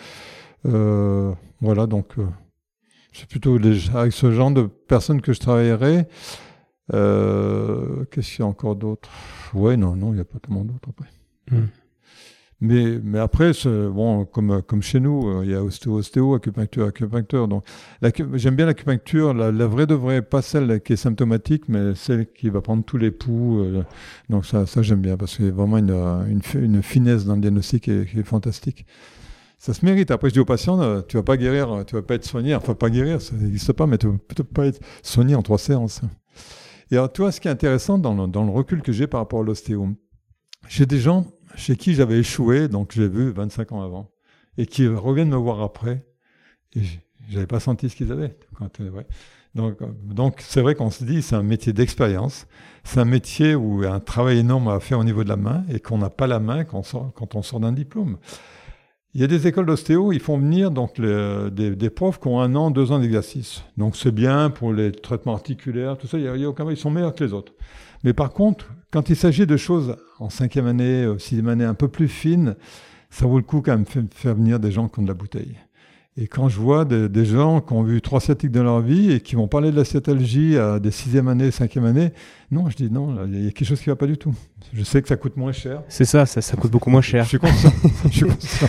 voilà, 0.65 1.87
donc 1.87 2.17
c'est 3.13 3.27
plutôt 3.27 3.59
avec 3.95 4.13
ce 4.13 4.31
genre 4.31 4.51
de 4.51 4.63
personnes 4.63 5.23
que 5.23 5.33
je 5.33 5.41
travaillerai. 5.41 6.07
Qu'est-ce 6.91 8.29
qu'il 8.29 8.41
y 8.41 8.43
a 8.43 8.47
encore 8.47 8.77
d'autre? 8.77 9.09
Ouais, 9.55 9.79
non, 9.79 9.97
non, 9.97 10.13
il 10.13 10.17
n'y 10.17 10.21
a 10.21 10.25
pas 10.25 10.39
tellement 10.39 10.65
d'autres 10.65 10.91
après. 10.91 11.09
Hmm. 11.51 11.67
Mais, 12.63 12.99
mais 13.03 13.19
après, 13.19 13.53
bon, 13.65 14.27
comme, 14.27 14.61
comme 14.63 14.83
chez 14.83 15.01
nous, 15.01 15.27
euh, 15.27 15.45
il 15.45 15.51
y 15.51 15.55
a 15.55 15.65
ostéo, 15.65 15.95
ostéo, 15.95 16.35
acupuncture, 16.35 16.87
acupuncteur. 16.87 17.49
Donc, 17.49 17.65
j'aime 18.35 18.55
bien 18.55 18.67
l'acupuncture, 18.67 19.33
la, 19.33 19.67
vraie 19.67 19.87
de 19.87 19.95
vraie, 19.95 20.21
pas 20.21 20.43
celle 20.43 20.83
qui 20.83 20.93
est 20.93 20.97
symptomatique, 20.97 21.65
mais 21.69 21.95
celle 21.95 22.31
qui 22.31 22.51
va 22.51 22.61
prendre 22.61 22.85
tous 22.85 22.99
les 22.99 23.11
poux. 23.11 23.61
Euh, 23.61 23.83
donc, 24.29 24.45
ça, 24.45 24.67
ça 24.67 24.83
j'aime 24.83 25.01
bien 25.01 25.17
parce 25.17 25.37
qu'il 25.37 25.47
y 25.47 25.49
a 25.49 25.53
vraiment 25.53 25.79
une, 25.79 25.91
une, 26.29 26.43
une, 26.63 26.83
finesse 26.83 27.25
dans 27.25 27.35
le 27.35 27.41
diagnostic 27.41 27.85
qui 27.85 27.93
est, 27.93 28.23
fantastique. 28.25 28.85
Ça 29.57 29.73
se 29.73 29.85
mérite. 29.85 30.11
Après, 30.11 30.29
je 30.29 30.35
dis 30.35 30.41
aux 30.41 30.45
patients, 30.45 30.83
euh, 30.83 31.01
tu 31.01 31.17
vas 31.17 31.23
pas 31.23 31.39
guérir, 31.39 31.85
tu 31.87 31.95
vas 31.95 32.03
pas 32.03 32.15
être 32.15 32.27
soigné. 32.27 32.55
Enfin, 32.55 32.75
pas 32.75 32.91
guérir, 32.91 33.23
ça 33.23 33.37
n'existe 33.37 33.73
pas, 33.73 33.87
mais 33.87 33.97
tu 33.97 34.07
vas 34.07 34.19
peut-être 34.29 34.53
pas 34.53 34.67
être 34.67 34.81
soigné 35.03 35.35
en 35.35 35.43
trois 35.43 35.59
séances. 35.59 36.03
Et 36.91 36.97
alors, 36.97 37.11
tu 37.11 37.23
vois, 37.23 37.33
ce 37.33 37.41
qui 37.41 37.49
est 37.49 37.51
intéressant 37.51 37.97
dans 37.97 38.15
le, 38.15 38.31
dans 38.31 38.45
le 38.45 38.51
recul 38.51 38.83
que 38.83 38.93
j'ai 38.93 39.07
par 39.07 39.21
rapport 39.21 39.41
à 39.41 39.45
l'ostéo, 39.45 39.89
j'ai 40.69 40.85
des 40.85 40.99
gens 40.99 41.27
chez 41.55 41.77
qui 41.77 41.95
j'avais 41.95 42.19
échoué, 42.19 42.69
donc 42.69 42.93
j'ai 42.93 43.09
vu 43.09 43.31
25 43.31 43.73
ans 43.73 43.83
avant, 43.83 44.11
et 44.59 44.67
qui 44.67 44.87
reviennent 44.87 45.31
me 45.31 45.37
voir 45.37 45.61
après, 45.61 46.05
et 46.75 46.83
j'avais 47.29 47.47
pas 47.47 47.61
senti 47.61 47.89
ce 47.89 47.97
qu'ils 47.97 48.13
avaient. 48.13 48.37
Euh, 48.61 48.91
euh, 49.59 49.73
donc 50.05 50.41
c'est 50.41 50.63
vrai 50.63 50.75
qu'on 50.75 50.91
se 50.91 51.05
dit, 51.05 51.23
c'est 51.23 51.37
un 51.37 51.43
métier 51.43 51.73
d'expérience, 51.73 52.47
c'est 52.85 53.01
un 53.01 53.05
métier 53.05 53.55
où 53.55 53.83
il 53.83 53.85
y 53.85 53.89
a 53.89 53.95
un 53.95 54.01
travail 54.01 54.39
énorme 54.39 54.69
à 54.69 54.81
faire 54.81 54.99
au 54.99 55.05
niveau 55.05 55.25
de 55.25 55.29
la 55.29 55.37
main, 55.37 55.65
et 55.71 55.81
qu'on 55.81 55.99
n'a 55.99 56.11
pas 56.11 56.27
la 56.27 56.41
main 56.41 56.65
quand 56.65 56.95
on 57.35 57.43
sort, 57.43 57.61
d'un 57.61 57.73
diplôme. 57.73 58.19
Il 59.13 59.21
y 59.21 59.25
a 59.25 59.27
des 59.27 59.49
écoles 59.49 59.67
d'ostéo, 59.67 60.13
ils 60.13 60.21
font 60.21 60.39
venir 60.39 60.71
donc 60.71 61.01
des, 61.01 61.91
profs 61.91 62.21
qui 62.21 62.29
ont 62.29 62.41
un 62.41 62.55
an, 62.55 62.71
deux 62.71 62.93
ans 62.93 63.01
d'exercice. 63.01 63.65
Donc 63.77 63.97
c'est 63.97 64.13
bien 64.13 64.51
pour 64.51 64.73
les 64.73 64.93
traitements 64.93 65.35
articulaires, 65.35 65.99
tout 65.99 66.07
ça, 66.07 66.17
ils 66.17 66.77
sont 66.77 66.91
meilleurs 66.91 67.15
que 67.15 67.25
les 67.25 67.33
autres. 67.33 67.53
Mais 68.05 68.13
par 68.13 68.31
contre, 68.31 68.67
quand 68.91 69.11
il 69.11 69.17
s'agit 69.17 69.47
de 69.47 69.57
choses 69.57 69.97
en 70.19 70.31
cinquième 70.31 70.67
année, 70.67 71.05
euh, 71.05 71.19
sixième 71.19 71.49
année 71.49 71.65
un 71.65 71.75
peu 71.75 71.89
plus 71.89 72.09
fines, 72.09 72.57
ça 73.11 73.27
vaut 73.27 73.39
le 73.39 73.45
coup 73.45 73.61
quand 73.61 73.73
même 73.73 73.85
de 73.85 74.15
faire 74.15 74.35
venir 74.35 74.61
des 74.61 74.73
gens 74.73 74.89
qui 74.89 75.01
ont 75.01 75.03
de 75.03 75.09
la 75.09 75.15
bouteille. 75.15 75.57
Et 76.17 76.27
quand 76.27 76.49
je 76.49 76.59
vois 76.59 76.85
des, 76.85 77.25
gens 77.25 77.61
qui 77.61 77.73
ont 77.73 77.83
vu 77.83 78.03
trois 78.03 78.21
sciatiques 78.21 78.51
dans 78.51 78.65
leur 78.65 78.81
vie 78.81 79.13
et 79.13 79.21
qui 79.21 79.37
vont 79.37 79.47
parler 79.47 79.71
de 79.71 79.77
la 79.77 79.85
sciatalgie 79.85 80.59
à 80.59 80.81
des 80.81 80.91
sixième 80.91 81.29
année, 81.29 81.51
cinquième 81.51 81.85
année, 81.85 82.13
non, 82.51 82.69
je 82.69 82.77
dis 82.77 82.91
non, 82.91 83.25
il 83.27 83.45
y 83.45 83.49
a 83.49 83.53
quelque 83.53 83.67
chose 83.67 83.81
qui 83.81 83.89
ne 83.89 83.95
va 83.95 83.97
pas 83.97 84.07
du 84.09 84.19
tout. 84.19 84.35
Je 84.75 84.83
sais 84.83 85.01
que 85.01 85.09
ça 85.09 85.17
coûte 85.17 85.37
moins 85.37 85.53
cher. 85.53 85.83
C'est 85.89 86.05
ça, 86.05 86.27
ça, 86.27 86.57
coûte 86.57 86.73
beaucoup 86.73 86.91
moins 86.91 87.01
cher. 87.01 87.23
je 87.25 87.29
suis 87.29 87.39
conscient. 87.39 87.73
je 88.07 88.11
suis 88.11 88.27
conscient. 88.27 88.69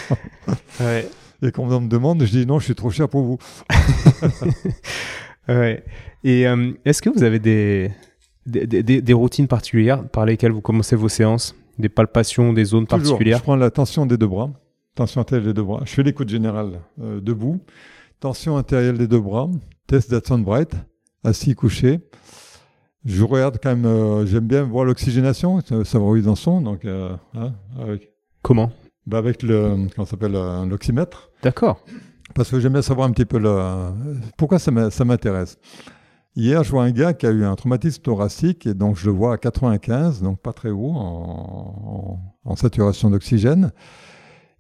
Et 1.42 1.52
quand 1.52 1.64
on 1.64 1.82
me 1.82 1.90
demande, 1.90 2.24
je 2.24 2.32
dis 2.32 2.46
non, 2.46 2.60
je 2.60 2.66
suis 2.66 2.76
trop 2.76 2.92
cher 2.92 3.10
pour 3.10 3.24
vous. 3.24 3.38
ouais. 5.50 5.84
Et 6.24 6.48
euh, 6.48 6.72
est-ce 6.86 7.02
que 7.02 7.10
vous 7.10 7.24
avez 7.24 7.40
des, 7.40 7.92
des, 8.46 9.14
routines 9.14 9.48
particulières 9.48 10.08
par 10.08 10.26
lesquelles 10.26 10.52
vous 10.52 10.62
commencez 10.62 10.96
vos 10.96 11.10
séances 11.10 11.56
Des 11.78 11.90
palpations, 11.90 12.54
des 12.54 12.66
zones 12.66 12.88
particulières 12.88 13.38
Je 13.38 13.44
prends 13.44 13.56
la 13.56 13.72
tension 13.72 14.06
des 14.06 14.18
deux 14.18 14.28
bras. 14.28 14.50
Tension 14.96 15.22
intérieure 15.22 15.48
des 15.48 15.54
deux 15.54 15.64
bras. 15.64 15.82
Je 15.86 15.92
fais 15.92 16.04
l'écoute 16.04 16.30
générale 16.30 16.82
euh, 17.02 17.22
debout. 17.22 17.62
Tension 18.20 18.58
intérieure 18.58 18.98
des 18.98 19.08
deux 19.08 19.20
bras. 19.20 19.50
Test 19.88 20.12
d'Hudson 20.12 20.40
Bright. 20.40 20.76
Assis, 21.24 21.56
couché. 21.56 22.00
Je 23.06 23.24
regarde 23.24 23.58
quand 23.62 23.70
même, 23.70 23.86
euh, 23.86 24.26
j'aime 24.26 24.48
bien 24.48 24.64
voir 24.64 24.86
l'oxygénation, 24.86 25.60
savoir 25.84 26.12
où 26.12 26.18
ils 26.18 26.30
en 26.30 26.36
sont. 26.36 26.62
Donc, 26.62 26.86
euh, 26.86 27.16
hein, 27.36 27.54
avec... 27.80 28.12
Comment 28.44 28.72
bah 29.06 29.18
Avec 29.20 29.44
le, 29.44 29.88
comment 29.96 30.06
s'appelle, 30.06 30.34
l'oxymètre. 30.68 31.32
D'accord. 31.44 31.84
Parce 32.34 32.50
que 32.50 32.60
j'aime 32.60 32.74
bien 32.74 32.82
savoir 32.82 33.08
un 33.08 33.12
petit 33.12 33.26
peu 33.26 33.40
le, 33.40 33.92
pourquoi 34.38 34.60
ça 34.60 34.72
m'intéresse. 34.72 35.58
Hier, 36.38 36.64
je 36.64 36.72
vois 36.72 36.84
un 36.84 36.92
gars 36.92 37.14
qui 37.14 37.26
a 37.26 37.32
eu 37.32 37.44
un 37.44 37.56
traumatisme 37.56 38.02
thoracique 38.02 38.66
et 38.66 38.74
donc 38.74 38.96
je 38.96 39.08
le 39.08 39.12
vois 39.12 39.34
à 39.34 39.38
95, 39.38 40.22
donc 40.22 40.40
pas 40.40 40.54
très 40.54 40.70
haut 40.70 40.94
en, 40.94 42.56
saturation 42.56 43.10
d'oxygène. 43.10 43.72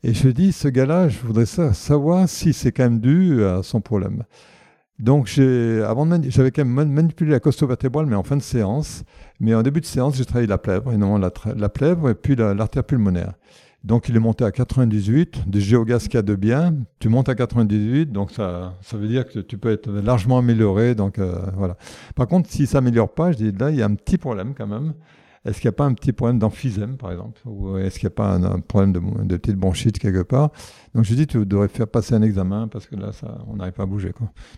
Et 0.03 0.13
je 0.13 0.28
dis, 0.28 0.51
ce 0.51 0.67
gars-là, 0.67 1.07
je 1.07 1.19
voudrais 1.19 1.45
savoir 1.45 2.28
si 2.28 2.51
c'est 2.51 2.74
quand 2.74 2.84
même 2.84 2.99
dû 2.99 3.45
à 3.45 3.63
son 3.63 3.80
problème. 3.80 4.24
Donc, 4.99 5.30
avant 5.39 6.07
j'avais 6.28 6.51
quand 6.51 6.65
même 6.65 6.91
manipulé 6.91 7.32
la 7.32 7.39
costo 7.39 7.65
vertébrale, 7.65 8.05
mais 8.05 8.15
en 8.15 8.24
fin 8.24 8.36
de 8.36 8.41
séance. 8.41 9.03
Mais 9.39 9.55
en 9.55 9.63
début 9.63 9.80
de 9.80 9.86
séance, 9.86 10.15
j'ai 10.17 10.26
travaillé 10.26 10.47
la 10.47 10.57
plèvre, 10.57 10.91
énormément 10.91 11.17
la, 11.17 11.53
la 11.55 11.69
plèvre 11.69 12.09
et 12.09 12.15
puis 12.15 12.36
l'artère 12.36 12.84
pulmonaire. 12.84 13.34
Donc 13.84 14.09
il 14.09 14.15
est 14.15 14.19
monté 14.19 14.43
à 14.43 14.51
98, 14.51 15.49
des 15.49 15.59
géogas 15.59 15.99
qu'il 15.99 16.13
y 16.13 16.17
a 16.17 16.21
de 16.21 16.36
bien, 16.36 16.75
tu 16.99 17.09
montes 17.09 17.29
à 17.29 17.36
98, 17.36 18.11
donc 18.11 18.32
ça, 18.32 18.75
ça 18.82 18.95
veut 18.95 19.07
dire 19.07 19.27
que 19.27 19.39
tu 19.39 19.57
peux 19.57 19.71
être 19.71 19.89
largement 19.89 20.38
amélioré. 20.38 20.93
Donc 20.93 21.17
euh, 21.17 21.36
voilà. 21.55 21.77
Par 22.15 22.27
contre, 22.27 22.49
si 22.49 22.67
ça 22.67 22.73
s'améliore 22.73 23.11
pas, 23.11 23.32
je 23.32 23.38
dis 23.38 23.51
là, 23.51 23.71
il 23.71 23.77
y 23.77 23.82
a 23.82 23.86
un 23.86 23.95
petit 23.95 24.19
problème 24.19 24.53
quand 24.55 24.67
même. 24.67 24.93
Est-ce 25.43 25.59
qu'il 25.59 25.67
n'y 25.67 25.73
a 25.73 25.77
pas 25.77 25.86
un 25.86 25.95
petit 25.95 26.11
problème 26.11 26.38
d'emphysème, 26.38 26.97
par 26.97 27.11
exemple? 27.11 27.41
Ou 27.45 27.77
est-ce 27.77 27.97
qu'il 27.97 28.05
n'y 28.05 28.13
a 28.13 28.15
pas 28.15 28.34
un, 28.36 28.59
problème 28.59 28.93
de, 29.25 29.38
petite 29.38 29.55
bronchite 29.55 29.97
quelque 29.97 30.21
part? 30.21 30.51
Donc 30.93 31.05
je 31.05 31.15
dis, 31.15 31.25
tu 31.25 31.43
devrais 31.47 31.67
faire 31.67 31.88
passer 31.88 32.13
un 32.13 32.21
examen 32.21 32.67
parce 32.67 32.86
que 32.86 32.95
là, 32.95 33.11
ça, 33.11 33.39
on 33.47 33.55
n'arrive 33.55 33.73
pas 33.73 33.84
à 33.84 33.88
bouger. 33.88 34.13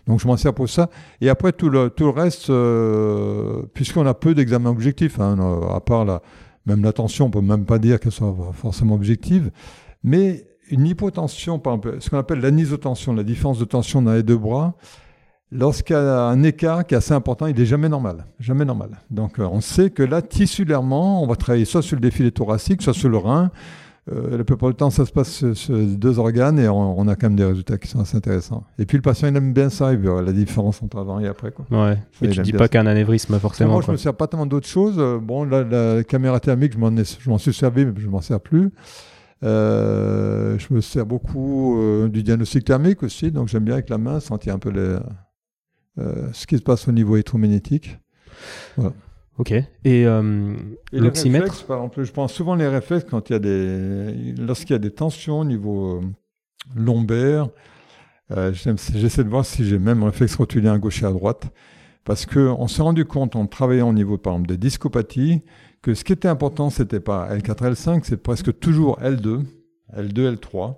Donc 0.06 0.20
je 0.20 0.26
m'en 0.26 0.36
sers 0.36 0.52
pour 0.52 0.68
ça. 0.68 0.90
Et 1.22 1.30
après, 1.30 1.52
tout 1.52 1.70
le, 1.70 1.88
tout 1.88 2.04
le 2.04 2.10
reste, 2.10 2.50
euh, 2.50 3.62
puisqu'on 3.72 4.04
a 4.04 4.12
peu 4.12 4.34
d'examens 4.34 4.68
objectifs, 4.68 5.18
hein, 5.18 5.38
à 5.74 5.80
part 5.80 6.04
la, 6.04 6.20
même 6.66 6.82
la 6.82 6.92
tension, 6.92 7.26
on 7.26 7.30
peut 7.30 7.40
même 7.40 7.64
pas 7.64 7.78
dire 7.78 8.00
qu'elle 8.00 8.12
soit 8.12 8.34
forcément 8.52 8.94
objective, 8.94 9.50
mais 10.02 10.46
une 10.70 10.86
hypotension, 10.86 11.58
par 11.58 11.74
exemple, 11.74 12.00
ce 12.00 12.10
qu'on 12.10 12.18
appelle 12.18 12.40
l'anisotension, 12.40 13.12
la 13.12 13.22
différence 13.22 13.58
de 13.58 13.64
tension 13.64 14.02
dans 14.02 14.12
les 14.12 14.22
deux 14.22 14.36
bras, 14.36 14.74
lorsqu'il 15.52 15.94
y 15.94 15.98
a 15.98 16.24
un 16.24 16.42
écart 16.42 16.86
qui 16.86 16.94
est 16.94 16.98
assez 16.98 17.12
important, 17.12 17.46
il 17.46 17.56
n'est 17.56 17.66
jamais 17.66 17.88
normal. 17.88 18.26
Jamais 18.38 18.64
normal. 18.64 18.98
Donc 19.10 19.38
euh, 19.38 19.48
on 19.50 19.60
sait 19.60 19.90
que 19.90 20.02
là, 20.02 20.22
tissulairement, 20.22 21.22
on 21.22 21.26
va 21.26 21.36
travailler 21.36 21.64
soit 21.64 21.82
sur 21.82 21.96
le 21.96 22.00
défilé 22.00 22.30
thoracique, 22.30 22.82
soit 22.82 22.94
sur 22.94 23.08
le 23.08 23.18
rein, 23.18 23.50
euh, 24.12 24.36
la 24.36 24.44
plupart 24.44 24.68
du 24.68 24.74
temps, 24.74 24.90
ça 24.90 25.06
se 25.06 25.12
passe 25.12 25.52
sur, 25.54 25.78
deux 25.78 26.18
organes 26.18 26.58
et 26.58 26.68
on, 26.68 27.08
a 27.08 27.16
quand 27.16 27.28
même 27.28 27.36
des 27.36 27.44
résultats 27.44 27.78
qui 27.78 27.88
sont 27.88 28.00
assez 28.00 28.16
intéressants. 28.16 28.64
Et 28.78 28.84
puis 28.84 28.98
le 28.98 29.02
patient, 29.02 29.28
il 29.28 29.36
aime 29.36 29.54
bien 29.54 29.70
ça, 29.70 29.92
il 29.92 29.98
voit 29.98 30.20
la 30.20 30.32
différence 30.32 30.82
entre 30.82 30.98
avant 30.98 31.20
et 31.20 31.26
après. 31.26 31.52
Quoi. 31.52 31.64
Ouais, 31.70 31.98
mais 32.20 32.28
tu 32.28 32.42
dis 32.42 32.52
pas 32.52 32.68
qu'un 32.68 32.86
anévrisme, 32.86 33.38
forcément. 33.38 33.72
Moi, 33.72 33.82
je 33.86 33.90
me 33.90 33.96
sers 33.96 34.14
pas 34.14 34.26
tellement 34.26 34.44
d'autres 34.44 34.66
choses. 34.66 34.96
Euh, 34.98 35.18
bon, 35.18 35.44
la 35.44 36.04
caméra 36.04 36.38
thermique, 36.38 36.74
je 36.74 37.30
m'en 37.30 37.38
suis 37.38 37.54
servi, 37.54 37.86
mais 37.86 37.92
je 37.96 38.08
m'en 38.08 38.20
sers 38.20 38.40
plus. 38.40 38.70
Euh, 39.42 40.58
je 40.58 40.72
me 40.72 40.80
sers 40.82 41.06
beaucoup 41.06 41.78
du 42.10 42.22
diagnostic 42.22 42.64
thermique 42.64 43.02
aussi, 43.02 43.30
donc 43.30 43.48
j'aime 43.48 43.64
bien 43.64 43.74
avec 43.74 43.88
la 43.88 43.98
main 43.98 44.20
sentir 44.20 44.54
un 44.54 44.58
peu 44.58 44.70
les, 44.70 44.96
ce 46.32 46.46
qui 46.46 46.58
se 46.58 46.62
passe 46.62 46.88
au 46.88 46.92
niveau 46.92 47.16
électromagnétique. 47.16 47.98
Voilà. 48.76 48.92
Ok. 49.38 49.52
Et, 49.52 49.66
euh, 50.06 50.54
l'oxymètre 50.92 51.64
Par 51.66 51.78
exemple, 51.78 52.04
je 52.04 52.12
prends 52.12 52.28
souvent 52.28 52.54
les 52.54 52.68
réflexes 52.68 53.06
quand 53.08 53.30
il 53.30 53.32
y 53.32 53.36
a 53.36 53.40
des, 53.40 54.34
lorsqu'il 54.38 54.72
y 54.72 54.76
a 54.76 54.78
des 54.78 54.92
tensions 54.92 55.40
au 55.40 55.44
niveau 55.44 55.96
euh, 55.96 56.00
lombaire. 56.76 57.48
Euh, 58.30 58.52
j'essaie 58.52 59.24
de 59.24 59.28
voir 59.28 59.44
si 59.44 59.64
j'ai 59.64 59.78
même 59.78 60.02
réflexe 60.04 60.36
rotulien 60.36 60.74
à 60.74 60.78
gauche 60.78 61.02
et 61.02 61.06
à 61.06 61.10
droite. 61.10 61.52
Parce 62.04 62.26
qu'on 62.26 62.68
s'est 62.68 62.82
rendu 62.82 63.06
compte 63.06 63.34
en 63.34 63.46
travaillant 63.46 63.88
au 63.88 63.92
niveau, 63.92 64.18
par 64.18 64.34
exemple, 64.34 64.48
des 64.48 64.58
discopathies, 64.58 65.42
que 65.82 65.94
ce 65.94 66.04
qui 66.04 66.12
était 66.12 66.28
important, 66.28 66.70
c'était 66.70 67.00
pas 67.00 67.34
L4, 67.34 67.72
L5, 67.72 68.00
c'est 68.04 68.22
presque 68.22 68.58
toujours 68.58 69.00
L2, 69.00 69.42
L2, 69.96 70.36
L3. 70.36 70.76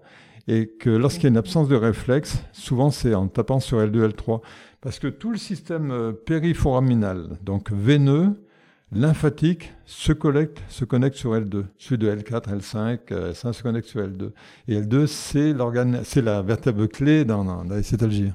Et 0.48 0.68
que 0.68 0.88
lorsqu'il 0.88 1.24
y 1.24 1.26
a 1.26 1.30
une 1.30 1.36
absence 1.36 1.68
de 1.68 1.74
réflexe, 1.74 2.38
souvent 2.52 2.92
c'est 2.92 3.14
en 3.14 3.26
tapant 3.26 3.59
sur 3.59 3.80
L2, 3.80 4.12
L3. 4.12 4.40
Parce 4.80 5.00
que 5.00 5.09
tout 5.09 5.32
le 5.32 5.36
système 5.36 6.12
périforaminal, 6.24 7.38
donc 7.42 7.72
veineux, 7.72 8.45
lymphatique 8.93 9.72
se 9.84 10.12
connecte, 10.12 10.62
se 10.68 10.84
connecte 10.84 11.16
sur 11.16 11.34
L2. 11.34 11.64
Celui 11.78 11.99
de 11.99 12.11
L4, 12.11 12.57
L5, 12.59 12.99
L5 13.09 13.53
se 13.53 13.62
connecte 13.62 13.89
sur 13.89 14.01
L2. 14.01 14.30
Et 14.68 14.80
L2, 14.80 15.07
c'est 15.07 15.53
l'organe, 15.53 16.01
c'est 16.05 16.22
la 16.22 16.43
vertèbre 16.43 16.87
clé 16.87 17.24
dans, 17.24 17.45
dans 17.45 17.64
la 17.64 17.82
cétalgie. 17.82 18.32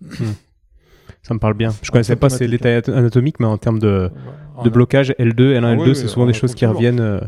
Hmm. 0.00 0.32
Ça 1.22 1.34
me 1.34 1.40
parle 1.40 1.54
bien. 1.54 1.70
Je 1.82 1.88
ne 1.88 1.92
connaissais 1.92 2.16
pas 2.16 2.28
ces 2.28 2.46
détails 2.46 2.82
anatomiques, 2.86 3.40
mais 3.40 3.46
en 3.46 3.58
termes 3.58 3.80
de, 3.80 4.10
de 4.62 4.70
blocage, 4.70 5.12
L2, 5.18 5.58
L1, 5.58 5.64
ah 5.64 5.74
L2, 5.74 5.94
c'est 5.94 6.08
souvent 6.08 6.26
des 6.26 6.32
choses 6.32 6.54
qui 6.54 6.66
reviennent. 6.66 7.00
Euh, 7.00 7.20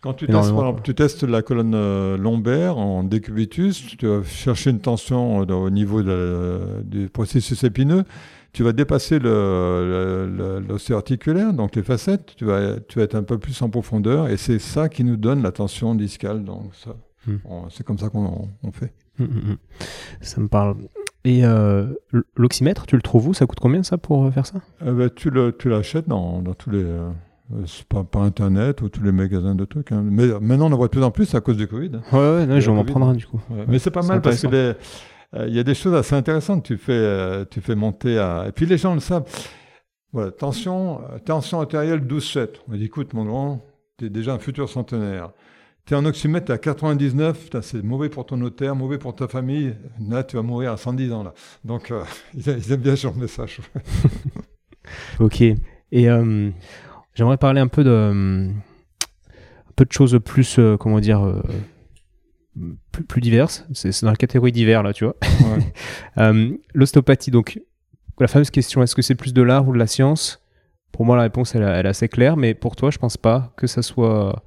Quand 0.00 0.14
tu 0.14 0.26
testes, 0.26 0.38
exemple, 0.38 0.80
tu 0.82 0.94
testes, 0.94 1.24
la 1.24 1.42
colonne 1.42 1.74
euh, 1.74 2.16
lombaire 2.16 2.78
en 2.78 3.02
décubitus, 3.02 3.96
tu 3.98 4.06
vas 4.06 4.22
chercher 4.22 4.70
une 4.70 4.80
tension 4.80 5.42
euh, 5.42 5.52
au 5.52 5.68
niveau 5.68 6.02
du 6.02 7.08
processus 7.10 7.64
épineux 7.64 8.04
tu 8.54 8.62
vas 8.62 8.72
dépasser 8.72 9.18
l'océan 9.18 10.96
articulaire, 10.96 11.52
donc 11.52 11.74
les 11.76 11.82
facettes, 11.82 12.34
tu 12.36 12.44
vas, 12.44 12.78
tu 12.88 12.98
vas 12.98 13.04
être 13.04 13.16
un 13.16 13.24
peu 13.24 13.36
plus 13.36 13.60
en 13.62 13.68
profondeur, 13.68 14.28
et 14.28 14.36
c'est 14.36 14.60
ça 14.60 14.88
qui 14.88 15.04
nous 15.04 15.16
donne 15.16 15.42
la 15.42 15.52
tension 15.52 15.94
discale. 15.94 16.44
Donc 16.44 16.72
ça, 16.72 16.96
hmm. 17.26 17.36
c'est 17.68 17.84
comme 17.84 17.98
ça 17.98 18.08
qu'on 18.08 18.48
fait. 18.72 18.94
Hmm, 19.18 19.24
hmm, 19.24 19.56
ça 20.20 20.40
me 20.40 20.48
parle. 20.48 20.76
Et 21.24 21.44
euh, 21.44 21.86
l'oxymètre, 22.36 22.86
tu 22.86 22.96
le 22.96 23.02
trouves 23.02 23.28
où? 23.28 23.34
Ça 23.34 23.46
coûte 23.46 23.58
combien 23.60 23.82
ça 23.82 23.98
pour 23.98 24.26
euh, 24.26 24.30
faire 24.30 24.46
ça? 24.46 24.60
Eh 24.86 24.90
ben, 24.90 25.10
Tu 25.10 25.30
l'achètes 25.68 26.08
dans, 26.08 26.40
dans 26.40 26.54
tous 26.54 26.70
les... 26.70 26.84
Euh, 26.84 27.10
par, 27.88 28.22
internet 28.22 28.80
ou 28.82 28.88
tous 28.88 29.02
les 29.02 29.12
magasins 29.12 29.54
de 29.54 29.64
trucs. 29.64 29.92
Hein. 29.92 30.02
Mais 30.04 30.26
maintenant, 30.40 30.70
on 30.70 30.72
en 30.72 30.76
voit 30.76 30.86
de 30.86 30.92
plus 30.92 31.02
en 31.02 31.10
plus 31.10 31.34
à 31.34 31.40
cause 31.40 31.56
du 31.56 31.66
Covid. 31.66 31.90
Ouais, 32.12 32.46
ouais, 32.46 32.60
je 32.60 32.70
vais 32.70 32.76
m'en 32.76 32.84
prendre 32.84 33.06
un 33.06 33.14
du 33.14 33.26
coup. 33.26 33.40
Mais 33.68 33.78
c'est 33.78 33.90
pas 33.90 34.02
mal 34.02 34.22
parce 34.22 34.42
que 34.42 34.46
Euh, 34.46 34.74
il 35.36 35.54
y 35.54 35.58
a 35.58 35.64
des 35.64 35.74
choses 35.74 35.94
assez 35.94 36.14
intéressantes 36.14 36.64
tu 36.64 36.76
fais, 36.76 36.92
euh, 36.92 37.44
tu 37.50 37.60
fais 37.60 37.74
monter 37.74 38.18
à. 38.18 38.46
Et 38.48 38.52
puis 38.52 38.66
les 38.66 38.78
gens 38.78 38.94
le 38.94 39.00
savent. 39.00 39.24
Voilà, 40.12 40.30
tension, 40.30 41.00
tension 41.24 41.60
artérielle 41.60 42.00
12-7. 42.00 42.48
On 42.68 42.76
dit 42.76 42.84
écoute, 42.84 43.14
mon 43.14 43.24
grand, 43.24 43.66
tu 43.98 44.06
es 44.06 44.10
déjà 44.10 44.34
un 44.34 44.38
futur 44.38 44.68
centenaire. 44.68 45.32
Tu 45.86 45.94
es 45.94 45.96
en 45.96 46.04
oxymètre 46.04 46.52
à 46.52 46.56
99, 46.56 47.50
c'est 47.60 47.82
mauvais 47.82 48.08
pour 48.08 48.24
ton 48.24 48.36
notaire, 48.36 48.76
mauvais 48.76 48.96
pour 48.96 49.14
ta 49.14 49.26
famille. 49.26 49.74
Là, 50.08 50.22
tu 50.22 50.36
vas 50.36 50.42
mourir 50.42 50.72
à 50.72 50.76
110 50.76 51.12
ans. 51.12 51.24
Là. 51.24 51.34
Donc, 51.64 51.92
ils, 52.34 52.48
aiment 52.48 52.80
bien 52.80 52.94
ce 52.94 53.08
message. 53.08 53.60
ok. 55.18 55.40
Et 55.42 55.56
j'aimerais 57.14 57.36
parler 57.36 57.60
un 57.60 57.68
peu 57.68 57.82
de, 57.82 57.90
un 57.90 59.72
peu 59.74 59.84
de 59.84 59.92
choses 59.92 60.18
plus, 60.24 60.60
comment 60.78 61.00
dire, 61.00 61.42
plus, 62.92 63.04
plus 63.04 63.20
diverses. 63.20 63.66
C'est 63.72 64.02
dans 64.02 64.10
la 64.10 64.16
catégorie 64.16 64.52
divers, 64.52 64.82
là, 64.82 64.92
tu 64.92 65.04
vois. 65.04 65.16
Euh, 66.18 66.56
l'ostéopathie, 66.74 67.32
donc, 67.32 67.60
la 68.20 68.28
fameuse 68.28 68.50
question, 68.50 68.82
est-ce 68.84 68.94
que 68.94 69.02
c'est 69.02 69.16
plus 69.16 69.34
de 69.34 69.42
l'art 69.42 69.66
ou 69.66 69.72
de 69.72 69.78
la 69.78 69.88
science? 69.88 70.40
Pour 70.92 71.04
moi, 71.04 71.16
la 71.16 71.22
réponse, 71.22 71.56
elle, 71.56 71.62
elle, 71.62 71.86
est 71.86 71.88
assez 71.88 72.08
claire, 72.08 72.36
mais 72.36 72.54
pour 72.54 72.76
toi, 72.76 72.90
je 72.92 72.98
pense 72.98 73.16
pas 73.16 73.52
que 73.56 73.66
ça 73.66 73.82
soit... 73.82 74.44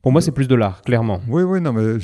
Pour 0.00 0.12
moi, 0.12 0.20
c'est 0.20 0.30
plus 0.30 0.46
de 0.46 0.54
l'art, 0.54 0.82
clairement. 0.82 1.20
Oui, 1.26 1.42
oui, 1.42 1.60
non, 1.60 1.72
mais 1.72 1.82
euh, 1.82 1.98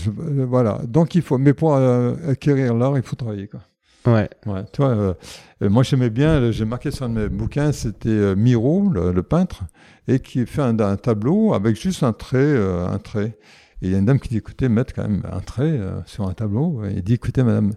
voilà. 0.49 0.81
Donc, 0.89 1.15
il 1.15 1.23
faut... 1.23 1.39
Mais 1.39 1.55
pour 1.55 1.77
euh, 1.77 2.15
acquérir 2.29 2.75
l'art, 2.75 2.97
il 2.97 3.05
faut 3.05 3.15
travailler, 3.15 3.47
quoi. 3.47 3.61
Ouais. 4.07 4.29
ouais. 4.47 4.65
Toi, 4.73 5.17
moi, 5.61 5.85
j'aimais 5.85 6.11
bien, 6.11 6.51
j'ai 6.51 6.65
marqué 6.65 6.91
sur 6.91 7.07
un 7.07 7.11
de 7.11 7.21
mes 7.21 7.29
bouquins, 7.29 7.71
c'était 7.71 8.35
Miro, 8.35 8.91
le, 8.91 9.23
peintre, 9.23 9.63
et 10.09 10.19
qui 10.19 10.45
fait 10.45 10.61
un, 10.61 10.79
un, 10.81 10.97
tableau 10.97 11.55
avec 11.55 11.81
juste 11.81 12.03
un 12.03 12.13
trait, 12.13 12.57
un 12.59 12.99
trait. 12.99 13.39
Et 13.85 13.89
il 13.89 13.93
y 13.93 13.97
a 13.97 13.99
une 13.99 14.07
dame 14.07 14.19
qui 14.19 14.31
dit, 14.31 14.39
écoutez, 14.39 14.71
mettre 14.71 14.95
quand 14.95 15.03
même 15.03 15.23
un 15.31 15.41
trait 15.41 15.65
euh, 15.65 16.01
sur 16.07 16.27
un 16.27 16.33
tableau. 16.33 16.83
Et 16.87 16.95
il 16.97 17.03
dit, 17.03 17.13
écoutez, 17.13 17.43
madame, 17.43 17.73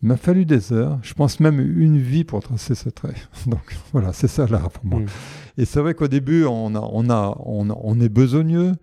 il 0.00 0.06
m'a 0.06 0.16
fallu 0.16 0.44
des 0.44 0.72
heures, 0.72 1.00
je 1.02 1.12
pense 1.14 1.40
même 1.40 1.58
une 1.58 1.98
vie 1.98 2.22
pour 2.22 2.40
tracer 2.44 2.76
ce 2.76 2.88
trait. 2.88 3.16
Donc 3.48 3.76
voilà, 3.92 4.12
c'est 4.12 4.28
ça 4.28 4.46
l'art 4.46 4.70
pour 4.70 4.84
moi. 4.84 5.00
Mm. 5.00 5.06
Et 5.58 5.64
c'est 5.64 5.80
vrai 5.80 5.94
qu'au 5.94 6.06
début, 6.06 6.44
on, 6.44 6.76
a, 6.76 6.80
on, 6.92 7.10
a, 7.10 7.36
on, 7.44 8.00
est 8.00 8.08
besogneux, 8.08 8.74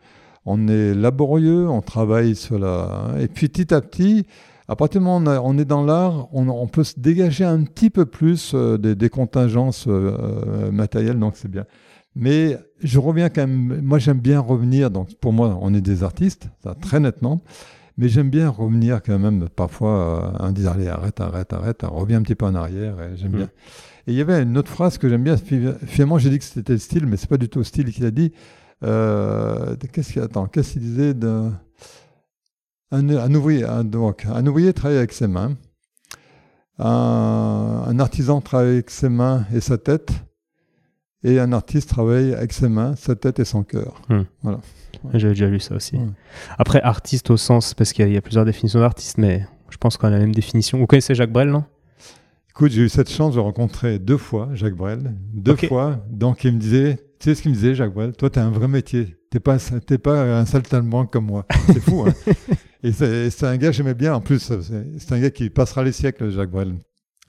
on 0.43 0.67
est 0.67 0.93
laborieux, 0.93 1.69
on 1.69 1.79
travaille 1.79 2.35
sur 2.35 2.59
la... 2.59 3.13
Et 3.21 3.29
puis 3.29 3.47
petit 3.47 3.73
à 3.73 3.79
petit, 3.79 4.25
à 4.67 4.75
partir 4.75 4.99
du 4.99 5.05
moment 5.05 5.31
où 5.31 5.41
on, 5.45 5.57
est 5.57 5.63
dans 5.63 5.85
l'art, 5.85 6.27
on, 6.33 6.67
peut 6.67 6.83
se 6.83 6.99
dégager 6.99 7.45
un 7.45 7.63
petit 7.63 7.89
peu 7.89 8.05
plus 8.05 8.51
euh, 8.53 8.77
des, 8.77 9.09
contingences 9.09 9.85
euh, 9.87 10.69
matérielles, 10.73 11.19
donc 11.19 11.37
c'est 11.37 11.49
bien. 11.49 11.63
Mais 12.15 12.57
je 12.81 12.97
reviens 12.97 13.29
quand 13.29 13.41
même. 13.41 13.81
Moi, 13.81 13.99
j'aime 13.99 14.19
bien 14.19 14.39
revenir. 14.39 14.89
Donc, 14.89 15.13
pour 15.15 15.33
moi, 15.33 15.57
on 15.61 15.73
est 15.73 15.81
des 15.81 16.03
artistes, 16.03 16.49
ça 16.63 16.73
très 16.75 16.99
nettement. 16.99 17.41
Mais 17.97 18.09
j'aime 18.09 18.29
bien 18.29 18.49
revenir 18.49 19.01
quand 19.01 19.17
même 19.17 19.47
parfois 19.47 20.33
en 20.39 20.51
disant 20.51 20.73
allez 20.73 20.89
arrête 20.89 21.21
arrête 21.21 21.53
arrête 21.53 21.81
reviens 21.83 22.17
un 22.17 22.23
petit 22.23 22.35
peu 22.35 22.45
en 22.45 22.53
arrière 22.53 22.97
j'aime 23.15 23.31
mm. 23.31 23.37
bien 23.37 23.49
et 24.05 24.11
il 24.11 24.15
y 24.15 24.19
avait 24.19 24.43
une 24.43 24.57
autre 24.57 24.69
phrase 24.69 24.97
que 24.97 25.07
j'aime 25.07 25.23
bien 25.23 25.37
finalement 25.37 26.17
j'ai 26.17 26.29
dit 26.29 26.37
que 26.37 26.43
c'était 26.43 26.73
le 26.73 26.79
style 26.79 27.05
mais 27.05 27.15
c'est 27.15 27.29
pas 27.29 27.37
du 27.37 27.47
tout 27.47 27.59
le 27.59 27.63
style 27.63 27.93
qu'il 27.93 28.05
a 28.05 28.11
dit 28.11 28.33
euh, 28.83 29.77
qu'est-ce 29.93 30.11
qu'il 30.11 30.21
attend 30.21 30.47
qu'est-ce 30.47 30.73
qu'il 30.73 30.81
disait 30.81 31.13
de 31.13 31.49
un, 32.91 33.33
ouvrier 33.33 33.63
un, 33.63 33.85
donc, 33.85 34.25
un 34.25 34.45
ouvrier 34.45 34.73
travaille 34.73 34.97
avec 34.97 35.13
ses 35.13 35.27
mains 35.27 35.55
un, 36.79 37.85
un 37.87 37.99
artisan 37.99 38.41
travaille 38.41 38.73
avec 38.73 38.89
ses 38.89 39.07
mains 39.07 39.45
et 39.53 39.61
sa 39.61 39.77
tête 39.77 40.11
et 41.25 41.39
un 41.39 41.51
artiste 41.53 41.89
travaille 41.89 42.33
avec 42.33 42.53
ses 42.53 42.69
mains, 42.69 42.95
sa 42.95 43.15
tête 43.15 43.39
et 43.39 43.45
son 43.45 43.63
cœur. 43.63 43.99
Hmm. 44.09 44.21
Voilà. 44.43 44.59
J'avais 45.15 45.33
déjà 45.33 45.47
lu 45.47 45.59
ça 45.59 45.75
aussi. 45.75 45.97
Après, 46.57 46.81
artiste 46.81 47.31
au 47.31 47.37
sens, 47.37 47.73
parce 47.73 47.93
qu'il 47.93 48.11
y, 48.11 48.17
a 48.17 48.21
plusieurs 48.21 48.45
définitions 48.45 48.79
d'artiste, 48.79 49.17
mais 49.17 49.45
je 49.69 49.77
pense 49.77 49.97
qu'on 49.97 50.07
a 50.07 50.11
la 50.11 50.19
même 50.19 50.35
définition. 50.35 50.77
Vous 50.77 50.85
connaissez 50.85 51.15
Jacques 51.15 51.31
Brel, 51.31 51.49
non? 51.49 51.63
Écoute, 52.51 52.71
j'ai 52.71 52.83
eu 52.83 52.89
cette 52.89 53.09
chance 53.09 53.35
de 53.35 53.39
rencontrer 53.39 53.97
deux 53.99 54.17
fois 54.17 54.49
Jacques 54.53 54.75
Brel. 54.75 55.15
Deux 55.33 55.55
fois. 55.55 55.99
Donc, 56.09 56.43
il 56.43 56.53
me 56.53 56.59
disait, 56.59 56.97
tu 57.19 57.29
sais 57.29 57.35
ce 57.35 57.41
qu'il 57.41 57.51
me 57.51 57.55
disait, 57.55 57.73
Jacques 57.73 57.93
Brel? 57.93 58.13
Toi, 58.13 58.29
tu 58.29 58.39
as 58.39 58.45
un 58.45 58.51
vrai 58.51 58.67
métier. 58.67 59.17
Tu 59.31 59.37
n'es 59.37 59.39
pas, 59.39 59.57
pas 60.03 60.39
un 60.39 60.45
saltimbanque 60.45 61.11
comme 61.11 61.25
moi. 61.25 61.45
C'est 61.67 61.81
fou, 61.81 62.05
hein 62.07 62.13
Et 62.83 62.91
c'est 62.91 63.43
un 63.43 63.57
gars, 63.57 63.71
j'aimais 63.71 63.95
bien. 63.95 64.13
En 64.13 64.21
plus, 64.21 64.51
c'est 64.99 65.11
un 65.11 65.19
gars 65.19 65.31
qui 65.31 65.49
passera 65.49 65.83
les 65.83 65.91
siècles, 65.91 66.29
Jacques 66.29 66.51
Brel. 66.51 66.75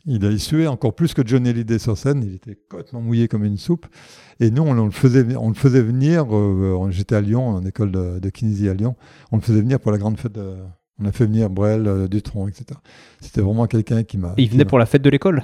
Il 0.07 0.25
a 0.25 0.39
sué 0.39 0.69
encore 0.69 0.95
plus 0.95 1.15
que 1.15 1.27
Johnny 1.27 1.49
Hallyday 1.49 1.79
sur 1.81 1.99
scène. 1.99 2.23
Il 2.23 2.35
était 2.35 2.57
complètement 2.69 3.01
mouillé 3.01 3.27
comme 3.27 3.45
une 3.45 3.57
soupe. 3.57 3.87
Et 4.39 4.51
nous, 4.53 4.63
on, 4.63 4.85
le, 4.85 4.91
faisait, 4.93 5.35
on 5.37 5.49
le 5.49 5.55
faisait 5.55 5.83
venir. 5.83 6.27
Euh, 6.33 6.89
j'étais 6.91 7.17
à 7.17 7.21
Lyon, 7.21 7.49
en 7.49 7.65
école 7.65 7.91
de, 7.91 8.21
de, 8.21 8.31
kinésie 8.31 8.69
à 8.69 8.75
Lyon. 8.75 8.95
On 9.33 9.37
le 9.37 9.43
faisait 9.43 9.61
venir 9.61 9.81
pour 9.81 9.91
la 9.91 9.99
grande 9.99 10.19
fête. 10.19 10.39
on 11.01 11.05
a 11.05 11.13
fait 11.13 11.27
venir 11.27 11.51
Brel, 11.51 11.89
euh, 11.89 12.07
Dutron, 12.07 12.47
etc. 12.47 12.67
C'était 13.21 13.41
vraiment 13.41 13.67
quelqu'un 13.67 14.05
qui 14.05 14.17
m'a. 14.17 14.35
Il 14.37 14.49
venait 14.49 14.65
pour 14.65 14.79
la 14.79 14.87
fête 14.87 15.03
de 15.03 15.11
l'école? 15.11 15.43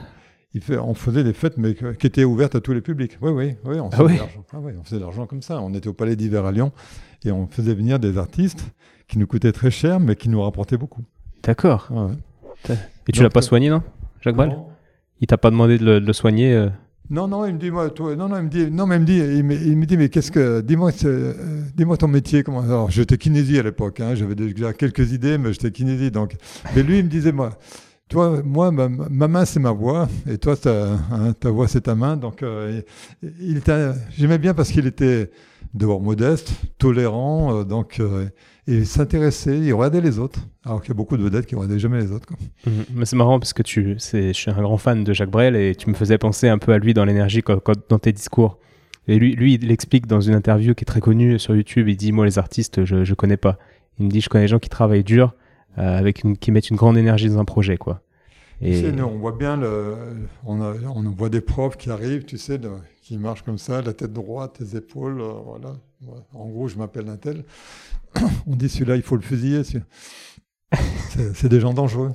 Il 0.55 0.61
fait, 0.61 0.77
on 0.77 0.95
faisait 0.95 1.25
des 1.25 1.33
fêtes, 1.33 1.57
mais 1.57 1.75
qui 1.75 2.07
étaient 2.07 2.25
ouvertes 2.25 2.55
à 2.55 2.61
tous 2.61 2.75
les 2.75 2.83
publics. 2.83 3.17
Oui, 3.21 3.33
oui, 3.33 3.57
oui. 3.65 3.81
On 3.81 3.89
ah 3.91 3.97
faisait, 3.97 4.21
ah 4.21 4.59
on 4.59 4.85
faisait 4.85 4.97
de 4.97 5.01
l'argent 5.01 5.27
comme 5.27 5.43
ça. 5.43 5.61
On 5.61 5.75
était 5.75 5.89
au 5.89 5.95
Palais 5.95 6.15
d'hiver 6.15 6.45
à 6.45 6.53
Lyon 6.53 6.73
et 7.25 7.33
on 7.33 7.47
faisait 7.47 7.75
venir 7.75 7.99
des 7.99 8.19
artistes 8.19 8.67
qui 9.09 9.19
nous 9.19 9.27
coûtaient 9.27 9.53
très 9.53 9.71
cher, 9.71 9.99
mais 9.99 10.15
qui 10.15 10.29
nous 10.29 10.43
rapportaient 10.43 10.77
beaucoup. 10.77 11.03
D'accord. 11.43 11.91
Et 12.69 13.13
tu 13.13 13.23
l'as 13.23 13.31
pas 13.31 13.41
euh, 13.41 13.43
soigné, 13.43 13.71
non? 13.71 13.83
Jacques 14.23 14.37
Brel 14.37 14.57
Il 15.21 15.27
t'a 15.27 15.39
pas 15.39 15.51
demandé 15.51 15.79
de 15.79 15.99
le, 15.99 16.13
soigner 16.13 16.55
euh 16.55 16.69
Non, 17.11 17.29
non, 17.29 17.45
il 17.45 17.55
me 17.55 17.59
dit, 17.59 17.71
moi, 17.71 17.91
toi, 17.91 18.15
non, 18.17 18.29
non, 18.29 18.39
il 18.39 18.45
me 18.45 18.49
dit, 18.49 18.71
non, 18.71 18.87
mais 18.87 18.97
il 18.97 19.01
me 19.01 19.05
dit, 19.05 19.19
il 19.19 19.77
me, 19.77 19.85
dit, 19.85 19.97
mais 19.97 20.09
qu'est-ce 20.09 20.31
que, 20.31 20.61
dis-moi, 20.61 20.93
euh, 21.05 21.63
dis-moi 21.75 21.97
ton 21.97 22.09
métier, 22.09 22.43
comment, 22.43 22.61
alors, 22.61 22.91
j'étais 22.91 23.19
kinésie 23.19 23.59
à 23.59 23.63
l'époque, 23.63 24.01
hein, 24.01 24.15
j'avais 24.15 24.35
déjà 24.35 24.73
quelques 24.73 25.13
idées, 25.13 25.39
mais 25.39 25.53
j'étais 25.53 25.71
kinésie, 25.71 26.11
donc, 26.11 26.37
mais 26.75 26.83
lui, 26.83 26.99
il 26.99 27.05
me 27.05 27.11
disait, 27.11 27.33
moi, 27.33 27.51
toi, 28.09 28.43
moi, 28.45 28.71
ma, 28.71 28.89
main, 29.29 29.45
c'est 29.45 29.61
ma 29.61 29.73
voix, 29.73 30.09
et 30.29 30.39
toi, 30.39 30.57
ta, 30.57 30.93
hein, 30.93 31.33
ta 31.39 31.51
voix, 31.51 31.67
c'est 31.67 31.83
ta 31.83 31.95
main, 31.95 32.17
donc, 32.17 32.43
euh, 32.43 32.81
il, 33.23 33.61
j'aimais 34.17 34.39
bien 34.39 34.55
parce 34.55 34.71
qu'il 34.71 34.87
était 34.87 35.31
d'abord 35.75 36.01
modeste, 36.01 36.53
tolérant, 36.79 37.65
donc, 37.65 38.01
et 38.69 38.85
s'intéresser, 38.85 39.59
il 39.59 39.73
regardait 39.73 40.01
les 40.01 40.19
autres. 40.19 40.41
Alors 40.65 40.81
qu'il 40.81 40.91
y 40.91 40.93
a 40.93 40.95
beaucoup 40.95 41.17
de 41.17 41.25
vedettes 41.25 41.47
qui 41.47 41.57
regardaient 41.57 41.81
jamais 41.81 42.01
les 42.01 42.13
autres. 42.13 42.29
Mhm. 42.67 42.85
Mais 42.95 43.05
c'est 43.07 43.17
marrant 43.17 43.39
parce 43.41 43.53
que 43.53 43.63
tu, 43.63 43.97
je 43.99 44.33
suis 44.33 44.51
un 44.51 44.63
grand 44.63 44.77
fan 44.77 45.03
de 45.03 45.13
Jacques 45.13 45.31
Brel 45.31 45.57
et 45.57 45.75
tu 45.75 45.91
me 45.91 45.95
faisais 45.95 46.19
penser 46.19 46.49
un 46.49 46.59
peu 46.59 46.73
à 46.73 46.79
lui 46.79 46.95
dans 46.95 47.05
l'énergie 47.05 47.43
dans 47.89 47.99
tes 47.99 48.13
discours. 48.13 48.59
Et 49.09 49.19
lui, 49.19 49.35
lui, 49.35 49.55
il 49.55 49.71
explique 49.73 50.07
dans 50.07 50.21
une 50.21 50.35
interview 50.35 50.75
qui 50.75 50.85
est 50.85 50.87
très 50.87 51.01
connue 51.01 51.39
sur 51.41 51.57
YouTube, 51.57 51.89
il 51.89 51.97
dit 51.97 52.13
Moi, 52.13 52.25
les 52.25 52.39
artistes, 52.39 52.85
je 52.85 52.97
ne 52.97 53.15
connais 53.15 53.37
pas. 53.37 53.59
Il 53.99 54.07
me 54.07 54.11
dit 54.11 54.21
Je 54.21 54.29
connais 54.29 54.45
les 54.45 54.49
gens 54.49 54.61
qui 54.61 54.69
travaillent 54.69 55.03
dur, 55.03 55.35
euh, 55.79 55.99
avec 55.99 56.23
qui 56.39 56.53
mettent 56.53 56.71
une 56.71 56.77
grande 56.77 56.97
énergie 56.97 57.29
dans 57.29 57.39
un 57.39 57.45
projet. 57.45 57.77
quoi. 57.77 58.01
On 58.63 59.19
voit 59.19 59.33
bien, 59.33 59.57
le, 59.57 59.97
on, 60.45 61.11
voit 61.11 61.29
des 61.29 61.41
profs 61.41 61.77
qui 61.77 61.91
arrivent, 61.91 62.25
tu 62.25 62.39
sais, 62.39 62.61
qui 63.03 63.19
marchent 63.19 63.43
comme 63.43 63.59
ça, 63.59 63.83
la 63.83 63.93
tête 63.93 64.13
droite, 64.13 64.59
les 64.61 64.77
épaules, 64.77 65.21
euh, 65.21 65.33
voilà. 65.45 65.77
En 66.33 66.49
gros, 66.49 66.69
je 66.69 66.77
m'appelle 66.77 67.09
un 67.09 67.17
tel. 67.17 67.45
on 68.47 68.55
dit 68.55 68.69
celui-là, 68.69 68.97
il 68.97 69.03
faut 69.03 69.17
le 69.17 69.23
fusiller. 69.23 69.63
C'est 71.35 71.49
des 71.49 71.61
gens 71.61 71.75
dangereux. 71.75 72.13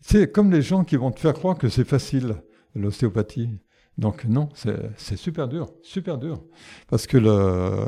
C'est 0.00 0.30
comme 0.30 0.50
les 0.50 0.62
gens 0.62 0.84
qui 0.84 0.96
vont 0.96 1.10
te 1.10 1.20
faire 1.20 1.34
croire 1.34 1.56
que 1.56 1.68
c'est 1.68 1.84
facile, 1.84 2.36
l'ostéopathie. 2.74 3.50
Donc 3.96 4.24
non, 4.24 4.48
c'est 4.54 5.16
super 5.16 5.46
dur, 5.46 5.70
super 5.82 6.18
dur. 6.18 6.42
Parce 6.88 7.06
que 7.06 7.16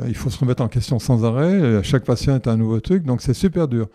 il 0.07 0.15
faut 0.15 0.29
se 0.29 0.39
remettre 0.39 0.63
en 0.63 0.69
question 0.69 0.99
sans 0.99 1.25
arrêt. 1.25 1.83
Chaque 1.83 2.05
patient 2.05 2.35
est 2.35 2.47
un 2.47 2.57
nouveau 2.57 2.79
truc, 2.79 3.03
donc 3.03 3.21
c'est 3.21 3.33
super 3.33 3.67
dur. 3.67 3.89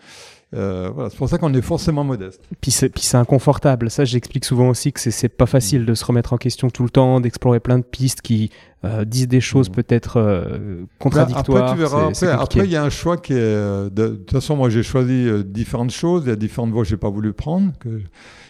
Euh, 0.53 0.91
voilà, 0.93 1.09
c'est 1.09 1.17
pour 1.17 1.29
ça 1.29 1.37
qu'on 1.37 1.53
est 1.53 1.61
forcément 1.61 2.03
modeste. 2.03 2.41
Puis 2.61 2.71
c'est 2.71 3.15
inconfortable. 3.15 3.89
Ça, 3.89 4.05
j'explique 4.05 4.45
souvent 4.45 4.69
aussi 4.69 4.93
que 4.93 4.99
c'est 4.99 5.29
pas 5.29 5.45
facile 5.45 5.85
de 5.85 5.93
se 5.93 6.05
remettre 6.05 6.33
en 6.33 6.37
question 6.37 6.69
tout 6.69 6.83
le 6.83 6.89
temps, 6.89 7.19
d'explorer 7.19 7.59
plein 7.59 7.79
de 7.79 7.83
pistes 7.83 8.21
qui 8.21 8.51
euh, 8.85 9.05
disent 9.05 9.27
des 9.27 9.41
choses 9.41 9.69
mm. 9.69 9.73
peut-être 9.73 10.17
euh, 10.17 10.85
contradictoires. 10.99 11.71
Après, 11.71 11.75
tu 11.75 11.79
verras. 11.79 12.41
Après, 12.41 12.65
il 12.65 12.71
y 12.71 12.75
a 12.75 12.83
un 12.83 12.89
choix 12.89 13.17
qui 13.17 13.33
est. 13.33 13.89
De, 13.89 14.09
toute 14.09 14.31
façon, 14.31 14.55
moi, 14.55 14.69
j'ai 14.69 14.83
choisi 14.83 15.27
différentes 15.45 15.91
choses. 15.91 16.23
Il 16.25 16.29
y 16.29 16.33
a 16.33 16.35
différentes 16.35 16.71
voies 16.71 16.83
que 16.83 16.89
j'ai 16.89 16.97
pas 16.97 17.09
voulu 17.09 17.33
prendre. 17.33 17.71
Que... 17.79 18.01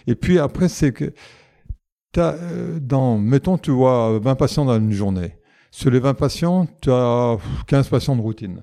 Et 0.07 0.15
puis 0.15 0.39
après, 0.39 0.67
c'est 0.67 0.91
que. 0.91 1.13
As, 2.17 2.35
dans, 2.79 3.17
mettons, 3.17 3.57
tu 3.57 3.71
vois 3.71 4.19
20 4.19 4.35
patients 4.35 4.65
dans 4.65 4.77
une 4.77 4.91
journée. 4.91 5.37
Sur 5.71 5.89
les 5.89 5.99
20 5.99 6.13
patients, 6.13 6.67
tu 6.81 6.91
as 6.91 7.37
15 7.65 7.89
patients 7.89 8.15
de 8.15 8.21
routine. 8.21 8.61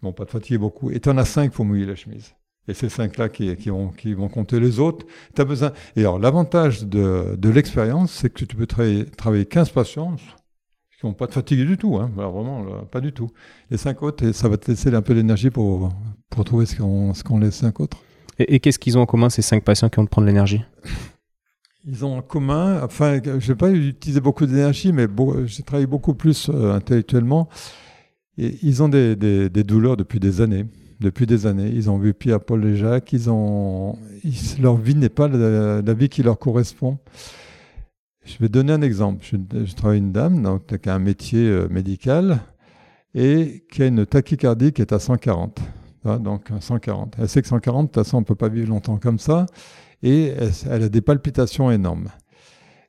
Bon, 0.00 0.12
pas 0.12 0.24
de 0.24 0.30
fatiguer 0.30 0.56
beaucoup. 0.56 0.90
Et 0.90 1.00
tu 1.00 1.10
en 1.10 1.18
as 1.18 1.26
5 1.26 1.52
pour 1.52 1.66
mouiller 1.66 1.84
la 1.84 1.94
chemise. 1.94 2.34
Et 2.68 2.74
ces 2.74 2.88
cinq-là 2.88 3.28
qui, 3.28 3.54
qui, 3.56 3.70
vont, 3.70 3.88
qui 3.88 4.14
vont 4.14 4.28
compter 4.28 4.58
les 4.58 4.80
autres, 4.80 5.06
as 5.38 5.44
besoin. 5.44 5.72
Et 5.94 6.00
alors, 6.00 6.18
l'avantage 6.18 6.84
de, 6.84 7.36
de 7.36 7.48
l'expérience, 7.48 8.12
c'est 8.12 8.30
que 8.30 8.44
tu 8.44 8.56
peux 8.56 8.66
travailler, 8.66 9.06
travailler 9.06 9.46
15 9.46 9.70
patients 9.70 10.16
qui 10.96 11.02
vont 11.02 11.12
pas 11.12 11.26
te 11.26 11.34
fatiguer 11.34 11.64
du 11.64 11.76
tout, 11.76 11.96
hein. 11.96 12.10
vraiment, 12.14 12.84
pas 12.90 13.00
du 13.00 13.12
tout. 13.12 13.30
Les 13.70 13.76
cinq 13.76 14.02
autres, 14.02 14.32
ça 14.32 14.48
va 14.48 14.56
te 14.56 14.70
laisser 14.70 14.94
un 14.94 15.02
peu 15.02 15.14
d'énergie 15.14 15.50
pour, 15.50 15.92
pour 16.30 16.44
trouver 16.44 16.66
ce 16.66 16.76
qu'ont 16.76 17.12
ce 17.12 17.40
les 17.40 17.50
cinq 17.50 17.80
autres. 17.80 17.98
Et, 18.38 18.60
qu'est-ce 18.60 18.78
qu'ils 18.78 18.98
ont 18.98 19.02
en 19.02 19.06
commun, 19.06 19.30
ces 19.30 19.42
cinq 19.42 19.62
patients 19.62 19.88
qui 19.88 19.96
vont 19.96 20.04
te 20.04 20.10
prendre 20.10 20.26
l'énergie? 20.26 20.62
Ils 21.84 22.04
ont 22.04 22.18
en 22.18 22.22
commun, 22.22 22.82
enfin, 22.82 23.20
je 23.24 23.52
n'ai 23.52 23.56
pas 23.56 23.70
utilisé 23.70 24.20
beaucoup 24.20 24.44
d'énergie, 24.46 24.90
mais 24.92 25.06
j'ai 25.44 25.62
travaillé 25.62 25.86
beaucoup 25.86 26.14
plus 26.14 26.48
euh, 26.48 26.74
intellectuellement. 26.74 27.48
Et 28.38 28.58
ils 28.62 28.82
ont 28.82 28.88
des, 28.88 29.14
des, 29.16 29.48
des 29.48 29.64
douleurs 29.64 29.96
depuis 29.96 30.18
des 30.18 30.40
années 30.40 30.66
depuis 31.00 31.26
des 31.26 31.46
années. 31.46 31.70
Ils 31.72 31.90
ont 31.90 31.98
vu 31.98 32.14
Pierre, 32.14 32.40
Paul 32.40 32.64
et 32.64 32.76
Jacques. 32.76 33.12
Ils 33.12 33.30
ont, 33.30 33.98
leur 34.60 34.76
vie 34.76 34.94
n'est 34.94 35.08
pas 35.08 35.28
la, 35.28 35.94
vie 35.94 36.08
qui 36.08 36.22
leur 36.22 36.38
correspond. 36.38 36.98
Je 38.24 38.38
vais 38.40 38.48
donner 38.48 38.72
un 38.72 38.82
exemple. 38.82 39.24
Je, 39.24 39.74
travaille 39.74 39.98
une 39.98 40.12
dame 40.12 40.42
donc, 40.42 40.76
qui 40.78 40.88
a 40.88 40.94
un 40.94 40.98
métier 40.98 41.48
euh, 41.48 41.68
médical 41.68 42.40
et 43.14 43.64
qui 43.70 43.82
a 43.82 43.86
une 43.86 44.04
tachycardie 44.04 44.72
qui 44.72 44.82
est 44.82 44.92
à 44.92 44.98
140. 44.98 45.60
donc 46.20 46.50
140. 46.60 47.16
Elle 47.18 47.28
sait 47.28 47.40
que 47.40 47.48
140, 47.48 47.82
de 47.82 47.86
toute 47.86 48.04
façon, 48.04 48.18
on 48.18 48.20
ne 48.20 48.26
peut 48.26 48.34
pas 48.34 48.48
vivre 48.48 48.68
longtemps 48.68 48.98
comme 48.98 49.18
ça. 49.18 49.46
Et 50.02 50.34
elle, 50.70 50.82
a 50.82 50.88
des 50.88 51.00
palpitations 51.00 51.70
énormes. 51.70 52.08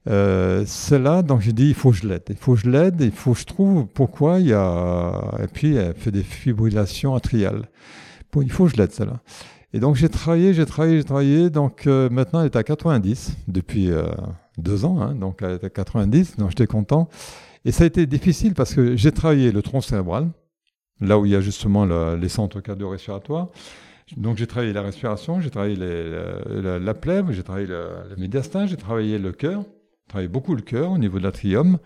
Euh, 0.07 0.63
c'est 0.65 0.99
là, 0.99 1.21
donc 1.21 1.41
j'ai 1.41 1.53
dit, 1.53 1.67
il 1.69 1.73
faut 1.73 1.91
que 1.91 1.97
je 1.97 2.07
l'aide. 2.07 2.23
Il 2.29 2.35
faut 2.35 2.53
que 2.53 2.61
je 2.61 2.69
l'aide, 2.69 3.01
il 3.01 3.11
faut 3.11 3.33
que 3.33 3.39
je 3.39 3.45
trouve 3.45 3.87
pourquoi 3.87 4.39
il 4.39 4.47
y 4.47 4.53
a... 4.53 5.21
Et 5.43 5.47
puis, 5.47 5.75
elle 5.75 5.93
fait 5.95 6.11
des 6.11 6.23
fibrillations 6.23 7.15
atriales. 7.15 7.69
Il 8.35 8.51
faut 8.51 8.65
que 8.65 8.71
je 8.71 8.77
l'aide, 8.77 8.91
celle-là. 8.91 9.19
Et 9.73 9.79
donc, 9.79 9.95
j'ai 9.95 10.09
travaillé, 10.09 10.53
j'ai 10.53 10.65
travaillé, 10.65 10.97
j'ai 10.97 11.03
travaillé. 11.03 11.49
Donc, 11.49 11.87
euh, 11.87 12.09
maintenant, 12.09 12.41
elle 12.41 12.47
est 12.47 12.55
à 12.55 12.63
90 12.63 13.37
depuis 13.47 13.91
euh, 13.91 14.03
deux 14.57 14.85
ans. 14.85 15.01
Hein, 15.01 15.15
donc, 15.15 15.39
elle 15.41 15.53
est 15.53 15.63
à 15.63 15.69
90, 15.69 16.37
donc 16.37 16.49
j'étais 16.49 16.67
content. 16.67 17.09
Et 17.65 17.71
ça 17.71 17.83
a 17.83 17.87
été 17.87 18.05
difficile 18.05 18.53
parce 18.53 18.73
que 18.73 18.95
j'ai 18.95 19.11
travaillé 19.11 19.51
le 19.51 19.61
tronc 19.61 19.81
cérébral, 19.81 20.29
là 21.01 21.19
où 21.19 21.25
il 21.25 21.31
y 21.31 21.35
a 21.35 21.41
justement 21.41 21.85
les 22.15 22.29
centres 22.29 22.61
cardio-respiratoires. 22.61 23.49
Donc 24.15 24.37
j'ai 24.37 24.47
travaillé 24.47 24.71
la 24.71 24.83
respiration, 24.83 25.41
j'ai 25.41 25.49
travaillé 25.49 25.75
la, 25.75 26.79
la, 26.79 26.93
plèvre, 26.93 27.33
j'ai 27.33 27.43
travaillé 27.43 27.67
le, 27.67 27.89
médiastin, 28.17 28.65
j'ai 28.65 28.77
travaillé 28.77 29.17
le 29.19 29.33
cœur, 29.33 29.65
travaillé 30.07 30.29
beaucoup 30.29 30.55
le 30.55 30.61
cœur 30.61 30.91
au 30.91 30.97
niveau 30.97 31.19
de 31.19 31.23
l'atrium. 31.23 31.77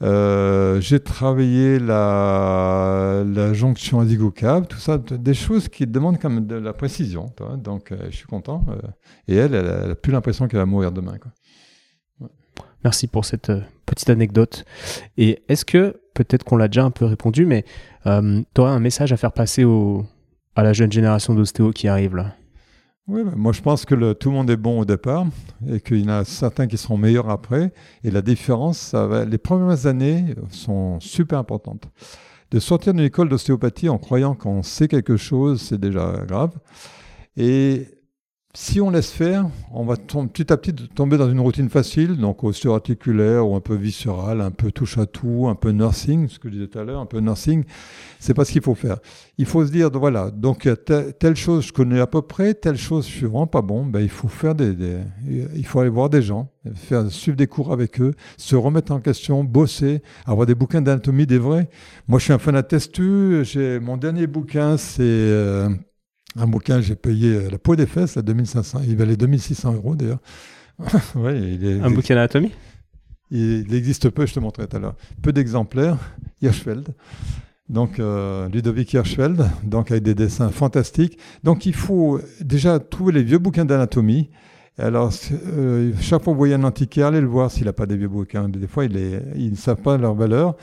Euh, 0.00 0.80
j'ai 0.80 1.00
travaillé 1.00 1.80
la, 1.80 3.24
la 3.26 3.52
jonction 3.52 3.98
azygocave, 3.98 4.68
tout 4.68 4.78
ça, 4.78 4.96
des 4.98 5.34
choses 5.34 5.68
qui 5.68 5.86
demandent 5.86 6.20
quand 6.20 6.30
même 6.30 6.46
de 6.46 6.54
la 6.54 6.72
précision. 6.72 7.32
Donc 7.56 7.90
euh, 7.90 7.96
je 8.10 8.16
suis 8.16 8.26
content. 8.26 8.64
Euh, 8.68 8.78
et 9.26 9.36
elle, 9.36 9.54
elle, 9.54 9.88
n'a 9.88 9.94
plus 9.96 10.12
l'impression 10.12 10.46
qu'elle 10.46 10.60
va 10.60 10.66
mourir 10.66 10.92
demain. 10.92 11.14
Merci 12.84 13.08
pour 13.08 13.24
cette 13.24 13.50
petite 13.86 14.08
anecdote. 14.08 14.64
Et 15.16 15.42
est-ce 15.48 15.64
que, 15.64 16.00
peut-être 16.14 16.44
qu'on 16.44 16.56
l'a 16.56 16.68
déjà 16.68 16.84
un 16.84 16.92
peu 16.92 17.04
répondu, 17.04 17.44
mais 17.44 17.64
tu 18.04 18.60
aurais 18.60 18.70
un 18.70 18.80
message 18.80 19.12
à 19.12 19.16
faire 19.16 19.32
passer 19.32 19.64
à 20.54 20.62
la 20.62 20.72
jeune 20.72 20.92
génération 20.92 21.34
d'ostéo 21.34 21.72
qui 21.72 21.88
arrive 21.88 22.14
là? 22.14 22.37
Oui, 23.08 23.24
bah, 23.24 23.32
moi 23.36 23.52
je 23.52 23.62
pense 23.62 23.84
que 23.84 23.94
le, 23.94 24.14
tout 24.14 24.28
le 24.30 24.36
monde 24.36 24.50
est 24.50 24.56
bon 24.56 24.80
au 24.80 24.84
départ 24.84 25.26
et 25.66 25.80
qu'il 25.80 26.00
y 26.00 26.04
en 26.04 26.10
a 26.10 26.24
certains 26.24 26.66
qui 26.66 26.76
seront 26.76 26.98
meilleurs 26.98 27.30
après. 27.30 27.72
Et 28.04 28.10
la 28.10 28.22
différence, 28.22 28.78
ça 28.78 29.06
va, 29.06 29.24
les 29.24 29.38
premières 29.38 29.86
années 29.86 30.34
sont 30.50 31.00
super 31.00 31.38
importantes. 31.38 31.88
De 32.50 32.60
sortir 32.60 32.94
d'une 32.94 33.04
école 33.04 33.28
d'ostéopathie 33.28 33.88
en 33.88 33.98
croyant 33.98 34.34
qu'on 34.34 34.62
sait 34.62 34.88
quelque 34.88 35.16
chose, 35.16 35.60
c'est 35.60 35.78
déjà 35.78 36.22
grave. 36.26 36.52
Et 37.36 37.86
si 38.54 38.80
on 38.80 38.90
laisse 38.90 39.10
faire, 39.10 39.46
on 39.72 39.84
va 39.84 39.96
petit 39.96 40.52
à 40.52 40.56
petit 40.56 40.72
tomber 40.72 41.18
dans 41.18 41.30
une 41.30 41.38
routine 41.38 41.68
facile, 41.68 42.16
donc 42.16 42.42
ostéo-articulaire 42.42 43.46
ou 43.46 43.54
un 43.54 43.60
peu 43.60 43.74
viscérale, 43.74 44.40
un 44.40 44.50
peu 44.50 44.72
touche 44.72 44.96
à 44.96 45.04
tout, 45.04 45.46
un 45.48 45.54
peu 45.54 45.70
nursing, 45.70 46.28
ce 46.28 46.38
que 46.38 46.48
je 46.48 46.54
disais 46.54 46.66
tout 46.66 46.78
à 46.78 46.84
l'heure, 46.84 47.00
un 47.00 47.06
peu 47.06 47.20
nursing. 47.20 47.64
C'est 48.18 48.32
pas 48.32 48.46
ce 48.46 48.52
qu'il 48.52 48.62
faut 48.62 48.74
faire. 48.74 48.98
Il 49.36 49.44
faut 49.44 49.66
se 49.66 49.70
dire, 49.70 49.90
voilà, 49.90 50.30
donc 50.30 50.66
telle 51.18 51.36
chose 51.36 51.66
je 51.66 51.72
connais 51.74 52.00
à 52.00 52.06
peu 52.06 52.22
près, 52.22 52.54
telle 52.54 52.78
chose 52.78 53.06
je 53.06 53.12
suis 53.12 53.26
vraiment 53.26 53.46
pas 53.46 53.60
bon, 53.60 53.84
ben, 53.84 54.00
il 54.00 54.08
faut 54.08 54.28
faire 54.28 54.54
des, 54.54 54.74
il 55.54 55.66
faut 55.66 55.80
aller 55.80 55.90
voir 55.90 56.08
des 56.08 56.22
gens, 56.22 56.50
faire 56.74 57.10
suivre 57.10 57.36
des 57.36 57.46
cours 57.46 57.70
avec 57.70 58.00
eux, 58.00 58.14
se 58.38 58.56
remettre 58.56 58.92
en 58.92 59.00
question, 59.00 59.44
bosser, 59.44 60.02
avoir 60.24 60.46
des 60.46 60.54
bouquins 60.54 60.80
d'anatomie 60.80 61.26
des 61.26 61.38
vrais. 61.38 61.68
Moi, 62.08 62.18
je 62.18 62.24
suis 62.24 62.32
un 62.32 62.38
fan 62.38 62.54
de 62.54 63.42
J'ai 63.42 63.78
mon 63.78 63.98
dernier 63.98 64.26
bouquin, 64.26 64.78
c'est 64.78 65.02
euh, 65.02 65.68
un 66.38 66.46
bouquin, 66.46 66.80
j'ai 66.80 66.94
payé 66.94 67.34
euh, 67.34 67.50
la 67.50 67.58
peau 67.58 67.76
des 67.76 67.86
fesses 67.86 68.16
à 68.16 68.22
2500. 68.22 68.80
Il 68.86 68.96
valait 68.96 69.16
2600 69.16 69.74
euros 69.74 69.94
d'ailleurs. 69.94 70.20
un 71.14 71.90
bouquin 71.90 72.14
d'anatomie? 72.14 72.52
Il, 73.30 73.74
existe 73.74 74.08
peu, 74.10 74.26
je 74.26 74.34
te 74.34 74.40
montrerai 74.40 74.68
tout 74.68 74.76
à 74.76 74.80
l'heure. 74.80 74.96
Peu 75.20 75.32
d'exemplaires. 75.32 75.98
Hirschfeld. 76.42 76.94
Donc, 77.68 77.98
euh, 77.98 78.48
Ludovic 78.48 78.94
Hirschfeld, 78.94 79.44
donc 79.62 79.90
avec 79.90 80.02
des 80.02 80.14
dessins 80.14 80.50
fantastiques. 80.50 81.18
Donc, 81.44 81.66
il 81.66 81.74
faut 81.74 82.18
déjà 82.40 82.78
trouver 82.78 83.12
les 83.12 83.22
vieux 83.22 83.38
bouquins 83.38 83.66
d'anatomie. 83.66 84.30
Alors, 84.78 85.12
euh, 85.32 85.92
chaque 86.00 86.22
fois 86.22 86.32
que 86.32 86.34
vous 86.34 86.38
voyez 86.38 86.54
un 86.54 86.64
antiquaire, 86.64 87.08
allez 87.08 87.20
le 87.20 87.26
voir 87.26 87.50
s'il 87.50 87.64
n'a 87.64 87.74
pas 87.74 87.84
des 87.84 87.96
vieux 87.96 88.08
bouquins. 88.08 88.48
Des 88.48 88.68
fois, 88.68 88.84
ils 88.84 89.50
ne 89.50 89.56
savent 89.56 89.82
pas 89.82 89.98
leur 89.98 90.14
valeur 90.14 90.56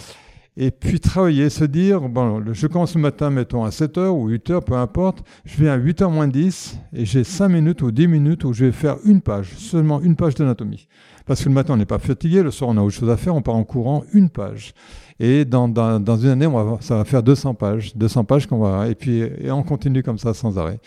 et 0.57 0.71
puis 0.71 1.01
travailler, 1.01 1.49
se 1.49 1.65
dire, 1.65 2.07
bon, 2.07 2.41
je 2.53 2.67
commence 2.67 2.95
le 2.95 3.01
matin, 3.01 3.29
mettons, 3.29 3.65
à 3.65 3.69
7h 3.69 4.07
ou 4.07 4.29
8h, 4.29 4.63
peu 4.63 4.75
importe, 4.75 5.21
je 5.43 5.61
vais 5.61 5.69
à 5.69 5.77
8h 5.77 6.09
moins 6.09 6.29
10 6.29 6.79
et 6.93 7.05
j'ai 7.05 7.25
5 7.25 7.49
minutes 7.49 7.81
ou 7.81 7.91
10 7.91 8.07
minutes 8.07 8.45
où 8.45 8.53
je 8.53 8.65
vais 8.65 8.71
faire 8.71 8.95
une 9.03 9.21
page, 9.21 9.49
seulement 9.57 9.99
une 9.99 10.15
page 10.15 10.35
d'anatomie. 10.35 10.87
Parce 11.25 11.43
que 11.43 11.49
le 11.49 11.55
matin, 11.55 11.73
on 11.73 11.77
n'est 11.77 11.85
pas 11.85 11.99
fatigué, 11.99 12.41
le 12.41 12.51
soir, 12.51 12.69
on 12.69 12.77
a 12.77 12.81
autre 12.81 12.95
chose 12.95 13.09
à 13.09 13.17
faire, 13.17 13.35
on 13.35 13.41
part 13.41 13.55
en 13.55 13.65
courant 13.65 14.05
une 14.13 14.29
page. 14.29 14.73
Et 15.19 15.43
dans, 15.43 15.67
dans, 15.67 15.99
dans 15.99 16.17
une 16.17 16.29
année, 16.29 16.45
on 16.45 16.63
va, 16.63 16.77
ça 16.79 16.95
va 16.95 17.03
faire 17.03 17.21
200 17.21 17.55
pages, 17.55 17.95
200 17.97 18.23
pages 18.23 18.47
qu'on 18.47 18.59
va, 18.59 18.87
et 18.87 18.95
puis 18.95 19.19
et 19.19 19.51
on 19.51 19.63
continue 19.63 20.03
comme 20.03 20.17
ça 20.17 20.33
sans 20.33 20.57
arrêt. 20.57 20.79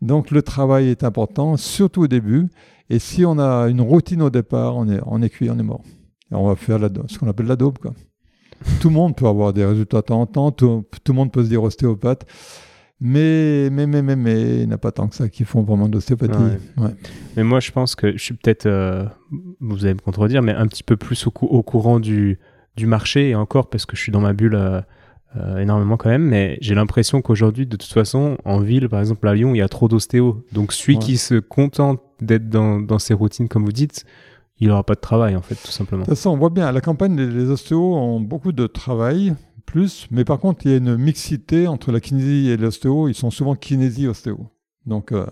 Donc 0.00 0.32
le 0.32 0.42
travail 0.42 0.88
est 0.88 1.04
important, 1.04 1.56
surtout 1.56 2.02
au 2.02 2.08
début. 2.08 2.48
Et 2.90 2.98
si 2.98 3.24
on 3.24 3.38
a 3.38 3.68
une 3.68 3.80
routine 3.80 4.22
au 4.22 4.30
départ, 4.30 4.76
on 4.76 4.88
est, 4.88 5.00
on 5.06 5.22
est 5.22 5.30
cuit, 5.30 5.48
on 5.48 5.58
est 5.58 5.62
mort. 5.62 5.82
Et 6.32 6.34
on 6.34 6.48
va 6.48 6.56
faire 6.56 6.80
la, 6.80 6.88
ce 7.06 7.18
qu'on 7.18 7.28
appelle 7.28 7.46
la 7.46 7.56
dope, 7.56 7.78
quoi 7.78 7.92
tout 8.80 8.88
le 8.88 8.94
monde 8.94 9.16
peut 9.16 9.26
avoir 9.26 9.52
des 9.52 9.64
résultats 9.64 9.98
de 9.98 10.06
temps 10.06 10.20
en 10.20 10.26
temps, 10.26 10.50
tout, 10.50 10.84
le 11.08 11.14
monde 11.14 11.32
peut 11.32 11.44
se 11.44 11.48
dire 11.48 11.62
ostéopathe. 11.62 12.26
Mais, 13.04 13.68
mais, 13.70 13.88
mais, 13.88 14.00
mais, 14.00 14.14
mais, 14.14 14.60
il 14.60 14.68
n'y 14.68 14.72
a 14.72 14.78
pas 14.78 14.92
tant 14.92 15.08
que 15.08 15.16
ça 15.16 15.28
qui 15.28 15.44
font 15.44 15.62
vraiment 15.62 15.88
de 15.88 15.94
l'ostéopathie. 15.94 16.56
Mais 17.36 17.42
moi, 17.42 17.58
je 17.58 17.72
pense 17.72 17.96
que 17.96 18.12
je 18.12 18.22
suis 18.22 18.34
peut-être, 18.34 18.66
euh, 18.66 19.04
vous 19.58 19.84
allez 19.84 19.94
me 19.94 19.98
contredire, 19.98 20.40
mais 20.40 20.52
un 20.52 20.68
petit 20.68 20.84
peu 20.84 20.96
plus 20.96 21.26
au, 21.26 21.32
au 21.40 21.62
courant 21.64 21.98
du, 21.98 22.38
du, 22.76 22.86
marché, 22.86 23.30
et 23.30 23.34
encore 23.34 23.68
parce 23.70 23.86
que 23.86 23.96
je 23.96 24.02
suis 24.02 24.12
dans 24.12 24.20
ma 24.20 24.32
bulle 24.32 24.54
euh, 24.54 24.80
euh, 25.36 25.58
énormément 25.58 25.96
quand 25.96 26.10
même, 26.10 26.28
mais 26.28 26.58
j'ai 26.60 26.76
l'impression 26.76 27.22
qu'aujourd'hui, 27.22 27.66
de 27.66 27.76
toute 27.76 27.92
façon, 27.92 28.36
en 28.44 28.60
ville, 28.60 28.88
par 28.88 29.00
exemple 29.00 29.26
à 29.26 29.34
Lyon, 29.34 29.52
il 29.54 29.58
y 29.58 29.62
a 29.62 29.68
trop 29.68 29.88
d'ostéo. 29.88 30.44
Donc 30.52 30.72
celui 30.72 30.98
qui 30.98 31.16
se 31.16 31.34
contente 31.36 32.00
d'être 32.20 32.48
dans, 32.50 32.78
dans 32.78 33.00
ses 33.00 33.14
routines, 33.14 33.48
comme 33.48 33.64
vous 33.64 33.72
dites, 33.72 34.04
il 34.58 34.68
n'aura 34.68 34.84
pas 34.84 34.94
de 34.94 35.00
travail, 35.00 35.34
en 35.36 35.42
fait, 35.42 35.56
tout 35.56 35.72
simplement. 35.72 36.04
Façon, 36.04 36.30
on 36.30 36.36
voit 36.36 36.50
bien, 36.50 36.66
à 36.66 36.72
la 36.72 36.80
campagne, 36.80 37.16
les, 37.16 37.50
ostéos 37.50 37.94
ont 37.94 38.20
beaucoup 38.20 38.52
de 38.52 38.66
travail, 38.66 39.34
plus, 39.66 40.06
mais 40.10 40.24
par 40.24 40.38
contre, 40.38 40.66
il 40.66 40.70
y 40.70 40.74
a 40.74 40.76
une 40.76 40.96
mixité 40.96 41.66
entre 41.66 41.92
la 41.92 42.00
kinésie 42.00 42.48
et 42.50 42.56
l'ostéo. 42.56 43.08
Ils 43.08 43.14
sont 43.14 43.30
souvent 43.30 43.54
kinésie-ostéo. 43.54 44.38
Donc, 44.86 45.12
euh, 45.12 45.26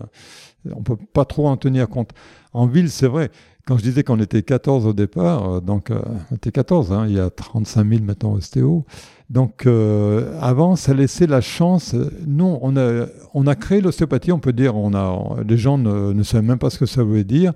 on 0.73 0.79
ne 0.79 0.83
peut 0.83 0.97
pas 1.13 1.25
trop 1.25 1.47
en 1.47 1.57
tenir 1.57 1.87
compte. 1.89 2.11
En 2.53 2.67
ville, 2.67 2.89
c'est 2.89 3.07
vrai. 3.07 3.31
Quand 3.67 3.77
je 3.77 3.83
disais 3.83 4.03
qu'on 4.03 4.19
était 4.19 4.41
14 4.41 4.87
au 4.87 4.93
départ, 4.93 5.49
euh, 5.49 5.59
donc 5.61 5.91
euh, 5.91 6.01
on 6.31 6.35
était 6.35 6.51
14, 6.51 6.91
hein, 6.91 7.05
il 7.07 7.15
y 7.15 7.19
a 7.19 7.29
35 7.29 7.87
000 7.87 8.03
maintenant 8.03 8.33
ostéo. 8.33 8.85
Donc 9.29 9.65
avant, 10.41 10.75
ça 10.75 10.93
laissait 10.93 11.27
la 11.27 11.39
chance. 11.39 11.95
Nous, 12.27 12.57
on 12.61 12.75
a, 12.75 13.05
on 13.33 13.47
a 13.47 13.55
créé 13.55 13.79
l'ostéopathie, 13.79 14.33
on 14.33 14.39
peut 14.39 14.51
dire, 14.51 14.75
on 14.75 14.93
a, 14.93 15.41
les 15.47 15.55
gens 15.55 15.77
ne, 15.77 16.11
ne 16.11 16.23
savent 16.23 16.43
même 16.43 16.57
pas 16.57 16.69
ce 16.69 16.77
que 16.77 16.85
ça 16.85 17.05
veut 17.05 17.23
dire. 17.23 17.53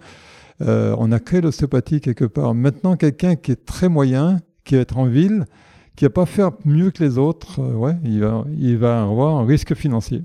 Euh, 0.62 0.96
on 0.98 1.12
a 1.12 1.20
créé 1.20 1.42
l'ostéopathie 1.42 2.02
quelque 2.02 2.26
part. 2.26 2.54
Maintenant, 2.54 2.96
quelqu'un 2.96 3.36
qui 3.36 3.52
est 3.52 3.66
très 3.66 3.90
moyen, 3.90 4.40
qui 4.64 4.76
va 4.76 4.82
être 4.82 4.98
en 4.98 5.06
ville, 5.06 5.46
qui 5.96 6.06
va 6.06 6.10
pas 6.10 6.26
faire 6.26 6.52
mieux 6.64 6.92
que 6.92 7.04
les 7.04 7.18
autres, 7.18 7.60
euh, 7.60 7.74
ouais, 7.74 7.96
il 8.04 8.78
va, 8.78 9.04
avoir 9.04 9.36
un 9.38 9.46
risque 9.46 9.76
financier 9.76 10.24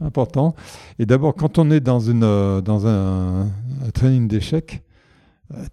important. 0.00 0.54
Et 0.98 1.06
d'abord, 1.06 1.34
quand 1.34 1.58
on 1.58 1.70
est 1.70 1.80
dans, 1.80 2.00
une, 2.00 2.24
euh, 2.24 2.60
dans 2.60 2.86
un, 2.86 3.48
training 3.94 4.28
d'échec, 4.28 4.82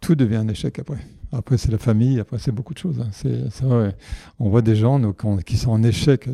tout 0.02 0.16
devient 0.16 0.38
un 0.38 0.48
échec 0.50 0.78
après. 0.80 0.98
Après, 1.32 1.58
c'est 1.58 1.72
la 1.72 1.78
famille, 1.78 2.20
après, 2.20 2.38
c'est 2.38 2.52
beaucoup 2.52 2.74
de 2.74 2.80
choses. 2.80 3.00
Hein. 3.00 3.92
On 4.40 4.50
voit 4.50 4.64
des 4.64 4.76
gens 4.76 5.00
qui 5.46 5.58
sont 5.58 5.72
en 5.72 5.84
échec. 5.84 6.28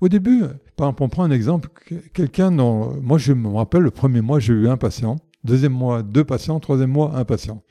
Au 0.00 0.08
début, 0.08 0.42
par 0.76 0.88
exemple, 0.88 1.02
on 1.02 1.08
prend 1.08 1.24
un 1.24 1.30
exemple, 1.30 1.70
quelqu'un, 2.12 2.50
moi 2.50 3.18
je 3.18 3.32
me 3.32 3.48
rappelle, 3.48 3.82
le 3.82 3.90
premier 3.90 4.20
mois, 4.20 4.38
j'ai 4.38 4.52
eu 4.52 4.68
un 4.68 4.76
patient 4.76 5.16
Deuxième 5.44 5.72
mois, 5.72 6.02
deux 6.02 6.24
patients. 6.24 6.60
Troisième 6.60 6.90
mois, 6.90 7.12
un 7.14 7.24
patient. 7.24 7.62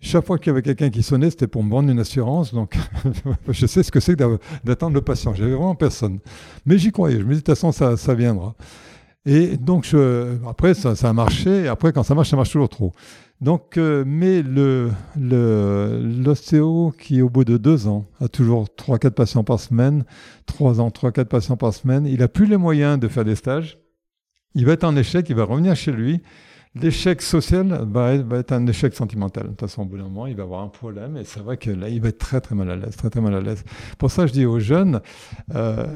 Chaque 0.00 0.26
fois 0.26 0.36
qu'il 0.36 0.48
y 0.48 0.50
avait 0.50 0.62
quelqu'un 0.62 0.90
qui 0.90 1.02
sonnait, 1.02 1.30
c'était 1.30 1.46
pour 1.46 1.62
me 1.62 1.70
vendre 1.70 1.88
une 1.88 2.00
assurance. 2.00 2.52
Donc, 2.52 2.76
je 3.48 3.66
sais 3.66 3.82
ce 3.82 3.92
que 3.92 4.00
c'est 4.00 4.16
d'attendre 4.64 4.94
le 4.94 5.00
patient. 5.00 5.32
J'avais 5.32 5.52
vraiment 5.52 5.76
personne. 5.76 6.18
Mais 6.66 6.76
j'y 6.76 6.90
croyais. 6.90 7.20
Je 7.20 7.24
me 7.24 7.30
dis, 7.30 7.36
de 7.36 7.40
toute 7.40 7.54
façon, 7.54 7.70
ça, 7.70 7.96
ça 7.96 8.14
viendra. 8.14 8.54
Et 9.24 9.56
donc, 9.56 9.86
après, 10.48 10.74
ça, 10.74 10.96
ça, 10.96 11.08
a 11.08 11.12
marché. 11.12 11.68
Après, 11.68 11.92
quand 11.92 12.02
ça 12.02 12.16
marche, 12.16 12.30
ça 12.30 12.36
marche 12.36 12.50
toujours 12.50 12.68
trop. 12.68 12.92
Donc, 13.40 13.76
euh, 13.76 14.04
mais 14.06 14.42
l'ostéo 15.16 16.92
le, 16.96 17.02
qui, 17.02 17.22
au 17.22 17.28
bout 17.28 17.44
de 17.44 17.56
deux 17.56 17.88
ans, 17.88 18.06
a 18.20 18.28
toujours 18.28 18.68
3-4 18.76 19.10
patients 19.10 19.42
par 19.44 19.58
semaine, 19.58 20.04
trois 20.46 20.80
ans, 20.80 20.90
3-4 20.90 21.24
patients 21.24 21.56
par 21.56 21.74
semaine, 21.74 22.06
il 22.06 22.20
n'a 22.20 22.28
plus 22.28 22.46
les 22.46 22.56
moyens 22.56 23.00
de 23.00 23.08
faire 23.08 23.24
des 23.24 23.34
stages. 23.34 23.78
Il 24.54 24.64
va 24.64 24.72
être 24.72 24.84
en 24.84 24.94
échec, 24.96 25.28
il 25.28 25.34
va 25.34 25.42
revenir 25.42 25.74
chez 25.74 25.90
lui. 25.90 26.22
L'échec 26.74 27.20
social 27.20 27.86
va 27.90 28.14
être, 28.14 28.52
un 28.52 28.66
échec 28.66 28.94
sentimental. 28.94 29.44
De 29.44 29.48
toute 29.50 29.60
façon, 29.60 29.82
au 29.82 29.84
bout 29.84 29.98
d'un 29.98 30.04
moment, 30.04 30.26
il 30.26 30.34
va 30.34 30.44
avoir 30.44 30.62
un 30.62 30.68
problème 30.68 31.18
et 31.18 31.24
c'est 31.24 31.40
vrai 31.40 31.58
que 31.58 31.70
là, 31.70 31.88
il 31.88 32.00
va 32.00 32.08
être 32.08 32.18
très 32.18 32.40
très 32.40 32.54
mal 32.54 32.70
à 32.70 32.76
l'aise, 32.76 32.96
très 32.96 33.10
très 33.10 33.20
mal 33.20 33.34
à 33.34 33.40
l'aise. 33.40 33.62
Pour 33.98 34.10
ça, 34.10 34.26
je 34.26 34.32
dis 34.32 34.46
aux 34.46 34.58
jeunes, 34.58 35.02
euh, 35.54 35.86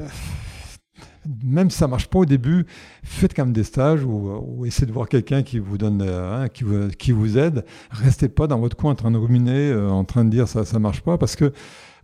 même 1.43 1.71
si 1.71 1.79
ça 1.79 1.87
marche 1.87 2.07
pas 2.07 2.19
au 2.19 2.25
début, 2.25 2.67
faites 3.03 3.33
quand 3.33 3.45
même 3.45 3.53
des 3.53 3.63
stages 3.63 4.03
ou, 4.03 4.65
essayez 4.65 4.85
de 4.85 4.91
voir 4.91 5.09
quelqu'un 5.09 5.41
qui 5.41 5.57
vous 5.57 5.79
donne, 5.79 6.03
hein, 6.03 6.47
qui, 6.47 6.63
vous, 6.63 6.89
qui 6.89 7.11
vous 7.11 7.39
aide. 7.39 7.65
Restez 7.89 8.29
pas 8.29 8.45
dans 8.45 8.59
votre 8.59 8.77
coin 8.77 8.91
en 8.91 8.95
train 8.95 9.11
de 9.11 9.17
ruminer, 9.17 9.73
en 9.73 10.03
train 10.03 10.25
de 10.25 10.29
dire 10.29 10.47
ça, 10.47 10.63
ça 10.63 10.77
marche 10.77 11.01
pas, 11.01 11.17
parce 11.17 11.35
que 11.35 11.51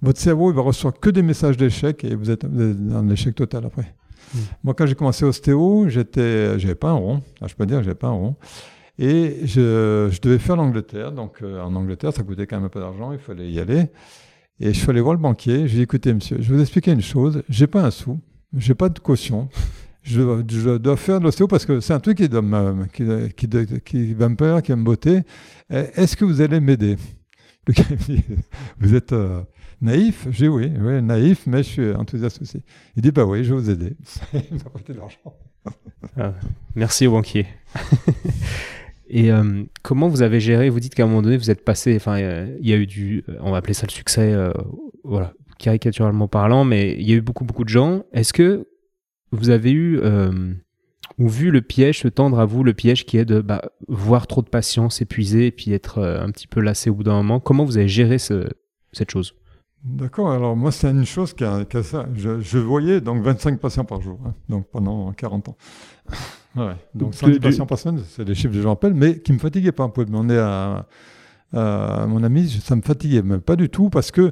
votre 0.02 0.20
cerveau, 0.20 0.52
il 0.52 0.56
va 0.56 0.64
recevoir 0.64 1.00
que 1.00 1.12
des 1.12 1.22
messages 1.22 1.58
d'échec 1.58 2.04
et 2.04 2.16
vous 2.16 2.32
êtes, 2.32 2.46
dans 2.46 3.04
l'échec 3.04 3.36
total 3.36 3.66
après. 3.66 3.94
Moi, 4.64 4.74
quand 4.74 4.86
j'ai 4.86 4.96
commencé 4.96 5.26
ostéo, 5.26 5.88
j'étais, 5.88 6.60
j'avais 6.60 6.76
pas 6.76 6.90
un 6.90 6.94
rond. 6.94 7.22
Ah, 7.42 7.48
je 7.48 7.56
peux 7.56 7.66
dire, 7.66 7.84
j'avais 7.84 7.96
pas 7.96 8.08
un 8.08 8.12
rond. 8.12 8.36
Et 9.00 9.46
je, 9.46 10.20
devais 10.22 10.40
faire 10.40 10.56
l'Angleterre. 10.56 11.12
Donc, 11.12 11.42
euh, 11.42 11.62
en 11.62 11.76
Angleterre, 11.76 12.14
ça 12.14 12.24
coûtait 12.24 12.46
quand 12.46 12.58
même 12.58 12.66
un 12.66 12.70
peu 12.70 12.80
d'argent. 12.80 13.12
Il 13.12 13.20
fallait 13.20 13.52
y 13.52 13.60
aller. 13.60 13.88
Et 14.60 14.74
je 14.74 14.80
suis 14.80 14.90
allé 14.90 15.02
voir 15.02 15.16
le 15.16 15.20
banquier. 15.20 15.68
J'ai 15.68 15.78
dit, 15.78 15.82
écoutez, 15.82 16.14
monsieur, 16.14 16.38
je 16.40 16.50
vais 16.50 16.56
vous 16.56 16.62
expliquer 16.62 16.92
une 16.92 17.02
chose. 17.02 17.44
J'ai 17.50 17.68
pas 17.68 17.84
un 17.84 17.92
sou. 17.92 18.20
J'ai 18.56 18.76
pas 18.76 18.90
de 18.90 19.00
caution. 19.00 19.50
Je, 20.04 20.78
dois 20.78 20.98
faire 20.98 21.20
de 21.20 21.24
l'ostéo 21.24 21.48
parce 21.48 21.66
que 21.66 21.80
c'est 21.80 21.94
un 21.94 22.00
truc 22.02 22.18
qui, 22.18 22.28
doit 22.28 22.44
qui, 22.92 23.06
qui, 23.48 23.82
qui, 23.86 24.14
va 24.14 24.28
me 24.28 24.36
plaire, 24.36 24.62
qui 24.62 24.72
va 24.72 24.76
me 24.76 24.84
botter. 24.84 25.22
Est-ce 25.70 26.18
que 26.18 26.26
vous 26.26 26.42
allez 26.42 26.60
m'aider? 26.60 26.98
Le 27.68 27.74
gars 27.74 27.86
me 27.90 27.96
dit, 27.96 28.24
vous 28.80 28.94
êtes, 28.94 29.14
euh, 29.14 29.42
Naïf 29.84 30.28
J'ai 30.32 30.48
oui, 30.48 30.72
oui, 30.80 31.02
naïf, 31.02 31.46
mais 31.46 31.58
je 31.58 31.68
suis 31.68 31.92
enthousiaste 31.92 32.42
aussi. 32.42 32.62
Il 32.96 33.02
dit 33.02 33.12
bah 33.12 33.26
oui, 33.26 33.44
je 33.44 33.54
vais 33.54 33.60
vous 33.60 33.70
aider. 33.70 33.98
Il 34.34 34.56
m'a 34.56 34.70
prêté 34.70 34.94
de 34.94 34.98
l'argent. 34.98 35.20
Ah, 36.18 36.34
merci 36.76 37.08
au 37.08 37.12
banquier. 37.12 37.48
Et 39.10 39.32
euh, 39.32 39.64
comment 39.82 40.10
vous 40.10 40.22
avez 40.22 40.42
géré 40.42 40.70
Vous 40.70 40.82
dites 40.82 40.94
qu'à 40.94 41.04
un 41.04 41.08
moment 41.08 41.22
donné, 41.22 41.38
vous 41.38 41.50
êtes 41.50 41.64
passé. 41.64 41.96
Enfin, 41.96 42.20
il 42.20 42.68
y 42.68 42.74
a 42.74 42.76
eu 42.76 42.86
du. 42.86 43.24
On 43.40 43.52
va 43.52 43.58
appeler 43.58 43.74
ça 43.74 43.88
le 43.88 43.92
succès, 43.92 44.34
euh, 44.34 44.52
voilà, 45.06 45.34
caricaturalement 45.60 46.28
parlant, 46.28 46.66
mais 46.66 46.94
il 47.00 47.10
y 47.10 47.14
a 47.14 47.16
eu 47.16 47.22
beaucoup, 47.22 47.46
beaucoup 47.46 47.64
de 47.64 47.70
gens. 47.70 48.04
Est-ce 48.12 48.34
que 48.34 48.68
vous 49.32 49.50
avez 49.50 49.72
eu 49.72 49.98
euh, 50.02 50.54
ou 51.18 51.30
vu 51.30 51.52
le 51.52 51.62
piège 51.62 52.00
se 52.00 52.10
tendre 52.10 52.38
à 52.40 52.46
vous, 52.46 52.66
le 52.66 52.74
piège 52.74 53.06
qui 53.06 53.18
est 53.18 53.26
de 53.26 53.40
bah, 53.40 53.62
voir 53.88 54.28
trop 54.28 54.42
de 54.42 54.50
patients 54.50 54.90
s'épuiser 54.90 55.48
et 55.48 55.52
puis 55.52 55.72
être 55.72 56.04
un 56.04 56.30
petit 56.32 56.48
peu 56.48 56.60
lassé 56.60 56.90
au 56.90 56.96
bout 56.96 57.04
d'un 57.04 57.16
moment? 57.16 57.40
Comment 57.40 57.64
vous 57.64 57.78
avez 57.78 57.88
géré 57.88 58.18
ce, 58.18 58.50
cette 58.92 59.12
chose? 59.12 59.36
D'accord, 59.84 60.32
alors 60.32 60.56
moi 60.56 60.72
c'est 60.72 60.90
une 60.90 61.06
chose 61.06 61.34
qui 61.34 61.44
a, 61.44 61.66
ça. 61.84 62.06
Je, 62.16 62.58
voyais 62.58 63.02
donc 63.02 63.22
25 63.22 63.60
patients 63.60 63.84
par 63.84 64.00
jour, 64.00 64.18
hein, 64.26 64.34
donc 64.48 64.68
pendant 64.72 65.12
40 65.12 65.50
ans. 65.50 65.58
ouais, 66.56 66.76
donc 66.96 67.14
110 67.14 67.40
patients 67.40 67.66
par 67.66 67.78
semaine, 67.78 68.02
c'est 68.08 68.24
les 68.24 68.34
chiffres 68.34 68.54
que 68.54 68.62
j'en 68.62 68.70
rappelle, 68.70 68.94
mais 68.94 69.20
qui 69.20 69.34
me 69.34 69.40
fatiguaient 69.40 69.74
pas 69.74 69.84
un 69.84 69.90
peu. 69.90 70.06
Demander 70.06 70.38
à, 70.38 70.88
à, 71.52 72.06
mon 72.08 72.24
ami, 72.24 72.48
ça 72.48 72.78
me 72.78 72.82
fatiguait, 72.82 73.24
mais 73.24 73.40
pas 73.40 73.58
du 73.58 73.70
tout, 73.70 73.90
parce 73.90 74.12
que 74.12 74.32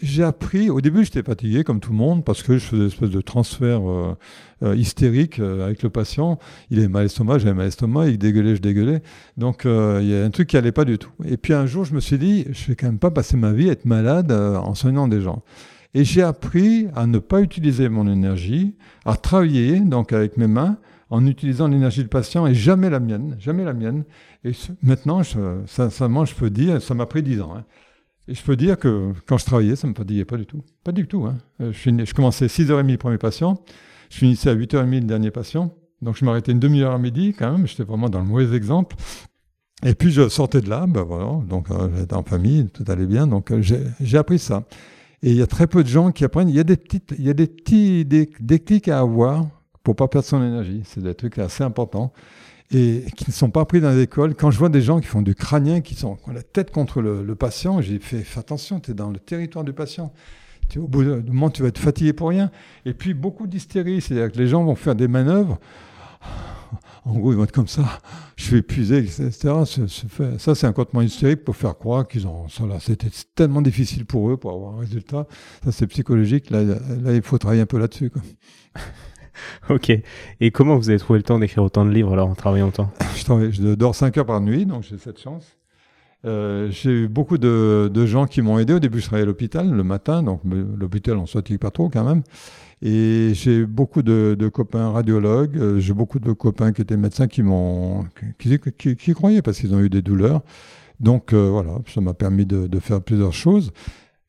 j'ai 0.00 0.22
appris, 0.22 0.70
au 0.70 0.80
début 0.80 1.04
j'étais 1.04 1.22
fatigué 1.22 1.62
comme 1.62 1.80
tout 1.80 1.90
le 1.90 1.98
monde 1.98 2.24
parce 2.24 2.42
que 2.42 2.56
je 2.56 2.64
faisais 2.64 2.82
une 2.82 2.88
espèce 2.88 3.10
de 3.10 3.20
transfert 3.20 3.88
euh, 3.88 4.16
euh, 4.62 4.74
hystérique 4.74 5.38
euh, 5.38 5.66
avec 5.66 5.82
le 5.82 5.90
patient. 5.90 6.38
Il 6.70 6.78
avait 6.78 6.88
mal 6.88 7.00
à 7.00 7.02
l'estomac, 7.04 7.38
j'avais 7.38 7.52
mal 7.52 7.62
à 7.62 7.64
l'estomac, 7.66 8.06
il 8.06 8.18
dégueulait, 8.18 8.56
je 8.56 8.62
dégueulais. 8.62 9.02
Donc 9.36 9.64
il 9.64 10.08
y 10.08 10.14
a 10.14 10.24
un 10.24 10.30
truc 10.30 10.48
qui 10.48 10.56
allait 10.56 10.72
pas 10.72 10.84
du 10.84 10.98
tout. 10.98 11.10
Et 11.24 11.36
puis 11.36 11.52
un 11.52 11.66
jour 11.66 11.84
je 11.84 11.94
me 11.94 12.00
suis 12.00 12.18
dit, 12.18 12.46
je 12.50 12.68
vais 12.68 12.76
quand 12.76 12.86
même 12.86 12.98
pas 12.98 13.10
passer 13.10 13.36
ma 13.36 13.52
vie 13.52 13.68
à 13.68 13.72
être 13.72 13.84
malade 13.84 14.32
en 14.32 14.74
soignant 14.74 15.08
des 15.08 15.20
gens. 15.20 15.42
Et 15.94 16.04
j'ai 16.04 16.22
appris 16.22 16.88
à 16.94 17.06
ne 17.06 17.18
pas 17.18 17.40
utiliser 17.40 17.88
mon 17.88 18.10
énergie, 18.10 18.76
à 19.04 19.16
travailler 19.16 19.80
donc 19.80 20.12
avec 20.12 20.36
mes 20.36 20.46
mains 20.46 20.78
en 21.10 21.26
utilisant 21.26 21.68
l'énergie 21.68 22.02
du 22.02 22.08
patient 22.08 22.46
et 22.46 22.54
jamais 22.54 22.90
la 22.90 23.00
mienne, 23.00 23.36
jamais 23.38 23.64
la 23.64 23.72
mienne. 23.72 24.04
Et 24.44 24.52
maintenant, 24.82 25.22
je, 25.22 25.60
sincèrement, 25.66 26.24
je 26.24 26.34
peux 26.34 26.50
dire, 26.50 26.82
ça 26.82 26.94
m'a 26.94 27.06
pris 27.06 27.22
dix 27.22 27.40
ans. 27.40 27.54
Hein. 27.56 27.64
Et 28.28 28.34
je 28.34 28.42
peux 28.42 28.56
dire 28.56 28.78
que 28.78 29.12
quand 29.26 29.38
je 29.38 29.44
travaillais, 29.44 29.76
ça 29.76 29.86
ne 29.86 29.92
me 29.92 29.96
fatiguait 29.96 30.24
pas 30.24 30.36
du 30.36 30.46
tout. 30.46 30.62
Pas 30.82 30.92
du 30.92 31.06
tout. 31.06 31.26
Hein. 31.26 31.38
Euh, 31.60 31.72
je, 31.72 32.04
je, 32.04 32.14
commençais 32.14 32.46
à 32.46 32.48
6h30 32.48 32.90
le 32.90 32.96
premier 32.96 33.18
patient, 33.18 33.62
je 34.10 34.18
finissais 34.18 34.50
à 34.50 34.54
8h30 34.54 34.90
le 34.90 35.00
dernier 35.02 35.30
patient. 35.30 35.72
Donc 36.02 36.16
je 36.16 36.24
m'arrêtais 36.24 36.52
une 36.52 36.60
demi-heure 36.60 36.92
à 36.92 36.98
midi 36.98 37.34
quand 37.36 37.50
même, 37.52 37.66
j'étais 37.66 37.84
vraiment 37.84 38.08
dans 38.08 38.20
le 38.20 38.26
mauvais 38.26 38.54
exemple. 38.56 38.96
Et 39.84 39.94
puis 39.94 40.10
je 40.10 40.28
sortais 40.28 40.60
de 40.60 40.68
là, 40.68 40.86
ben 40.86 41.02
voilà, 41.02 41.40
donc 41.46 41.70
euh, 41.70 41.88
j'étais 41.96 42.14
en 42.14 42.22
famille, 42.22 42.68
tout 42.70 42.84
allait 42.88 43.06
bien, 43.06 43.26
donc 43.26 43.50
euh, 43.50 43.62
j'ai 43.62 44.18
appris 44.18 44.38
ça. 44.38 44.64
Et 45.22 45.30
il 45.30 45.36
y 45.36 45.42
a 45.42 45.46
très 45.46 45.66
peu 45.66 45.82
de 45.82 45.88
gens 45.88 46.12
qui 46.12 46.24
apprennent. 46.24 46.48
Il 46.48 46.54
y 46.54 46.60
a 46.60 46.64
des, 46.64 46.76
petites, 46.76 47.14
il 47.18 47.24
y 47.24 47.30
a 47.30 47.34
des 47.34 47.46
petits 47.46 48.04
déclics 48.04 48.88
à 48.88 49.00
avoir 49.00 49.46
pour 49.82 49.96
pas 49.96 50.08
perdre 50.08 50.26
son 50.26 50.42
énergie. 50.42 50.82
C'est 50.84 51.02
des 51.02 51.14
trucs 51.14 51.38
assez 51.38 51.64
importants 51.64 52.12
et 52.72 53.04
qui 53.16 53.26
ne 53.28 53.32
sont 53.32 53.50
pas 53.50 53.64
pris 53.64 53.80
dans 53.80 53.92
l'école. 53.92 54.34
Quand 54.34 54.50
je 54.50 54.58
vois 54.58 54.68
des 54.68 54.82
gens 54.82 55.00
qui 55.00 55.06
font 55.06 55.22
du 55.22 55.34
crânien, 55.34 55.80
qui, 55.80 55.94
sont, 55.94 56.18
ont 56.26 56.32
la 56.32 56.42
tête 56.42 56.70
contre 56.70 57.00
le, 57.00 57.34
patient, 57.34 57.80
j'ai 57.80 57.98
fait 57.98 58.24
attention, 58.38 58.80
tu 58.80 58.90
es 58.90 58.94
dans 58.94 59.10
le 59.10 59.18
territoire 59.18 59.64
du 59.64 59.72
patient. 59.72 60.12
Au 60.76 60.88
bout 60.88 61.04
d'un 61.04 61.22
moment, 61.22 61.48
tu 61.48 61.62
vas 61.62 61.68
être 61.68 61.78
fatigué 61.78 62.12
pour 62.12 62.30
rien. 62.30 62.50
Et 62.84 62.92
puis 62.92 63.14
beaucoup 63.14 63.46
d'hystérie, 63.46 64.00
c'est-à-dire 64.00 64.32
que 64.32 64.38
les 64.38 64.48
gens 64.48 64.64
vont 64.64 64.74
faire 64.74 64.96
des 64.96 65.06
manœuvres. 65.06 65.60
En 67.04 67.14
gros, 67.14 67.32
ils 67.32 67.36
vont 67.36 67.44
être 67.44 67.52
comme 67.52 67.68
ça, 67.68 68.00
je 68.34 68.44
suis 68.46 68.56
épuisé, 68.56 68.98
etc. 68.98 69.30
Ça, 70.38 70.54
c'est 70.56 70.66
un 70.66 70.72
comportement 70.72 71.02
hystérique 71.02 71.44
pour 71.44 71.54
faire 71.54 71.78
croire 71.78 72.08
qu'ils 72.08 72.26
ont. 72.26 72.46
c'était 72.80 73.10
tellement 73.36 73.62
difficile 73.62 74.04
pour 74.04 74.28
eux 74.28 74.36
pour 74.36 74.52
avoir 74.52 74.74
un 74.74 74.80
résultat. 74.80 75.28
Ça, 75.64 75.70
c'est 75.70 75.86
psychologique. 75.86 76.50
Là, 76.50 76.64
là, 76.64 77.12
il 77.14 77.22
faut 77.22 77.38
travailler 77.38 77.62
un 77.62 77.66
peu 77.66 77.78
là-dessus. 77.78 78.10
ok. 79.70 79.92
Et 80.40 80.50
comment 80.50 80.76
vous 80.76 80.90
avez 80.90 80.98
trouvé 80.98 81.18
le 81.18 81.22
temps 81.22 81.38
d'écrire 81.38 81.62
autant 81.62 81.84
de 81.84 81.90
livres 81.90 82.12
alors 82.12 82.28
en 82.28 82.34
travaillant 82.34 82.68
autant 82.68 82.90
je, 83.16 83.74
dors 83.74 83.94
5 83.94 84.16
heures 84.18 84.26
par 84.26 84.40
nuit, 84.40 84.66
donc 84.66 84.82
j'ai 84.82 84.98
cette 84.98 85.20
chance. 85.20 85.56
Euh, 86.24 86.68
j'ai 86.70 86.90
eu 86.90 87.08
beaucoup 87.08 87.38
de, 87.38 88.06
gens 88.06 88.26
qui 88.26 88.42
m'ont 88.42 88.58
aidé. 88.58 88.72
Au 88.72 88.78
début, 88.78 89.00
je 89.00 89.06
travaillais 89.06 89.24
à 89.24 89.26
l'hôpital 89.26 89.70
le 89.70 89.84
matin, 89.84 90.22
donc 90.22 90.40
l'hôpital, 90.44 91.16
on 91.16 91.24
ne 91.24 91.56
pas 91.56 91.70
trop 91.70 91.88
quand 91.88 92.04
même. 92.04 92.22
Et 92.82 93.30
j'ai 93.34 93.64
beaucoup 93.64 94.02
de, 94.02 94.50
copains 94.52 94.90
radiologues, 94.90 95.56
euh, 95.56 95.78
j'ai 95.78 95.94
beaucoup 95.94 96.18
de 96.18 96.32
copains 96.32 96.72
qui 96.72 96.82
étaient 96.82 96.96
médecins 96.96 97.26
qui 97.26 97.42
m'ont 97.42 98.04
qui, 98.38 99.14
croyaient 99.14 99.42
parce 99.42 99.58
qu'ils 99.58 99.74
ont 99.74 99.80
eu 99.80 99.88
des 99.88 100.02
douleurs. 100.02 100.42
Donc 101.00 101.32
euh, 101.32 101.48
voilà, 101.50 101.78
ça 101.86 102.00
m'a 102.00 102.14
permis 102.14 102.44
de, 102.44 102.78
faire 102.80 103.00
plusieurs 103.00 103.32
choses. 103.32 103.72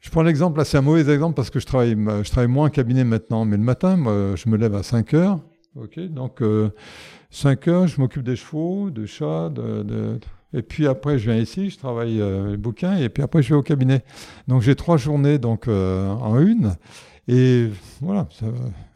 Je 0.08 0.12
prends 0.14 0.24
l'exemple, 0.24 0.58
là 0.58 0.64
c'est 0.64 0.78
un 0.78 0.82
mauvais 0.82 1.02
exemple 1.02 1.36
parce 1.36 1.50
que 1.50 1.60
je 1.60 1.66
travaille, 1.66 1.98
je 2.24 2.32
travaille 2.32 2.50
moins 2.50 2.68
en 2.68 2.70
cabinet 2.70 3.04
maintenant, 3.04 3.44
mais 3.44 3.58
le 3.58 3.64
matin, 3.64 3.98
moi, 3.98 4.36
je 4.36 4.48
me 4.48 4.56
lève 4.56 4.74
à 4.74 4.82
5 4.82 5.14
heures. 5.14 5.42
Ok, 5.76 6.00
donc 6.00 6.42
euh, 6.42 6.70
5 7.30 7.68
heures, 7.68 7.88
je 7.88 8.00
m'occupe 8.00 8.24
des 8.24 8.38
chevaux, 8.38 8.90
de 8.90 9.06
chats, 9.06 9.50
de, 9.50 9.84
de, 9.84 10.18
et 10.54 10.62
puis 10.62 10.88
après 10.88 11.20
je 11.20 11.30
viens 11.30 11.38
ici, 11.42 11.70
je 11.70 11.78
travaille 11.78 12.22
euh, 12.22 12.52
les 12.52 12.58
bouquins, 12.58 12.96
et 12.96 13.10
puis 13.10 13.22
après 13.22 13.42
je 13.42 13.50
vais 13.50 13.56
au 13.56 13.62
cabinet. 13.62 14.06
Donc 14.48 14.62
j'ai 14.62 14.76
trois 14.76 14.96
journées 14.96 15.40
donc 15.40 15.68
euh, 15.68 16.10
en 16.10 16.40
une. 16.40 16.78
Et 17.28 17.68
voilà, 18.00 18.30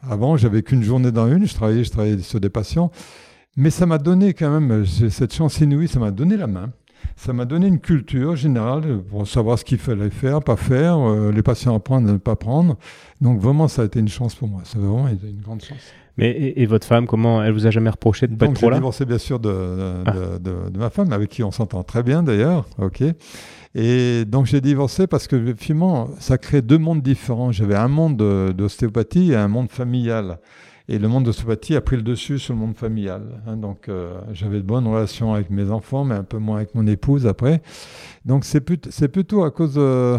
avant 0.00 0.38
j'avais 0.38 0.62
qu'une 0.62 0.82
journée 0.82 1.12
dans 1.12 1.30
une, 1.30 1.46
je 1.46 1.52
travaillais, 1.52 1.84
je 1.84 1.90
travaillais 1.90 2.20
sur 2.20 2.40
des 2.40 2.48
patients, 2.48 2.90
mais 3.54 3.68
ça 3.68 3.84
m'a 3.84 3.98
donné 3.98 4.32
quand 4.32 4.58
même 4.58 4.86
cette 4.86 5.34
chance 5.34 5.60
inouïe, 5.60 5.88
ça 5.88 6.00
m'a 6.00 6.10
donné 6.10 6.38
la 6.38 6.46
main 6.46 6.70
ça 7.16 7.32
m'a 7.32 7.44
donné 7.44 7.66
une 7.66 7.80
culture 7.80 8.36
générale 8.36 9.02
pour 9.10 9.26
savoir 9.26 9.58
ce 9.58 9.64
qu'il 9.64 9.78
fallait 9.78 10.10
faire, 10.10 10.42
pas 10.42 10.56
faire, 10.56 10.98
euh, 10.98 11.32
les 11.32 11.42
patients 11.42 11.74
à 11.74 11.80
prendre, 11.80 12.10
ne 12.10 12.16
pas 12.16 12.36
prendre. 12.36 12.76
Donc 13.20 13.40
vraiment, 13.40 13.68
ça 13.68 13.82
a 13.82 13.84
été 13.84 14.00
une 14.00 14.08
chance 14.08 14.34
pour 14.34 14.48
moi. 14.48 14.62
C'est 14.64 14.78
vraiment 14.78 15.08
une 15.08 15.40
grande 15.40 15.62
chance. 15.62 15.78
Mais 16.18 16.52
et, 16.56 16.66
votre 16.66 16.86
femme, 16.86 17.06
comment 17.06 17.42
elle 17.42 17.52
vous 17.52 17.66
a 17.66 17.70
jamais 17.70 17.88
reproché 17.88 18.26
de 18.26 18.34
pas 18.34 18.46
être 18.46 18.54
trop 18.54 18.68
là 18.68 18.76
J'ai 18.76 18.80
divorcé 18.80 19.04
bien 19.06 19.18
sûr 19.18 19.38
de, 19.38 20.02
ah. 20.04 20.12
de, 20.38 20.70
de, 20.70 20.78
ma 20.78 20.90
femme, 20.90 21.10
avec 21.12 21.30
qui 21.30 21.42
on 21.42 21.50
s'entend 21.50 21.82
très 21.84 22.02
bien 22.02 22.22
d'ailleurs. 22.22 22.66
Ok. 22.78 23.02
Et 23.74 24.24
donc 24.26 24.44
j'ai 24.44 24.60
divorcé 24.60 25.06
parce 25.06 25.26
que 25.26 25.54
finalement, 25.56 26.10
ça 26.18 26.36
crée 26.36 26.60
deux 26.60 26.76
mondes 26.76 27.02
différents. 27.02 27.50
J'avais 27.50 27.76
un 27.76 27.88
monde 27.88 28.16
d'ostéopathie 28.52 29.32
et 29.32 29.36
un 29.36 29.48
monde 29.48 29.70
familial. 29.70 30.38
Et 30.92 30.98
le 30.98 31.08
monde 31.08 31.22
de 31.22 31.28
l'ostéopathie 31.28 31.74
a 31.74 31.80
pris 31.80 31.96
le 31.96 32.02
dessus 32.02 32.38
sur 32.38 32.52
le 32.52 32.60
monde 32.60 32.76
familial. 32.76 33.22
Hein. 33.46 33.56
donc 33.56 33.88
euh, 33.88 34.20
j'avais 34.34 34.58
de 34.58 34.62
bonnes 34.62 34.86
relations 34.86 35.32
avec 35.32 35.48
mes 35.48 35.70
enfants, 35.70 36.04
mais 36.04 36.16
un 36.16 36.22
peu 36.22 36.36
moins 36.36 36.56
avec 36.56 36.74
mon 36.74 36.86
épouse 36.86 37.26
après. 37.26 37.62
Donc 38.26 38.44
c'est 38.44 38.60
plutôt 38.60 39.42
à 39.42 39.50
cause 39.50 39.72
de... 39.72 40.18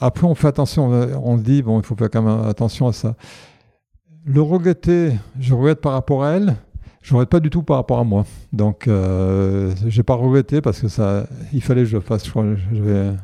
Après, 0.00 0.26
on 0.26 0.34
fait 0.34 0.48
attention, 0.48 0.90
on 1.22 1.38
se 1.38 1.42
dit, 1.44 1.62
bon, 1.62 1.78
il 1.78 1.86
faut 1.86 1.94
faire 1.94 2.10
quand 2.10 2.22
même 2.22 2.48
attention 2.48 2.88
à 2.88 2.92
ça. 2.92 3.14
Le 4.24 4.42
regretter, 4.42 5.12
je 5.38 5.54
regrette 5.54 5.80
par 5.80 5.92
rapport 5.92 6.24
à 6.24 6.32
elle, 6.32 6.56
je 7.00 7.14
regrette 7.14 7.30
pas 7.30 7.40
du 7.40 7.48
tout 7.48 7.62
par 7.62 7.76
rapport 7.76 8.00
à 8.00 8.04
moi. 8.04 8.26
Donc, 8.52 8.88
euh, 8.88 9.72
j'ai 9.86 10.02
pas 10.02 10.14
regretté 10.14 10.60
parce 10.60 10.80
que 10.80 10.88
ça, 10.88 11.28
il 11.52 11.62
fallait 11.62 11.82
que 11.82 11.88
je 11.88 11.96
le 11.96 12.02
fasse. 12.02 12.24
Je, 12.24 12.30
crois, 12.30 12.46
je 12.72 13.14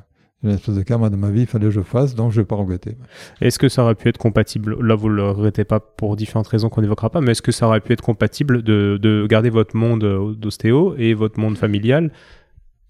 une 0.45 0.51
espèce 0.51 0.77
de 0.77 0.83
karma 0.83 1.11
de 1.11 1.17
ma 1.17 1.31
vie, 1.31 1.41
il 1.41 1.47
fallait 1.47 1.67
que 1.67 1.73
je 1.73 1.81
fasse, 1.81 2.15
donc 2.15 2.31
je 2.31 2.39
ne 2.39 2.43
vais 2.43 2.47
pas 2.47 2.55
regretter. 2.55 2.97
Est-ce 3.41 3.59
que 3.59 3.69
ça 3.69 3.83
aurait 3.83 3.97
pu 3.97 4.09
être 4.09 4.19
compatible 4.19 4.81
Là, 4.81 4.95
vous 4.95 5.09
ne 5.09 5.15
le 5.15 5.31
regrettez 5.31 5.65
pas 5.65 5.81
pour 5.81 6.15
différentes 6.15 6.47
raisons 6.47 6.69
qu'on 6.69 6.81
n'évoquera 6.81 7.11
pas, 7.11 7.21
mais 7.21 7.33
est-ce 7.33 7.43
que 7.43 7.51
ça 7.51 7.67
aurait 7.67 7.81
pu 7.81 7.93
être 7.93 8.03
compatible 8.03 8.63
de, 8.63 8.99
de 9.03 9.27
garder 9.29 9.51
votre 9.51 9.77
monde 9.77 10.37
d'ostéo 10.37 10.95
et 10.97 11.15
votre 11.15 11.41
monde 11.41 11.59
familial 11.59 12.13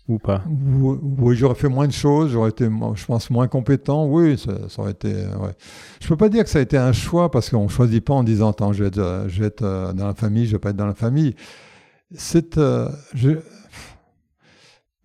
ou 0.09 0.19
pas? 0.19 0.43
Oui, 0.47 1.37
j'aurais 1.37 1.55
fait 1.55 1.71
moins 1.71 1.87
de 1.87 1.93
choses, 1.93 2.33
j'aurais 2.33 2.51
été, 2.51 2.69
je 2.95 3.07
pense, 3.07 3.31
moins 3.31 3.49
compétent. 3.49 4.07
Oui, 4.07 4.37
ça, 4.37 4.53
aurait 4.81 4.93
été. 4.93 5.09
Ouais. 5.09 5.55
Je 6.01 6.09
peux 6.09 6.17
pas 6.17 6.29
dire 6.29 6.45
que 6.45 6.51
ça 6.51 6.59
a 6.59 6.63
été 6.63 6.77
un 6.77 6.93
choix 6.93 7.31
parce 7.31 7.49
qu'on 7.49 7.69
choisit 7.69 8.05
pas 8.05 8.15
en 8.15 8.25
disant 8.25 8.51
attends, 8.51 8.75
je 8.75 8.85
vais 8.85 8.89
être, 8.89 9.25
je 9.29 9.41
vais 9.41 9.47
être 9.47 9.63
euh, 9.63 9.95
dans 9.95 10.07
la 10.07 10.15
famille, 10.15 10.47
je 10.47 10.53
vais 10.53 10.59
pas 10.59 10.71
être 10.71 10.77
dans 10.77 10.87
la 10.87 10.95
famille. 10.95 11.35
C'est, 12.15 12.59
euh, 12.59 12.89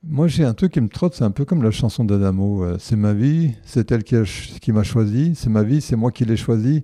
moi, 0.05 0.27
j'ai 0.27 0.43
un 0.43 0.53
truc 0.53 0.73
qui 0.73 0.81
me 0.81 0.89
trotte, 0.89 1.15
c'est 1.15 1.23
un 1.23 1.31
peu 1.31 1.45
comme 1.45 1.63
la 1.63 1.71
chanson 1.71 2.03
d'Adamo. 2.03 2.63
Euh, 2.63 2.75
c'est 2.77 2.97
ma 2.97 3.13
vie, 3.13 3.53
c'est 3.63 3.89
elle 3.91 4.03
qui, 4.03 4.15
qui 4.61 4.71
m'a 4.73 4.83
choisi, 4.83 5.33
c'est 5.35 5.49
ma 5.49 5.63
vie, 5.63 5.79
c'est 5.81 5.95
moi 5.95 6.11
qui 6.11 6.25
l'ai 6.25 6.35
choisi. 6.35 6.83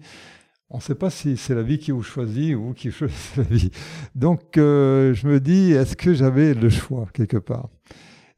on 0.70 0.78
ne 0.78 0.82
sait 0.82 0.96
pas 0.96 1.10
si 1.10 1.36
c'est 1.36 1.54
la 1.54 1.64
vie 1.64 1.80
qui 1.80 1.92
vous 1.92 2.02
choisit 2.02 2.56
ou 2.56 2.74
qui 2.74 2.92
choisit 2.94 3.36
la 3.36 3.44
vie. 3.44 3.72
Donc, 4.16 4.58
euh, 4.58 5.14
je 5.14 5.28
me 5.28 5.40
dis, 5.42 5.74
est-ce 5.74 5.98
que 5.98 6.14
j'avais 6.14 6.54
le 6.54 6.70
choix 6.70 7.08
quelque 7.14 7.38
part? 7.38 7.70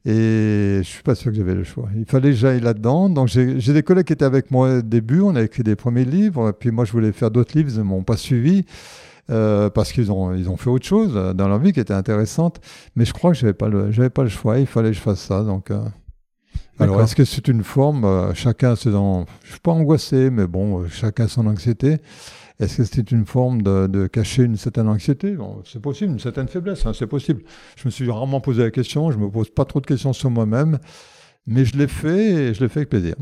Et 0.04 0.80
je 0.82 0.88
suis 0.88 1.04
pas 1.04 1.14
sûr 1.14 1.30
que 1.30 1.36
j'avais 1.36 1.54
le 1.54 1.62
choix. 1.62 1.88
Il 1.96 2.04
fallait 2.04 2.30
que 2.30 2.36
j'aille 2.36 2.60
là-dedans. 2.60 3.08
Donc, 3.08 3.28
j'ai 3.28 3.72
des 3.72 3.82
collègues 3.84 4.06
qui 4.06 4.12
étaient 4.14 4.24
avec 4.24 4.50
moi 4.50 4.78
au 4.78 4.82
début. 4.82 5.20
On 5.20 5.36
a 5.36 5.42
écrit 5.42 5.62
des 5.62 5.76
premiers 5.76 6.04
livres. 6.04 6.48
Et 6.48 6.52
puis, 6.52 6.72
moi, 6.72 6.84
je 6.84 6.90
voulais 6.90 7.12
faire 7.12 7.30
d'autres 7.30 7.56
livres. 7.56 7.70
Ils 7.72 7.78
ne 7.78 7.84
m'ont 7.84 8.02
pas 8.02 8.16
suivi. 8.16 8.64
Euh, 9.30 9.70
parce 9.70 9.92
qu'ils 9.92 10.10
ont, 10.10 10.34
ils 10.34 10.50
ont 10.50 10.56
fait 10.56 10.68
autre 10.68 10.84
chose 10.84 11.14
dans 11.14 11.48
leur 11.48 11.58
vie 11.58 11.72
qui 11.72 11.80
était 11.80 11.94
intéressante. 11.94 12.60
Mais 12.96 13.04
je 13.04 13.12
crois 13.12 13.32
que 13.32 13.36
je 13.36 13.44
n'avais 13.44 13.54
pas, 13.54 13.68
le, 13.68 13.90
pas 14.10 14.24
le 14.24 14.28
choix. 14.28 14.58
Il 14.58 14.66
fallait 14.66 14.90
que 14.90 14.96
je 14.96 15.00
fasse 15.00 15.20
ça. 15.20 15.42
Donc, 15.44 15.70
euh, 15.70 15.80
alors, 16.78 17.00
est-ce 17.02 17.14
que 17.14 17.24
c'est 17.24 17.48
une 17.48 17.62
forme 17.62 18.04
euh, 18.04 18.34
Chacun, 18.34 18.76
c'est 18.76 18.90
dans. 18.90 19.26
Je 19.44 19.50
suis 19.50 19.60
pas 19.60 19.72
angoissé, 19.72 20.30
mais 20.30 20.46
bon, 20.46 20.80
euh, 20.80 20.88
chacun 20.88 21.28
son 21.28 21.46
anxiété. 21.46 21.98
Est-ce 22.58 22.78
que 22.78 22.84
c'est 22.84 23.10
une 23.10 23.26
forme 23.26 23.62
de, 23.62 24.06
cacher 24.06 24.44
une 24.44 24.56
certaine 24.56 24.88
anxiété? 24.88 25.36
C'est 25.64 25.80
possible, 25.80 26.12
une 26.12 26.20
certaine 26.20 26.48
faiblesse, 26.48 26.86
hein, 26.86 26.92
c'est 26.94 27.06
possible. 27.06 27.42
Je 27.76 27.86
me 27.86 27.90
suis 27.90 28.08
rarement 28.08 28.40
posé 28.40 28.62
la 28.62 28.70
question, 28.70 29.10
je 29.10 29.18
me 29.18 29.28
pose 29.28 29.50
pas 29.50 29.64
trop 29.64 29.80
de 29.80 29.86
questions 29.86 30.12
sur 30.12 30.30
moi-même, 30.30 30.78
mais 31.46 31.64
je 31.64 31.76
l'ai 31.76 31.88
fait 31.88 32.32
et 32.32 32.54
je 32.54 32.60
l'ai 32.60 32.68
fait 32.68 32.80
avec 32.80 32.90
plaisir. 32.90 33.16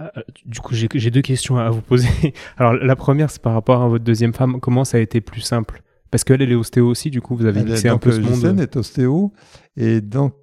Euh, 0.00 0.08
du 0.46 0.60
coup, 0.60 0.74
j'ai 0.74 1.10
deux 1.10 1.22
questions 1.22 1.58
à 1.58 1.70
vous 1.70 1.82
poser. 1.82 2.08
Alors, 2.56 2.74
la 2.74 2.96
première, 2.96 3.30
c'est 3.30 3.42
par 3.42 3.52
rapport 3.52 3.82
à 3.82 3.88
votre 3.88 4.04
deuxième 4.04 4.32
femme. 4.32 4.60
Comment 4.60 4.84
ça 4.84 4.98
a 4.98 5.00
été 5.00 5.20
plus 5.20 5.42
simple? 5.42 5.82
Parce 6.10 6.24
qu'elle, 6.24 6.42
elle 6.42 6.52
est 6.52 6.56
ostéo 6.56 6.88
aussi, 6.88 7.10
du 7.10 7.20
coup, 7.20 7.36
vous 7.36 7.46
avez 7.46 7.76
c'est 7.76 7.88
un 7.88 7.98
peu 7.98 8.12
ce 8.12 8.20
monde. 8.20 8.60
est 8.60 8.76
ostéo, 8.76 9.32
et 9.76 10.00
donc 10.00 10.34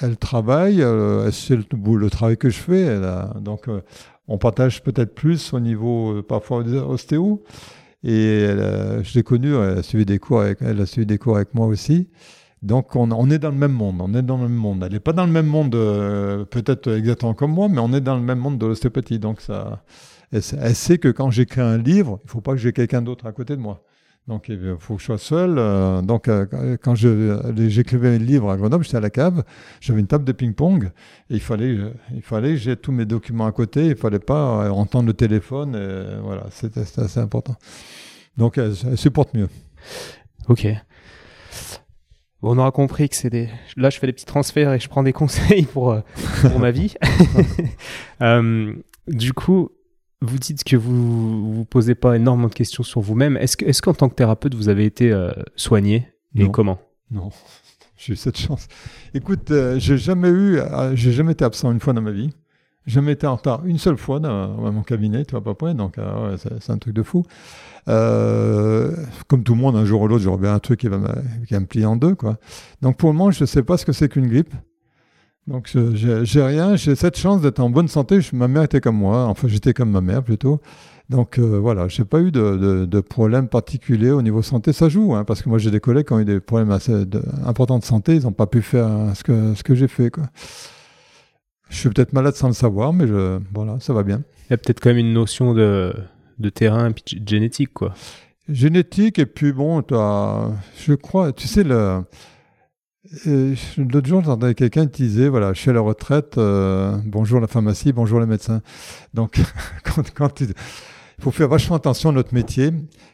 elle 0.00 0.16
travaille, 0.16 0.82
euh, 0.82 1.30
c'est 1.30 1.56
le, 1.56 1.64
le, 1.96 2.10
travail 2.10 2.36
que 2.36 2.50
je 2.50 2.58
fais. 2.58 2.80
Elle 2.80 3.08
donc, 3.40 3.68
euh, 3.68 3.80
on 4.28 4.38
partage 4.38 4.82
peut-être 4.82 5.14
plus 5.14 5.52
au 5.52 5.60
niveau 5.60 6.18
euh, 6.18 6.22
parfois 6.22 6.58
ostéo. 6.58 7.42
Et 8.06 8.46
je 8.46 9.14
l'ai 9.14 9.22
connue, 9.22 9.54
elle 9.54 9.78
a 9.78 9.82
suivi 9.82 10.04
des 10.04 10.18
cours 10.18 10.42
avec, 10.42 10.58
elle 10.60 10.78
a 10.78 10.84
suivi 10.84 11.06
des 11.06 11.16
cours 11.16 11.36
avec 11.36 11.54
moi 11.54 11.66
aussi. 11.66 12.08
Donc 12.64 12.96
on, 12.96 13.30
est 13.30 13.38
dans 13.38 13.50
le 13.50 13.56
même 13.56 13.72
monde, 13.72 14.00
on 14.00 14.14
est 14.14 14.22
dans 14.22 14.38
le 14.38 14.48
même 14.48 14.56
monde. 14.56 14.82
Elle 14.84 14.94
n'est 14.94 15.00
pas 15.00 15.12
dans 15.12 15.26
le 15.26 15.32
même 15.32 15.46
monde, 15.46 15.72
peut-être 16.50 16.90
exactement 16.90 17.34
comme 17.34 17.52
moi, 17.52 17.68
mais 17.68 17.78
on 17.78 17.92
est 17.92 18.00
dans 18.00 18.16
le 18.16 18.22
même 18.22 18.38
monde 18.38 18.58
de 18.58 18.66
l'ostéopathie. 18.66 19.18
Donc 19.18 19.40
ça, 19.42 19.84
elle, 20.32 20.74
sait 20.74 20.98
que 20.98 21.08
quand 21.08 21.30
j'écris 21.30 21.60
un 21.60 21.78
livre, 21.78 22.20
il 22.24 22.26
ne 22.26 22.30
faut 22.30 22.40
pas 22.40 22.52
que 22.52 22.58
j'ai 22.58 22.72
quelqu'un 22.72 23.02
d'autre 23.02 23.26
à 23.26 23.32
côté 23.32 23.54
de 23.54 23.60
moi. 23.60 23.84
Donc 24.26 24.48
il 24.48 24.76
faut 24.78 24.94
que 24.94 25.00
je 25.00 25.06
sois 25.06 25.18
seul. 25.18 25.56
Euh, 25.58 26.00
donc 26.00 26.28
euh, 26.28 26.76
quand 26.82 26.94
j'écrivais 26.94 28.18
le 28.18 28.24
livre 28.24 28.50
à 28.50 28.56
Grenoble, 28.56 28.82
j'étais 28.82 28.96
à 28.96 29.00
la 29.00 29.10
cave, 29.10 29.44
j'avais 29.80 30.00
une 30.00 30.06
table 30.06 30.24
de 30.24 30.32
ping-pong 30.32 30.90
et 31.28 31.34
il 31.34 31.40
fallait, 31.40 31.76
il 32.14 32.22
fallait 32.22 32.56
j'ai 32.56 32.76
tous 32.76 32.90
mes 32.90 33.04
documents 33.04 33.46
à 33.46 33.52
côté, 33.52 33.88
il 33.88 33.96
fallait 33.96 34.18
pas 34.18 34.64
euh, 34.64 34.70
entendre 34.70 35.06
le 35.06 35.14
téléphone. 35.14 35.72
Voilà, 36.22 36.46
c'était 36.50 36.80
assez 36.80 37.20
important. 37.20 37.56
Donc 38.38 38.58
elle, 38.58 38.74
supporte 38.96 39.34
mieux. 39.34 39.48
Ok. 40.48 40.66
On 42.46 42.58
aura 42.58 42.70
compris 42.70 43.08
que 43.08 43.16
c'est 43.16 43.30
des. 43.30 43.48
Là, 43.76 43.90
je 43.90 43.98
fais 43.98 44.06
des 44.06 44.12
petits 44.12 44.24
transferts 44.24 44.72
et 44.72 44.80
je 44.80 44.88
prends 44.88 45.02
des 45.02 45.12
conseils 45.22 45.64
pour, 45.64 45.96
pour 46.42 46.58
ma 46.58 46.70
vie. 46.70 46.94
du 49.08 49.32
coup, 49.32 49.70
vous 50.24 50.38
dites 50.38 50.64
que 50.64 50.76
vous 50.76 50.92
ne 50.92 51.54
vous 51.54 51.64
posez 51.64 51.94
pas 51.94 52.16
énormément 52.16 52.48
de 52.48 52.54
questions 52.54 52.82
sur 52.82 53.00
vous-même. 53.00 53.36
Est-ce 53.36 53.56
qu'en 53.56 53.66
est 53.66 53.80
qu'en 53.80 53.94
tant 53.94 54.08
que 54.08 54.14
thérapeute, 54.14 54.54
vous 54.54 54.68
avez 54.68 54.84
été 54.84 55.12
euh, 55.12 55.30
soigné 55.56 56.08
Et 56.36 56.50
comment? 56.50 56.80
Non, 57.10 57.30
j'ai 57.96 58.14
eu 58.14 58.16
cette 58.16 58.38
chance. 58.38 58.66
Écoute, 59.12 59.50
euh, 59.50 59.78
j'ai 59.78 59.98
jamais 59.98 60.28
eu, 60.28 60.58
euh, 60.58 60.96
j'ai 60.96 61.12
jamais 61.12 61.32
été 61.32 61.44
absent 61.44 61.70
une 61.70 61.80
fois 61.80 61.92
dans 61.92 62.02
ma 62.02 62.12
vie. 62.12 62.30
Jamais 62.86 63.12
été 63.12 63.26
en 63.26 63.36
retard 63.36 63.64
une 63.64 63.78
seule 63.78 63.96
fois 63.96 64.20
dans, 64.20 64.70
mon 64.72 64.82
cabinet, 64.82 65.24
tu 65.24 65.32
vois, 65.32 65.42
pas 65.42 65.54
près. 65.54 65.74
Donc, 65.74 65.96
c'est 66.36 66.70
un 66.70 66.78
truc 66.78 66.94
de 66.94 67.02
fou. 67.02 67.22
comme 67.86 69.42
tout 69.44 69.54
le 69.54 69.60
monde, 69.60 69.76
un 69.76 69.84
jour 69.84 70.02
ou 70.02 70.08
l'autre, 70.08 70.22
j'aurai 70.22 70.42
bien 70.42 70.54
un 70.54 70.58
truc 70.58 70.80
qui 70.80 70.88
va, 70.88 70.98
me, 70.98 71.08
qui 71.46 71.54
me 71.54 71.66
plier 71.66 71.86
en 71.86 71.96
deux, 71.96 72.14
quoi. 72.14 72.36
Donc, 72.82 72.98
pour 72.98 73.10
le 73.10 73.16
moment, 73.16 73.30
je 73.30 73.42
ne 73.42 73.46
sais 73.46 73.62
pas 73.62 73.78
ce 73.78 73.86
que 73.86 73.92
c'est 73.92 74.08
qu'une 74.08 74.28
grippe. 74.28 74.54
Donc 75.46 75.70
j'ai 75.94 76.42
rien, 76.42 76.74
j'ai 76.76 76.94
cette 76.94 77.18
chance 77.18 77.42
d'être 77.42 77.60
en 77.60 77.68
bonne 77.68 77.88
santé. 77.88 78.18
ma 78.32 78.48
mère 78.48 78.62
était 78.62 78.80
comme 78.80 78.96
moi, 78.96 79.24
enfin 79.26 79.46
j'étais 79.46 79.74
comme 79.74 79.90
ma 79.90 80.00
mère 80.00 80.22
plutôt. 80.22 80.60
Donc 81.10 81.38
euh, 81.38 81.58
voilà, 81.58 81.86
j'ai 81.88 82.06
pas 82.06 82.20
eu 82.20 82.32
de, 82.32 82.86
de, 82.86 83.00
problème 83.02 83.48
particulier 83.48 84.10
au 84.10 84.22
niveau 84.22 84.40
santé. 84.40 84.72
Ça 84.72 84.88
joue, 84.88 85.14
hein, 85.14 85.24
parce 85.24 85.42
que 85.42 85.50
moi 85.50 85.58
j'ai 85.58 85.70
des 85.70 85.80
collègues 85.80 86.06
qui 86.06 86.12
ont 86.14 86.20
eu 86.20 86.24
des 86.24 86.40
problèmes 86.40 86.70
assez 86.70 86.94
importants 87.44 87.78
de 87.78 87.84
santé, 87.84 88.16
ils 88.16 88.22
n'ont 88.22 88.32
pas 88.32 88.46
pu 88.46 88.62
faire 88.62 88.88
ce 89.14 89.22
que, 89.22 89.54
ce 89.54 89.62
que 89.62 89.74
j'ai 89.74 89.88
fait. 89.88 90.10
Quoi. 90.10 90.24
Je 91.74 91.80
suis 91.80 91.88
peut-être 91.88 92.12
malade 92.12 92.36
sans 92.36 92.46
le 92.46 92.54
savoir, 92.54 92.92
mais 92.92 93.08
je, 93.08 93.40
voilà, 93.52 93.80
ça 93.80 93.92
va 93.92 94.04
bien. 94.04 94.22
Il 94.46 94.52
y 94.52 94.54
a 94.54 94.58
peut-être 94.58 94.78
quand 94.78 94.90
même 94.90 94.98
une 94.98 95.12
notion 95.12 95.54
de, 95.54 95.92
de 96.38 96.48
terrain 96.48 96.90
et 96.90 97.16
de 97.16 97.28
génétique, 97.28 97.72
quoi. 97.72 97.94
Génétique, 98.48 99.18
et 99.18 99.26
puis 99.26 99.52
bon, 99.52 99.82
as, 99.90 100.52
je 100.86 100.94
crois, 100.94 101.32
tu 101.32 101.48
sais, 101.48 101.64
le 101.64 102.04
L'autre 103.76 104.06
jour, 104.06 104.22
j'entendais 104.22 104.54
quelqu'un 104.54 104.86
qui 104.86 105.02
disait 105.02 105.28
voilà, 105.28 105.52
je 105.52 105.60
suis 105.60 105.68
à 105.68 105.72
la 105.72 105.80
retraite, 105.80 106.38
euh, 106.38 106.96
bonjour 107.04 107.40
la 107.40 107.48
pharmacie, 107.48 107.92
bonjour 107.92 108.20
les 108.20 108.26
médecins. 108.26 108.62
Donc, 109.12 109.40
quand, 110.14 110.40
il 110.40 110.54
faut 111.20 111.30
faire 111.30 111.48
vachement 111.48 111.76
attention 111.76 112.10
à 112.10 112.12
notre 112.12 112.32
métier. 112.32 112.70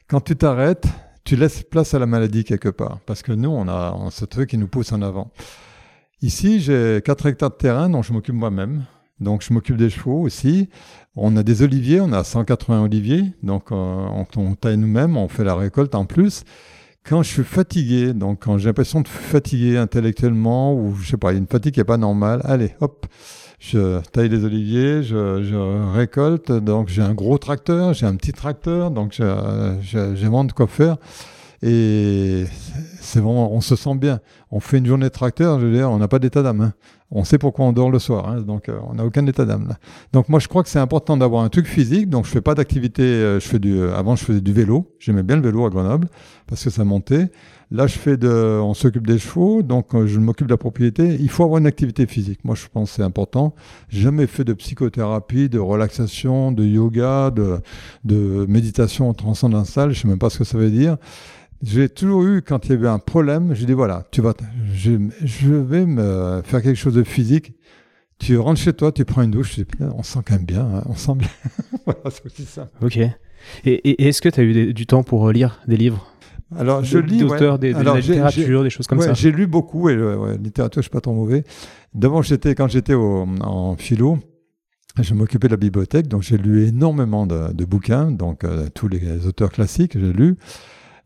Quand 0.07 0.21
tu 0.21 0.37
t'arrêtes, 0.37 0.87
tu 1.25 1.35
laisses 1.35 1.63
place 1.63 1.95
à 1.95 1.99
la 1.99 2.07
maladie 2.07 2.45
quelque 2.45 2.69
part. 2.69 3.01
Parce 3.07 3.23
que 3.23 3.33
nous, 3.33 3.51
on 3.51 3.69
a, 3.69 4.11
ce 4.11 4.27
truc 4.27 4.51
qui 4.51 4.59
nous 4.59 4.69
pousse 4.69 4.93
en 4.93 5.03
avant. 5.03 5.33
Ici, 6.23 6.61
j'ai 6.61 7.01
4 7.05 7.27
hectares 7.27 7.51
de 7.51 7.57
terrain 7.57 7.89
dont 7.89 8.03
je 8.03 8.13
m'occupe 8.13 8.35
moi-même. 8.35 8.85
Donc, 9.21 9.43
je 9.43 9.53
m'occupe 9.53 9.77
des 9.77 9.91
chevaux 9.91 10.21
aussi. 10.21 10.69
On 11.17 11.37
a 11.37 11.43
des 11.43 11.63
oliviers, 11.63 12.01
on 12.01 12.13
a 12.13 12.25
180 12.25 12.83
oliviers. 12.83 13.25
Donc, 13.43 13.73
euh, 13.73 14.25
on, 14.37 14.55
taille 14.55 14.77
nous-mêmes, 14.77 15.17
on 15.17 15.29
fait 15.29 15.45
la 15.45 15.55
récolte 15.55 15.95
en 15.95 16.05
plus 16.05 16.45
quand 17.09 17.23
je 17.23 17.31
suis 17.31 17.45
fatigué, 17.45 18.13
donc 18.13 18.45
quand 18.45 18.59
j'ai 18.59 18.67
l'impression 18.67 19.01
de 19.01 19.09
fatiguer 19.09 19.79
intellectuellement, 19.79 20.75
ou 20.75 20.95
je 20.97 21.11
sais 21.11 21.17
pas, 21.17 21.33
une 21.33 21.47
fatigue 21.47 21.73
qui 21.73 21.81
n'est 21.81 21.85
pas 21.85 21.97
normale, 21.97 22.43
allez, 22.45 22.75
hop, 22.81 23.07
je 23.59 24.01
taille 24.13 24.29
les 24.29 24.45
oliviers, 24.45 25.03
je, 25.03 25.93
récolte, 25.95 26.53
donc 26.53 26.89
j'ai 26.89 27.01
un 27.03 27.15
gros 27.15 27.39
tracteur, 27.39 27.95
j'ai 27.95 28.05
un 28.05 28.17
petit 28.17 28.33
tracteur, 28.33 28.91
donc 28.91 29.13
j'ai 29.13 29.25
vraiment 30.27 30.45
de 30.45 30.53
quoi 30.53 30.67
faire. 30.67 30.99
Et 31.63 32.45
c'est 33.11 33.21
vraiment, 33.21 33.53
on 33.53 33.61
se 33.61 33.77
sent 33.77 33.97
bien. 33.97 34.21
On 34.51 34.61
fait 34.61 34.79
une 34.79 34.87
journée 34.87 35.07
de 35.07 35.11
tracteur, 35.13 35.59
je 35.59 35.67
veux 35.67 35.73
dire, 35.73 35.91
on 35.91 35.99
n'a 35.99 36.09
pas 36.09 36.19
d'état 36.19 36.43
d'âme. 36.43 36.61
Hein. 36.61 36.73
On 37.13 37.25
sait 37.25 37.39
pourquoi 37.39 37.65
on 37.65 37.73
dort 37.73 37.91
le 37.91 37.99
soir, 37.99 38.29
hein, 38.29 38.41
donc 38.41 38.69
euh, 38.69 38.79
on 38.89 38.95
n'a 38.95 39.05
aucun 39.05 39.27
état 39.27 39.45
d'âme. 39.45 39.75
Donc 40.13 40.29
moi, 40.29 40.39
je 40.39 40.47
crois 40.47 40.63
que 40.63 40.69
c'est 40.69 40.79
important 40.79 41.17
d'avoir 41.17 41.43
un 41.43 41.49
truc 41.49 41.67
physique. 41.67 42.09
Donc 42.09 42.25
je 42.25 42.31
fais 42.31 42.41
pas 42.41 42.55
d'activité. 42.55 43.03
Euh, 43.03 43.41
je 43.41 43.49
fais 43.49 43.59
du. 43.59 43.75
Euh, 43.75 43.97
avant, 43.97 44.15
je 44.15 44.25
faisais 44.25 44.41
du 44.41 44.53
vélo. 44.53 44.95
J'aimais 45.01 45.25
bien 45.25 45.35
le 45.35 45.43
vélo 45.43 45.67
à 45.67 45.71
Grenoble 45.71 46.09
parce 46.47 46.63
que 46.63 46.71
ça 46.71 46.85
montait. 46.85 47.33
Là, 47.73 47.89
je 47.89 47.99
fais 47.99 48.17
de. 48.17 48.61
On 48.63 48.75
s'occupe 48.75 49.09
des 49.09 49.19
chevaux, 49.19 49.63
donc 49.63 49.89
je 50.07 50.21
m'occupe 50.21 50.47
de 50.47 50.53
la 50.53 50.57
propriété. 50.57 51.17
Il 51.19 51.31
faut 51.31 51.43
avoir 51.43 51.59
une 51.59 51.67
activité 51.67 52.07
physique. 52.07 52.45
Moi, 52.45 52.55
je 52.55 52.67
pense 52.73 52.91
que 52.91 52.97
c'est 52.97 53.03
important. 53.03 53.57
Jamais 53.89 54.29
fait 54.29 54.45
de 54.45 54.53
psychothérapie, 54.53 55.49
de 55.49 55.59
relaxation, 55.59 56.53
de 56.53 56.65
yoga, 56.65 57.33
de, 57.33 57.59
de 58.05 58.47
méditation 58.49 59.13
transcendantale. 59.15 59.91
Je 59.91 60.03
sais 60.03 60.09
même 60.09 60.19
pas 60.19 60.31
ce 60.31 60.39
que 60.39 60.45
ça 60.45 60.59
veut 60.59 60.71
dire. 60.71 60.97
J'ai 61.63 61.89
toujours 61.89 62.25
eu, 62.25 62.43
quand 62.43 62.67
il 62.67 62.71
y 62.71 62.75
avait 62.75 62.89
un 62.89 62.99
problème, 62.99 63.55
je 63.55 63.67
dis 63.67 63.73
voilà, 63.73 64.07
tu 64.11 64.23
vas, 64.23 64.35
je, 64.73 64.93
je, 65.25 65.53
vais 65.53 65.85
me 65.85 66.41
faire 66.45 66.63
quelque 66.63 66.77
chose 66.77 66.95
de 66.95 67.03
physique. 67.03 67.53
Tu 68.19 68.37
rentres 68.39 68.61
chez 68.61 68.73
toi, 68.73 68.93
tu 68.93 69.05
prends 69.05 69.23
une 69.23 69.31
douche, 69.31 69.59
on 69.81 70.03
sent 70.03 70.21
quand 70.27 70.35
même 70.35 70.45
bien, 70.45 70.63
hein, 70.63 70.83
on 70.87 70.95
sent 70.95 71.15
bien. 71.17 71.29
voilà, 71.85 72.01
c'est 72.11 72.27
aussi 72.27 72.45
ça. 72.45 72.71
Ok. 72.83 72.99
Et, 72.99 73.11
et 73.65 74.09
est-ce 74.09 74.21
que 74.21 74.29
tu 74.29 74.41
as 74.41 74.43
eu 74.43 74.75
du 74.75 74.87
temps 74.87 75.03
pour 75.03 75.31
lire 75.31 75.61
des 75.67 75.77
livres? 75.77 76.07
Alors, 76.57 76.83
je 76.83 76.99
lis. 76.99 77.19
D'auteurs, 77.19 77.59
des, 77.59 77.73
de 77.73 77.79
littérature, 77.79 78.63
des 78.63 78.71
choses 78.71 78.87
comme 78.87 79.01
ça? 79.01 79.15
J'ai 79.15 79.31
lu 79.31 79.47
beaucoup, 79.47 79.89
et 79.89 79.97
la 79.97 80.37
littérature, 80.37 80.83
je 80.83 80.87
suis 80.87 80.91
pas 80.91 81.01
trop 81.01 81.15
mauvais. 81.15 81.45
D'abord, 81.95 82.23
j'étais, 82.23 82.55
quand 82.55 82.69
j'étais 82.69 82.95
en 82.95 83.77
philo, 83.77 84.19
je 85.01 85.15
m'occupais 85.15 85.49
de 85.49 85.53
la 85.53 85.57
bibliothèque, 85.57 86.09
donc 86.09 86.23
j'ai 86.23 86.37
lu 86.37 86.67
énormément 86.67 87.27
de, 87.27 87.53
de 87.53 87.65
bouquins, 87.65 88.11
donc 88.11 88.45
euh, 88.45 88.69
tous 88.75 88.89
les 88.89 89.27
auteurs 89.27 89.51
classiques, 89.51 89.93
j'ai 89.99 90.13
lu. 90.13 90.37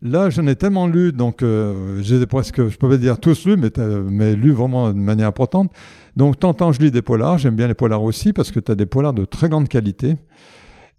Là, 0.04 0.28
j'en 0.28 0.46
ai 0.46 0.54
tellement 0.54 0.86
lu, 0.86 1.12
donc 1.12 1.42
euh, 1.42 2.02
j'ai 2.02 2.26
presque, 2.26 2.68
je 2.68 2.76
pas 2.76 2.94
dire 2.98 3.18
tous 3.18 3.46
lus, 3.46 3.56
mais, 3.56 3.70
mais 4.10 4.36
lu 4.36 4.52
vraiment 4.52 4.92
de 4.92 4.98
manière 4.98 5.28
importante. 5.28 5.72
Donc, 6.14 6.38
tant 6.38 6.72
je 6.72 6.80
lis 6.80 6.90
des 6.90 7.00
polars, 7.00 7.38
j'aime 7.38 7.56
bien 7.56 7.66
les 7.68 7.74
polars 7.74 8.02
aussi, 8.02 8.34
parce 8.34 8.50
que 8.52 8.60
tu 8.60 8.70
as 8.70 8.74
des 8.74 8.84
polars 8.84 9.14
de 9.14 9.24
très 9.24 9.48
grande 9.48 9.66
qualité. 9.66 10.16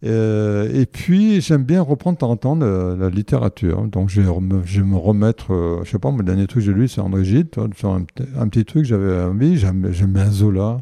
Euh, 0.03 0.67
et 0.73 0.87
puis, 0.87 1.39
j'aime 1.39 1.63
bien 1.63 1.83
reprendre 1.83 2.17
de 2.17 2.25
en 2.25 2.35
temps 2.35 2.55
la 2.55 3.09
littérature. 3.11 3.83
Donc, 3.83 4.09
je 4.09 4.21
vais, 4.21 4.83
me 4.83 4.97
remettre, 4.97 5.53
euh, 5.53 5.81
je 5.83 5.91
sais 5.91 5.99
pas, 5.99 6.09
mon 6.09 6.23
dernier 6.23 6.47
truc 6.47 6.63
que 6.63 6.71
j'ai 6.71 6.73
lu, 6.73 6.87
c'est 6.87 6.99
André 6.99 7.23
Gide, 7.23 7.49
un, 7.83 8.47
petit 8.47 8.65
truc, 8.65 8.85
j'avais 8.85 9.21
envie, 9.21 9.55
j'aime 9.55 9.91
bien 10.07 10.31
Zola. 10.31 10.79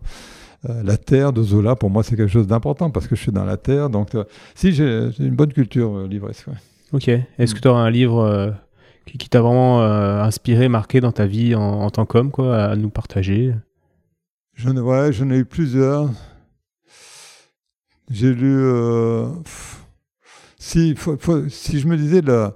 la 0.63 0.95
terre 0.95 1.33
de 1.33 1.43
Zola, 1.43 1.75
pour 1.75 1.89
moi, 1.89 2.03
c'est 2.03 2.15
quelque 2.15 2.31
chose 2.31 2.47
d'important 2.47 2.89
parce 2.89 3.05
que 3.05 3.17
je 3.17 3.21
suis 3.21 3.33
dans 3.33 3.43
la 3.43 3.57
terre. 3.57 3.89
Donc, 3.89 4.11
si 4.55 4.71
j'ai 4.71 5.09
une 5.19 5.35
bonne 5.35 5.51
culture 5.51 6.07
livresque. 6.07 6.47
Ok. 6.93 7.07
Est-ce 7.07 7.55
que 7.55 7.59
tu 7.59 7.67
auras 7.67 7.81
un 7.81 7.89
livre 7.89 8.19
euh, 8.19 8.51
qui, 9.05 9.27
t'a 9.29 9.41
vraiment 9.41 9.81
euh, 9.81 10.21
inspiré, 10.21 10.69
marqué 10.69 11.01
dans 11.01 11.11
ta 11.11 11.25
vie 11.25 11.55
en, 11.55 11.89
tant 11.89 12.05
qu'homme, 12.05 12.31
quoi, 12.31 12.63
à 12.63 12.75
nous 12.75 12.89
partager? 12.89 13.53
J'en 14.53 14.75
ai, 14.77 14.79
ouais, 14.79 15.11
j'en 15.11 15.29
ai 15.31 15.37
eu 15.39 15.45
plusieurs. 15.45 16.09
J'ai 18.11 18.33
lu. 18.33 18.55
euh, 18.57 19.27
pff, 19.43 19.83
si, 20.59 20.95
faut- 20.95 21.17
faut- 21.17 21.49
si 21.49 21.79
je 21.79 21.87
me 21.87 21.97
disais 21.97 22.21
la, 22.21 22.55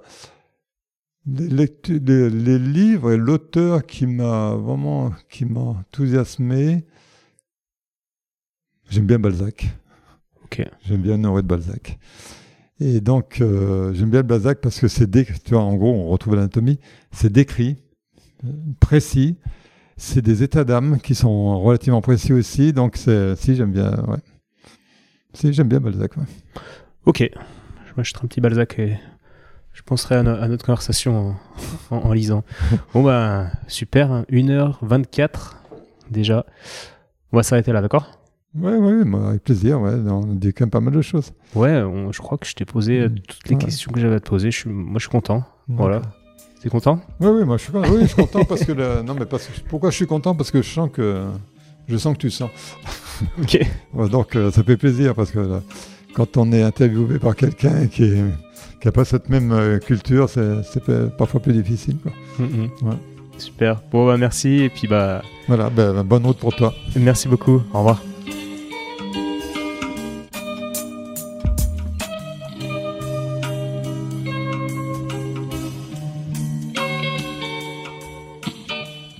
les, 1.26 1.48
lectu- 1.48 1.98
les- 2.06 2.30
les 2.30 2.58
livres 2.58 3.10
et 3.12 3.16
l'auteur 3.16 3.84
qui 3.84 4.06
m'a 4.06 4.50
vraiment 4.54 5.10
qui 5.28 5.44
m'a 5.46 5.60
enthousiasmé, 5.60 6.84
j'aime 8.88 9.06
bien 9.06 9.18
Balzac. 9.18 9.66
Ok. 10.44 10.62
J'aime 10.86 11.02
bien 11.02 11.14
Honoré 11.14 11.42
de 11.42 11.48
Balzac. 11.48 11.98
Et 12.80 13.00
donc, 13.00 13.40
euh, 13.40 13.92
j'aime 13.94 14.10
bien 14.10 14.22
Balzac 14.22 14.60
parce 14.60 14.78
que 14.78 14.86
c'est 14.88 15.08
décrit, 15.10 15.40
tu 15.40 15.54
vois, 15.54 15.62
en 15.62 15.74
gros, 15.74 15.92
on 15.92 16.08
retrouve 16.08 16.36
l'anatomie, 16.36 16.78
c'est 17.10 17.32
décrit, 17.32 17.76
euh, 18.44 18.48
précis, 18.78 19.36
c'est 19.96 20.22
des 20.22 20.44
états 20.44 20.62
d'âme 20.64 21.00
qui 21.00 21.16
sont 21.16 21.60
relativement 21.60 22.00
précis 22.00 22.32
aussi, 22.32 22.72
donc 22.72 22.96
c'est, 22.96 23.34
si, 23.36 23.56
j'aime 23.56 23.72
bien, 23.72 23.90
ouais. 24.06 24.18
Si, 25.34 25.52
j'aime 25.52 25.68
bien 25.68 25.80
Balzac, 25.80 26.16
ouais. 26.16 26.24
Ok. 27.04 27.28
Je 27.86 27.92
m'achèterai 27.96 28.24
un 28.24 28.28
petit 28.28 28.40
Balzac 28.40 28.78
et 28.78 28.96
je 29.72 29.82
penserai 29.82 30.14
à, 30.16 30.22
no- 30.22 30.30
à 30.40 30.46
notre 30.46 30.64
conversation 30.64 31.16
en, 31.30 31.36
en- 31.96 32.00
en 32.08 32.12
lisant. 32.12 32.44
Bon, 32.94 33.02
bah, 33.02 33.48
super. 33.66 34.12
hein. 34.12 34.24
1h24 34.30 35.56
déjà. 36.10 36.46
On 37.32 37.36
va 37.38 37.42
s'arrêter 37.42 37.72
là, 37.72 37.82
d'accord? 37.82 38.17
Ouais, 38.60 38.76
ouais, 38.76 39.04
moi, 39.04 39.28
avec 39.30 39.44
plaisir, 39.44 39.80
ouais, 39.80 39.92
on 40.08 40.22
dit 40.34 40.52
quand 40.52 40.64
même 40.64 40.70
pas 40.70 40.80
mal 40.80 40.94
de 40.94 41.02
choses. 41.02 41.32
Ouais, 41.54 41.80
on- 41.82 42.12
je 42.12 42.18
crois 42.20 42.38
que 42.38 42.46
je 42.46 42.54
t'ai 42.54 42.64
posé 42.64 43.00
euh, 43.00 43.08
Mm. 43.08 43.14
toutes 43.20 43.48
les 43.48 43.56
Ouais. 43.56 43.64
questions 43.64 43.92
que 43.92 44.00
j'avais 44.00 44.16
à 44.16 44.20
te 44.20 44.28
poser. 44.28 44.50
Je 44.50 44.56
suis, 44.58 44.70
moi, 44.70 44.94
je 44.96 45.00
suis 45.00 45.10
content. 45.10 45.44
Voilà. 45.68 46.02
T'es 46.62 46.68
content? 46.70 47.00
Oui, 47.20 47.28
oui, 47.28 47.44
moi 47.44 47.56
je 47.56 47.62
suis, 47.64 47.72
oui, 47.72 48.00
je 48.02 48.06
suis 48.06 48.16
content 48.16 48.44
parce 48.44 48.64
que 48.64 49.02
non, 49.02 49.14
mais 49.16 49.26
parce 49.26 49.48
pourquoi 49.68 49.90
je 49.90 49.96
suis 49.96 50.06
content? 50.06 50.34
Parce 50.34 50.50
que 50.50 50.60
je 50.60 50.68
sens 50.68 50.90
que 50.92 51.24
je 51.86 51.96
sens 51.96 52.14
que 52.14 52.18
tu 52.18 52.30
sens. 52.30 52.50
Ok. 53.40 53.58
Ouais, 53.94 54.08
donc 54.08 54.34
euh, 54.36 54.50
ça 54.50 54.62
fait 54.64 54.76
plaisir 54.76 55.14
parce 55.14 55.30
que 55.30 55.38
là, 55.40 55.60
quand 56.14 56.36
on 56.36 56.50
est 56.52 56.62
interviewé 56.62 57.18
par 57.20 57.36
quelqu'un 57.36 57.86
qui 57.86 58.12
n'a 58.84 58.92
pas 58.92 59.04
cette 59.04 59.28
même 59.28 59.52
euh, 59.52 59.78
culture, 59.78 60.28
c'est 60.28 60.62
c'est 60.64 60.82
pa- 60.84 61.06
parfois 61.16 61.40
plus 61.40 61.52
difficile. 61.52 61.96
quoi. 62.02 62.12
Mhm. 62.38 62.68
Ouais. 62.82 62.96
Super. 63.38 63.80
Bon, 63.92 64.06
bah, 64.06 64.16
merci. 64.16 64.48
Et 64.64 64.68
puis, 64.68 64.88
bah, 64.88 65.22
Voilà, 65.46 65.70
ben, 65.70 66.02
bonne 66.02 66.26
route 66.26 66.38
pour 66.38 66.54
toi. 66.56 66.74
merci 66.96 67.28
beaucoup. 67.28 67.62
Au 67.72 67.78
revoir. 67.78 68.02